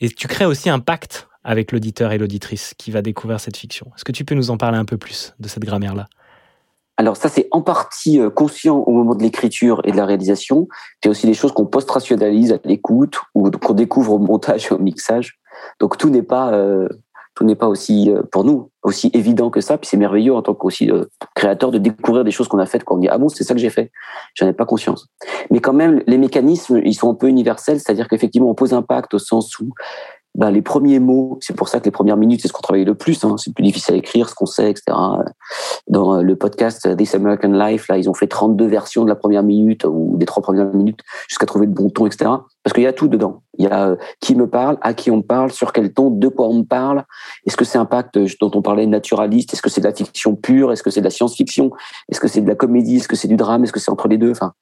Et 0.01 0.09
tu 0.09 0.29
crées 0.29 0.45
aussi 0.45 0.71
un 0.71 0.79
pacte 0.79 1.29
avec 1.43 1.73
l'auditeur 1.73 2.13
et 2.13 2.19
l'auditrice 2.19 2.75
qui 2.79 2.93
va 2.93 3.03
découvrir 3.03 3.41
cette 3.41 3.57
fiction. 3.57 3.91
Est-ce 3.97 4.05
que 4.05 4.13
tu 4.13 4.25
peux 4.25 4.37
nous 4.37 4.51
en 4.51 4.57
parler 4.57 4.79
un 4.79 4.85
peu 4.85 4.97
plus 4.97 5.35
de 5.41 5.49
cette 5.49 5.65
grammaire-là? 5.65 6.09
Alors 7.03 7.17
ça, 7.17 7.29
c'est 7.29 7.49
en 7.51 7.63
partie 7.63 8.21
euh, 8.21 8.31
conscient 8.31 8.79
au 8.79 8.93
moment 8.93 9.17
de 9.17 9.25
l'écriture 9.25 9.81
et 9.83 9.91
de 9.91 9.97
la 9.97 10.07
réalisation. 10.07 10.69
C'est 11.03 11.11
aussi 11.11 11.27
des 11.27 11.35
choses 11.35 11.51
qu'on 11.51 11.67
post-rationalise 11.67 12.53
à 12.53 12.59
l'écoute 12.65 13.19
ou 13.35 13.51
qu'on 13.51 13.75
découvre 13.75 14.13
au 14.13 14.19
montage 14.21 14.69
et 14.71 14.75
au 14.75 14.79
mixage. 14.79 15.41
Donc 15.81 15.99
tout 15.99 16.11
n'est 16.11 16.23
pas 16.23 16.53
euh, 16.53 16.89
tout 17.35 17.45
n'est 17.45 17.57
pas 17.57 17.67
aussi 17.67 18.09
euh, 18.09 18.23
pour 18.31 18.45
nous 18.45 18.71
aussi 18.85 19.11
évident 19.15 19.51
que 19.51 19.61
ça. 19.61 19.79
Puis 19.79 19.89
c'est 19.89 19.97
merveilleux 19.97 20.33
en 20.33 20.43
tant 20.43 20.55
qu'aussi 20.55 20.93
euh, 20.93 21.07
créateur 21.35 21.73
de 21.73 21.79
découvrir 21.79 22.23
des 22.23 22.31
choses 22.31 22.47
qu'on 22.47 22.61
a 22.61 22.67
faites 22.67 22.85
quand 22.85 22.95
on 22.95 22.99
dit 22.99 23.09
ah 23.09 23.19
bon 23.19 23.29
c'est 23.29 23.43
ça 23.43 23.53
que 23.53 23.61
j'ai 23.61 23.71
fait. 23.71 23.91
J'en 24.35 24.47
ai 24.47 24.53
pas 24.53 24.65
conscience. 24.65 25.09
Mais 25.51 25.59
quand 25.59 25.73
même 25.73 26.05
les 26.07 26.19
mécanismes 26.19 26.81
ils 26.85 26.95
sont 26.95 27.11
un 27.11 27.15
peu 27.15 27.27
universels, 27.27 27.81
c'est-à-dire 27.81 28.07
qu'effectivement 28.07 28.49
on 28.49 28.55
pose 28.55 28.75
un 28.75 28.83
pacte 28.83 29.15
au 29.15 29.19
sens 29.19 29.59
où 29.59 29.71
ben, 30.35 30.51
les 30.51 30.63
premiers 30.63 30.99
mots, 30.99 31.39
c'est 31.43 31.55
pour 31.55 31.69
ça 31.69 31.79
que 31.79 31.85
les 31.85 31.91
premières 31.91 32.17
minutes, 32.17 32.41
c'est 32.41 32.49
ce 32.49 32.55
qu'on 32.55 32.63
travaille 32.63 32.87
le 32.87 32.95
plus. 32.95 33.23
Hein, 33.25 33.37
c'est 33.37 33.55
plus 33.55 33.63
difficile 33.63 33.95
à 33.95 33.97
écrire, 33.99 34.31
ce 34.31 34.35
qu'on 34.35 34.47
sait, 34.47 34.71
etc. 34.71 34.97
Dans 35.89 36.17
euh, 36.17 36.23
le 36.23 36.37
podcast 36.37 36.97
This 36.97 37.15
American 37.15 37.53
Life, 37.53 37.89
là, 37.89 37.99
ils 37.99 38.09
ont 38.09 38.15
fait 38.15 38.29
32 38.29 38.67
versions 38.67 39.05
de 39.05 39.11
la 39.11 39.15
première 39.15 39.43
minute 39.43 39.85
ou 39.85 40.15
des 40.17 40.25
trois 40.25 40.43
premières 40.43 40.73
minutes 40.73 41.01
jusqu'à 41.29 41.45
trouver 41.45 41.67
le 41.67 41.73
bon 41.73 41.91
ton, 41.91 42.07
etc. 42.07 42.31
Parce 42.63 42.73
qu'il 42.73 42.83
y 42.83 42.87
a 42.87 42.95
tout 42.95 43.09
dedans. 43.09 43.43
Il 43.59 43.67
y 43.67 43.69
a 43.69 43.89
euh, 43.89 43.97
qui 44.21 44.35
me 44.35 44.49
parle, 44.49 44.79
à 44.81 44.95
qui 44.95 45.11
on 45.11 45.21
parle, 45.21 45.53
sur 45.53 45.71
quel 45.73 45.93
ton, 45.93 46.09
de 46.09 46.29
quoi 46.29 46.49
on 46.49 46.61
me 46.61 46.65
parle. 46.65 47.05
Est-ce 47.47 47.59
que 47.59 47.67
c'est 47.67 47.79
un 47.79 47.85
pacte 47.85 48.19
dont 48.41 48.51
on 48.55 48.63
parlait 48.63 48.87
naturaliste? 48.87 49.53
Est-ce 49.53 49.61
que 49.61 49.69
c'est 49.69 49.83
de 49.83 49.87
la 49.87 49.95
fiction 49.95 50.35
pure? 50.35 50.73
Est-ce 50.73 50.83
que 50.83 50.91
c'est 50.91 51.01
de 51.01 51.07
la 51.07 51.11
science-fiction? 51.11 51.73
Est-ce 52.09 52.21
que 52.21 52.29
c'est 52.29 52.41
de 52.41 52.49
la 52.49 52.55
comédie? 52.55 52.97
Est-ce 52.97 53.09
que 53.09 53.17
c'est 53.17 53.29
du 53.29 53.37
drame? 53.37 53.65
Est-ce 53.65 53.73
que 53.73 53.81
c'est 53.81 53.91
entre 53.91 54.09
les 54.09 54.17
deux? 54.17 54.31
Enfin, 54.31 54.55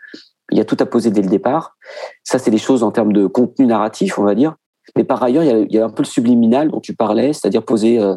il 0.50 0.58
y 0.58 0.60
a 0.60 0.64
tout 0.64 0.76
à 0.80 0.86
poser 0.86 1.10
dès 1.10 1.22
le 1.22 1.28
départ. 1.28 1.76
Ça, 2.24 2.40
c'est 2.40 2.50
des 2.50 2.58
choses 2.58 2.82
en 2.82 2.90
termes 2.90 3.12
de 3.12 3.28
contenu 3.28 3.66
narratif, 3.66 4.18
on 4.18 4.24
va 4.24 4.34
dire. 4.34 4.56
Mais 4.96 5.04
par 5.04 5.22
ailleurs, 5.22 5.44
il 5.44 5.72
y 5.72 5.78
a, 5.78 5.84
un 5.84 5.90
peu 5.90 6.02
le 6.02 6.08
subliminal 6.08 6.70
dont 6.70 6.80
tu 6.80 6.94
parlais, 6.94 7.32
c'est-à-dire 7.32 7.64
poser 7.64 8.00
euh, 8.00 8.16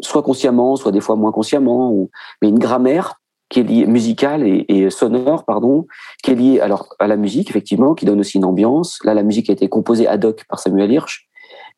soit 0.00 0.22
consciemment, 0.22 0.76
soit 0.76 0.92
des 0.92 1.00
fois 1.00 1.16
moins 1.16 1.32
consciemment, 1.32 2.08
mais 2.42 2.48
une 2.48 2.58
grammaire 2.58 3.20
qui 3.48 3.60
est 3.60 3.64
liée 3.64 3.86
musicale 3.86 4.46
et, 4.46 4.64
et, 4.68 4.90
sonore, 4.90 5.44
pardon, 5.44 5.86
qui 6.22 6.30
est 6.30 6.34
liée 6.34 6.60
alors 6.60 6.94
à 6.98 7.06
la 7.06 7.16
musique 7.16 7.50
effectivement, 7.50 7.94
qui 7.94 8.04
donne 8.04 8.20
aussi 8.20 8.38
une 8.38 8.44
ambiance. 8.44 8.98
Là, 9.04 9.12
la 9.12 9.22
musique 9.22 9.50
a 9.50 9.52
été 9.52 9.68
composée 9.68 10.06
ad 10.06 10.24
hoc 10.24 10.44
par 10.48 10.60
Samuel 10.60 10.92
Hirsch, 10.92 11.28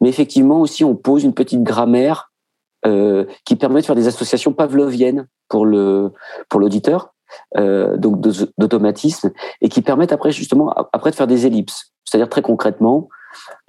mais 0.01 0.09
effectivement 0.09 0.61
aussi 0.61 0.85
on 0.85 0.95
pose 0.95 1.25
une 1.25 1.35
petite 1.35 1.63
grammaire 1.63 2.31
euh, 2.85 3.25
qui 3.45 3.57
permet 3.57 3.81
de 3.81 3.87
faire 3.87 3.95
des 3.95 4.09
associations 4.09 4.53
pavloviennes 4.53 5.29
pour 5.49 5.65
le 5.65 6.13
pour 6.49 6.59
l'auditeur, 6.59 7.15
euh, 7.57 7.97
donc 7.97 8.21
d'automatisme, 8.59 9.31
et 9.61 9.69
qui 9.69 9.83
permettent 9.83 10.13
après 10.13 10.33
justement 10.33 10.71
après 10.93 11.11
de 11.11 11.17
faire 11.17 11.29
des 11.29 11.47
ellipses. 11.47 11.93
C'est-à-dire 12.05 12.29
très 12.29 12.43
concrètement, 12.43 13.09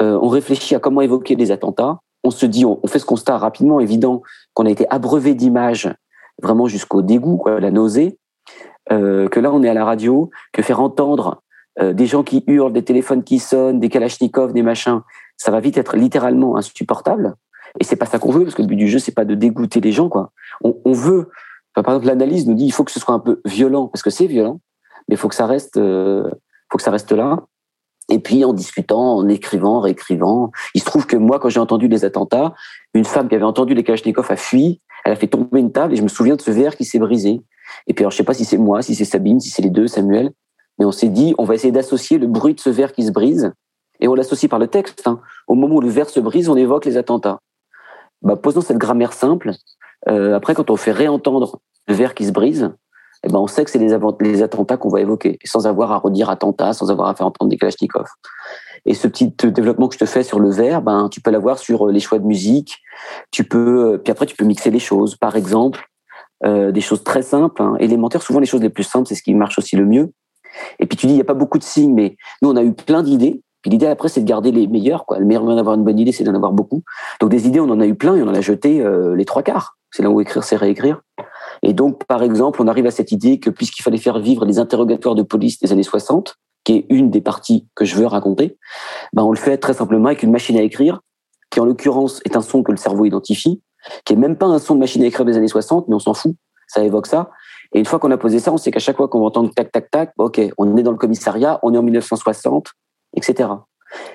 euh, 0.01 0.18
on 0.22 0.28
réfléchit 0.28 0.76
à 0.76 0.80
comment 0.80 1.01
évoquer 1.01 1.36
des 1.36 1.51
attentats. 1.51 1.99
On 2.24 2.32
se 2.32 2.45
dit, 2.45 2.66
on, 2.66 2.80
fait 2.88 2.99
ce 2.99 3.05
constat 3.05 3.38
rapidement, 3.38 3.80
évident, 3.80 4.22
qu'on 4.53 4.66
a 4.66 4.70
été 4.70 4.89
abreuvé 4.89 5.36
d'images 5.36 5.93
vraiment 6.41 6.68
jusqu'au 6.68 7.01
dégoût, 7.01 7.38
quoi, 7.38 7.59
la 7.59 7.72
nausée. 7.72 8.18
Euh, 8.91 9.28
que 9.30 9.39
là, 9.39 9.51
on 9.53 9.64
est 9.64 9.70
à 9.70 9.74
la 9.74 9.86
radio, 9.86 10.30
que 10.51 10.61
faire 10.61 10.82
entendre 10.82 11.41
euh, 11.80 11.93
des 11.93 12.05
gens 12.05 12.24
qui 12.24 12.43
hurlent, 12.47 12.74
des 12.74 12.84
téléphones 12.84 13.24
qui 13.24 13.39
sonnent, 13.39 13.80
des 13.80 13.89
kalachnikovs, 13.89 14.53
des 14.53 14.64
machins, 14.64 15.01
ça 15.38 15.51
va 15.51 15.59
vite 15.59 15.78
être 15.78 15.95
littéralement 15.95 16.57
insupportable. 16.57 17.36
Et 17.80 17.84
c'est 17.84 17.95
pas 17.95 18.05
ça 18.05 18.20
qu'on 18.20 18.32
veut, 18.32 18.43
parce 18.43 18.55
que 18.55 18.61
le 18.61 18.68
but 18.68 18.76
du 18.76 18.88
jeu, 18.88 18.99
c'est 18.99 19.14
pas 19.14 19.26
de 19.26 19.36
dégoûter 19.36 19.82
les 19.82 19.91
gens, 19.91 20.09
quoi. 20.09 20.32
On, 20.64 20.91
veut, 20.91 21.30
par 21.74 21.86
exemple, 21.88 22.07
l'analyse 22.07 22.47
nous 22.47 22.53
dit, 22.53 22.66
il 22.66 22.72
faut 22.72 22.84
que 22.84 22.91
ce 22.91 22.99
soit 22.99 23.16
un 23.16 23.20
peu 23.20 23.41
violent, 23.45 23.88
parce 23.88 24.03
que 24.03 24.09
c'est 24.09 24.28
violent, 24.28 24.59
mais 25.07 25.16
il 25.16 25.18
faut 25.18 25.28
que 25.28 25.36
ça 25.36 25.47
reste, 25.47 25.76
faut 25.76 26.78
que 26.78 26.84
ça 26.84 26.91
reste 26.91 27.11
là. 27.11 27.39
Et 28.10 28.20
puis 28.20 28.43
en 28.43 28.54
discutant, 28.54 29.18
en 29.18 29.28
écrivant, 29.28 29.80
réécrivant, 29.80 30.51
il 30.76 30.82
se 30.82 30.86
trouve 30.86 31.06
que 31.06 31.16
moi, 31.16 31.39
quand 31.39 31.49
j'ai 31.49 31.60
entendu 31.60 31.88
les 31.88 32.06
attentats, 32.06 32.54
une 32.93 33.06
femme 33.06 33.30
qui 33.30 33.36
avait 33.36 33.43
entendu 33.43 33.74
les 33.74 33.84
Kalachnikov 33.84 34.28
a 34.30 34.36
fui, 34.36 34.82
elle 35.06 35.14
a 35.14 35.16
fait 35.16 35.28
tomber 35.28 35.60
une 35.60 35.72
table 35.72 35.93
et 35.93 35.95
je 35.95 36.04
me 36.04 36.08
souviens 36.08 36.36
de 36.36 36.41
ce 36.41 36.51
verre 36.51 36.76
qui 36.76 36.86
s'est 36.86 36.99
brisé. 36.99 37.41
Et 37.88 37.93
puis 37.93 38.04
alors 38.04 38.12
je 38.12 38.18
sais 38.18 38.24
pas 38.24 38.34
si 38.34 38.45
c'est 38.45 38.58
moi, 38.58 38.82
si 38.82 38.95
c'est 38.95 39.06
Sabine, 39.06 39.39
si 39.39 39.49
c'est 39.49 39.62
les 39.62 39.70
deux, 39.70 39.88
Samuel, 39.88 40.32
mais 40.78 40.86
on 40.86 40.91
s'est 40.91 41.10
dit 41.10 41.34
on 41.38 41.45
va 41.45 41.56
essayer 41.56 41.72
d'associer 41.72 42.18
le 42.18 42.28
bruit 42.28 42.54
de 42.54 42.60
ce 42.60 42.70
verre 42.70 42.93
qui 42.93 43.04
se 43.04 43.12
brise 43.12 43.51
et 43.99 44.08
on 44.08 44.16
l'associe 44.16 44.49
par 44.49 44.60
le 44.60 44.68
texte. 44.68 45.04
Hein. 45.06 45.20
Au 45.47 45.56
moment 45.56 45.76
où 45.76 45.82
le 45.82 45.89
verre 45.89 46.10
se 46.10 46.20
brise, 46.20 46.49
on 46.49 46.56
évoque 46.56 46.86
les 46.86 46.97
attentats. 46.97 47.39
Bah, 48.22 48.36
posons 48.36 48.62
cette 48.62 48.78
grammaire 48.78 49.14
simple. 49.14 49.51
Euh, 50.10 50.36
après, 50.36 50.56
quand 50.56 50.70
on 50.70 50.78
fait 50.78 50.91
réentendre 50.91 51.60
le 51.88 51.93
verre 51.93 52.14
qui 52.14 52.26
se 52.26 52.32
brise, 52.32 52.74
eh 53.24 53.30
ben 53.30 53.39
on 53.39 53.47
sait 53.47 53.63
que 53.63 53.71
c'est 53.71 53.80
les, 53.80 54.43
attentats 54.43 54.78
qu'on 54.78 54.89
va 54.89 55.01
évoquer, 55.01 55.39
sans 55.45 55.65
avoir 55.65 55.91
à 55.91 55.97
redire 55.97 56.30
attentat, 56.30 56.74
sans 56.74 56.91
avoir 56.91 57.07
à 57.07 57.15
faire 57.15 57.28
entendre 57.28 57.49
des 57.49 57.57
Kalachnikov. 57.57 58.07
Et 58.86 58.93
ce 58.93 59.07
petit 59.07 59.30
développement 59.30 59.88
que 59.88 59.93
je 59.93 59.99
te 59.99 60.05
fais 60.05 60.24
sur 60.24 60.39
le 60.39 60.49
verre, 60.49 60.82
ben 60.82 61.07
tu 61.09 61.21
peux 61.21 61.32
l'avoir 61.32 61.57
sur 61.57 61.88
les 61.88 62.01
choix 62.01 62.19
de 62.19 62.26
musique. 62.26 62.80
Tu 63.32 63.45
peux, 63.45 64.01
puis 64.03 64.11
après 64.11 64.26
tu 64.26 64.36
peux 64.36 64.43
mixer 64.43 64.71
les 64.71 64.80
choses. 64.80 65.15
Par 65.15 65.38
exemple, 65.38 65.89
euh, 66.45 66.71
des 66.71 66.82
choses 66.82 67.03
très 67.03 67.21
simples, 67.21 67.61
hein, 67.61 67.76
élémentaires. 67.80 68.21
Souvent 68.21 68.39
les 68.39 68.45
choses 68.45 68.61
les 68.61 68.69
plus 68.69 68.84
simples, 68.84 69.07
c'est 69.07 69.15
ce 69.15 69.24
qui 69.24 69.34
marche 69.34 69.57
aussi 69.57 69.78
le 69.78 69.86
mieux. 69.86 70.11
Et 70.80 70.86
puis 70.86 70.97
tu 70.97 71.07
dis 71.07 71.13
il 71.13 71.17
y 71.17 71.21
a 71.21 71.26
pas 71.26 71.34
beaucoup 71.34 71.57
de 71.57 71.63
signes, 71.63 71.93
mais 71.93 72.17
nous 72.41 72.49
on 72.49 72.55
a 72.57 72.63
eu 72.63 72.74
plein 72.74 73.01
d'idées. 73.01 73.41
Puis 73.61 73.71
l'idée 73.71 73.88
après 73.88 74.09
c'est 74.09 74.19
de 74.19 74.26
garder 74.26 74.51
les 74.51 74.67
meilleures. 74.67 75.05
Quoi. 75.05 75.19
Le 75.19 75.26
meilleur 75.26 75.43
moyen 75.43 75.55
d'avoir 75.55 75.76
une 75.76 75.86
bonne 75.86 75.97
idée, 75.97 76.11
c'est 76.11 76.26
d'en 76.26 76.36
avoir 76.36 76.51
beaucoup. 76.51 76.84
Donc 77.21 77.30
des 77.30 77.47
idées, 77.47 77.61
on 77.61 77.69
en 77.69 77.80
a 77.80 77.88
eu 77.88 77.95
plein 77.95 78.17
et 78.17 78.21
on 78.21 78.28
en 78.28 78.34
a 78.34 78.41
jeté 78.41 78.82
euh, 78.82 79.15
les 79.15 79.24
trois 79.24 79.41
quarts. 79.41 79.78
C'est 79.91 80.03
là 80.03 80.09
où 80.09 80.19
écrire, 80.19 80.43
c'est 80.43 80.57
réécrire. 80.57 81.01
Et 81.64 81.74
donc, 81.74 82.05
par 82.05 82.22
exemple, 82.22 82.61
on 82.61 82.68
arrive 82.68 82.86
à 82.86 82.91
cette 82.91 83.11
idée 83.11 83.39
que 83.39 83.49
puisqu'il 83.49 83.84
fallait 83.84 83.97
faire 83.97 84.20
vivre 84.20 84.45
les 84.45 84.59
interrogatoires 84.59 85.16
de 85.16 85.24
police 85.24 85.59
des 85.59 85.72
années 85.72 85.84
60, 85.84 86.36
qui 86.66 86.74
est 86.74 86.86
une 86.89 87.09
des 87.09 87.22
parties 87.22 87.68
que 87.74 87.86
je 87.86 87.95
veux 87.95 88.05
raconter, 88.05 88.57
ben 89.14 89.24
on 89.24 89.32
le 89.32 89.38
fait 89.38 89.57
très 89.57 89.74
simplement 89.74 90.07
avec 90.07 90.24
une 90.24 90.32
machine 90.32 90.57
à 90.57 90.61
écrire, 90.61 90.99
qui 91.49 91.59
en 91.59 91.66
l'occurrence 91.66 92.22
est 92.26 92.36
un 92.36 92.41
son 92.41 92.64
que 92.64 92.72
le 92.72 92.78
cerveau 92.78 93.05
identifie, 93.05 93.61
qui 94.05 94.14
est 94.14 94.18
même 94.18 94.38
pas 94.38 94.45
un 94.45 94.59
son 94.59 94.76
de 94.76 94.80
machine 94.80 95.03
à 95.03 95.07
écrire 95.07 95.26
des 95.26 95.38
années 95.38 95.47
60, 95.47 95.88
mais 95.88 95.95
on 95.95 95.99
s'en 95.99 96.14
fout, 96.14 96.36
ça 96.68 96.84
évoque 96.84 97.07
ça. 97.07 97.32
Et 97.74 97.80
une 97.80 97.86
fois 97.86 97.99
qu'on 97.99 98.11
a 98.11 98.18
posé 98.18 98.39
ça, 98.39 98.51
on 98.51 98.57
sait 98.57 98.72
qu'à 98.72 98.80
chaque 98.80 98.97
fois 98.97 99.07
qu'on 99.07 99.20
va 99.20 99.26
entendre 99.26 99.51
tac, 99.53 99.72
tac, 99.72 99.89
tac, 99.89 100.14
ok, 100.18 100.41
on 100.57 100.78
est 100.78 100.84
dans 100.84 100.91
le 100.91 100.97
commissariat, 100.97 101.59
on 101.64 101.74
est 101.74 101.78
en 101.78 101.84
1960, 101.84 102.68
etc. 103.16 103.49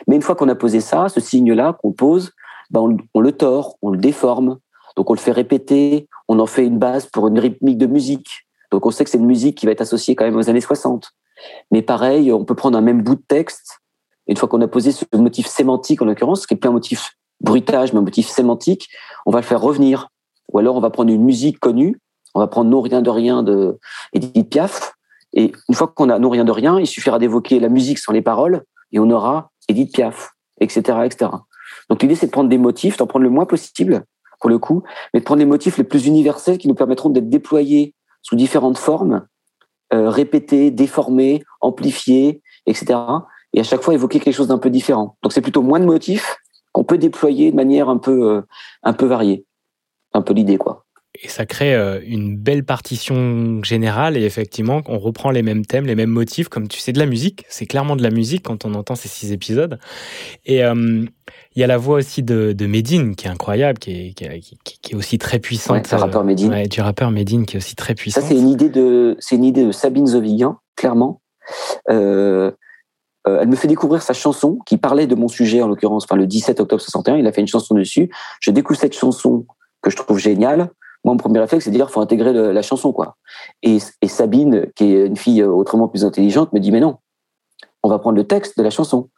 Mais 0.06 0.16
une 0.16 0.22
fois 0.22 0.34
qu'on 0.34 0.48
a 0.48 0.54
posé 0.54 0.80
ça, 0.80 1.08
ce 1.08 1.20
signe-là 1.20 1.76
qu'on 1.82 1.92
pose, 1.92 2.32
ben 2.70 2.80
on, 2.80 2.96
on 3.14 3.20
le 3.20 3.32
tord, 3.32 3.76
on 3.82 3.90
le 3.90 3.98
déforme, 3.98 4.58
donc 4.98 5.10
on 5.10 5.12
le 5.12 5.20
fait 5.20 5.30
répéter, 5.30 6.08
on 6.26 6.40
en 6.40 6.46
fait 6.46 6.66
une 6.66 6.80
base 6.80 7.06
pour 7.06 7.28
une 7.28 7.38
rythmique 7.38 7.78
de 7.78 7.86
musique. 7.86 8.48
Donc 8.72 8.84
on 8.84 8.90
sait 8.90 9.04
que 9.04 9.10
c'est 9.10 9.18
une 9.18 9.26
musique 9.26 9.56
qui 9.56 9.64
va 9.64 9.70
être 9.70 9.80
associée 9.80 10.16
quand 10.16 10.24
même 10.24 10.34
aux 10.34 10.50
années 10.50 10.60
60. 10.60 11.12
Mais 11.70 11.82
pareil, 11.82 12.32
on 12.32 12.44
peut 12.44 12.56
prendre 12.56 12.76
un 12.76 12.80
même 12.80 13.02
bout 13.02 13.14
de 13.14 13.22
texte. 13.28 13.78
Une 14.26 14.36
fois 14.36 14.48
qu'on 14.48 14.60
a 14.60 14.66
posé 14.66 14.90
ce 14.90 15.04
motif 15.14 15.46
sémantique 15.46 16.02
en 16.02 16.04
l'occurrence, 16.04 16.48
qui 16.48 16.54
est 16.54 16.56
plus 16.56 16.68
un 16.68 16.72
motif 16.72 17.12
bruitage, 17.40 17.92
mais 17.92 18.00
un 18.00 18.02
motif 18.02 18.26
sémantique, 18.26 18.88
on 19.24 19.30
va 19.30 19.38
le 19.38 19.44
faire 19.44 19.60
revenir. 19.60 20.08
Ou 20.52 20.58
alors 20.58 20.74
on 20.74 20.80
va 20.80 20.90
prendre 20.90 21.12
une 21.12 21.22
musique 21.22 21.60
connue, 21.60 22.00
on 22.34 22.40
va 22.40 22.48
prendre 22.48 22.68
Non 22.68 22.80
rien 22.80 23.00
de 23.00 23.10
rien 23.10 23.44
de 23.44 23.78
Edith 24.12 24.50
Piaf. 24.50 24.94
Et 25.32 25.52
une 25.68 25.74
fois 25.76 25.86
qu'on 25.86 26.10
a 26.10 26.18
Non 26.18 26.30
rien 26.30 26.44
de 26.44 26.50
rien, 26.50 26.80
il 26.80 26.88
suffira 26.88 27.20
d'évoquer 27.20 27.60
la 27.60 27.68
musique 27.68 28.00
sans 28.00 28.12
les 28.12 28.22
paroles 28.22 28.64
et 28.90 28.98
on 28.98 29.08
aura 29.10 29.52
Edith 29.68 29.94
Piaf, 29.94 30.32
etc., 30.58 30.98
etc. 31.04 31.30
Donc 31.88 32.02
l'idée 32.02 32.16
c'est 32.16 32.26
de 32.26 32.32
prendre 32.32 32.48
des 32.48 32.58
motifs, 32.58 32.96
d'en 32.96 33.06
prendre 33.06 33.22
le 33.22 33.30
moins 33.30 33.46
possible 33.46 34.04
pour 34.40 34.50
le 34.50 34.58
coup, 34.58 34.82
mais 35.12 35.20
de 35.20 35.24
prendre 35.24 35.40
les 35.40 35.46
motifs 35.46 35.78
les 35.78 35.84
plus 35.84 36.06
universels 36.06 36.58
qui 36.58 36.68
nous 36.68 36.74
permettront 36.74 37.10
d'être 37.10 37.28
déployés 37.28 37.94
sous 38.22 38.36
différentes 38.36 38.78
formes, 38.78 39.26
euh, 39.92 40.08
répétés, 40.08 40.70
déformés, 40.70 41.42
amplifiés, 41.60 42.42
etc. 42.66 42.98
Et 43.52 43.60
à 43.60 43.62
chaque 43.64 43.82
fois 43.82 43.94
évoquer 43.94 44.20
quelque 44.20 44.34
chose 44.34 44.48
d'un 44.48 44.58
peu 44.58 44.70
différent. 44.70 45.16
Donc 45.22 45.32
c'est 45.32 45.40
plutôt 45.40 45.62
moins 45.62 45.80
de 45.80 45.86
motifs 45.86 46.36
qu'on 46.72 46.84
peut 46.84 46.98
déployer 46.98 47.50
de 47.50 47.56
manière 47.56 47.88
un 47.88 47.98
peu, 47.98 48.30
euh, 48.30 48.42
un 48.82 48.92
peu 48.92 49.06
variée. 49.06 49.46
Un 50.12 50.22
peu 50.22 50.34
l'idée, 50.34 50.58
quoi 50.58 50.84
et 51.20 51.28
ça 51.28 51.46
crée 51.46 51.74
euh, 51.74 52.00
une 52.06 52.36
belle 52.36 52.64
partition 52.64 53.62
générale 53.62 54.16
et 54.16 54.22
effectivement 54.24 54.82
on 54.86 54.98
reprend 54.98 55.30
les 55.30 55.42
mêmes 55.42 55.66
thèmes, 55.66 55.86
les 55.86 55.94
mêmes 55.94 56.10
motifs 56.10 56.48
comme 56.48 56.68
tu 56.68 56.78
sais 56.78 56.92
de 56.92 56.98
la 56.98 57.06
musique, 57.06 57.44
c'est 57.48 57.66
clairement 57.66 57.96
de 57.96 58.02
la 58.02 58.10
musique 58.10 58.44
quand 58.44 58.64
on 58.64 58.74
entend 58.74 58.94
ces 58.94 59.08
six 59.08 59.32
épisodes 59.32 59.78
et 60.44 60.64
euh, 60.64 61.04
il 61.54 61.60
y 61.60 61.64
a 61.64 61.66
la 61.66 61.76
voix 61.76 61.96
aussi 61.96 62.22
de, 62.22 62.52
de 62.52 62.66
Medine 62.66 63.16
qui 63.16 63.26
est 63.26 63.30
incroyable, 63.30 63.78
qui 63.78 63.90
est, 63.90 64.12
qui 64.12 64.24
est, 64.24 64.40
qui 64.82 64.92
est 64.92 64.94
aussi 64.94 65.18
très 65.18 65.38
puissante. 65.38 65.90
Ouais, 65.90 65.98
rappeur 65.98 66.24
Medine. 66.24 66.50
Ouais, 66.50 66.68
du 66.68 66.80
rappeur 66.80 67.10
Medine 67.10 67.46
qui 67.46 67.56
est 67.56 67.58
aussi 67.58 67.74
très 67.74 67.94
puissant. 67.94 68.20
Ça 68.20 68.26
c'est 68.26 68.36
une 68.36 68.48
idée 68.48 68.68
de 68.68 69.16
c'est 69.18 69.36
une 69.36 69.44
idée 69.44 69.64
de 69.64 69.72
Sabine 69.72 70.06
Zovigan, 70.06 70.58
clairement. 70.76 71.20
Euh, 71.90 72.50
euh, 73.26 73.40
elle 73.40 73.48
me 73.48 73.56
fait 73.56 73.68
découvrir 73.68 74.02
sa 74.02 74.12
chanson 74.12 74.58
qui 74.66 74.76
parlait 74.76 75.06
de 75.06 75.14
mon 75.14 75.28
sujet 75.28 75.60
en 75.62 75.68
l'occurrence, 75.68 76.04
enfin 76.04 76.16
le 76.16 76.26
17 76.26 76.60
octobre 76.60 76.80
61, 76.80 77.16
il 77.16 77.26
a 77.26 77.32
fait 77.32 77.40
une 77.40 77.48
chanson 77.48 77.74
dessus. 77.74 78.10
Je 78.40 78.50
découvre 78.50 78.78
cette 78.78 78.96
chanson 78.96 79.46
que 79.82 79.90
je 79.90 79.96
trouve 79.96 80.18
géniale 80.18 80.70
moi, 81.04 81.14
mon 81.14 81.18
premier 81.18 81.38
réflexe, 81.38 81.64
c'est 81.64 81.70
de 81.70 81.76
dire 81.76 81.90
faut 81.90 82.00
intégrer 82.00 82.32
la 82.32 82.62
chanson, 82.62 82.92
quoi. 82.92 83.16
Et, 83.62 83.78
et, 84.02 84.08
Sabine, 84.08 84.66
qui 84.74 84.94
est 84.94 85.06
une 85.06 85.16
fille 85.16 85.42
autrement 85.44 85.88
plus 85.88 86.04
intelligente, 86.04 86.52
me 86.52 86.60
dit 86.60 86.72
mais 86.72 86.80
non, 86.80 86.96
on 87.82 87.88
va 87.88 87.98
prendre 87.98 88.16
le 88.16 88.26
texte 88.26 88.58
de 88.58 88.62
la 88.62 88.70
chanson. 88.70 89.08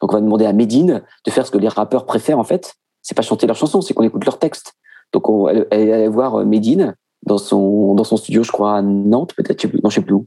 Donc 0.00 0.12
on 0.12 0.16
va 0.16 0.20
demander 0.20 0.46
à 0.46 0.52
Médine 0.52 1.02
de 1.24 1.30
faire 1.30 1.46
ce 1.46 1.50
que 1.50 1.58
les 1.58 1.68
rappeurs 1.68 2.06
préfèrent 2.06 2.38
en 2.38 2.44
fait. 2.44 2.74
C'est 3.02 3.14
pas 3.14 3.22
chanter 3.22 3.46
leur 3.46 3.56
chanson, 3.56 3.80
c'est 3.80 3.94
qu'on 3.94 4.04
écoute 4.04 4.24
leur 4.24 4.38
texte. 4.38 4.74
Donc 5.12 5.28
on, 5.28 5.48
elle, 5.48 5.66
elle 5.70 5.92
allait 5.92 6.08
voir 6.08 6.44
Médine 6.44 6.94
dans 7.26 7.38
son 7.38 7.94
dans 7.94 8.04
son 8.04 8.16
studio, 8.16 8.42
je 8.42 8.52
crois 8.52 8.76
à 8.76 8.82
Nantes, 8.82 9.34
peut-être, 9.34 9.64
non, 9.82 9.90
je 9.90 9.96
sais 9.96 10.00
plus 10.00 10.14
où, 10.14 10.26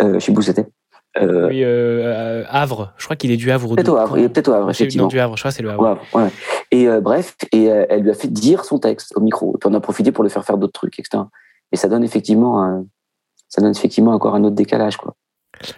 euh, 0.00 0.14
je 0.14 0.18
sais 0.18 0.32
plus 0.32 0.40
où 0.40 0.42
c'était. 0.42 0.66
Euh, 1.20 1.48
oui, 1.48 1.62
euh, 1.62 2.44
Havre. 2.48 2.92
Je 2.96 3.04
crois 3.04 3.16
qu'il 3.16 3.30
est 3.30 3.36
du 3.36 3.50
Havre. 3.50 3.74
Peut-être 3.74 3.92
au 3.92 3.96
Havre. 3.96 4.18
Il 4.18 4.24
est 4.24 4.28
peut-être 4.28 4.48
au 4.48 4.52
Havre, 4.52 4.70
effectivement. 4.70 5.04
Non, 5.04 5.08
du 5.08 5.20
Havre. 5.20 5.36
Je 5.36 5.42
crois 5.42 5.50
c'est 5.52 5.62
le 5.62 5.70
Havre. 5.70 6.00
Ouais. 6.12 6.28
Et 6.70 6.88
euh, 6.88 7.00
bref, 7.00 7.36
et 7.52 7.70
euh, 7.70 7.86
elle 7.88 8.02
lui 8.02 8.10
a 8.10 8.14
fait 8.14 8.32
dire 8.32 8.64
son 8.64 8.78
texte 8.78 9.12
au 9.16 9.20
micro. 9.20 9.54
Et 9.54 9.58
puis 9.58 9.68
on 9.70 9.74
a 9.74 9.80
profité 9.80 10.10
pour 10.12 10.24
le 10.24 10.30
faire 10.30 10.44
faire 10.44 10.58
d'autres 10.58 10.72
trucs, 10.72 10.98
etc. 10.98 11.22
Et 11.72 11.76
ça 11.76 11.88
donne 11.88 12.04
effectivement, 12.04 12.84
ça 13.48 13.60
donne 13.60 13.72
effectivement 13.72 14.12
encore 14.12 14.34
un 14.34 14.44
autre 14.44 14.54
décalage, 14.54 14.96
quoi. 14.96 15.14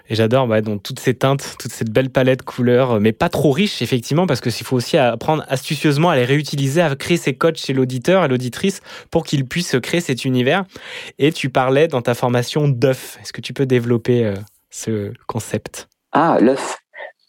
Et 0.09 0.14
j'adore 0.14 0.47
bah, 0.47 0.62
donc 0.62 0.82
toutes 0.82 0.99
ces 0.99 1.12
teintes, 1.12 1.57
toute 1.59 1.70
cette 1.70 1.91
belle 1.91 2.09
palette 2.09 2.43
couleurs, 2.43 2.99
mais 2.99 3.12
pas 3.12 3.28
trop 3.28 3.51
riche 3.51 3.82
effectivement, 3.82 4.26
parce 4.26 4.41
qu'il 4.41 4.53
faut 4.53 4.76
aussi 4.76 4.97
apprendre 4.97 5.45
astucieusement 5.49 6.09
à 6.09 6.16
les 6.16 6.24
réutiliser, 6.24 6.80
à 6.80 6.95
créer 6.97 7.18
ces 7.18 7.34
codes 7.34 7.59
chez 7.59 7.74
l'auditeur 7.74 8.24
et 8.24 8.28
l'auditrice 8.28 8.80
pour 9.11 9.24
qu'il 9.24 9.47
puisse 9.47 9.76
créer 9.82 10.01
cet 10.01 10.24
univers. 10.24 10.64
Et 11.18 11.30
tu 11.30 11.51
parlais 11.51 11.89
dans 11.89 12.01
ta 12.01 12.14
formation 12.14 12.68
d'œuf. 12.68 13.18
Est-ce 13.20 13.34
que 13.34 13.43
tu 13.43 13.53
peux 13.53 13.66
développer 13.66 14.32
ce 14.77 15.12
concept 15.27 15.89
Ah, 16.12 16.39
l'œuf. 16.41 16.77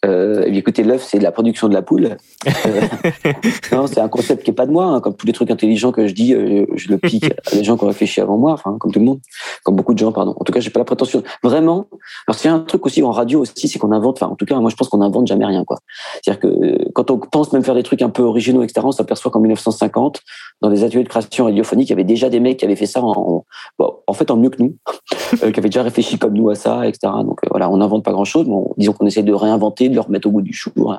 Euh, 0.06 0.44
eh 0.46 0.50
bien, 0.50 0.60
écoutez, 0.60 0.84
l'œuf, 0.84 1.02
c'est 1.02 1.18
de 1.18 1.24
la 1.24 1.32
production 1.32 1.68
de 1.68 1.74
la 1.74 1.82
poule. 1.82 2.16
Euh, 2.66 3.32
non, 3.72 3.86
c'est 3.86 4.00
un 4.00 4.08
concept 4.08 4.42
qui 4.44 4.50
est 4.50 4.54
pas 4.54 4.66
de 4.66 4.70
moi. 4.72 4.84
hein. 4.86 5.00
Comme 5.00 5.14
tous 5.14 5.26
les 5.26 5.32
trucs 5.32 5.50
intelligents 5.50 5.92
que 5.92 6.06
je 6.06 6.14
dis, 6.14 6.34
euh, 6.34 6.66
je 6.74 6.88
le 6.88 6.98
pique 6.98 7.24
à 7.46 7.54
des 7.56 7.64
gens 7.64 7.76
qui 7.76 7.84
ont 7.84 7.88
réfléchi 7.88 8.20
avant 8.20 8.36
moi, 8.36 8.52
enfin, 8.52 8.76
comme 8.78 8.90
tout 8.92 8.98
le 8.98 9.04
monde, 9.04 9.20
comme 9.64 9.76
beaucoup 9.76 9.92
de 9.94 9.98
gens, 9.98 10.12
pardon. 10.12 10.34
En 10.38 10.44
tout 10.44 10.52
cas, 10.52 10.60
j'ai 10.60 10.70
pas 10.70 10.80
la 10.80 10.84
prétention. 10.84 11.22
Vraiment. 11.42 11.86
Alors, 12.26 12.38
c'est 12.38 12.48
un 12.48 12.60
truc 12.60 12.84
aussi 12.86 13.02
en 13.02 13.10
radio 13.10 13.40
aussi, 13.40 13.68
c'est 13.68 13.78
qu'on 13.78 13.92
invente. 13.92 14.18
Enfin, 14.22 14.30
en 14.32 14.36
tout 14.36 14.44
cas, 14.46 14.58
moi, 14.60 14.70
je 14.70 14.76
pense 14.76 14.88
qu'on 14.88 15.00
invente 15.00 15.26
jamais 15.26 15.44
rien, 15.46 15.64
quoi. 15.64 15.78
C'est-à-dire 16.22 16.40
que 16.40 16.90
quand 16.92 17.10
on 17.10 17.18
pense 17.18 17.52
même 17.52 17.64
faire 17.64 17.74
des 17.74 17.82
trucs 17.82 18.02
un 18.02 18.10
peu 18.10 18.22
originaux, 18.22 18.62
etc., 18.62 18.80
on 18.84 18.92
s'aperçoit 18.92 19.30
qu'en 19.30 19.40
1950, 19.40 20.20
dans 20.62 20.68
les 20.68 20.84
ateliers 20.84 21.04
de 21.04 21.08
création 21.08 21.44
radiophonique, 21.46 21.88
il 21.88 21.92
y 21.92 21.94
avait 21.94 22.04
déjà 22.04 22.28
des 22.30 22.40
mecs 22.40 22.58
qui 22.58 22.64
avaient 22.64 22.76
fait 22.76 22.86
ça 22.86 23.00
en, 23.02 23.44
bon, 23.78 23.94
en 24.06 24.12
fait, 24.12 24.30
en 24.30 24.36
mieux 24.36 24.50
que 24.50 24.62
nous, 24.62 24.76
qui 25.38 25.44
avaient 25.44 25.62
déjà 25.62 25.82
réfléchi 25.82 26.18
comme 26.18 26.34
nous 26.34 26.50
à 26.50 26.54
ça, 26.54 26.86
etc. 26.86 27.12
Donc 27.24 27.40
voilà, 27.50 27.70
on 27.70 27.76
n'invente 27.78 28.04
pas 28.04 28.12
grand-chose, 28.12 28.46
mais 28.46 28.54
on- 28.54 28.74
disons 28.76 28.92
qu'on 28.92 29.06
essaie 29.06 29.22
de 29.22 29.32
réinventer, 29.32 29.87
de 29.88 29.94
le 29.94 30.00
remettre 30.00 30.28
au 30.28 30.30
goût 30.30 30.42
du 30.42 30.52
jour, 30.52 30.98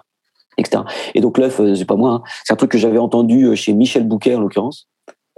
etc. 0.60 0.84
Et 1.16 1.22
donc 1.22 1.38
l'œuf, 1.38 1.60
euh, 1.60 1.76
c'est 1.76 1.86
pas 1.86 1.96
moi, 1.96 2.12
hein. 2.12 2.24
c'est 2.44 2.54
un 2.54 2.56
truc 2.56 2.72
que 2.72 2.78
j'avais 2.78 2.98
entendu 2.98 3.46
euh, 3.46 3.56
chez 3.56 3.74
Michel 3.74 4.08
Bouquet 4.08 4.36
en 4.36 4.42
l'occurrence, 4.42 4.88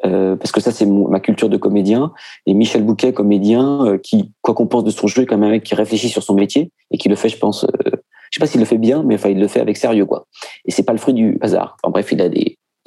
euh, 0.06 0.36
parce 0.36 0.52
que 0.52 0.62
ça 0.62 0.72
c'est 0.72 0.86
ma 0.86 1.20
culture 1.20 1.50
de 1.50 1.58
comédien. 1.58 2.12
Et 2.46 2.54
Michel 2.54 2.84
Bouquet, 2.84 3.14
comédien, 3.14 3.98
qui, 4.04 4.32
quoi 4.42 4.54
qu'on 4.54 4.68
pense 4.68 4.84
de 4.84 4.92
son 4.92 5.08
jeu, 5.08 5.24
est 5.24 5.26
quand 5.26 5.38
même 5.38 5.50
un 5.50 5.52
mec 5.52 5.64
qui 5.64 5.76
réfléchit 5.76 6.10
sur 6.10 6.24
son 6.24 6.34
métier 6.34 6.72
et 6.92 6.98
qui 6.98 7.10
le 7.10 7.16
fait, 7.16 7.30
je 7.30 7.38
pense, 7.38 7.64
euh, 7.64 7.92
je 8.32 8.38
sais 8.38 8.40
pas 8.40 8.48
s'il 8.48 8.60
le 8.60 8.66
fait 8.66 8.78
bien, 8.78 9.04
mais 9.04 9.16
enfin 9.16 9.30
il 9.30 9.40
le 9.40 9.48
fait 9.48 9.60
avec 9.60 9.78
sérieux, 9.78 10.06
quoi. 10.06 10.28
Et 10.66 10.72
c'est 10.72 10.84
pas 10.84 10.94
le 10.94 11.00
fruit 11.00 11.14
du 11.14 11.38
hasard. 11.42 11.78
En 11.84 11.92
bref, 11.92 12.12
il 12.12 12.22
a 12.22 12.30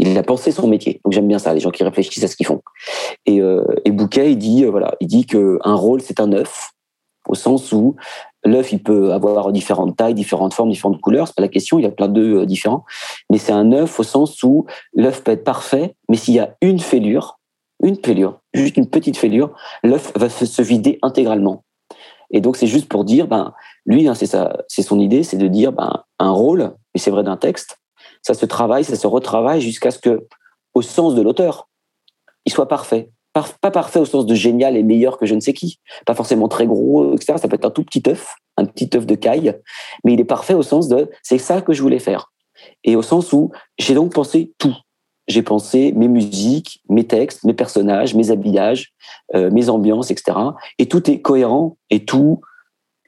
il 0.00 0.18
a 0.18 0.24
pensé 0.24 0.50
son 0.50 0.66
métier. 0.66 1.00
Donc 1.04 1.12
j'aime 1.12 1.28
bien 1.28 1.38
ça, 1.38 1.54
les 1.54 1.60
gens 1.60 1.70
qui 1.70 1.84
réfléchissent 1.84 2.24
à 2.24 2.28
ce 2.28 2.34
qu'ils 2.34 2.46
font. 2.46 2.62
Et, 3.26 3.40
et 3.84 3.90
Bouquet, 3.92 4.32
il 4.32 4.36
dit, 4.36 4.64
voilà, 4.64 4.96
il 5.00 5.06
dit 5.06 5.24
que 5.24 5.60
un 5.62 5.76
rôle 5.76 6.00
c'est 6.00 6.18
un 6.18 6.32
œuf, 6.32 6.72
au 7.28 7.34
sens 7.34 7.70
où 7.72 7.94
l'œuf 8.44 8.72
il 8.72 8.82
peut 8.82 9.12
avoir 9.12 9.52
différentes 9.52 9.96
tailles, 9.96 10.14
différentes 10.14 10.54
formes, 10.54 10.70
différentes 10.70 11.00
couleurs. 11.00 11.26
C'est 11.26 11.36
pas 11.36 11.42
la 11.42 11.48
question, 11.48 11.78
il 11.78 11.82
y 11.82 11.86
a 11.86 11.90
plein 11.90 12.08
d'œufs 12.08 12.42
euh, 12.42 12.46
différents. 12.46 12.84
Mais 13.30 13.38
c'est 13.38 13.52
un 13.52 13.72
œuf 13.72 13.98
au 13.98 14.02
sens 14.02 14.42
où 14.42 14.66
l'œuf 14.94 15.22
peut 15.22 15.32
être 15.32 15.44
parfait, 15.44 15.96
mais 16.08 16.16
s'il 16.16 16.34
y 16.34 16.40
a 16.40 16.56
une 16.60 16.78
fêlure, 16.78 17.38
une 17.82 17.96
fêlure, 17.96 18.40
juste 18.52 18.76
une 18.76 18.88
petite 18.88 19.16
fêlure, 19.16 19.54
l'œuf 19.82 20.12
va 20.16 20.28
se 20.28 20.62
vider 20.62 20.98
intégralement. 21.02 21.64
Et 22.30 22.40
donc 22.40 22.56
c'est 22.56 22.66
juste 22.66 22.88
pour 22.88 23.04
dire, 23.04 23.28
ben 23.28 23.54
lui, 23.86 24.08
hein, 24.08 24.14
c'est 24.14 24.26
ça, 24.26 24.56
c'est 24.68 24.82
son 24.82 24.98
idée, 24.98 25.22
c'est 25.22 25.36
de 25.36 25.48
dire, 25.48 25.72
ben 25.72 26.04
un 26.18 26.30
rôle, 26.30 26.74
et 26.94 26.98
c'est 26.98 27.10
vrai 27.10 27.22
d'un 27.22 27.36
texte, 27.36 27.78
ça 28.22 28.34
se 28.34 28.46
travaille, 28.46 28.84
ça 28.84 28.96
se 28.96 29.06
retravaille 29.06 29.60
jusqu'à 29.60 29.90
ce 29.90 29.98
que, 29.98 30.26
au 30.74 30.82
sens 30.82 31.14
de 31.14 31.22
l'auteur, 31.22 31.68
il 32.46 32.52
soit 32.52 32.68
parfait. 32.68 33.10
Pas 33.34 33.70
parfait 33.72 33.98
au 33.98 34.04
sens 34.04 34.26
de 34.26 34.34
génial 34.34 34.76
et 34.76 34.84
meilleur 34.84 35.18
que 35.18 35.26
je 35.26 35.34
ne 35.34 35.40
sais 35.40 35.52
qui, 35.52 35.80
pas 36.06 36.14
forcément 36.14 36.46
très 36.46 36.66
gros, 36.66 37.14
etc. 37.14 37.34
Ça 37.36 37.48
peut 37.48 37.56
être 37.56 37.66
un 37.66 37.70
tout 37.70 37.82
petit 37.82 38.02
œuf, 38.06 38.36
un 38.56 38.64
petit 38.64 38.88
œuf 38.94 39.06
de 39.06 39.16
caille, 39.16 39.60
mais 40.04 40.12
il 40.12 40.20
est 40.20 40.24
parfait 40.24 40.54
au 40.54 40.62
sens 40.62 40.88
de 40.88 41.10
c'est 41.22 41.38
ça 41.38 41.60
que 41.60 41.72
je 41.72 41.82
voulais 41.82 41.98
faire. 41.98 42.32
Et 42.84 42.94
au 42.94 43.02
sens 43.02 43.32
où 43.32 43.50
j'ai 43.76 43.94
donc 43.94 44.12
pensé 44.12 44.52
tout. 44.58 44.76
J'ai 45.26 45.42
pensé 45.42 45.92
mes 45.96 46.06
musiques, 46.06 46.82
mes 46.88 47.06
textes, 47.06 47.44
mes 47.44 47.54
personnages, 47.54 48.14
mes 48.14 48.30
habillages, 48.30 48.92
euh, 49.34 49.50
mes 49.50 49.68
ambiances, 49.70 50.10
etc. 50.10 50.38
Et 50.78 50.86
tout 50.86 51.10
est 51.10 51.20
cohérent 51.20 51.76
et 51.90 52.04
tout. 52.04 52.40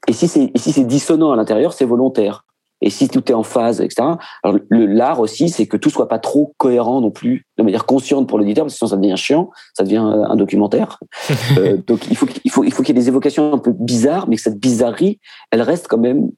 Et 0.09 0.13
si 0.13 0.27
c'est 0.27 0.51
si 0.57 0.73
c'est 0.73 0.85
dissonant 0.85 1.31
à 1.33 1.37
l'intérieur, 1.37 1.73
c'est 1.73 1.85
volontaire. 1.85 2.46
Et 2.83 2.91
si 2.91 3.09
tout 3.09 3.31
est 3.31 3.35
en 3.35 3.43
phase, 3.43 3.81
etc. 3.81 4.09
Alors 4.43 4.59
l'art 4.71 5.21
aussi, 5.21 5.49
c'est 5.49 5.67
que 5.67 5.77
tout 5.77 5.91
soit 5.91 6.09
pas 6.09 6.19
trop 6.19 6.55
cohérent 6.59 7.01
non 7.01 7.11
plus, 7.11 7.47
de 7.57 7.63
manière 7.63 7.87
consciente 7.87 8.29
pour 8.29 8.39
l'auditeur, 8.39 8.65
parce 8.65 8.75
que 8.75 8.79
sinon 8.79 8.91
ça 8.91 8.97
devient 8.97 9.17
chiant, 9.17 9.51
ça 9.75 9.83
devient 9.83 10.05
euh, 10.05 10.25
un 10.25 10.37
documentaire. 10.37 11.01
Euh, 11.59 11.79
donc 11.87 12.07
il 12.11 12.17
faut 12.17 12.27
qu'il 12.27 12.41
il 12.45 12.51
faut 12.51 12.65
il 12.65 12.73
faut 12.73 12.83
qu'il 12.83 12.95
y 12.95 12.99
ait 12.99 13.03
des 13.03 13.09
évocations 13.09 13.53
un 13.55 13.59
peu 13.59 13.73
bizarres, 13.73 14.29
mais 14.29 14.37
que 14.37 14.43
cette 14.43 14.59
bizarrerie, 14.59 15.21
elle 15.51 15.63
reste 15.63 15.87
quand 15.89 15.99
même 15.99 16.31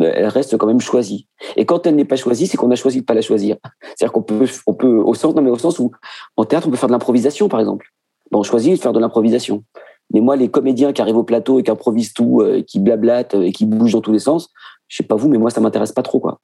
euh, 0.00 0.10
elle 0.14 0.26
reste 0.26 0.56
quand 0.56 0.66
même 0.66 0.80
choisie. 0.80 1.28
Et 1.56 1.66
quand 1.66 1.86
elle 1.86 1.96
n'est 1.96 2.04
pas 2.04 2.16
choisie, 2.16 2.46
c'est 2.46 2.56
qu'on 2.56 2.70
a 2.70 2.76
choisi 2.76 3.00
de 3.00 3.04
pas 3.04 3.14
la 3.14 3.20
choisir. 3.20 3.56
C'est-à-dire 3.82 4.12
qu'on 4.12 4.22
peut, 4.22 4.46
on 4.66 4.74
peut, 4.74 4.96
au 4.96 5.14
sens, 5.14 5.34
non 5.34 5.42
mais 5.42 5.50
au 5.50 5.58
sens 5.58 5.78
où, 5.78 5.92
en 6.36 6.44
théâtre, 6.44 6.66
on 6.66 6.70
peut 6.70 6.76
faire 6.76 6.88
de 6.88 6.92
l'improvisation, 6.92 7.48
par 7.48 7.60
exemple. 7.60 7.86
Bon, 8.30 8.40
on 8.40 8.42
choisit 8.42 8.72
de 8.72 8.80
faire 8.80 8.92
de 8.92 9.00
l'improvisation. 9.00 9.64
Mais 10.12 10.20
moi, 10.20 10.36
les 10.36 10.48
comédiens 10.48 10.92
qui 10.92 11.00
arrivent 11.00 11.16
au 11.16 11.24
plateau 11.24 11.58
et 11.58 11.62
qui 11.62 11.70
improvisent 11.70 12.12
tout, 12.12 12.40
euh, 12.40 12.62
qui 12.62 12.78
blablatent 12.78 13.34
euh, 13.34 13.42
et 13.42 13.52
qui 13.52 13.64
bougent 13.64 13.92
dans 13.92 14.00
tous 14.00 14.12
les 14.12 14.18
sens, 14.18 14.50
je 14.94 14.98
sais 14.98 15.08
pas 15.08 15.16
vous, 15.16 15.28
mais 15.28 15.38
moi, 15.38 15.50
ça 15.50 15.60
m'intéresse 15.60 15.90
pas 15.90 16.02
trop, 16.02 16.20
quoi. 16.20 16.38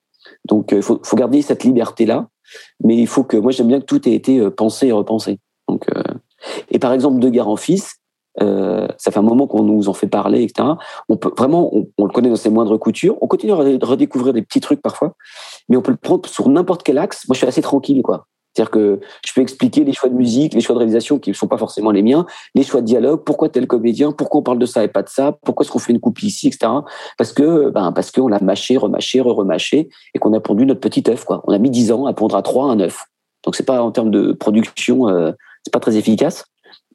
Donc, 0.44 0.72
il 0.72 0.82
faut, 0.82 1.00
faut 1.04 1.16
garder 1.16 1.40
cette 1.40 1.62
liberté-là. 1.62 2.26
Mais 2.82 2.96
il 2.96 3.06
faut 3.06 3.22
que, 3.22 3.36
moi, 3.36 3.52
j'aime 3.52 3.68
bien 3.68 3.78
que 3.78 3.84
tout 3.84 4.08
ait 4.08 4.12
été 4.12 4.40
euh, 4.40 4.50
pensé 4.50 4.88
et 4.88 4.92
repensé. 4.92 5.38
Donc, 5.68 5.86
euh, 5.96 6.02
et 6.68 6.80
par 6.80 6.92
exemple, 6.92 7.20
De 7.20 7.28
Guerre 7.28 7.46
en 7.46 7.54
Fils, 7.54 8.00
euh, 8.40 8.88
ça 8.98 9.12
fait 9.12 9.20
un 9.20 9.22
moment 9.22 9.46
qu'on 9.46 9.62
nous 9.62 9.88
en 9.88 9.92
fait 9.92 10.08
parler, 10.08 10.42
etc. 10.42 10.70
On 11.08 11.16
peut 11.16 11.30
vraiment, 11.38 11.72
on, 11.96 12.04
le 12.04 12.12
connaît 12.12 12.28
dans 12.28 12.34
ses 12.34 12.50
moindres 12.50 12.76
coutures. 12.76 13.16
On 13.20 13.28
continue 13.28 13.52
à 13.52 13.56
re- 13.56 13.84
redécouvrir 13.84 14.32
des 14.32 14.42
petits 14.42 14.60
trucs 14.60 14.82
parfois, 14.82 15.14
mais 15.68 15.76
on 15.76 15.82
peut 15.82 15.92
le 15.92 15.96
prendre 15.96 16.28
sur 16.28 16.48
n'importe 16.48 16.82
quel 16.82 16.98
axe. 16.98 17.28
Moi, 17.28 17.34
je 17.34 17.38
suis 17.38 17.46
assez 17.46 17.62
tranquille, 17.62 18.02
quoi. 18.02 18.26
C'est-à-dire 18.60 18.70
que 18.70 19.00
je 19.26 19.32
peux 19.32 19.40
expliquer 19.40 19.84
les 19.84 19.94
choix 19.94 20.10
de 20.10 20.14
musique, 20.14 20.52
les 20.52 20.60
choix 20.60 20.74
de 20.74 20.80
réalisation 20.80 21.18
qui 21.18 21.30
ne 21.30 21.34
sont 21.34 21.48
pas 21.48 21.56
forcément 21.56 21.90
les 21.92 22.02
miens, 22.02 22.26
les 22.54 22.62
choix 22.62 22.82
de 22.82 22.86
dialogue, 22.86 23.22
pourquoi 23.24 23.48
tel 23.48 23.66
comédien, 23.66 24.12
pourquoi 24.12 24.40
on 24.40 24.42
parle 24.42 24.58
de 24.58 24.66
ça 24.66 24.84
et 24.84 24.88
pas 24.88 25.02
de 25.02 25.08
ça, 25.08 25.38
pourquoi 25.44 25.64
est-ce 25.64 25.72
qu'on 25.72 25.78
fait 25.78 25.92
une 25.92 26.00
coupe 26.00 26.22
ici, 26.22 26.48
etc. 26.48 26.70
Parce 27.16 27.32
que, 27.32 27.70
ben, 27.70 27.90
parce 27.92 28.10
qu'on 28.10 28.28
l'a 28.28 28.38
mâché, 28.40 28.76
remâché, 28.76 29.22
re-remâché 29.22 29.88
et 30.12 30.18
qu'on 30.18 30.34
a 30.34 30.40
pondu 30.40 30.66
notre 30.66 30.80
petit 30.80 31.02
œuf, 31.08 31.24
quoi. 31.24 31.42
On 31.46 31.54
a 31.54 31.58
mis 31.58 31.70
10 31.70 31.92
ans 31.92 32.04
à 32.04 32.12
pondre 32.12 32.36
à 32.36 32.42
3 32.42 32.66
un 32.66 32.80
œuf. 32.80 33.06
Donc 33.44 33.56
c'est 33.56 33.64
pas 33.64 33.82
en 33.82 33.92
termes 33.92 34.10
de 34.10 34.32
production, 34.32 35.08
euh, 35.08 35.32
c'est 35.64 35.72
pas 35.72 35.80
très 35.80 35.96
efficace, 35.96 36.44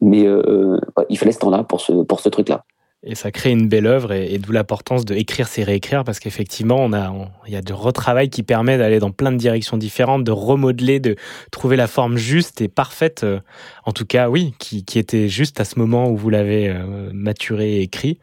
mais 0.01 0.28
euh, 0.28 0.80
il 1.09 1.18
fallait 1.18 1.32
ce 1.32 1.39
temps-là 1.39 1.63
pour 1.63 1.82
ce, 1.82 2.03
pour 2.03 2.20
ce 2.20 2.30
truc-là. 2.30 2.63
Et 3.08 3.14
ça 3.14 3.32
crée 3.32 3.51
une 3.51 3.68
belle 3.68 3.86
œuvre, 3.86 4.12
et, 4.14 4.39
d'où 4.39 4.51
l'importance 4.51 5.06
de 5.06 5.14
écrire, 5.14 5.47
c'est 5.47 5.62
réécrire, 5.64 6.03
parce 6.03 6.20
qu'effectivement, 6.20 6.78
on 6.80 6.91
a, 6.91 7.14
il 7.45 7.53
y 7.53 7.56
a 7.56 7.62
du 7.62 7.72
retravail 7.72 8.32
qui 8.32 8.41
permet 8.41 8.80
d'aller 8.80 8.97
dans 8.97 9.12
plein 9.12 9.32
de 9.32 9.38
directions 9.38 9.78
différentes, 9.78 10.24
de 10.24 10.32
remodeler, 10.32 10.99
de 10.99 11.16
trouver 11.51 11.76
la 11.76 11.86
forme 11.86 12.18
juste 12.18 12.62
et 12.62 12.68
parfaite, 12.68 13.24
euh, 13.24 13.39
en 13.86 13.91
tout 13.91 14.08
cas, 14.08 14.30
oui, 14.30 14.56
qui, 14.58 14.84
qui 14.86 14.97
était 14.97 15.30
juste 15.30 15.60
à 15.60 15.66
ce 15.66 15.78
moment 15.78 16.10
où 16.10 16.18
vous 16.18 16.32
l'avez 16.32 16.68
euh, 16.68 17.12
maturé 17.14 17.76
et 17.76 17.82
écrit, 17.82 18.18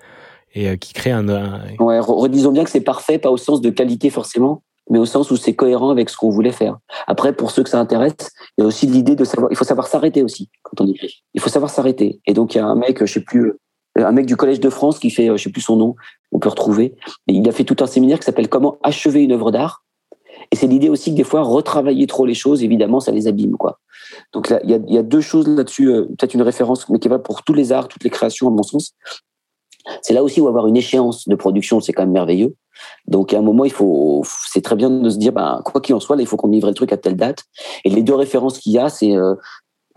et 0.55 0.69
euh, 0.69 0.77
qui 0.77 0.95
crée 0.95 1.13
un, 1.13 1.29
un- 1.29 1.61
Ouais, 1.79 2.01
re- 2.01 2.21
redisons 2.21 2.51
bien 2.51 2.65
que 2.65 2.71
c'est 2.71 2.81
parfait, 2.81 3.19
pas 3.19 3.31
au 3.31 3.37
sens 3.37 3.61
de 3.61 3.71
qualité 3.71 4.11
forcément, 4.11 4.65
mais 4.91 4.99
au 4.99 5.07
sens 5.07 5.31
où 5.31 5.37
c'est 5.37 5.55
cohérent 5.55 5.91
avec 5.91 6.11
ce 6.11 6.17
qu'on 6.17 6.31
voulait 6.31 6.51
faire. 6.51 6.79
Après, 7.07 7.33
pour 7.33 7.53
ceux 7.53 7.63
que 7.63 7.71
ça 7.71 7.79
intéresse, 7.79 8.33
il 8.59 8.63
y 8.63 8.65
a 8.65 8.67
aussi 8.67 8.89
l'idée 8.89 9.15
de 9.15 9.25
savoir, 9.25 9.51
il 9.53 9.57
faut 9.57 9.65
savoir 9.65 9.87
s'arrêter 9.87 10.25
aussi 10.25 10.51
quand 10.65 10.81
on 10.85 10.91
écrit. 10.91 11.23
Il 11.35 11.41
faut 11.41 11.49
savoir 11.51 11.71
s'arrêter. 11.71 12.21
Et 12.27 12.35
donc, 12.35 12.55
il 12.55 12.59
y 12.59 12.61
a 12.61 12.67
un 12.67 12.75
mec, 12.75 12.99
je 12.99 13.11
sais 13.11 13.21
plus, 13.23 13.53
un 13.97 14.13
mec 14.13 14.27
du 14.27 14.37
Collège 14.37 14.61
de 14.61 14.71
France 14.71 14.99
qui 14.99 15.11
fait, 15.11 15.29
euh, 15.29 15.37
je 15.37 15.45
sais 15.45 15.51
plus 15.51 15.61
son 15.61 15.77
nom, 15.77 15.95
on 16.31 16.39
peut 16.39 16.49
retrouver. 16.49 16.95
Et 17.29 17.35
il 17.35 17.49
a 17.49 17.53
fait 17.53 17.65
tout 17.65 17.77
un 17.81 17.87
séminaire 17.87 18.19
qui 18.19 18.25
s'appelle 18.25 18.49
Comment 18.49 18.79
achever 18.83 19.23
une 19.23 19.33
œuvre 19.33 19.51
d'art. 19.51 19.85
Et 20.51 20.57
c'est 20.57 20.67
l'idée 20.67 20.89
aussi 20.89 21.11
que 21.11 21.17
des 21.17 21.25
fois, 21.25 21.43
retravailler 21.43 22.07
trop 22.07 22.27
les 22.27 22.35
choses, 22.35 22.63
évidemment, 22.63 23.01
ça 23.01 23.13
les 23.13 23.27
abîme, 23.27 23.57
quoi. 23.57 23.79
Donc 24.33 24.53
il 24.65 24.85
y 24.89 24.99
a, 24.99 25.03
deux 25.03 25.21
choses 25.21 25.49
là-dessus, 25.49 25.91
euh, 25.91 26.05
peut-être 26.05 26.35
une 26.35 26.43
référence, 26.43 26.89
mais 26.89 26.99
qui 26.99 27.09
va 27.09 27.19
pour 27.19 27.43
tous 27.43 27.55
les 27.55 27.73
arts, 27.73 27.89
toutes 27.89 28.05
les 28.05 28.11
créations, 28.11 28.49
à 28.49 28.51
mon 28.51 28.63
sens. 28.63 28.95
C'est 30.01 30.15
là 30.15 30.23
aussi 30.23 30.41
où 30.41 30.49
avoir 30.49 30.67
une 30.67 30.77
échéance 30.77 31.29
de 31.29 31.35
production, 31.35 31.81
c'est 31.81 31.93
quand 31.93 32.03
même 32.03 32.13
merveilleux. 32.13 32.55
Donc 33.07 33.33
à 33.33 33.39
un 33.39 33.43
moment, 33.43 33.65
il 33.65 33.73
faut, 33.73 34.23
c'est 34.47 34.63
très 34.63 34.77
bien 34.77 34.91
de 34.91 35.11
se 35.11 35.19
dire, 35.19 35.33
ben, 35.33 35.61
quoi 35.65 35.81
qu'il 35.81 35.95
en 35.95 36.01
soit, 36.01 36.17
là, 36.17 36.23
il 36.23 36.29
faut 36.29 36.37
qu'on 36.37 36.49
livre 36.49 36.69
le 36.69 36.75
truc 36.75 36.93
à 36.93 36.97
telle 36.97 37.17
date. 37.17 37.45
Et 37.85 37.91
les 37.91 38.03
deux 38.03 38.15
références 38.15 38.59
qu'il 38.59 38.73
y 38.73 38.79
a, 38.79 38.89
c'est 38.89 39.17
euh, 39.17 39.35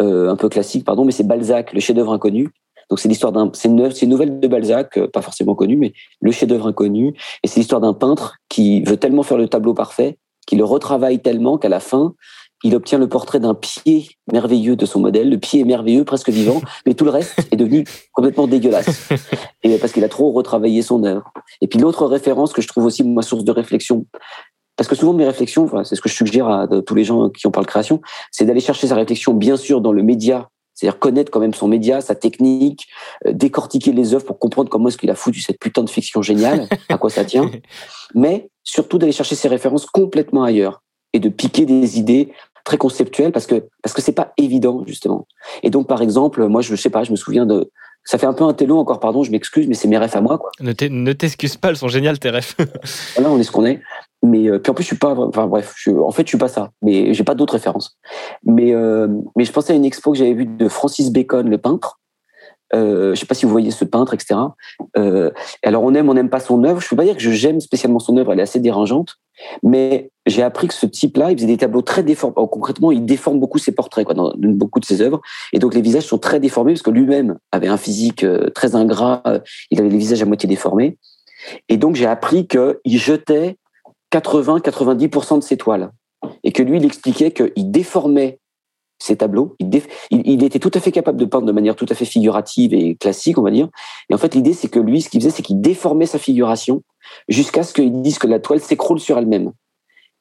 euh, 0.01 0.29
un 0.29 0.35
peu 0.35 0.49
classique, 0.49 0.85
pardon, 0.85 1.05
mais 1.05 1.11
c'est 1.11 1.23
Balzac, 1.23 1.73
le 1.73 1.79
chef-d'œuvre 1.79 2.13
inconnu. 2.13 2.49
Donc 2.89 2.99
c'est 2.99 3.09
l'histoire 3.09 3.31
d'un, 3.31 3.49
c'est 3.53 3.67
une, 3.67 3.91
une 4.01 4.09
nouvelle 4.09 4.39
de 4.39 4.47
Balzac, 4.47 4.97
euh, 4.97 5.07
pas 5.07 5.21
forcément 5.21 5.55
connue, 5.55 5.77
mais 5.77 5.93
le 6.21 6.31
chef-d'œuvre 6.31 6.67
inconnu. 6.67 7.13
Et 7.43 7.47
c'est 7.47 7.59
l'histoire 7.59 7.81
d'un 7.81 7.93
peintre 7.93 8.37
qui 8.49 8.81
veut 8.83 8.97
tellement 8.97 9.23
faire 9.23 9.37
le 9.37 9.47
tableau 9.47 9.73
parfait, 9.73 10.17
qu'il 10.47 10.59
le 10.59 10.65
retravaille 10.65 11.21
tellement 11.21 11.57
qu'à 11.57 11.69
la 11.69 11.79
fin, 11.79 12.13
il 12.63 12.75
obtient 12.75 12.97
le 12.97 13.07
portrait 13.07 13.39
d'un 13.39 13.53
pied 13.53 14.07
merveilleux 14.31 14.75
de 14.75 14.85
son 14.85 14.99
modèle. 14.99 15.29
Le 15.29 15.37
pied 15.37 15.61
est 15.61 15.65
merveilleux, 15.65 16.03
presque 16.03 16.29
vivant, 16.29 16.61
mais 16.85 16.93
tout 16.93 17.05
le 17.05 17.11
reste 17.11 17.47
est 17.51 17.55
devenu 17.55 17.83
complètement 18.13 18.47
dégueulasse. 18.47 19.09
Et 19.63 19.77
parce 19.77 19.91
qu'il 19.91 20.03
a 20.03 20.09
trop 20.09 20.31
retravaillé 20.31 20.81
son 20.81 21.03
œuvre. 21.03 21.31
Et 21.61 21.67
puis 21.67 21.79
l'autre 21.79 22.05
référence 22.05 22.53
que 22.53 22.61
je 22.61 22.67
trouve 22.67 22.85
aussi 22.85 23.03
ma 23.03 23.21
source 23.21 23.43
de 23.43 23.51
réflexion, 23.51 24.05
parce 24.77 24.87
que 24.87 24.95
souvent 24.95 25.13
mes 25.13 25.25
réflexions, 25.25 25.69
c'est 25.83 25.95
ce 25.95 26.01
que 26.01 26.09
je 26.09 26.15
suggère 26.15 26.49
à 26.49 26.67
tous 26.67 26.95
les 26.95 27.03
gens 27.03 27.29
qui 27.29 27.45
en 27.47 27.51
parlent 27.51 27.65
création, 27.65 28.01
c'est 28.31 28.45
d'aller 28.45 28.59
chercher 28.59 28.87
sa 28.87 28.95
réflexion 28.95 29.33
bien 29.33 29.57
sûr 29.57 29.79
dans 29.79 29.91
le 29.91 30.03
média, 30.03 30.49
c'est-à-dire 30.75 30.99
connaître 30.99 31.31
quand 31.31 31.39
même 31.39 31.53
son 31.53 31.67
média, 31.67 32.01
sa 32.01 32.15
technique, 32.15 32.87
euh, 33.25 33.31
décortiquer 33.33 33.93
les 33.93 34.13
œuvres 34.13 34.25
pour 34.25 34.37
comprendre 34.37 34.69
comment 34.69 34.89
est-ce 34.89 34.97
qu'il 34.97 35.09
a 35.09 35.15
foutu 35.15 35.41
cette 35.41 35.59
putain 35.59 35.83
de 35.83 35.89
fiction 35.89 36.21
géniale, 36.21 36.67
à 36.89 36.97
quoi 36.97 37.09
ça 37.09 37.25
tient, 37.25 37.49
mais 38.13 38.49
surtout 38.63 38.97
d'aller 38.97 39.13
chercher 39.13 39.35
ses 39.35 39.47
références 39.47 39.85
complètement 39.85 40.43
ailleurs 40.43 40.83
et 41.13 41.19
de 41.19 41.29
piquer 41.29 41.65
des 41.65 41.97
idées 41.97 42.31
très 42.65 42.77
conceptuelles 42.77 43.31
parce 43.31 43.45
que 43.45 43.63
parce 43.81 43.93
que 43.93 44.01
c'est 44.01 44.11
pas 44.11 44.33
évident 44.37 44.83
justement. 44.85 45.27
Et 45.63 45.69
donc 45.69 45.87
par 45.87 46.01
exemple, 46.01 46.45
moi 46.47 46.61
je 46.61 46.75
sais 46.75 46.89
pas, 46.89 47.03
je 47.03 47.11
me 47.11 47.15
souviens 47.15 47.45
de 47.45 47.71
ça 48.03 48.17
fait 48.17 48.25
un 48.25 48.33
peu 48.33 48.43
un 48.43 48.53
télo 48.53 48.77
encore 48.77 48.99
pardon, 48.99 49.23
je 49.23 49.31
m'excuse 49.31 49.67
mais 49.67 49.75
c'est 49.75 49.87
mes 49.87 49.97
refs 49.97 50.15
à 50.15 50.21
moi 50.21 50.37
quoi. 50.37 50.51
Ne 50.59 51.13
t'excuse 51.13 51.55
pas, 51.55 51.69
elles 51.69 51.77
sont 51.77 51.87
géniales 51.87 52.19
tes 52.19 52.31
refs. 52.31 52.57
Voilà, 53.15 53.31
on 53.31 53.39
est 53.39 53.43
ce 53.43 53.51
qu'on 53.51 53.65
est. 53.65 53.81
Mais 54.25 54.49
euh, 54.49 54.59
puis 54.59 54.71
en 54.71 54.73
plus, 54.73 54.83
je 54.83 54.87
suis 54.87 54.97
pas. 54.97 55.13
Enfin 55.15 55.45
bref, 55.47 55.75
en 55.87 56.11
fait, 56.11 56.23
je 56.23 56.29
suis 56.29 56.37
pas 56.37 56.47
ça. 56.47 56.71
Mais 56.81 57.13
j'ai 57.13 57.23
pas 57.23 57.35
d'autres 57.35 57.53
références. 57.53 57.97
Mais 58.43 58.73
euh, 58.73 59.07
mais 59.35 59.45
je 59.45 59.51
pensais 59.51 59.73
à 59.73 59.75
une 59.75 59.85
expo 59.85 60.11
que 60.11 60.17
j'avais 60.17 60.33
vue 60.33 60.45
de 60.45 60.67
Francis 60.67 61.11
Bacon, 61.11 61.47
le 61.47 61.57
peintre, 61.57 61.99
Euh, 62.73 63.13
je 63.13 63.19
sais 63.19 63.27
pas 63.27 63.35
si 63.35 63.45
vous 63.45 63.51
voyez 63.51 63.69
ce 63.69 63.85
peintre, 63.85 64.15
etc. 64.15 64.39
Euh, 64.97 65.29
alors 65.63 65.83
on 65.83 65.93
aime, 65.93 66.09
on 66.09 66.15
n'aime 66.15 66.31
pas 66.31 66.39
son 66.39 66.63
œuvre. 66.63 66.81
Je 66.81 66.89
peux 66.89 66.95
pas 66.95 67.03
dire 67.03 67.15
que 67.15 67.21
j'aime 67.21 67.59
spécialement 67.59 67.99
son 67.99 68.17
œuvre. 68.17 68.33
Elle 68.33 68.39
est 68.39 68.43
assez 68.49 68.59
dérangeante, 68.59 69.17
mais 69.61 70.09
j'ai 70.25 70.41
appris 70.41 70.67
que 70.67 70.73
ce 70.73 70.87
type-là, 70.87 71.31
il 71.31 71.37
faisait 71.37 71.47
des 71.47 71.57
tableaux 71.57 71.83
très 71.83 72.01
déformés. 72.01 72.33
Oh, 72.37 72.47
concrètement, 72.47 72.91
il 72.91 73.05
déforme 73.05 73.39
beaucoup 73.39 73.59
ses 73.59 73.73
portraits, 73.73 74.05
quoi, 74.05 74.15
dans, 74.15 74.33
beaucoup 74.37 74.79
de 74.79 74.85
ses 74.85 75.01
œuvres. 75.01 75.21
Et 75.53 75.59
donc 75.59 75.75
les 75.75 75.81
visages 75.81 76.05
sont 76.05 76.17
très 76.17 76.39
déformés 76.39 76.73
parce 76.73 76.81
que 76.81 76.89
lui-même 76.89 77.37
avait 77.51 77.67
un 77.67 77.77
physique 77.77 78.25
très 78.55 78.75
ingrat. 78.75 79.21
il 79.69 79.79
avait 79.79 79.89
les 79.89 79.97
visages 79.99 80.23
à 80.23 80.25
moitié 80.25 80.49
déformés. 80.49 80.97
Et 81.69 81.77
donc 81.77 81.95
j'ai 81.95 82.07
appris 82.07 82.47
qu'il 82.47 82.99
jetait 82.99 83.57
80-90% 84.19 85.39
de 85.39 85.43
ses 85.43 85.57
toiles. 85.57 85.91
Et 86.43 86.51
que 86.51 86.63
lui, 86.63 86.77
il 86.77 86.85
expliquait 86.85 87.31
qu'il 87.31 87.71
déformait 87.71 88.39
ses 88.99 89.17
tableaux. 89.17 89.55
Il, 89.59 90.43
était 90.43 90.59
tout 90.59 90.71
à 90.73 90.79
fait 90.79 90.91
capable 90.91 91.19
de 91.19 91.25
peindre 91.25 91.45
de 91.45 91.51
manière 91.51 91.75
tout 91.75 91.85
à 91.89 91.95
fait 91.95 92.05
figurative 92.05 92.73
et 92.73 92.95
classique, 92.95 93.37
on 93.37 93.41
va 93.41 93.51
dire. 93.51 93.67
Et 94.09 94.13
en 94.13 94.17
fait, 94.17 94.33
l'idée, 94.33 94.53
c'est 94.53 94.69
que 94.69 94.79
lui, 94.79 95.01
ce 95.01 95.09
qu'il 95.09 95.21
faisait, 95.21 95.31
c'est 95.31 95.43
qu'il 95.43 95.61
déformait 95.61 96.05
sa 96.05 96.17
figuration 96.17 96.81
jusqu'à 97.27 97.63
ce 97.63 97.73
qu'il 97.73 98.01
dise 98.01 98.17
que 98.17 98.27
la 98.27 98.39
toile 98.39 98.61
s'écroule 98.61 98.99
sur 98.99 99.17
elle-même. 99.17 99.51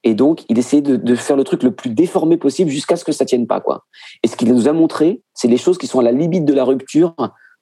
Et 0.03 0.15
donc, 0.15 0.45
il 0.49 0.59
essayait 0.59 0.83
de, 0.83 0.97
de 0.97 1.15
faire 1.15 1.37
le 1.37 1.45
truc 1.45 1.63
le 1.63 1.71
plus 1.71 1.91
déformé 1.91 2.37
possible 2.37 2.71
jusqu'à 2.71 2.97
ce 2.97 3.05
que 3.05 3.13
ça 3.13 3.25
tienne 3.25 3.47
pas, 3.47 3.61
quoi. 3.61 3.85
Et 4.23 4.29
ce 4.29 4.37
qu'il 4.37 4.53
nous 4.53 4.69
a 4.69 4.73
montré, 4.73 5.23
c'est 5.33 5.49
les 5.49 5.57
choses 5.57 5.79
qui 5.79 5.87
sont 5.87 6.01
à 6.01 6.03
la 6.03 6.13
limite 6.13 6.45
de 6.45 6.53
la 6.53 6.65
rupture 6.65 7.15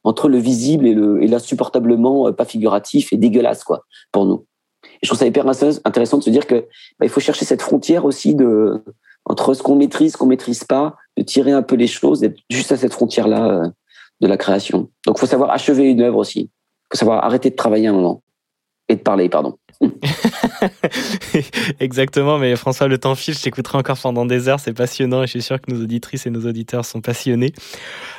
entre 0.03 0.29
le 0.29 0.39
visible 0.39 0.87
et 0.89 0.95
le 0.95 1.23
et 1.23 1.29
l'insupportablement 1.29 2.27
euh, 2.27 2.33
pas 2.33 2.45
figuratif 2.45 3.13
et 3.13 3.17
dégueulasse, 3.17 3.63
quoi, 3.63 3.85
pour 4.11 4.27
nous. 4.27 4.47
Je 5.03 5.09
trouve 5.09 5.19
ça 5.19 5.27
hyper 5.27 5.47
intéressant 5.47 6.19
de 6.19 6.23
se 6.23 6.31
dire 6.31 6.47
que 6.47 6.67
bah, 6.99 7.07
il 7.07 7.09
faut 7.09 7.21
chercher 7.21 7.45
cette 7.45 7.63
frontière 7.63 8.05
aussi 8.05 8.35
de 8.35 8.83
entre 9.25 9.55
ce 9.55 9.63
qu'on 9.63 9.77
maîtrise, 9.77 10.13
ce 10.13 10.17
qu'on 10.17 10.27
maîtrise 10.27 10.65
pas, 10.65 10.97
de 11.17 11.23
tirer 11.23 11.53
un 11.53 11.63
peu 11.63 11.77
les 11.77 11.87
choses, 11.87 12.21
d'être 12.21 12.39
juste 12.51 12.73
à 12.73 12.77
cette 12.77 12.93
frontière-là 12.93 13.47
euh, 13.47 13.69
de 14.21 14.27
la 14.27 14.37
création. 14.37 14.91
Donc, 15.07 15.19
faut 15.19 15.27
savoir 15.27 15.51
achever 15.51 15.85
une 15.85 16.01
œuvre 16.03 16.19
aussi. 16.19 16.51
faut 16.91 16.99
savoir 16.99 17.25
arrêter 17.25 17.51
de 17.51 17.57
travailler 17.57 17.87
un 17.87 17.93
moment 17.93 18.23
et 18.89 18.97
de 18.97 19.01
parler, 19.01 19.29
pardon. 19.29 19.57
Exactement, 21.81 22.39
mais 22.39 22.55
François, 22.57 22.89
le 22.89 22.99
temps 22.99 23.15
file, 23.15 23.35
je 23.35 23.43
t'écouterai 23.43 23.79
encore 23.79 23.99
pendant 23.99 24.27
des 24.27 24.49
heures, 24.49 24.61
c'est 24.61 24.73
passionnant 24.73 25.23
et 25.23 25.27
je 25.27 25.33
suis 25.33 25.43
sûr 25.43 25.61
que 25.61 25.73
nos 25.73 25.83
auditrices 25.83 26.27
et 26.27 26.31
nos 26.31 26.47
auditeurs 26.47 26.85
sont 26.85 27.01
passionnés. 27.01 27.53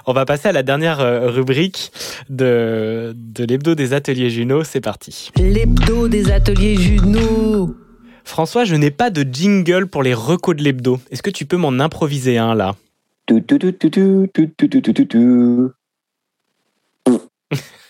On 0.05 0.13
va 0.13 0.25
passer 0.25 0.49
à 0.49 0.51
la 0.51 0.63
dernière 0.63 0.99
euh, 0.99 1.29
rubrique 1.29 1.91
de, 2.29 3.13
de 3.15 3.43
l'hebdo 3.43 3.75
des 3.75 3.93
ateliers 3.93 4.29
Juno, 4.29 4.63
c'est 4.63 4.81
parti. 4.81 5.31
L'hebdo 5.37 6.07
des 6.07 6.31
ateliers 6.31 6.75
Juno. 6.75 7.75
François, 8.23 8.63
je 8.63 8.75
n'ai 8.75 8.91
pas 8.91 9.09
de 9.09 9.23
jingle 9.23 9.87
pour 9.87 10.01
les 10.01 10.13
recos 10.13 10.55
de 10.55 10.63
l'hebdo. 10.63 10.99
Est-ce 11.11 11.21
que 11.21 11.29
tu 11.29 11.45
peux 11.45 11.57
m'en 11.57 11.79
improviser 11.79 12.37
un 12.37 12.55
là? 12.55 12.75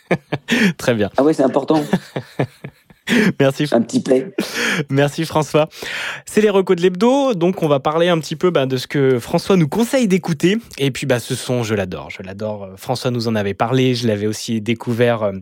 Très 0.77 0.93
bien. 0.93 1.09
Ah 1.17 1.23
oui, 1.23 1.33
c'est 1.33 1.43
important. 1.43 1.83
Merci. 3.39 3.67
Un 3.71 3.81
petit 3.81 4.01
play. 4.01 4.33
Merci 4.89 5.25
François. 5.25 5.67
C'est 6.25 6.41
les 6.41 6.49
recos 6.49 6.77
de 6.77 6.81
l'hebdo, 6.81 7.33
donc 7.33 7.61
on 7.61 7.67
va 7.67 7.79
parler 7.79 8.07
un 8.07 8.19
petit 8.19 8.35
peu 8.35 8.49
bah, 8.49 8.65
de 8.65 8.77
ce 8.77 8.87
que 8.87 9.19
François 9.19 9.57
nous 9.57 9.67
conseille 9.67 10.07
d'écouter. 10.07 10.57
Et 10.77 10.91
puis 10.91 11.05
bah, 11.05 11.19
ce 11.19 11.35
son, 11.35 11.63
je 11.63 11.75
l'adore, 11.75 12.09
je 12.09 12.23
l'adore. 12.23 12.63
Euh, 12.63 12.77
François 12.77 13.11
nous 13.11 13.27
en 13.27 13.35
avait 13.35 13.53
parlé, 13.53 13.93
je 13.95 14.07
l'avais 14.07 14.27
aussi 14.27 14.61
découvert 14.61 15.23
euh, 15.23 15.33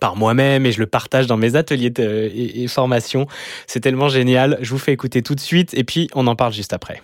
par 0.00 0.16
moi-même 0.16 0.66
et 0.66 0.72
je 0.72 0.80
le 0.80 0.86
partage 0.86 1.26
dans 1.26 1.36
mes 1.36 1.54
ateliers 1.54 1.92
euh, 2.00 2.28
et, 2.32 2.64
et 2.64 2.68
formations. 2.68 3.26
C'est 3.66 3.80
tellement 3.80 4.08
génial. 4.08 4.58
Je 4.60 4.70
vous 4.70 4.78
fais 4.78 4.92
écouter 4.92 5.22
tout 5.22 5.36
de 5.36 5.40
suite 5.40 5.74
et 5.74 5.84
puis 5.84 6.08
on 6.14 6.26
en 6.26 6.34
parle 6.34 6.52
juste 6.52 6.72
après. 6.72 7.00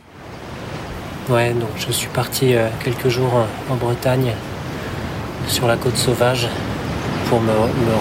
Ouais, 1.29 1.53
donc 1.53 1.71
je 1.77 1.93
suis 1.93 2.09
parti 2.09 2.55
quelques 2.83 3.09
jours 3.09 3.47
en 3.71 3.77
Bretagne 3.77 4.33
sur 5.47 5.69
la 5.69 5.77
côte 5.77 5.97
sauvage 5.97 6.49
pour 7.29 7.41
me, 7.41 7.53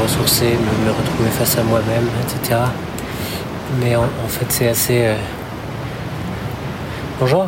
ressourcer, 0.04 0.58
me, 0.86 0.92
retrouver 0.92 1.30
face 1.30 1.58
à 1.58 1.64
moi-même, 1.64 2.08
etc. 2.24 2.60
Mais 3.80 3.96
en, 3.96 4.04
fait, 4.28 4.46
c'est 4.50 4.68
assez. 4.68 5.02
euh, 5.06 5.16
Bonjour. 7.20 7.48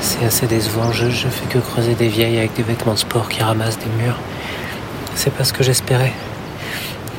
C'est 0.00 0.24
assez 0.24 0.46
décevant. 0.46 0.92
Je, 0.92 1.08
je 1.10 1.28
fais 1.28 1.46
que 1.46 1.58
creuser 1.58 1.94
des 1.94 2.08
vieilles 2.08 2.38
avec 2.38 2.54
des 2.54 2.62
vêtements 2.62 2.94
de 2.94 2.98
sport 2.98 3.28
qui 3.28 3.42
ramassent 3.42 3.78
des 3.78 4.02
murs. 4.02 4.18
C'est 5.14 5.32
pas 5.32 5.44
ce 5.44 5.52
que 5.52 5.62
j'espérais. 5.62 6.12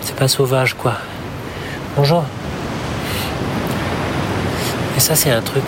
C'est 0.01 0.15
pas 0.15 0.27
sauvage, 0.27 0.73
quoi. 0.75 0.93
Bonjour. 1.95 2.23
Et 4.97 4.99
ça, 4.99 5.15
c'est 5.15 5.31
un 5.31 5.41
truc 5.41 5.63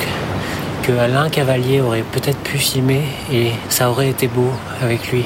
que 0.84 0.92
Alain 0.92 1.30
Cavalier 1.30 1.80
aurait 1.82 2.04
peut-être 2.04 2.40
pu 2.40 2.58
filmer 2.58 3.04
et 3.32 3.52
ça 3.70 3.90
aurait 3.90 4.10
été 4.10 4.28
beau 4.28 4.52
avec 4.82 5.12
lui. 5.12 5.26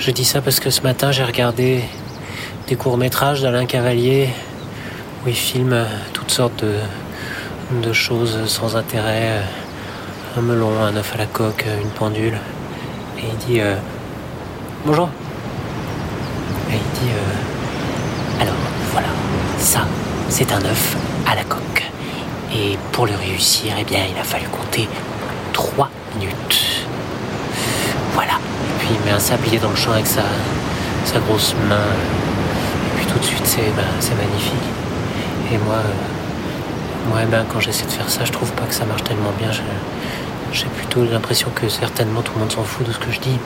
Je 0.00 0.10
dis 0.10 0.24
ça 0.24 0.40
parce 0.40 0.60
que 0.60 0.70
ce 0.70 0.80
matin, 0.80 1.12
j'ai 1.12 1.24
regardé 1.24 1.84
des 2.68 2.76
courts-métrages 2.76 3.42
d'Alain 3.42 3.66
Cavalier 3.66 4.30
où 5.24 5.28
il 5.28 5.34
filme 5.34 5.74
euh, 5.74 5.84
toutes 6.14 6.30
sortes 6.30 6.64
de, 6.64 7.92
choses 7.92 8.46
sans 8.46 8.76
intérêt. 8.76 9.28
euh, 9.28 10.38
Un 10.38 10.40
melon, 10.40 10.70
un 10.80 10.96
œuf 10.96 11.14
à 11.14 11.18
la 11.18 11.26
coque, 11.26 11.66
euh, 11.66 11.82
une 11.82 11.90
pendule. 11.90 12.38
Et 13.18 13.24
il 13.30 13.36
dit 13.46 13.60
Bonjour. 14.86 15.10
Et 16.70 16.74
il 16.76 17.00
dit 17.00 17.12
Alors, 18.40 18.54
voilà, 18.92 19.08
ça, 19.58 19.80
c'est 20.30 20.50
un 20.50 20.64
œuf 20.64 20.96
à 21.26 21.34
la 21.34 21.44
coque. 21.44 21.84
Et 22.54 22.78
pour 22.92 23.04
le 23.04 23.12
réussir, 23.14 23.74
eh 23.78 23.84
bien, 23.84 24.00
il 24.10 24.18
a 24.18 24.24
fallu 24.24 24.46
compter 24.46 24.88
3 25.52 25.90
minutes. 26.18 26.86
Voilà. 28.14 28.38
Puis 28.90 28.98
il 29.00 29.06
met 29.06 29.14
un 29.14 29.20
sablier 29.20 29.58
dans 29.58 29.70
le 29.70 29.76
champ 29.76 29.92
avec 29.92 30.06
sa, 30.06 30.24
sa 31.04 31.20
grosse 31.20 31.54
main. 31.68 31.76
Et 31.76 32.96
puis 32.96 33.06
tout 33.06 33.20
de 33.20 33.24
suite, 33.24 33.46
c'est 33.46 33.70
ben, 33.76 33.84
c'est 34.00 34.16
magnifique. 34.16 34.68
Et 35.52 35.58
moi, 35.58 35.76
euh, 35.76 37.08
moi 37.08 37.20
ben, 37.30 37.44
quand 37.48 37.60
j'essaie 37.60 37.86
de 37.86 37.92
faire 37.92 38.10
ça, 38.10 38.24
je 38.24 38.32
trouve 38.32 38.50
pas 38.54 38.64
que 38.64 38.74
ça 38.74 38.84
marche 38.86 39.04
tellement 39.04 39.30
bien. 39.38 39.50
J'ai 40.52 40.66
plutôt 40.66 41.04
l'impression 41.04 41.50
que 41.54 41.68
certainement 41.68 42.22
tout 42.22 42.32
le 42.34 42.40
monde 42.40 42.50
s'en 42.50 42.64
fout 42.64 42.84
de 42.84 42.90
ce 42.90 42.98
que 42.98 43.12
je 43.12 43.20
dis. 43.20 43.38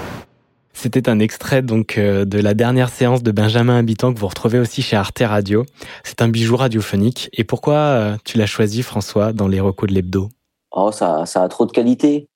C'était 0.72 1.10
un 1.10 1.18
extrait 1.18 1.60
donc 1.60 1.98
euh, 1.98 2.24
de 2.24 2.38
la 2.38 2.54
dernière 2.54 2.88
séance 2.88 3.22
de 3.22 3.30
Benjamin 3.30 3.76
Habitant 3.76 4.14
que 4.14 4.18
vous 4.18 4.28
retrouvez 4.28 4.58
aussi 4.58 4.80
chez 4.80 4.96
Arte 4.96 5.22
Radio. 5.26 5.66
C'est 6.04 6.22
un 6.22 6.28
bijou 6.28 6.56
radiophonique. 6.56 7.28
Et 7.34 7.44
pourquoi 7.44 7.74
euh, 7.74 8.16
tu 8.24 8.38
l'as 8.38 8.46
choisi, 8.46 8.82
François, 8.82 9.34
dans 9.34 9.48
les 9.48 9.60
recos 9.60 9.90
de 9.90 9.94
l'hebdo? 9.94 10.30
Oh, 10.70 10.90
ça, 10.90 11.26
ça 11.26 11.42
a 11.42 11.48
trop 11.48 11.66
de 11.66 11.72
qualité. 11.72 12.28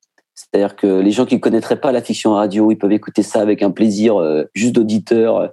C'est-à-dire 0.53 0.77
que 0.77 0.87
les 0.87 1.11
gens 1.11 1.27
qui 1.27 1.35
ne 1.35 1.41
connaîtraient 1.41 1.81
pas 1.81 1.93
la 1.93 2.01
fiction 2.01 2.33
radio, 2.33 2.70
ils 2.70 2.77
peuvent 2.77 2.93
écouter 2.93 3.23
ça 3.23 3.41
avec 3.41 3.62
un 3.62 3.70
plaisir 3.70 4.19
euh, 4.19 4.45
juste 4.55 4.75
d'auditeur. 4.75 5.53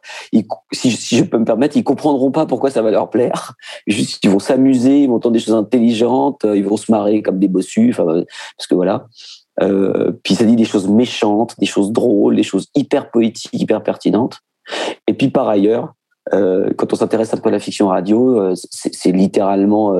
Si, 0.72 0.90
je 0.90 1.24
peux 1.24 1.38
me 1.38 1.44
permettre, 1.44 1.76
ils 1.76 1.84
comprendront 1.84 2.32
pas 2.32 2.46
pourquoi 2.46 2.70
ça 2.70 2.82
va 2.82 2.92
leur 2.92 3.10
plaire. 3.10 3.54
Ils 3.88 4.30
vont 4.30 4.40
s'amuser, 4.40 5.02
ils 5.02 5.08
vont 5.08 5.16
entendre 5.16 5.34
des 5.34 5.40
choses 5.40 5.54
intelligentes, 5.54 6.46
euh, 6.46 6.58
ils 6.58 6.66
vont 6.66 6.78
se 6.78 6.92
marrer 6.92 7.22
comme 7.22 7.40
des 7.40 7.48
bossus. 7.48 7.94
Euh, 8.00 8.24
parce 8.58 8.68
que 8.68 8.76
voilà. 8.76 9.08
Puis 10.24 10.36
ça 10.36 10.44
dit 10.44 10.56
des 10.56 10.66
choses 10.66 10.88
méchantes, 10.88 11.56
des 11.60 11.66
choses 11.66 11.92
drôles, 11.92 12.36
des 12.36 12.44
choses 12.44 12.68
hyper 12.76 13.10
poétiques, 13.10 13.54
hyper 13.54 13.84
pertinentes. 13.84 14.40
Et 15.08 15.14
puis 15.14 15.30
par 15.30 15.48
ailleurs, 15.48 15.94
quand 16.32 16.92
on 16.92 16.96
s'intéresse 16.96 17.34
un 17.34 17.38
peu 17.38 17.48
à 17.50 17.52
la 17.54 17.60
fiction 17.60 17.88
radio, 17.88 18.54
c'est 18.56 19.12
littéralement, 19.14 19.94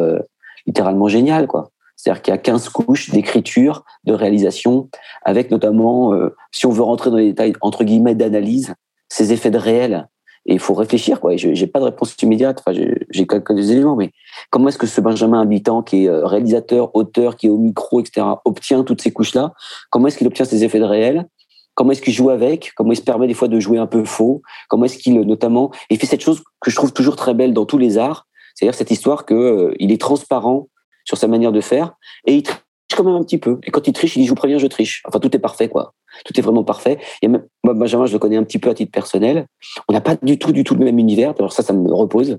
littéralement 0.66 1.08
génial, 1.08 1.48
quoi. 1.48 1.72
C'est-à-dire 1.96 2.22
qu'il 2.22 2.32
y 2.34 2.36
a 2.36 2.38
15 2.38 2.70
couches 2.70 3.10
d'écriture, 3.10 3.84
de 4.04 4.14
réalisation, 4.14 4.90
avec 5.24 5.52
notamment, 5.52 6.14
euh, 6.14 6.36
si 6.52 6.66
on 6.66 6.72
veut 6.72 6.84
rentrer 6.84 7.10
dans 7.10 7.18
les 7.18 7.28
détails, 7.28 7.54
entre 7.62 7.84
guillemets, 7.84 8.16
d'analyse, 8.16 8.74
ces 9.10 9.34
effets 9.34 9.52
de 9.52 9.58
réel. 9.58 10.08
Et 10.48 10.54
il 10.54 10.60
faut 10.60 10.76
réfléchir, 10.76 11.20
quoi. 11.20 11.36
Je 11.36 11.54
j'ai 11.54 11.68
pas 11.68 11.80
de 11.80 11.86
réponse 11.86 12.16
immédiate. 12.22 12.60
Enfin, 12.60 12.78
j'ai 13.10 13.28
quelques 13.28 13.72
éléments, 13.72 13.96
mais 13.96 14.12
comment 14.52 14.68
est-ce 14.68 14.78
que 14.78 14.86
ce 14.86 15.02
Benjamin 15.02 15.42
Habitant, 15.42 15.82
qui 15.82 16.06
est 16.06 16.10
euh, 16.10 16.26
réalisateur, 16.26 16.96
auteur, 16.96 17.36
qui 17.36 17.48
est 17.48 17.50
au 17.50 17.58
micro, 17.58 18.00
etc., 18.00 18.28
obtient 18.46 18.84
toutes 18.84 19.02
ces 19.02 19.12
couches-là? 19.12 19.54
Comment 19.90 20.08
est-ce 20.08 20.18
qu'il 20.18 20.28
obtient 20.28 20.46
ces 20.46 20.64
effets 20.64 20.80
de 20.80 20.86
réel? 20.86 21.28
Comment 21.74 21.92
est-ce 21.92 22.02
qu'il 22.02 22.14
joue 22.14 22.30
avec? 22.30 22.74
Comment 22.76 22.92
il 22.92 22.96
se 22.96 23.02
permet 23.02 23.28
des 23.28 23.34
fois 23.34 23.48
de 23.48 23.60
jouer 23.60 23.80
un 23.80 23.88
peu 23.88 24.06
faux? 24.06 24.44
Comment 24.70 24.86
est-ce 24.86 24.98
qu'il, 24.98 25.20
notamment, 25.20 25.72
il 25.90 25.98
fait 25.98 26.06
cette 26.06 26.22
chose 26.22 26.44
que 26.62 26.70
je 26.70 26.76
trouve 26.76 26.94
toujours 26.94 27.16
très 27.16 27.34
belle 27.34 27.54
dans 27.54 27.66
tous 27.66 27.80
les 27.80 27.98
arts, 27.98 28.28
c'est-à-dire 28.54 28.76
cette 28.76 28.92
histoire 28.92 29.26
que 29.26 29.34
euh, 29.34 29.76
il 29.80 29.92
est 29.92 30.00
transparent 30.00 30.70
sur 31.06 31.18
sa 31.18 31.28
manière 31.28 31.52
de 31.52 31.62
faire 31.62 31.94
et 32.28 32.36
il 32.36 32.44
triche 32.44 32.60
quand 32.96 33.04
même 33.04 33.16
un 33.16 33.24
petit 33.24 33.38
peu. 33.38 33.60
Et 33.64 33.72
quand 33.72 33.88
il 33.88 33.94
triche, 33.94 34.16
il 34.16 34.20
dit 34.20 34.26
je 34.26 34.30
vous 34.30 34.36
préviens, 34.36 34.58
je 34.58 34.68
triche. 34.68 35.04
Enfin, 35.08 35.20
tout 35.20 35.36
est 35.36 35.40
parfait, 35.40 35.70
quoi. 35.70 35.94
Tout 36.24 36.38
est 36.40 36.42
vraiment 36.42 36.64
parfait. 36.64 36.98
Et 37.22 37.28
même, 37.28 37.46
moi, 37.64 37.74
Benjamin, 37.74 38.06
je 38.06 38.14
le 38.14 38.20
connais 38.20 38.38
un 38.38 38.44
petit 38.44 38.60
peu 38.60 38.70
à 38.70 38.74
titre 38.74 38.92
personnel. 38.92 39.48
On 39.88 39.94
n'a 39.94 40.02
pas 40.02 40.16
du 40.22 40.38
tout, 40.38 40.52
du 40.52 40.64
tout 40.64 40.76
le 40.76 40.86
même 40.86 41.00
univers. 41.00 41.34
Alors 41.38 41.54
ça, 41.54 41.64
ça 41.64 41.74
me 41.74 41.94
repose. 41.94 42.38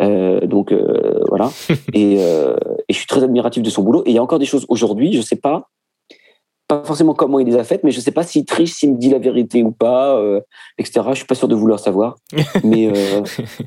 Euh, 0.00 0.40
donc 0.46 0.72
euh, 0.72 1.20
voilà. 1.28 1.50
et, 1.92 2.16
euh, 2.18 2.56
et 2.88 2.92
je 2.92 2.98
suis 2.98 3.06
très 3.06 3.22
admiratif 3.22 3.62
de 3.62 3.70
son 3.70 3.82
boulot. 3.82 4.02
Et 4.06 4.10
il 4.10 4.14
y 4.14 4.18
a 4.18 4.22
encore 4.22 4.38
des 4.38 4.46
choses 4.46 4.66
aujourd'hui, 4.68 5.12
je 5.12 5.20
sais 5.20 5.36
pas, 5.36 5.70
pas 6.66 6.82
forcément 6.84 7.14
comment 7.14 7.38
il 7.38 7.46
les 7.46 7.56
a 7.56 7.64
faites, 7.64 7.84
mais 7.84 7.90
je 7.90 8.00
sais 8.00 8.10
pas 8.10 8.22
s'il 8.22 8.44
triche, 8.44 8.72
s'il 8.72 8.92
me 8.92 8.98
dit 8.98 9.10
la 9.10 9.18
vérité 9.18 9.62
ou 9.62 9.70
pas, 9.70 10.20
etc. 10.78 11.06
Je 11.10 11.16
suis 11.16 11.26
pas 11.26 11.34
sûr 11.34 11.48
de 11.48 11.54
vouloir 11.54 11.78
savoir. 11.78 12.16
mais 12.64 12.90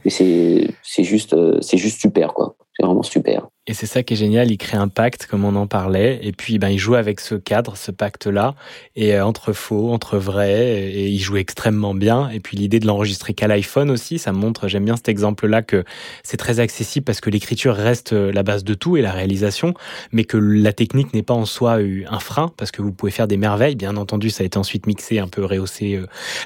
mais 0.03 0.09
c'est 0.09 1.03
juste 1.03 1.35
c'est 1.61 1.77
juste 1.77 2.01
super 2.01 2.33
quoi. 2.33 2.55
C'est 2.77 2.85
vraiment 2.85 3.03
super. 3.03 3.47
Et 3.69 3.73
c'est 3.73 3.85
ça 3.85 4.01
qui 4.01 4.13
est 4.13 4.17
génial, 4.17 4.49
il 4.49 4.57
crée 4.57 4.77
un 4.77 4.87
pacte 4.87 5.25
comme 5.25 5.43
on 5.43 5.55
en 5.57 5.67
parlait, 5.67 6.19
et 6.21 6.31
puis 6.31 6.57
ben 6.57 6.69
il 6.69 6.77
joue 6.77 6.95
avec 6.95 7.19
ce 7.19 7.35
cadre, 7.35 7.75
ce 7.75 7.91
pacte-là, 7.91 8.55
et 8.95 9.15
euh, 9.15 9.25
entre 9.25 9.51
faux, 9.51 9.91
entre 9.91 10.17
vrai, 10.17 10.83
et 10.89 11.07
il 11.07 11.19
joue 11.19 11.35
extrêmement 11.35 11.93
bien. 11.93 12.29
Et 12.29 12.39
puis 12.39 12.55
l'idée 12.55 12.79
de 12.79 12.87
l'enregistrer 12.87 13.33
qu'à 13.33 13.47
l'iPhone 13.47 13.91
aussi, 13.91 14.19
ça 14.19 14.31
montre, 14.31 14.69
j'aime 14.69 14.85
bien 14.85 14.95
cet 14.95 15.09
exemple-là, 15.09 15.63
que 15.63 15.83
c'est 16.23 16.37
très 16.37 16.61
accessible 16.61 17.03
parce 17.03 17.19
que 17.19 17.29
l'écriture 17.29 17.75
reste 17.75 18.13
euh, 18.13 18.31
la 18.31 18.43
base 18.43 18.63
de 18.63 18.73
tout 18.73 18.95
et 18.95 19.01
la 19.01 19.11
réalisation, 19.11 19.73
mais 20.13 20.23
que 20.23 20.37
la 20.37 20.71
technique 20.71 21.13
n'est 21.13 21.23
pas 21.23 21.33
en 21.33 21.45
soi 21.45 21.79
euh, 21.79 22.03
un 22.09 22.19
frein, 22.19 22.53
parce 22.55 22.71
que 22.71 22.81
vous 22.81 22.93
pouvez 22.93 23.11
faire 23.11 23.27
des 23.27 23.37
merveilles. 23.37 23.75
Bien 23.75 23.97
entendu, 23.97 24.29
ça 24.29 24.43
a 24.43 24.45
été 24.45 24.57
ensuite 24.57 24.87
mixé, 24.87 25.19
un 25.19 25.27
peu 25.27 25.43
rehaussé, 25.43 25.99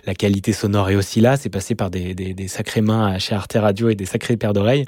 la 0.05 0.15
qualité 0.15 0.53
sonore 0.53 0.89
est 0.89 0.95
aussi 0.95 1.21
là, 1.21 1.37
c'est 1.37 1.49
passé 1.49 1.75
par 1.75 1.91
des, 1.91 2.15
des, 2.15 2.47
sacrées 2.47 2.81
mains 2.81 3.19
chez 3.19 3.35
Arte 3.35 3.53
Radio 3.53 3.89
et 3.89 3.95
des 3.95 4.05
sacrées 4.05 4.37
paires 4.37 4.53
d'oreilles. 4.53 4.85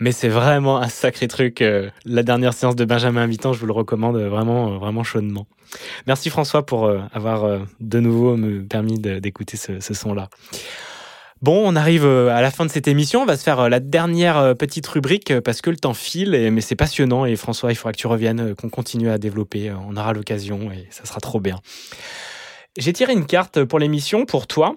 Mais 0.00 0.12
c'est 0.12 0.28
vraiment 0.28 0.78
un 0.78 0.88
sacré 0.88 1.28
truc. 1.28 1.60
euh, 1.60 1.90
La 2.06 2.22
dernière 2.22 2.54
séance 2.54 2.74
de 2.74 2.84
Benjamin 2.86 3.22
Invitant, 3.22 3.52
je 3.52 3.60
vous 3.60 3.66
le 3.66 3.72
recommande 3.72 4.16
euh, 4.16 4.30
vraiment, 4.30 4.72
euh, 4.72 4.78
vraiment 4.78 5.04
chaudement. 5.04 5.46
Merci 6.06 6.30
François 6.30 6.64
pour 6.66 6.90
avoir 7.12 7.60
de 7.78 8.00
nouveau 8.00 8.36
me 8.36 8.64
permis 8.64 8.98
d'écouter 8.98 9.56
ce, 9.56 9.78
ce 9.78 9.94
son-là. 9.94 10.28
Bon, 11.42 11.62
on 11.64 11.76
arrive 11.76 12.04
à 12.04 12.42
la 12.42 12.50
fin 12.50 12.66
de 12.66 12.70
cette 12.72 12.88
émission. 12.88 13.22
On 13.22 13.24
va 13.24 13.36
se 13.36 13.44
faire 13.44 13.68
la 13.68 13.78
dernière 13.78 14.56
petite 14.56 14.88
rubrique 14.88 15.38
parce 15.40 15.60
que 15.60 15.70
le 15.70 15.76
temps 15.76 15.94
file, 15.94 16.50
mais 16.50 16.60
c'est 16.60 16.74
passionnant. 16.74 17.24
Et 17.24 17.36
François, 17.36 17.70
il 17.70 17.76
faudra 17.76 17.92
que 17.92 17.98
tu 17.98 18.08
reviennes, 18.08 18.56
qu'on 18.56 18.68
continue 18.68 19.10
à 19.10 19.18
développer. 19.18 19.70
On 19.70 19.96
aura 19.96 20.12
l'occasion 20.12 20.72
et 20.72 20.88
ça 20.90 21.04
sera 21.04 21.20
trop 21.20 21.38
bien. 21.38 21.60
J'ai 22.76 22.92
tiré 22.92 23.12
une 23.12 23.26
carte 23.26 23.62
pour 23.62 23.78
l'émission 23.78 24.26
pour 24.26 24.48
toi 24.48 24.74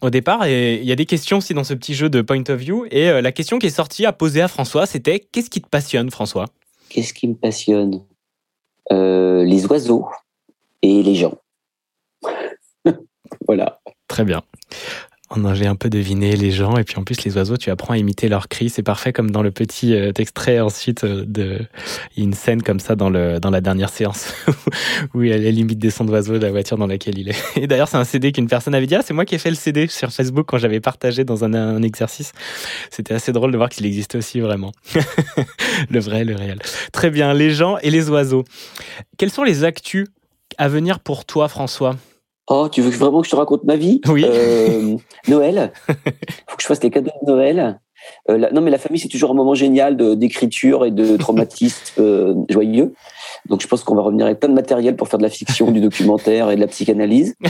au 0.00 0.10
départ 0.10 0.44
et 0.44 0.76
il 0.76 0.84
y 0.84 0.92
a 0.92 0.96
des 0.96 1.06
questions 1.06 1.38
aussi 1.38 1.54
dans 1.54 1.64
ce 1.64 1.74
petit 1.74 1.94
jeu 1.94 2.08
de 2.08 2.20
point 2.20 2.42
of 2.48 2.58
view 2.58 2.86
et 2.90 3.08
euh, 3.08 3.20
la 3.20 3.32
question 3.32 3.58
qui 3.58 3.66
est 3.66 3.70
sortie 3.70 4.06
à 4.06 4.12
poser 4.12 4.40
à 4.42 4.48
François 4.48 4.86
c'était 4.86 5.20
qu'est-ce 5.20 5.50
qui 5.50 5.60
te 5.60 5.68
passionne 5.68 6.10
François? 6.10 6.46
Qu'est-ce 6.88 7.12
qui 7.14 7.28
me 7.28 7.34
passionne? 7.34 8.04
Euh, 8.92 9.44
Les 9.44 9.66
oiseaux 9.66 10.06
et 10.82 11.02
les 11.02 11.14
gens. 11.14 11.38
voilà. 13.46 13.80
Très 14.08 14.24
bien. 14.24 14.42
J'ai 15.54 15.66
un 15.66 15.74
peu 15.74 15.90
deviné 15.90 16.36
les 16.36 16.50
gens 16.50 16.76
et 16.76 16.84
puis 16.84 16.96
en 16.98 17.02
plus 17.02 17.24
les 17.24 17.36
oiseaux, 17.36 17.56
tu 17.56 17.70
apprends 17.70 17.94
à 17.94 17.98
imiter 17.98 18.28
leurs 18.28 18.48
cris. 18.48 18.70
C'est 18.70 18.82
parfait 18.82 19.12
comme 19.12 19.30
dans 19.30 19.42
le 19.42 19.50
petit 19.50 19.94
euh, 19.94 20.12
extrait 20.16 20.60
ensuite 20.60 21.04
euh, 21.04 21.24
de 21.26 21.58
il 22.16 22.20
y 22.20 22.22
a 22.22 22.24
une 22.24 22.32
scène 22.32 22.62
comme 22.62 22.78
ça 22.78 22.94
dans 22.94 23.10
le 23.10 23.40
dans 23.40 23.50
la 23.50 23.60
dernière 23.60 23.90
séance 23.90 24.32
où 25.14 25.22
il 25.22 25.30
y 25.30 25.32
a 25.32 25.36
les 25.36 25.52
limites 25.52 25.78
des 25.78 25.90
sons 25.90 26.04
d'oiseaux 26.04 26.38
de 26.38 26.44
la 26.44 26.50
voiture 26.52 26.78
dans 26.78 26.86
laquelle 26.86 27.18
il 27.18 27.28
est. 27.28 27.36
Et 27.56 27.66
d'ailleurs 27.66 27.88
c'est 27.88 27.96
un 27.96 28.04
CD 28.04 28.32
qu'une 28.32 28.46
personne 28.46 28.74
avait 28.74 28.86
dit 28.86 28.94
ah 28.94 29.02
c'est 29.04 29.14
moi 29.14 29.24
qui 29.24 29.34
ai 29.34 29.38
fait 29.38 29.50
le 29.50 29.56
CD 29.56 29.88
sur 29.88 30.10
Facebook 30.10 30.46
quand 30.46 30.58
j'avais 30.58 30.80
partagé 30.80 31.24
dans 31.24 31.44
un, 31.44 31.82
exercice. 31.82 32.32
C'était 32.90 33.14
assez 33.14 33.32
drôle 33.32 33.50
de 33.50 33.56
voir 33.56 33.68
qu'il 33.68 33.84
existait 33.84 34.18
aussi 34.18 34.40
vraiment. 34.40 34.72
le 35.90 36.00
vrai, 36.00 36.24
le 36.24 36.34
réel. 36.34 36.58
Très 36.92 37.10
bien, 37.10 37.34
les 37.34 37.50
gens 37.50 37.78
et 37.78 37.90
les 37.90 38.08
oiseaux. 38.10 38.44
Quels 39.18 39.30
sont 39.30 39.44
les 39.44 39.64
actus 39.64 40.06
à 40.56 40.68
venir 40.68 41.00
pour 41.00 41.24
toi 41.24 41.48
François? 41.48 41.96
Oh, 42.48 42.68
tu 42.70 42.80
veux 42.80 42.90
vraiment 42.90 43.20
que 43.20 43.26
je 43.26 43.32
te 43.32 43.36
raconte 43.36 43.64
ma 43.64 43.76
vie 43.76 44.00
Oui. 44.08 44.24
Euh, 44.26 44.96
Noël. 45.28 45.72
Faut 45.88 46.56
que 46.56 46.62
je 46.62 46.66
fasse 46.66 46.82
les 46.82 46.90
cadeaux 46.90 47.10
de 47.22 47.30
Noël. 47.32 47.80
Euh, 48.30 48.38
la- 48.38 48.52
non, 48.52 48.60
mais 48.60 48.70
la 48.70 48.78
famille, 48.78 49.00
c'est 49.00 49.08
toujours 49.08 49.32
un 49.32 49.34
moment 49.34 49.54
génial 49.54 49.96
de- 49.96 50.14
d'écriture 50.14 50.84
et 50.84 50.92
de 50.92 51.16
traumatisme 51.18 52.00
euh, 52.00 52.34
joyeux. 52.48 52.94
Donc, 53.48 53.62
je 53.62 53.66
pense 53.66 53.82
qu'on 53.82 53.96
va 53.96 54.02
revenir 54.02 54.26
avec 54.26 54.38
plein 54.38 54.48
de 54.48 54.54
matériel 54.54 54.94
pour 54.96 55.08
faire 55.08 55.18
de 55.18 55.24
la 55.24 55.28
fiction, 55.30 55.70
du 55.72 55.80
documentaire 55.80 56.50
et 56.50 56.56
de 56.56 56.60
la 56.60 56.66
psychanalyse. 56.68 57.34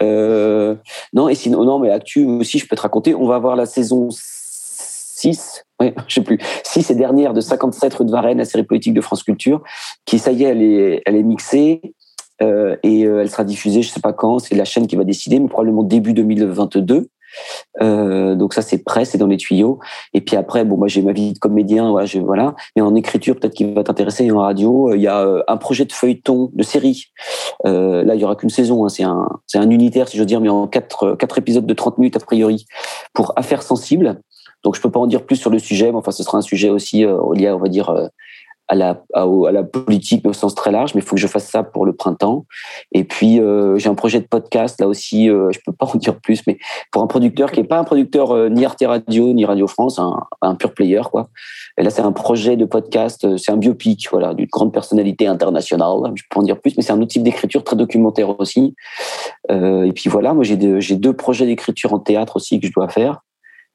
Euh, 0.00 0.76
non, 1.12 1.28
et 1.28 1.34
sinon, 1.34 1.64
non, 1.64 1.80
mais 1.80 1.90
actu 1.90 2.24
aussi, 2.24 2.58
je 2.60 2.68
peux 2.68 2.76
te 2.76 2.82
raconter. 2.82 3.16
On 3.16 3.26
va 3.26 3.34
avoir 3.34 3.56
la 3.56 3.66
saison 3.66 4.08
6, 4.10 5.64
ouais, 5.80 5.94
je 6.06 6.14
sais 6.14 6.20
plus, 6.22 6.38
6 6.64 6.90
et 6.90 6.94
dernière 6.94 7.32
de 7.32 7.40
57 7.40 7.92
rue 7.94 8.04
de 8.04 8.10
Varennes, 8.12 8.38
la 8.38 8.44
série 8.44 8.62
politique 8.64 8.94
de 8.94 9.00
France 9.00 9.22
Culture, 9.24 9.60
qui, 10.04 10.18
ça 10.20 10.30
y 10.32 10.44
est, 10.44 10.48
elle 10.48 10.62
est, 10.62 11.02
elle 11.04 11.16
est 11.16 11.22
mixée. 11.22 11.80
Euh, 12.40 12.76
et 12.82 13.04
euh, 13.04 13.20
elle 13.20 13.30
sera 13.30 13.44
diffusée, 13.44 13.82
je 13.82 13.90
sais 13.90 14.00
pas 14.00 14.12
quand, 14.12 14.38
c'est 14.38 14.54
la 14.54 14.64
chaîne 14.64 14.86
qui 14.86 14.96
va 14.96 15.04
décider, 15.04 15.38
mais 15.38 15.48
probablement 15.48 15.82
début 15.82 16.12
2022. 16.12 17.08
Euh, 17.80 18.34
donc 18.34 18.52
ça 18.52 18.60
c'est 18.62 18.84
prêt, 18.84 19.04
c'est 19.04 19.18
dans 19.18 19.26
les 19.26 19.38
tuyaux. 19.38 19.80
Et 20.12 20.20
puis 20.20 20.36
après, 20.36 20.64
bon 20.64 20.76
moi 20.76 20.88
j'ai 20.88 21.02
ma 21.02 21.12
vie 21.12 21.32
de 21.32 21.38
comédien, 21.38 21.94
voilà. 22.24 22.54
Mais 22.76 22.82
en 22.82 22.94
écriture 22.94 23.36
peut-être 23.36 23.54
qui 23.54 23.72
va 23.72 23.82
t'intéresser 23.82 24.30
en 24.30 24.40
radio, 24.40 24.90
euh, 24.90 24.96
il 24.96 25.02
y 25.02 25.08
a 25.08 25.42
un 25.48 25.56
projet 25.56 25.84
de 25.84 25.92
feuilleton, 25.92 26.50
de 26.52 26.62
série. 26.62 27.06
Là 27.64 28.14
il 28.14 28.20
y 28.20 28.24
aura 28.24 28.36
qu'une 28.36 28.50
saison, 28.50 28.84
hein, 28.84 28.88
c'est 28.88 29.04
un 29.04 29.28
c'est 29.46 29.58
un 29.58 29.70
unitaire 29.70 30.08
si 30.08 30.16
je 30.16 30.22
veux 30.22 30.26
dire, 30.26 30.40
mais 30.40 30.50
en 30.50 30.66
quatre 30.66 31.14
quatre 31.14 31.38
épisodes 31.38 31.66
de 31.66 31.74
30 31.74 31.98
minutes 31.98 32.16
a 32.16 32.20
priori 32.20 32.66
pour 33.14 33.32
affaires 33.36 33.62
sensibles. 33.62 34.20
Donc 34.62 34.76
je 34.76 34.80
peux 34.80 34.90
pas 34.90 35.00
en 35.00 35.06
dire 35.06 35.24
plus 35.24 35.36
sur 35.36 35.50
le 35.50 35.58
sujet, 35.58 35.90
mais 35.90 35.98
enfin 35.98 36.12
ce 36.12 36.22
sera 36.22 36.38
un 36.38 36.42
sujet 36.42 36.68
aussi 36.68 37.04
euh, 37.04 37.18
lié, 37.34 37.50
on 37.50 37.58
va 37.58 37.68
dire. 37.68 38.10
À 38.72 38.74
la, 38.74 39.02
à, 39.12 39.26
la 39.52 39.64
politique 39.64 40.26
au 40.26 40.32
sens 40.32 40.54
très 40.54 40.70
large, 40.70 40.94
mais 40.94 41.02
il 41.02 41.04
faut 41.04 41.14
que 41.14 41.20
je 41.20 41.26
fasse 41.26 41.46
ça 41.46 41.62
pour 41.62 41.84
le 41.84 41.92
printemps. 41.92 42.46
Et 42.92 43.04
puis 43.04 43.38
euh, 43.38 43.76
j'ai 43.76 43.90
un 43.90 43.94
projet 43.94 44.18
de 44.18 44.26
podcast 44.26 44.80
là 44.80 44.88
aussi, 44.88 45.28
euh, 45.28 45.50
je 45.52 45.58
peux 45.64 45.72
pas 45.72 45.86
en 45.86 45.98
dire 45.98 46.18
plus, 46.18 46.42
mais 46.46 46.56
pour 46.90 47.02
un 47.02 47.06
producteur 47.06 47.52
qui 47.52 47.60
est 47.60 47.64
pas 47.64 47.78
un 47.78 47.84
producteur 47.84 48.30
euh, 48.30 48.48
ni 48.48 48.64
Arte 48.64 48.82
Radio 48.86 49.34
ni 49.34 49.44
Radio 49.44 49.66
France, 49.66 49.98
un, 49.98 50.16
un 50.40 50.54
pure 50.54 50.72
player 50.72 51.02
quoi. 51.10 51.28
Et 51.76 51.82
là 51.82 51.90
c'est 51.90 52.00
un 52.00 52.12
projet 52.12 52.56
de 52.56 52.64
podcast, 52.64 53.26
euh, 53.26 53.36
c'est 53.36 53.52
un 53.52 53.58
biopic 53.58 54.08
voilà 54.10 54.32
d'une 54.32 54.48
grande 54.50 54.72
personnalité 54.72 55.26
internationale. 55.26 56.12
Je 56.14 56.22
peux 56.22 56.36
pas 56.36 56.40
en 56.40 56.44
dire 56.44 56.58
plus, 56.58 56.74
mais 56.78 56.82
c'est 56.82 56.94
un 56.94 57.00
autre 57.02 57.12
type 57.12 57.24
d'écriture 57.24 57.64
très 57.64 57.76
documentaire 57.76 58.40
aussi. 58.40 58.74
Et 59.50 59.92
puis 59.94 60.08
voilà, 60.08 60.32
moi 60.32 60.44
j'ai 60.44 60.56
deux 60.56 61.12
projets 61.12 61.44
d'écriture 61.44 61.92
en 61.92 61.98
théâtre 61.98 62.36
aussi 62.36 62.58
que 62.58 62.66
je 62.66 62.72
dois 62.72 62.88
faire. 62.88 63.20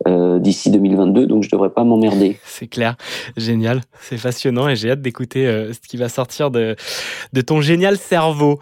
Euh, 0.05 0.37
d'ici 0.37 0.69
2022, 0.69 1.25
donc 1.25 1.43
je 1.43 1.49
devrais 1.49 1.71
pas 1.71 1.83
m'emmerder. 1.83 2.37
C'est 2.45 2.67
clair, 2.67 2.97
génial, 3.35 3.81
c'est 3.99 4.21
passionnant 4.21 4.69
et 4.69 4.75
j'ai 4.75 4.91
hâte 4.91 5.01
d'écouter 5.01 5.47
euh, 5.47 5.73
ce 5.73 5.79
qui 5.79 5.97
va 5.97 6.07
sortir 6.07 6.51
de, 6.51 6.75
de 7.33 7.41
ton 7.41 7.61
génial 7.61 7.97
cerveau. 7.97 8.59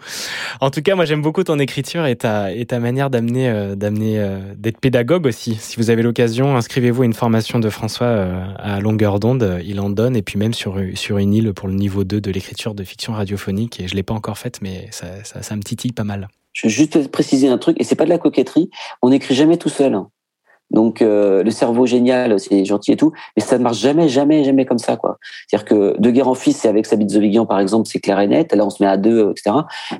En 0.62 0.70
tout 0.70 0.80
cas, 0.80 0.94
moi 0.94 1.04
j'aime 1.04 1.20
beaucoup 1.20 1.44
ton 1.44 1.58
écriture 1.58 2.06
et 2.06 2.16
ta, 2.16 2.52
et 2.52 2.64
ta 2.64 2.78
manière 2.78 3.10
d'amener, 3.10 3.50
euh, 3.50 3.74
d'amener, 3.74 4.26
d'être 4.56 4.80
pédagogue 4.80 5.26
aussi. 5.26 5.56
Si 5.56 5.76
vous 5.76 5.90
avez 5.90 6.02
l'occasion, 6.02 6.56
inscrivez-vous 6.56 7.02
à 7.02 7.04
une 7.04 7.12
formation 7.12 7.58
de 7.58 7.68
François 7.68 8.08
à 8.56 8.80
longueur 8.80 9.20
d'onde, 9.20 9.60
il 9.64 9.78
en 9.80 9.90
donne, 9.90 10.16
et 10.16 10.22
puis 10.22 10.38
même 10.38 10.54
sur, 10.54 10.80
sur 10.94 11.18
une 11.18 11.34
île 11.34 11.52
pour 11.52 11.68
le 11.68 11.74
niveau 11.74 12.04
2 12.04 12.20
de 12.20 12.30
l'écriture 12.30 12.74
de 12.74 12.82
fiction 12.82 13.12
radiophonique. 13.12 13.80
Et 13.80 13.88
je 13.88 13.94
l'ai 13.94 14.02
pas 14.02 14.14
encore 14.14 14.38
faite, 14.38 14.60
mais 14.62 14.88
ça, 14.90 15.06
ça, 15.24 15.42
ça 15.42 15.54
me 15.56 15.62
titille 15.62 15.92
pas 15.92 16.04
mal. 16.04 16.28
Je 16.54 16.66
veux 16.66 16.70
juste 16.70 17.08
préciser 17.08 17.48
un 17.48 17.58
truc, 17.58 17.76
et 17.78 17.84
c'est 17.84 17.96
pas 17.96 18.04
de 18.04 18.10
la 18.10 18.18
coquetterie, 18.18 18.70
on 19.02 19.10
n'écrit 19.10 19.34
jamais 19.34 19.58
tout 19.58 19.68
seul. 19.68 20.00
Donc 20.70 21.00
euh, 21.00 21.42
le 21.42 21.50
cerveau 21.50 21.86
génial, 21.86 22.38
c'est 22.40 22.64
gentil 22.64 22.92
et 22.92 22.96
tout, 22.96 23.12
mais 23.36 23.42
ça 23.42 23.58
ne 23.58 23.62
marche 23.62 23.78
jamais, 23.78 24.08
jamais, 24.08 24.44
jamais 24.44 24.64
comme 24.64 24.78
ça, 24.78 24.96
quoi. 24.96 25.18
C'est-à-dire 25.46 25.64
que 25.64 26.00
De 26.00 26.10
Guerre 26.10 26.28
en 26.28 26.34
Fils, 26.34 26.58
c'est 26.58 26.68
avec 26.68 26.86
Sabine 26.86 27.08
Zovigian, 27.08 27.46
par 27.46 27.60
exemple, 27.60 27.88
c'est 27.88 28.00
clair 28.00 28.18
et 28.20 28.26
net. 28.26 28.52
Là, 28.52 28.66
on 28.66 28.70
se 28.70 28.82
met 28.82 28.88
à 28.88 28.96
deux, 28.96 29.30
etc. 29.30 29.56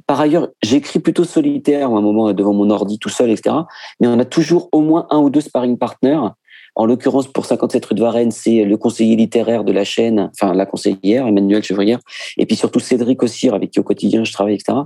Par 0.06 0.20
ailleurs, 0.20 0.48
j'écris 0.62 0.98
plutôt 0.98 1.24
solitaire, 1.24 1.93
ou 1.93 1.97
un 1.97 2.02
moment 2.02 2.32
devant 2.32 2.52
mon 2.52 2.70
ordi 2.70 2.98
tout 2.98 3.09
seul, 3.09 3.30
etc. 3.30 3.56
Mais 4.01 4.09
on 4.09 4.18
a 4.18 4.24
toujours 4.24 4.68
au 4.72 4.80
moins 4.80 5.06
un 5.10 5.18
ou 5.18 5.30
deux 5.30 5.40
sparring 5.40 5.78
partners. 5.78 6.28
En 6.76 6.84
l'occurrence, 6.84 7.26
pour 7.26 7.47
57 7.47 7.86
rue 7.86 7.94
de 7.94 8.02
Varennes, 8.02 8.30
c'est 8.30 8.64
le 8.64 8.76
conseiller 8.76 9.16
littéraire 9.16 9.64
de 9.64 9.72
la 9.72 9.82
chaîne, 9.82 10.30
enfin 10.34 10.52
la 10.52 10.66
conseillère, 10.66 11.26
Emmanuel 11.26 11.62
Chevrière, 11.62 11.98
et 12.36 12.44
puis 12.44 12.55
surtout 12.55 12.80
Cédric 12.80 13.22
Ossir, 13.22 13.55
avec 13.55 13.70
qui 13.70 13.80
au 13.80 13.82
quotidien 13.82 14.24
je 14.24 14.32
travaille, 14.32 14.55
etc. 14.55 14.80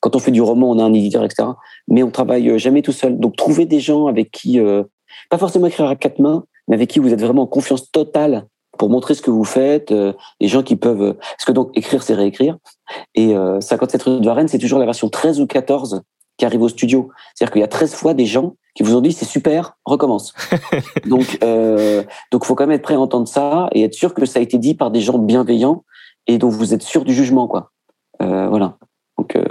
Quand 0.00 0.14
on 0.14 0.18
fait 0.18 0.32
du 0.32 0.42
roman, 0.42 0.70
on 0.70 0.78
a 0.78 0.84
un 0.84 0.92
éditeur, 0.92 1.24
etc. 1.24 1.48
Mais 1.88 2.02
on 2.02 2.10
travaille 2.10 2.58
jamais 2.58 2.82
tout 2.82 2.92
seul. 2.92 3.18
Donc, 3.18 3.36
trouver 3.36 3.64
des 3.64 3.80
gens 3.80 4.06
avec 4.06 4.30
qui, 4.30 4.60
euh, 4.60 4.82
pas 5.30 5.38
forcément 5.38 5.66
écrire 5.66 5.86
à 5.86 5.96
quatre 5.96 6.18
mains, 6.18 6.44
mais 6.68 6.74
avec 6.74 6.90
qui 6.90 6.98
vous 6.98 7.12
êtes 7.12 7.20
vraiment 7.20 7.42
en 7.42 7.46
confiance 7.46 7.90
totale 7.90 8.46
pour 8.78 8.90
montrer 8.90 9.14
ce 9.14 9.22
que 9.22 9.30
vous 9.30 9.44
faites, 9.44 9.92
euh, 9.92 10.12
des 10.40 10.48
gens 10.48 10.62
qui 10.62 10.76
peuvent... 10.76 11.02
euh, 11.02 11.12
Parce 11.12 11.44
que 11.44 11.52
donc, 11.52 11.70
écrire, 11.74 12.02
c'est 12.02 12.14
réécrire. 12.14 12.56
Et 13.14 13.36
euh, 13.36 13.60
57 13.60 14.02
rue 14.02 14.20
de 14.20 14.26
Varennes, 14.26 14.48
c'est 14.48 14.58
toujours 14.58 14.78
la 14.78 14.84
version 14.84 15.08
13 15.08 15.40
ou 15.40 15.46
14 15.46 16.02
qui 16.36 16.46
arrive 16.46 16.62
au 16.62 16.68
studio. 16.68 17.10
C'est-à-dire 17.34 17.52
qu'il 17.52 17.60
y 17.60 17.64
a 17.64 17.68
13 17.68 17.94
fois 17.94 18.14
des 18.14 18.26
gens 18.26 18.56
qui 18.74 18.82
vous 18.82 18.96
ont 18.96 19.00
dit 19.00 19.12
c'est 19.12 19.26
super, 19.26 19.76
recommence. 19.84 20.32
donc, 21.06 21.38
euh, 21.44 22.02
donc, 22.32 22.44
faut 22.44 22.54
quand 22.54 22.66
même 22.66 22.76
être 22.76 22.82
prêt 22.82 22.94
à 22.94 23.00
entendre 23.00 23.28
ça 23.28 23.68
et 23.72 23.82
être 23.82 23.94
sûr 23.94 24.14
que 24.14 24.24
ça 24.24 24.38
a 24.38 24.42
été 24.42 24.58
dit 24.58 24.74
par 24.74 24.90
des 24.90 25.00
gens 25.00 25.18
bienveillants 25.18 25.84
et 26.26 26.38
dont 26.38 26.48
vous 26.48 26.72
êtes 26.72 26.82
sûr 26.82 27.04
du 27.04 27.12
jugement, 27.12 27.46
quoi. 27.46 27.72
Euh, 28.22 28.48
voilà. 28.48 28.78
Donc, 29.18 29.36
euh, 29.36 29.44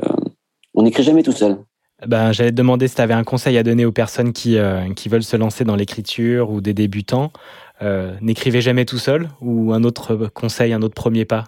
on 0.74 0.84
n'écrit 0.84 1.04
jamais 1.04 1.24
tout 1.24 1.32
seul. 1.32 1.64
Ben, 2.06 2.32
J'allais 2.32 2.52
te 2.52 2.56
demander 2.56 2.88
si 2.88 2.96
tu 2.96 3.02
avais 3.02 3.14
un 3.14 3.24
conseil 3.24 3.58
à 3.58 3.64
donner 3.64 3.86
aux 3.86 3.92
personnes 3.92 4.34
qui, 4.34 4.58
euh, 4.58 4.94
qui 4.94 5.10
veulent 5.10 5.24
se 5.24 5.36
lancer 5.36 5.64
dans 5.64 5.76
l'écriture 5.76 6.50
ou 6.50 6.62
des 6.62 6.74
débutants. 6.74 7.32
Euh, 7.82 8.16
N'écrivez 8.22 8.62
jamais 8.62 8.86
tout 8.86 8.98
seul 8.98 9.30
ou 9.42 9.74
un 9.74 9.84
autre 9.84 10.16
conseil, 10.34 10.74
un 10.74 10.82
autre 10.82 10.96
premier 10.96 11.26
pas? 11.26 11.46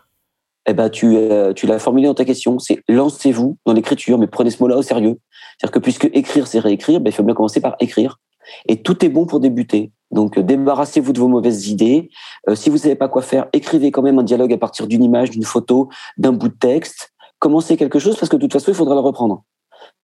Eh 0.68 0.74
ben, 0.74 0.90
tu, 0.90 1.16
euh, 1.16 1.54
tu 1.54 1.66
l'as 1.66 1.80
formulé 1.80 2.06
dans 2.06 2.14
ta 2.14 2.26
question, 2.26 2.60
c'est 2.60 2.84
lancez-vous 2.88 3.58
dans 3.66 3.74
l'écriture, 3.74 4.18
mais 4.20 4.28
prenez 4.28 4.52
ce 4.52 4.62
mot-là 4.62 4.78
au 4.78 4.84
sérieux. 4.84 5.18
C'est-à-dire 5.58 5.72
que 5.72 5.80
puisque 5.80 6.10
écrire, 6.14 6.48
c'est 6.48 6.60
réécrire, 6.60 7.00
ben, 7.00 7.10
il 7.10 7.14
faut 7.14 7.24
bien 7.24 7.34
commencer 7.34 7.62
par 7.62 7.76
écrire. 7.80 8.20
Et 8.68 8.82
tout 8.82 9.04
est 9.04 9.10
bon 9.10 9.26
pour 9.26 9.40
débuter. 9.40 9.92
Donc, 10.12 10.38
euh, 10.38 10.44
débarrassez-vous 10.44 11.14
de 11.14 11.20
vos 11.20 11.28
mauvaises 11.28 11.70
idées. 11.70 12.10
Euh, 12.50 12.56
si 12.56 12.70
vous 12.70 12.78
savez 12.78 12.96
pas 12.96 13.08
quoi 13.08 13.22
faire, 13.22 13.48
écrivez 13.54 13.92
quand 13.92 14.02
même 14.02 14.20
un 14.20 14.24
dialogue 14.24 14.54
à 14.54 14.58
partir 14.58 14.88
d'une 14.88 15.04
image, 15.04 15.30
d'une 15.30 15.44
photo, 15.44 15.90
d'un 16.18 16.34
bout 16.34 16.50
de 16.50 16.58
texte. 16.58 17.14
Commencez 17.40 17.78
quelque 17.78 17.98
chose 17.98 18.18
parce 18.18 18.30
que 18.30 18.36
de 18.36 18.42
toute 18.42 18.54
façon, 18.54 18.72
il 18.72 18.76
faudra 18.76 18.94
le 18.94 19.02
reprendre. 19.02 19.44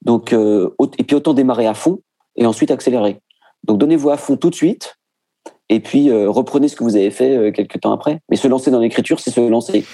Donc, 0.04 0.34
euh, 0.34 0.70
et 0.98 1.04
puis 1.04 1.16
autant 1.16 1.34
démarrer 1.34 1.68
à 1.68 1.74
fond 1.74 2.00
et 2.36 2.46
ensuite 2.46 2.72
accélérer. 2.72 3.20
Donc, 3.64 3.78
donnez-vous 3.78 4.10
à 4.10 4.18
fond 4.18 4.38
tout 4.38 4.50
de 4.50 4.56
suite. 4.56 4.96
et 5.70 5.82
puis 5.82 6.10
euh, 6.10 6.30
reprenez 6.30 6.70
ce 6.70 6.78
que 6.78 6.84
vous 6.86 6.96
avez 6.96 7.12
fait 7.12 7.36
euh, 7.36 7.52
quelques 7.52 7.82
temps 7.82 7.92
après. 7.92 8.20
Mais 8.30 8.38
se 8.38 8.48
lancer 8.48 8.72
dans 8.72 8.80
l'écriture, 8.80 9.20
c'est 9.20 9.32
se 9.32 9.42
lancer. 9.42 9.86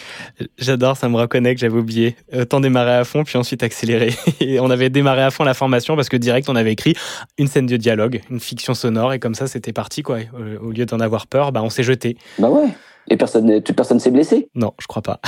J'adore, 0.57 0.97
ça 0.97 1.09
me 1.09 1.17
reconnecte, 1.17 1.59
j'avais 1.59 1.77
oublié. 1.77 2.15
Autant 2.31 2.59
démarrer 2.59 2.93
à 2.93 3.03
fond, 3.05 3.23
puis 3.23 3.37
ensuite 3.37 3.63
accélérer. 3.63 4.11
Et 4.39 4.59
on 4.59 4.69
avait 4.69 4.89
démarré 4.89 5.23
à 5.23 5.31
fond 5.31 5.43
la 5.43 5.55
formation 5.55 5.95
parce 5.95 6.09
que 6.09 6.17
direct, 6.17 6.47
on 6.49 6.55
avait 6.55 6.73
écrit 6.73 6.95
une 7.37 7.47
scène 7.47 7.65
de 7.65 7.77
dialogue, 7.77 8.21
une 8.29 8.39
fiction 8.39 8.73
sonore, 8.73 9.13
et 9.13 9.19
comme 9.19 9.35
ça, 9.35 9.47
c'était 9.47 9.73
parti, 9.73 10.03
quoi. 10.03 10.19
Au 10.61 10.71
lieu 10.71 10.85
d'en 10.85 10.99
avoir 10.99 11.27
peur, 11.27 11.51
bah, 11.51 11.63
on 11.63 11.69
s'est 11.69 11.83
jeté. 11.83 12.17
Bah 12.37 12.49
ouais. 12.49 12.69
Et 13.09 13.17
personne, 13.17 13.61
toute 13.61 13.75
personne 13.75 13.99
s'est 13.99 14.11
blessée 14.11 14.49
Non, 14.55 14.73
je 14.79 14.87
crois 14.87 15.01
pas. 15.01 15.19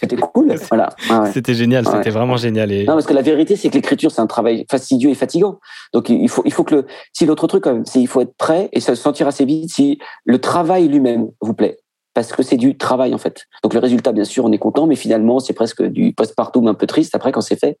C'était 0.00 0.16
cool, 0.16 0.54
voilà. 0.68 0.90
Ouais. 1.10 1.32
C'était 1.32 1.54
génial, 1.54 1.86
Ouais. 1.86 1.92
c'était 1.96 2.10
vraiment 2.10 2.36
génial. 2.36 2.70
Et... 2.72 2.84
Non, 2.84 2.94
parce 2.94 3.06
que 3.06 3.14
la 3.14 3.22
vérité, 3.22 3.56
c'est 3.56 3.68
que 3.70 3.74
l'écriture, 3.74 4.10
c'est 4.10 4.20
un 4.20 4.26
travail 4.26 4.66
fastidieux 4.70 5.10
et 5.10 5.14
fatigant. 5.14 5.58
Donc, 5.92 6.08
il 6.08 6.28
faut, 6.28 6.42
il 6.44 6.52
faut 6.52 6.64
que 6.64 6.74
le, 6.76 6.86
si 7.12 7.26
l'autre 7.26 7.46
truc, 7.46 7.64
quand 7.64 7.72
même, 7.72 7.86
c'est 7.86 8.00
il 8.00 8.06
faut 8.06 8.20
être 8.20 8.36
prêt 8.36 8.68
et 8.72 8.80
se 8.80 8.94
sentir 8.94 9.26
assez 9.26 9.44
vite 9.44 9.70
si 9.72 9.98
le 10.24 10.38
travail 10.40 10.88
lui-même 10.88 11.30
vous 11.40 11.54
plaît. 11.54 11.78
Parce 12.12 12.32
que 12.32 12.42
c'est 12.42 12.56
du 12.56 12.76
travail, 12.76 13.14
en 13.14 13.18
fait. 13.18 13.46
Donc, 13.62 13.72
le 13.72 13.80
résultat, 13.80 14.12
bien 14.12 14.24
sûr, 14.24 14.44
on 14.44 14.52
est 14.52 14.58
content, 14.58 14.86
mais 14.86 14.96
finalement, 14.96 15.38
c'est 15.38 15.52
presque 15.52 15.82
du 15.82 16.12
post-partum 16.12 16.66
un 16.66 16.74
peu 16.74 16.86
triste 16.86 17.14
après 17.14 17.30
quand 17.32 17.40
c'est 17.40 17.58
fait. 17.58 17.78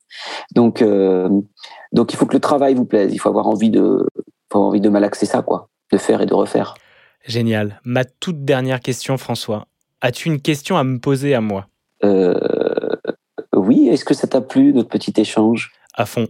Donc, 0.54 0.82
euh, 0.82 1.28
donc, 1.92 2.12
il 2.12 2.16
faut 2.16 2.26
que 2.26 2.34
le 2.34 2.40
travail 2.40 2.74
vous 2.74 2.84
plaise. 2.84 3.12
Il 3.12 3.18
faut 3.18 3.28
avoir 3.28 3.48
envie 3.48 3.70
de, 3.70 4.06
faut 4.52 4.58
avoir 4.58 4.68
envie 4.68 4.80
de 4.80 4.88
malaxer 4.88 5.26
ça, 5.26 5.42
quoi. 5.42 5.68
De 5.92 5.98
faire 5.98 6.22
et 6.22 6.26
de 6.26 6.34
refaire. 6.34 6.74
Génial. 7.26 7.80
Ma 7.84 8.04
toute 8.04 8.44
dernière 8.44 8.80
question, 8.80 9.16
François. 9.18 9.66
As-tu 10.00 10.28
une 10.28 10.40
question 10.40 10.76
à 10.76 10.84
me 10.84 10.98
poser 10.98 11.34
à 11.34 11.40
moi? 11.40 11.66
Euh, 12.04 12.34
oui, 13.54 13.88
est-ce 13.88 14.04
que 14.04 14.14
ça 14.14 14.26
t'a 14.26 14.40
plu, 14.40 14.72
notre 14.72 14.88
petit 14.88 15.12
échange? 15.16 15.72
À 15.94 16.06
fond. 16.06 16.28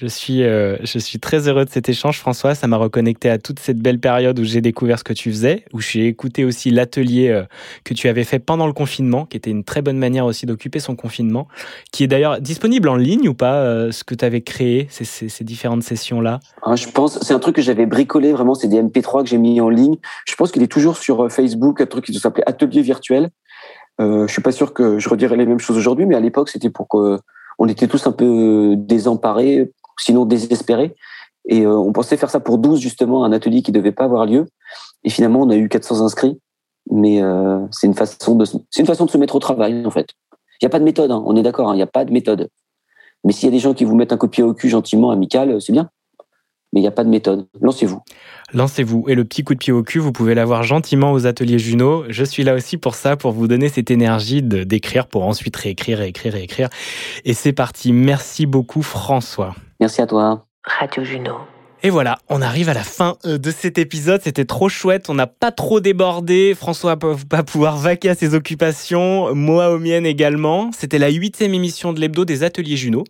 Je 0.00 0.06
suis, 0.06 0.44
euh, 0.44 0.76
je 0.84 0.96
suis 1.00 1.18
très 1.18 1.48
heureux 1.48 1.64
de 1.64 1.70
cet 1.70 1.88
échange, 1.88 2.20
François. 2.20 2.54
Ça 2.54 2.68
m'a 2.68 2.76
reconnecté 2.76 3.30
à 3.30 3.38
toute 3.38 3.58
cette 3.58 3.80
belle 3.80 3.98
période 3.98 4.38
où 4.38 4.44
j'ai 4.44 4.60
découvert 4.60 4.96
ce 4.96 5.02
que 5.02 5.12
tu 5.12 5.28
faisais, 5.28 5.64
où 5.72 5.80
j'ai 5.80 6.06
écouté 6.06 6.44
aussi 6.44 6.70
l'atelier 6.70 7.30
euh, 7.30 7.42
que 7.82 7.94
tu 7.94 8.06
avais 8.06 8.22
fait 8.22 8.38
pendant 8.38 8.68
le 8.68 8.72
confinement, 8.72 9.26
qui 9.26 9.36
était 9.36 9.50
une 9.50 9.64
très 9.64 9.82
bonne 9.82 9.98
manière 9.98 10.24
aussi 10.24 10.46
d'occuper 10.46 10.78
son 10.78 10.94
confinement, 10.94 11.48
qui 11.90 12.04
est 12.04 12.06
d'ailleurs 12.06 12.40
disponible 12.40 12.88
en 12.88 12.94
ligne 12.94 13.28
ou 13.28 13.34
pas, 13.34 13.54
euh, 13.54 13.90
ce 13.90 14.04
que 14.04 14.14
tu 14.14 14.24
avais 14.24 14.40
créé, 14.40 14.86
ces, 14.88 15.04
ces, 15.04 15.28
ces 15.28 15.42
différentes 15.42 15.82
sessions-là? 15.82 16.38
Ah, 16.62 16.76
Je 16.76 16.86
pense, 16.86 17.18
c'est 17.20 17.34
un 17.34 17.40
truc 17.40 17.56
que 17.56 17.62
j'avais 17.62 17.86
bricolé 17.86 18.30
vraiment, 18.30 18.54
c'est 18.54 18.68
des 18.68 18.80
MP3 18.80 19.24
que 19.24 19.28
j'ai 19.28 19.38
mis 19.38 19.60
en 19.60 19.68
ligne. 19.68 19.96
Je 20.28 20.36
pense 20.36 20.52
qu'il 20.52 20.62
est 20.62 20.70
toujours 20.70 20.96
sur 20.96 21.24
euh, 21.24 21.28
Facebook, 21.28 21.80
un 21.80 21.86
truc 21.86 22.04
qui 22.04 22.14
s'appelait 22.14 22.44
Atelier 22.46 22.82
virtuel. 22.82 23.30
Je 23.98 24.28
suis 24.28 24.42
pas 24.42 24.52
sûr 24.52 24.74
que 24.74 25.00
je 25.00 25.08
redirais 25.08 25.36
les 25.36 25.44
mêmes 25.44 25.58
choses 25.58 25.76
aujourd'hui, 25.76 26.06
mais 26.06 26.14
à 26.14 26.20
l'époque, 26.20 26.50
c'était 26.50 26.70
pour 26.70 26.86
que 26.86 27.18
on 27.58 27.66
était 27.66 27.88
tous 27.88 28.06
un 28.06 28.12
peu 28.12 28.76
désemparés, 28.76 29.72
sinon 29.98 30.24
désespérés. 30.24 30.94
Et 31.48 31.62
euh, 31.62 31.76
on 31.76 31.92
pensait 31.92 32.16
faire 32.16 32.30
ça 32.30 32.40
pour 32.40 32.58
12, 32.58 32.80
justement, 32.80 33.24
un 33.24 33.32
atelier 33.32 33.62
qui 33.62 33.72
devait 33.72 33.92
pas 33.92 34.04
avoir 34.04 34.26
lieu. 34.26 34.46
Et 35.04 35.10
finalement, 35.10 35.40
on 35.40 35.50
a 35.50 35.56
eu 35.56 35.68
400 35.68 36.04
inscrits. 36.04 36.38
Mais 36.90 37.22
euh, 37.22 37.60
c'est 37.70 37.86
une 37.86 37.94
façon 37.94 38.34
de, 38.34 38.44
c'est 38.44 38.80
une 38.80 38.86
façon 38.86 39.04
de 39.06 39.10
se 39.10 39.18
mettre 39.18 39.36
au 39.36 39.40
travail, 39.40 39.84
en 39.84 39.90
fait. 39.90 40.08
Il 40.60 40.64
n'y 40.64 40.66
a 40.66 40.70
pas 40.70 40.78
de 40.78 40.84
méthode, 40.84 41.10
hein, 41.10 41.22
on 41.26 41.36
est 41.36 41.42
d'accord, 41.42 41.68
hein, 41.68 41.74
il 41.74 41.76
n'y 41.76 41.82
a 41.82 41.86
pas 41.86 42.04
de 42.04 42.12
méthode. 42.12 42.48
Mais 43.24 43.32
s'il 43.32 43.46
y 43.46 43.48
a 43.48 43.52
des 43.52 43.58
gens 43.58 43.74
qui 43.74 43.84
vous 43.84 43.94
mettent 43.94 44.12
un 44.12 44.16
pied 44.16 44.42
au 44.42 44.54
cul 44.54 44.68
gentiment, 44.68 45.10
amical, 45.10 45.60
c'est 45.60 45.72
bien. 45.72 45.90
Mais 46.72 46.80
il 46.80 46.82
n'y 46.82 46.88
a 46.88 46.92
pas 46.92 47.04
de 47.04 47.08
méthode. 47.08 47.46
Lancez-vous. 47.60 48.02
Lancez-vous. 48.52 49.04
Et 49.08 49.14
le 49.14 49.24
petit 49.24 49.42
coup 49.42 49.54
de 49.54 49.58
pied 49.58 49.72
au 49.72 49.82
cul, 49.82 49.98
vous 50.00 50.12
pouvez 50.12 50.34
l'avoir 50.34 50.62
gentiment 50.62 51.12
aux 51.12 51.26
ateliers 51.26 51.58
Juno. 51.58 52.04
Je 52.08 52.24
suis 52.24 52.44
là 52.44 52.54
aussi 52.54 52.76
pour 52.76 52.94
ça, 52.94 53.16
pour 53.16 53.32
vous 53.32 53.48
donner 53.48 53.68
cette 53.68 53.90
énergie 53.90 54.42
de- 54.42 54.64
d'écrire 54.64 55.06
pour 55.06 55.24
ensuite 55.26 55.56
réécrire, 55.56 55.98
réécrire, 55.98 56.32
réécrire. 56.34 56.68
Et 57.24 57.32
c'est 57.34 57.52
parti. 57.54 57.92
Merci 57.92 58.46
beaucoup, 58.46 58.82
François. 58.82 59.54
Merci 59.80 60.02
à 60.02 60.06
toi. 60.06 60.44
Radio 60.64 61.04
Juno. 61.04 61.32
Et 61.84 61.90
voilà, 61.90 62.18
on 62.28 62.42
arrive 62.42 62.68
à 62.68 62.74
la 62.74 62.82
fin 62.82 63.16
euh, 63.24 63.38
de 63.38 63.52
cet 63.52 63.78
épisode. 63.78 64.20
C'était 64.24 64.44
trop 64.44 64.68
chouette. 64.68 65.08
On 65.08 65.14
n'a 65.14 65.28
pas 65.28 65.52
trop 65.52 65.78
débordé. 65.78 66.56
François 66.58 66.96
va 66.96 67.14
pas 67.28 67.44
pouvoir 67.44 67.76
vaquer 67.76 68.10
à 68.10 68.14
ses 68.16 68.34
occupations. 68.34 69.32
Moi 69.32 69.70
aux 69.70 69.78
miennes 69.78 70.04
également. 70.04 70.72
C'était 70.76 70.98
la 70.98 71.08
huitième 71.08 71.54
émission 71.54 71.92
de 71.92 72.00
l'hebdo 72.00 72.24
des 72.24 72.42
ateliers 72.42 72.76
Juno. 72.76 73.04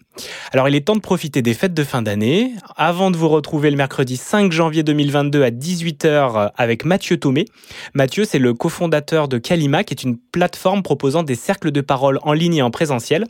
Alors 0.52 0.68
il 0.68 0.74
est 0.74 0.82
temps 0.82 0.96
de 0.96 1.00
profiter 1.00 1.40
des 1.40 1.54
fêtes 1.54 1.72
de 1.72 1.82
fin 1.82 2.02
d'année. 2.02 2.52
Avant 2.76 3.10
de 3.10 3.16
vous 3.16 3.30
retrouver 3.30 3.70
le 3.70 3.76
mercredi 3.78 4.18
5 4.18 4.52
janvier 4.52 4.82
2022 4.82 5.42
à 5.44 5.50
18h 5.50 6.50
avec 6.54 6.84
Mathieu 6.84 7.16
Thomé. 7.16 7.46
Mathieu, 7.94 8.24
c'est 8.24 8.38
le 8.38 8.52
cofondateur 8.52 9.28
de 9.28 9.38
Kalima, 9.38 9.82
qui 9.82 9.94
est 9.94 10.02
une 10.02 10.18
plateforme 10.18 10.82
proposant 10.82 11.22
des 11.22 11.36
cercles 11.36 11.70
de 11.70 11.80
parole 11.80 12.18
en 12.22 12.34
ligne 12.34 12.56
et 12.56 12.62
en 12.62 12.70
présentiel. 12.70 13.24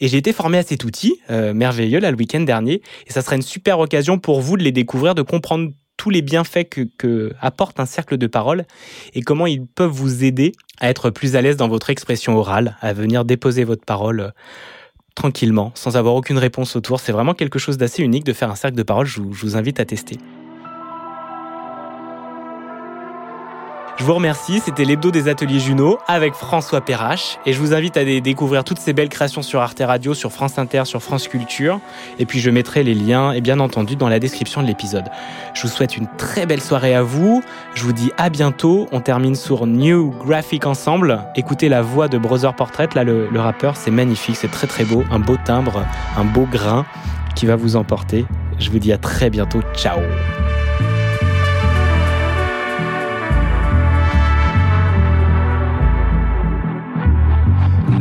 Et 0.00 0.08
j'ai 0.08 0.18
été 0.18 0.34
formé 0.34 0.58
à 0.58 0.62
cet 0.62 0.84
outil, 0.84 1.18
euh, 1.30 1.54
merveilleux, 1.54 1.98
là, 1.98 2.10
le 2.10 2.16
week-end 2.18 2.40
dernier. 2.40 2.82
Et 3.06 3.12
ça 3.12 3.22
sera 3.22 3.36
une 3.36 3.42
super 3.42 3.78
occasion 3.78 4.18
pour 4.18 4.42
vous 4.42 4.58
de 4.58 4.62
les 4.62 4.70
découvrir, 4.70 4.81
de 4.84 5.22
comprendre 5.22 5.72
tous 5.96 6.10
les 6.10 6.22
bienfaits 6.22 6.68
que, 6.68 6.88
que 6.98 7.32
apporte 7.40 7.78
un 7.78 7.86
cercle 7.86 8.16
de 8.18 8.26
parole 8.26 8.64
et 9.14 9.22
comment 9.22 9.46
ils 9.46 9.64
peuvent 9.64 9.90
vous 9.90 10.24
aider 10.24 10.52
à 10.80 10.90
être 10.90 11.10
plus 11.10 11.36
à 11.36 11.42
l'aise 11.42 11.56
dans 11.56 11.68
votre 11.68 11.90
expression 11.90 12.36
orale, 12.36 12.76
à 12.80 12.92
venir 12.92 13.24
déposer 13.24 13.64
votre 13.64 13.84
parole 13.84 14.20
euh, 14.20 14.30
tranquillement, 15.14 15.70
sans 15.74 15.96
avoir 15.96 16.14
aucune 16.14 16.38
réponse 16.38 16.74
autour. 16.74 17.00
C'est 17.00 17.12
vraiment 17.12 17.34
quelque 17.34 17.58
chose 17.58 17.76
d'assez 17.76 18.02
unique 18.02 18.24
de 18.24 18.32
faire 18.32 18.50
un 18.50 18.56
cercle 18.56 18.76
de 18.76 18.82
parole. 18.82 19.06
Je 19.06 19.20
vous, 19.20 19.32
je 19.32 19.42
vous 19.42 19.56
invite 19.56 19.78
à 19.78 19.84
tester. 19.84 20.18
Je 23.98 24.04
vous 24.04 24.14
remercie, 24.14 24.60
c'était 24.64 24.84
l'hebdo 24.84 25.12
des 25.12 25.28
ateliers 25.28 25.60
Juno 25.60 25.98
avec 26.08 26.34
François 26.34 26.80
Perrache 26.80 27.38
et 27.46 27.52
je 27.52 27.60
vous 27.60 27.72
invite 27.72 27.96
à 27.96 28.04
dé- 28.04 28.20
découvrir 28.20 28.64
toutes 28.64 28.80
ces 28.80 28.92
belles 28.92 29.08
créations 29.10 29.42
sur 29.42 29.60
Arte 29.60 29.80
Radio, 29.84 30.12
sur 30.12 30.32
France 30.32 30.58
Inter, 30.58 30.86
sur 30.86 31.00
France 31.02 31.28
Culture. 31.28 31.78
Et 32.18 32.26
puis 32.26 32.40
je 32.40 32.50
mettrai 32.50 32.82
les 32.82 32.94
liens 32.94 33.30
et 33.32 33.40
bien 33.40 33.60
entendu 33.60 33.94
dans 33.94 34.08
la 34.08 34.18
description 34.18 34.60
de 34.60 34.66
l'épisode. 34.66 35.04
Je 35.54 35.62
vous 35.62 35.68
souhaite 35.68 35.96
une 35.96 36.08
très 36.18 36.46
belle 36.46 36.60
soirée 36.60 36.94
à 36.96 37.02
vous, 37.02 37.44
je 37.74 37.84
vous 37.84 37.92
dis 37.92 38.10
à 38.18 38.28
bientôt, 38.28 38.88
on 38.90 39.00
termine 39.00 39.36
sur 39.36 39.66
New 39.66 40.10
Graphic 40.26 40.66
Ensemble, 40.66 41.20
écoutez 41.36 41.68
la 41.68 41.82
voix 41.82 42.08
de 42.08 42.18
Brother 42.18 42.54
Portrait, 42.54 42.88
là 42.96 43.04
le, 43.04 43.28
le 43.30 43.40
rappeur 43.40 43.76
c'est 43.76 43.92
magnifique, 43.92 44.34
c'est 44.36 44.50
très 44.50 44.66
très 44.66 44.84
beau, 44.84 45.04
un 45.12 45.20
beau 45.20 45.36
timbre, 45.44 45.84
un 46.16 46.24
beau 46.24 46.48
grain 46.50 46.84
qui 47.36 47.46
va 47.46 47.54
vous 47.54 47.76
emporter. 47.76 48.26
Je 48.58 48.70
vous 48.70 48.78
dis 48.80 48.92
à 48.92 48.98
très 48.98 49.30
bientôt, 49.30 49.60
ciao 49.76 49.98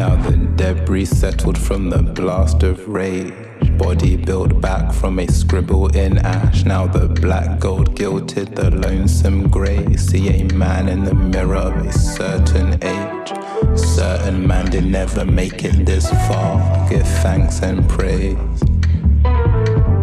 Now 0.02 0.16
the 0.16 0.36
debris 0.56 1.06
settled 1.06 1.60
from 1.60 1.92
the 1.92 2.02
blast 2.02 2.64
of 2.64 2.88
rage. 2.88 3.36
Body 3.78 4.18
built 4.18 4.60
back 4.60 4.92
from 4.92 5.20
a 5.20 5.28
scribble 5.28 5.96
in 5.96 6.18
ash. 6.18 6.66
Now 6.66 6.88
the 6.88 7.08
black 7.08 7.60
gold 7.60 7.96
gilded 7.96 8.56
the 8.56 8.72
lonesome 8.72 9.48
grey. 9.48 9.96
See 9.98 10.30
a 10.30 10.44
man 10.56 10.90
in 10.90 11.04
the 11.04 11.14
mirror 11.14 11.58
of 11.58 11.86
a 11.86 11.94
certain 11.94 12.84
age. 12.84 13.30
Certain 13.78 14.48
man 14.48 14.72
did 14.72 14.88
never 14.88 15.24
make 15.24 15.64
it 15.64 15.86
this 15.86 16.10
far. 16.28 16.90
Give 16.90 17.08
thanks 17.22 17.62
and 17.62 17.88
praise. 17.88 18.60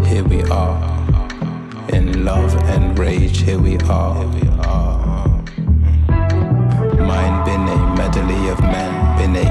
Here 0.07 0.23
we 0.23 0.45
are. 0.45 0.79
In 1.89 2.25
love 2.25 2.55
and 2.67 2.97
rage, 2.97 3.39
here 3.39 3.59
we 3.59 3.79
are. 3.79 4.25
Mine 7.11 7.45
been 7.45 7.67
a 7.77 7.97
medley 7.97 8.49
of 8.49 8.61
men, 8.61 8.88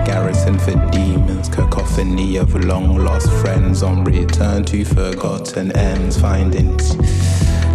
garrison 0.06 0.58
for 0.60 0.76
demons, 0.92 1.50
cacophony 1.50 2.38
of 2.38 2.54
long 2.66 2.98
lost 2.98 3.32
friends 3.42 3.84
on 3.84 4.04
return 4.04 4.64
to 4.66 4.84
forgotten 4.84 5.72
ends, 5.74 6.20
finding 6.20 6.78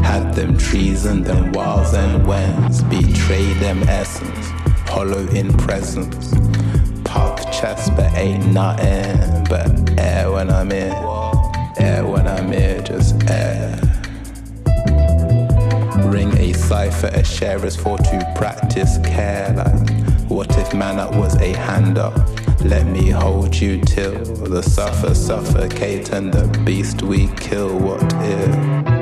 had 0.02 0.34
them 0.34 0.56
treason, 0.58 1.22
them 1.22 1.52
wiles 1.52 1.94
and 1.94 2.26
wens, 2.26 2.82
betray 2.84 3.52
them 3.54 3.82
essence, 3.84 4.50
hollow 4.88 5.26
in 5.28 5.52
presence, 5.58 6.34
puff 7.04 7.38
chest 7.52 7.94
but 7.96 8.12
ain't 8.16 8.46
nothing 8.52 9.44
but 9.44 9.98
air 9.98 10.30
when 10.30 10.50
I'm 10.50 10.72
in, 10.72 10.92
air 11.78 12.04
when 12.06 12.26
I'm 12.26 12.50
here, 12.52 12.82
just 12.82 13.22
air. 13.30 13.78
Ring 16.06 16.36
a 16.36 16.52
cipher, 16.52 17.08
a 17.08 17.24
sharers 17.24 17.76
for 17.76 17.96
to 17.96 18.32
practice 18.36 18.98
care. 18.98 19.54
Like, 19.56 20.01
what 20.32 20.56
if 20.58 20.72
man 20.72 20.98
up 20.98 21.14
was 21.14 21.36
a 21.36 21.52
hand 21.52 21.98
up? 21.98 22.14
Let 22.64 22.86
me 22.86 23.10
hold 23.10 23.54
you 23.54 23.80
till 23.80 24.18
the 24.24 24.62
suffer 24.62 25.14
suffocate 25.14 26.10
and 26.10 26.32
the 26.32 26.46
beast 26.64 27.02
we 27.02 27.28
kill. 27.36 27.78
What 27.78 28.02
if? 28.20 29.01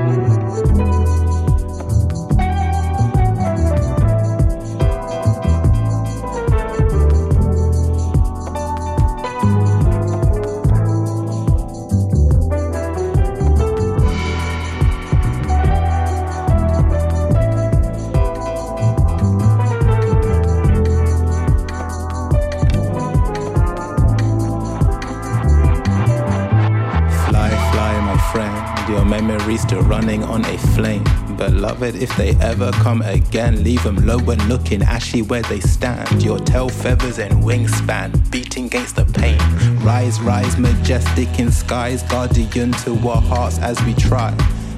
Your 28.88 29.04
memory 29.04 29.50
misery 29.50 29.56
still 29.56 29.82
running 29.82 30.22
on 30.24 30.44
a 30.44 30.58
flame. 30.74 31.04
Beloved, 31.36 31.96
if 31.96 32.14
they 32.16 32.30
ever 32.40 32.70
come 32.72 33.02
again, 33.02 33.62
leave 33.64 33.82
them 33.82 33.96
low 34.06 34.18
and 34.18 34.42
looking 34.48 34.82
ashy 34.82 35.22
where 35.22 35.42
they 35.42 35.60
stand. 35.60 36.22
Your 36.22 36.38
tail 36.38 36.68
feathers 36.68 37.18
and 37.18 37.42
wingspan 37.42 38.30
beating 38.30 38.66
against 38.66 38.96
the 38.96 39.04
pain. 39.04 39.38
Rise, 39.84 40.20
rise, 40.20 40.58
majestic 40.58 41.38
in 41.38 41.50
skies, 41.50 42.02
guardian 42.04 42.72
to 42.84 42.92
our 43.08 43.20
hearts 43.20 43.58
as 43.58 43.82
we 43.84 43.94
try. 43.94 44.32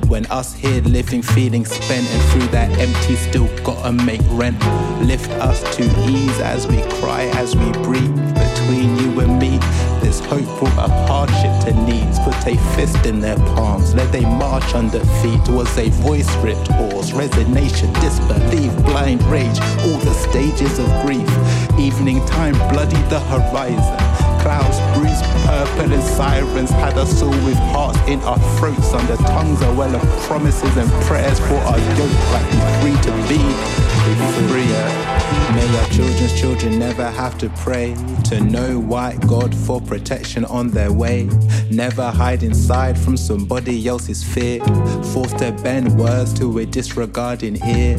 When 0.09 0.27
us 0.27 0.55
here 0.55 0.83
living, 0.83 1.23
feeling 1.23 1.65
spent, 1.65 2.07
and 2.07 2.23
through 2.31 2.49
that 2.49 2.71
empty, 2.79 3.17
still 3.17 3.49
gotta 3.65 3.93
make 3.93 4.21
rent. 4.31 4.59
Lift 5.01 5.31
us 5.33 5.63
to 5.77 5.85
ease 6.09 6.39
as 6.41 6.67
we 6.67 6.83
cry, 7.01 7.23
as 7.35 7.57
we 7.57 7.73
breathe. 7.83 8.15
Between 8.35 8.97
you 8.99 9.21
and 9.21 9.39
me, 9.39 9.42
there's 10.13 10.25
hope 10.27 10.59
for 10.59 10.69
a 10.79 10.89
hardship 11.07 11.53
to 11.65 11.73
needs. 11.85 12.19
Put 12.19 12.35
a 12.47 12.57
fist 12.75 13.07
in 13.07 13.21
their 13.21 13.37
palms, 13.55 13.95
let 13.95 14.11
they 14.13 14.21
march 14.21 14.75
under 14.75 15.01
feet. 15.23 15.41
Was 15.49 15.77
a 15.79 15.89
voice 16.05 16.35
ripped 16.37 16.69
hoarse, 16.69 17.13
resignation, 17.13 17.93
disbelief, 17.95 18.75
blind 18.85 19.23
rage, 19.25 19.59
all 19.85 19.99
the 19.99 20.15
stages 20.29 20.79
of 20.79 20.87
grief. 21.03 21.29
Evening 21.79 22.25
time, 22.27 22.55
bloody 22.73 23.01
the 23.09 23.21
horizon. 23.21 23.97
Clouds 24.43 24.79
bruised 24.99 25.25
purple 25.47 25.93
and 25.93 26.03
sirens 26.03 26.71
had 26.71 26.99
us 26.99 27.23
all 27.23 27.31
with 27.47 27.59
hearts 27.73 27.99
in 28.09 28.21
our 28.23 28.39
throats. 28.59 28.93
Under 28.93 29.17
tongues 29.17 29.63
a 29.63 29.73
well 29.73 29.95
of 29.95 30.03
promises 30.27 30.77
and 30.77 30.91
prayers 31.05 31.39
for 31.39 31.57
our 31.71 31.79
yoke, 31.79 32.33
like 32.33 32.49
we 32.53 32.59
free 32.81 32.97
to 33.03 33.13
be 33.29 33.92
free. 34.49 34.67
May 35.55 35.79
our 35.79 35.89
children's 35.91 36.39
children 36.39 36.79
never 36.79 37.11
have 37.11 37.37
to 37.39 37.49
pray 37.51 37.95
to 38.25 38.41
no 38.41 38.79
white 38.79 39.21
God 39.27 39.55
for 39.55 39.81
protection 39.81 40.45
on 40.45 40.69
their 40.69 40.93
way. 40.93 41.29
Never 41.71 42.11
hide 42.11 42.43
inside 42.43 42.99
from 42.99 43.17
somebody 43.17 43.87
else's 43.87 44.23
fear. 44.23 44.65
Forced 45.13 45.39
to 45.39 45.53
bend 45.63 45.99
words 45.99 46.33
to 46.35 46.59
a 46.59 46.67
disregarding 46.67 47.57
ear. 47.67 47.97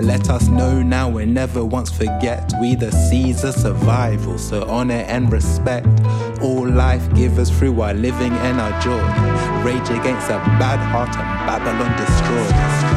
Let 0.00 0.28
us 0.28 0.48
know 0.48 0.82
now 0.82 1.16
and 1.18 1.32
never 1.32 1.64
once 1.64 1.90
forget. 1.90 2.52
We 2.60 2.74
the 2.74 2.90
seeds 2.90 3.44
of 3.44 3.54
survival, 3.54 4.38
so 4.38 4.64
honor 4.68 5.04
and 5.06 5.32
respect. 5.32 5.86
All 6.42 6.68
life 6.68 7.14
give 7.14 7.38
us 7.38 7.50
through 7.50 7.80
our 7.80 7.94
living 7.94 8.32
and 8.32 8.60
our 8.60 8.78
joy. 8.80 9.02
Rage 9.64 9.88
against 9.90 10.28
a 10.28 10.38
bad 10.58 10.78
heart 10.78 11.16
and 11.16 11.46
Babylon 11.46 11.96
destroy. 11.96 12.93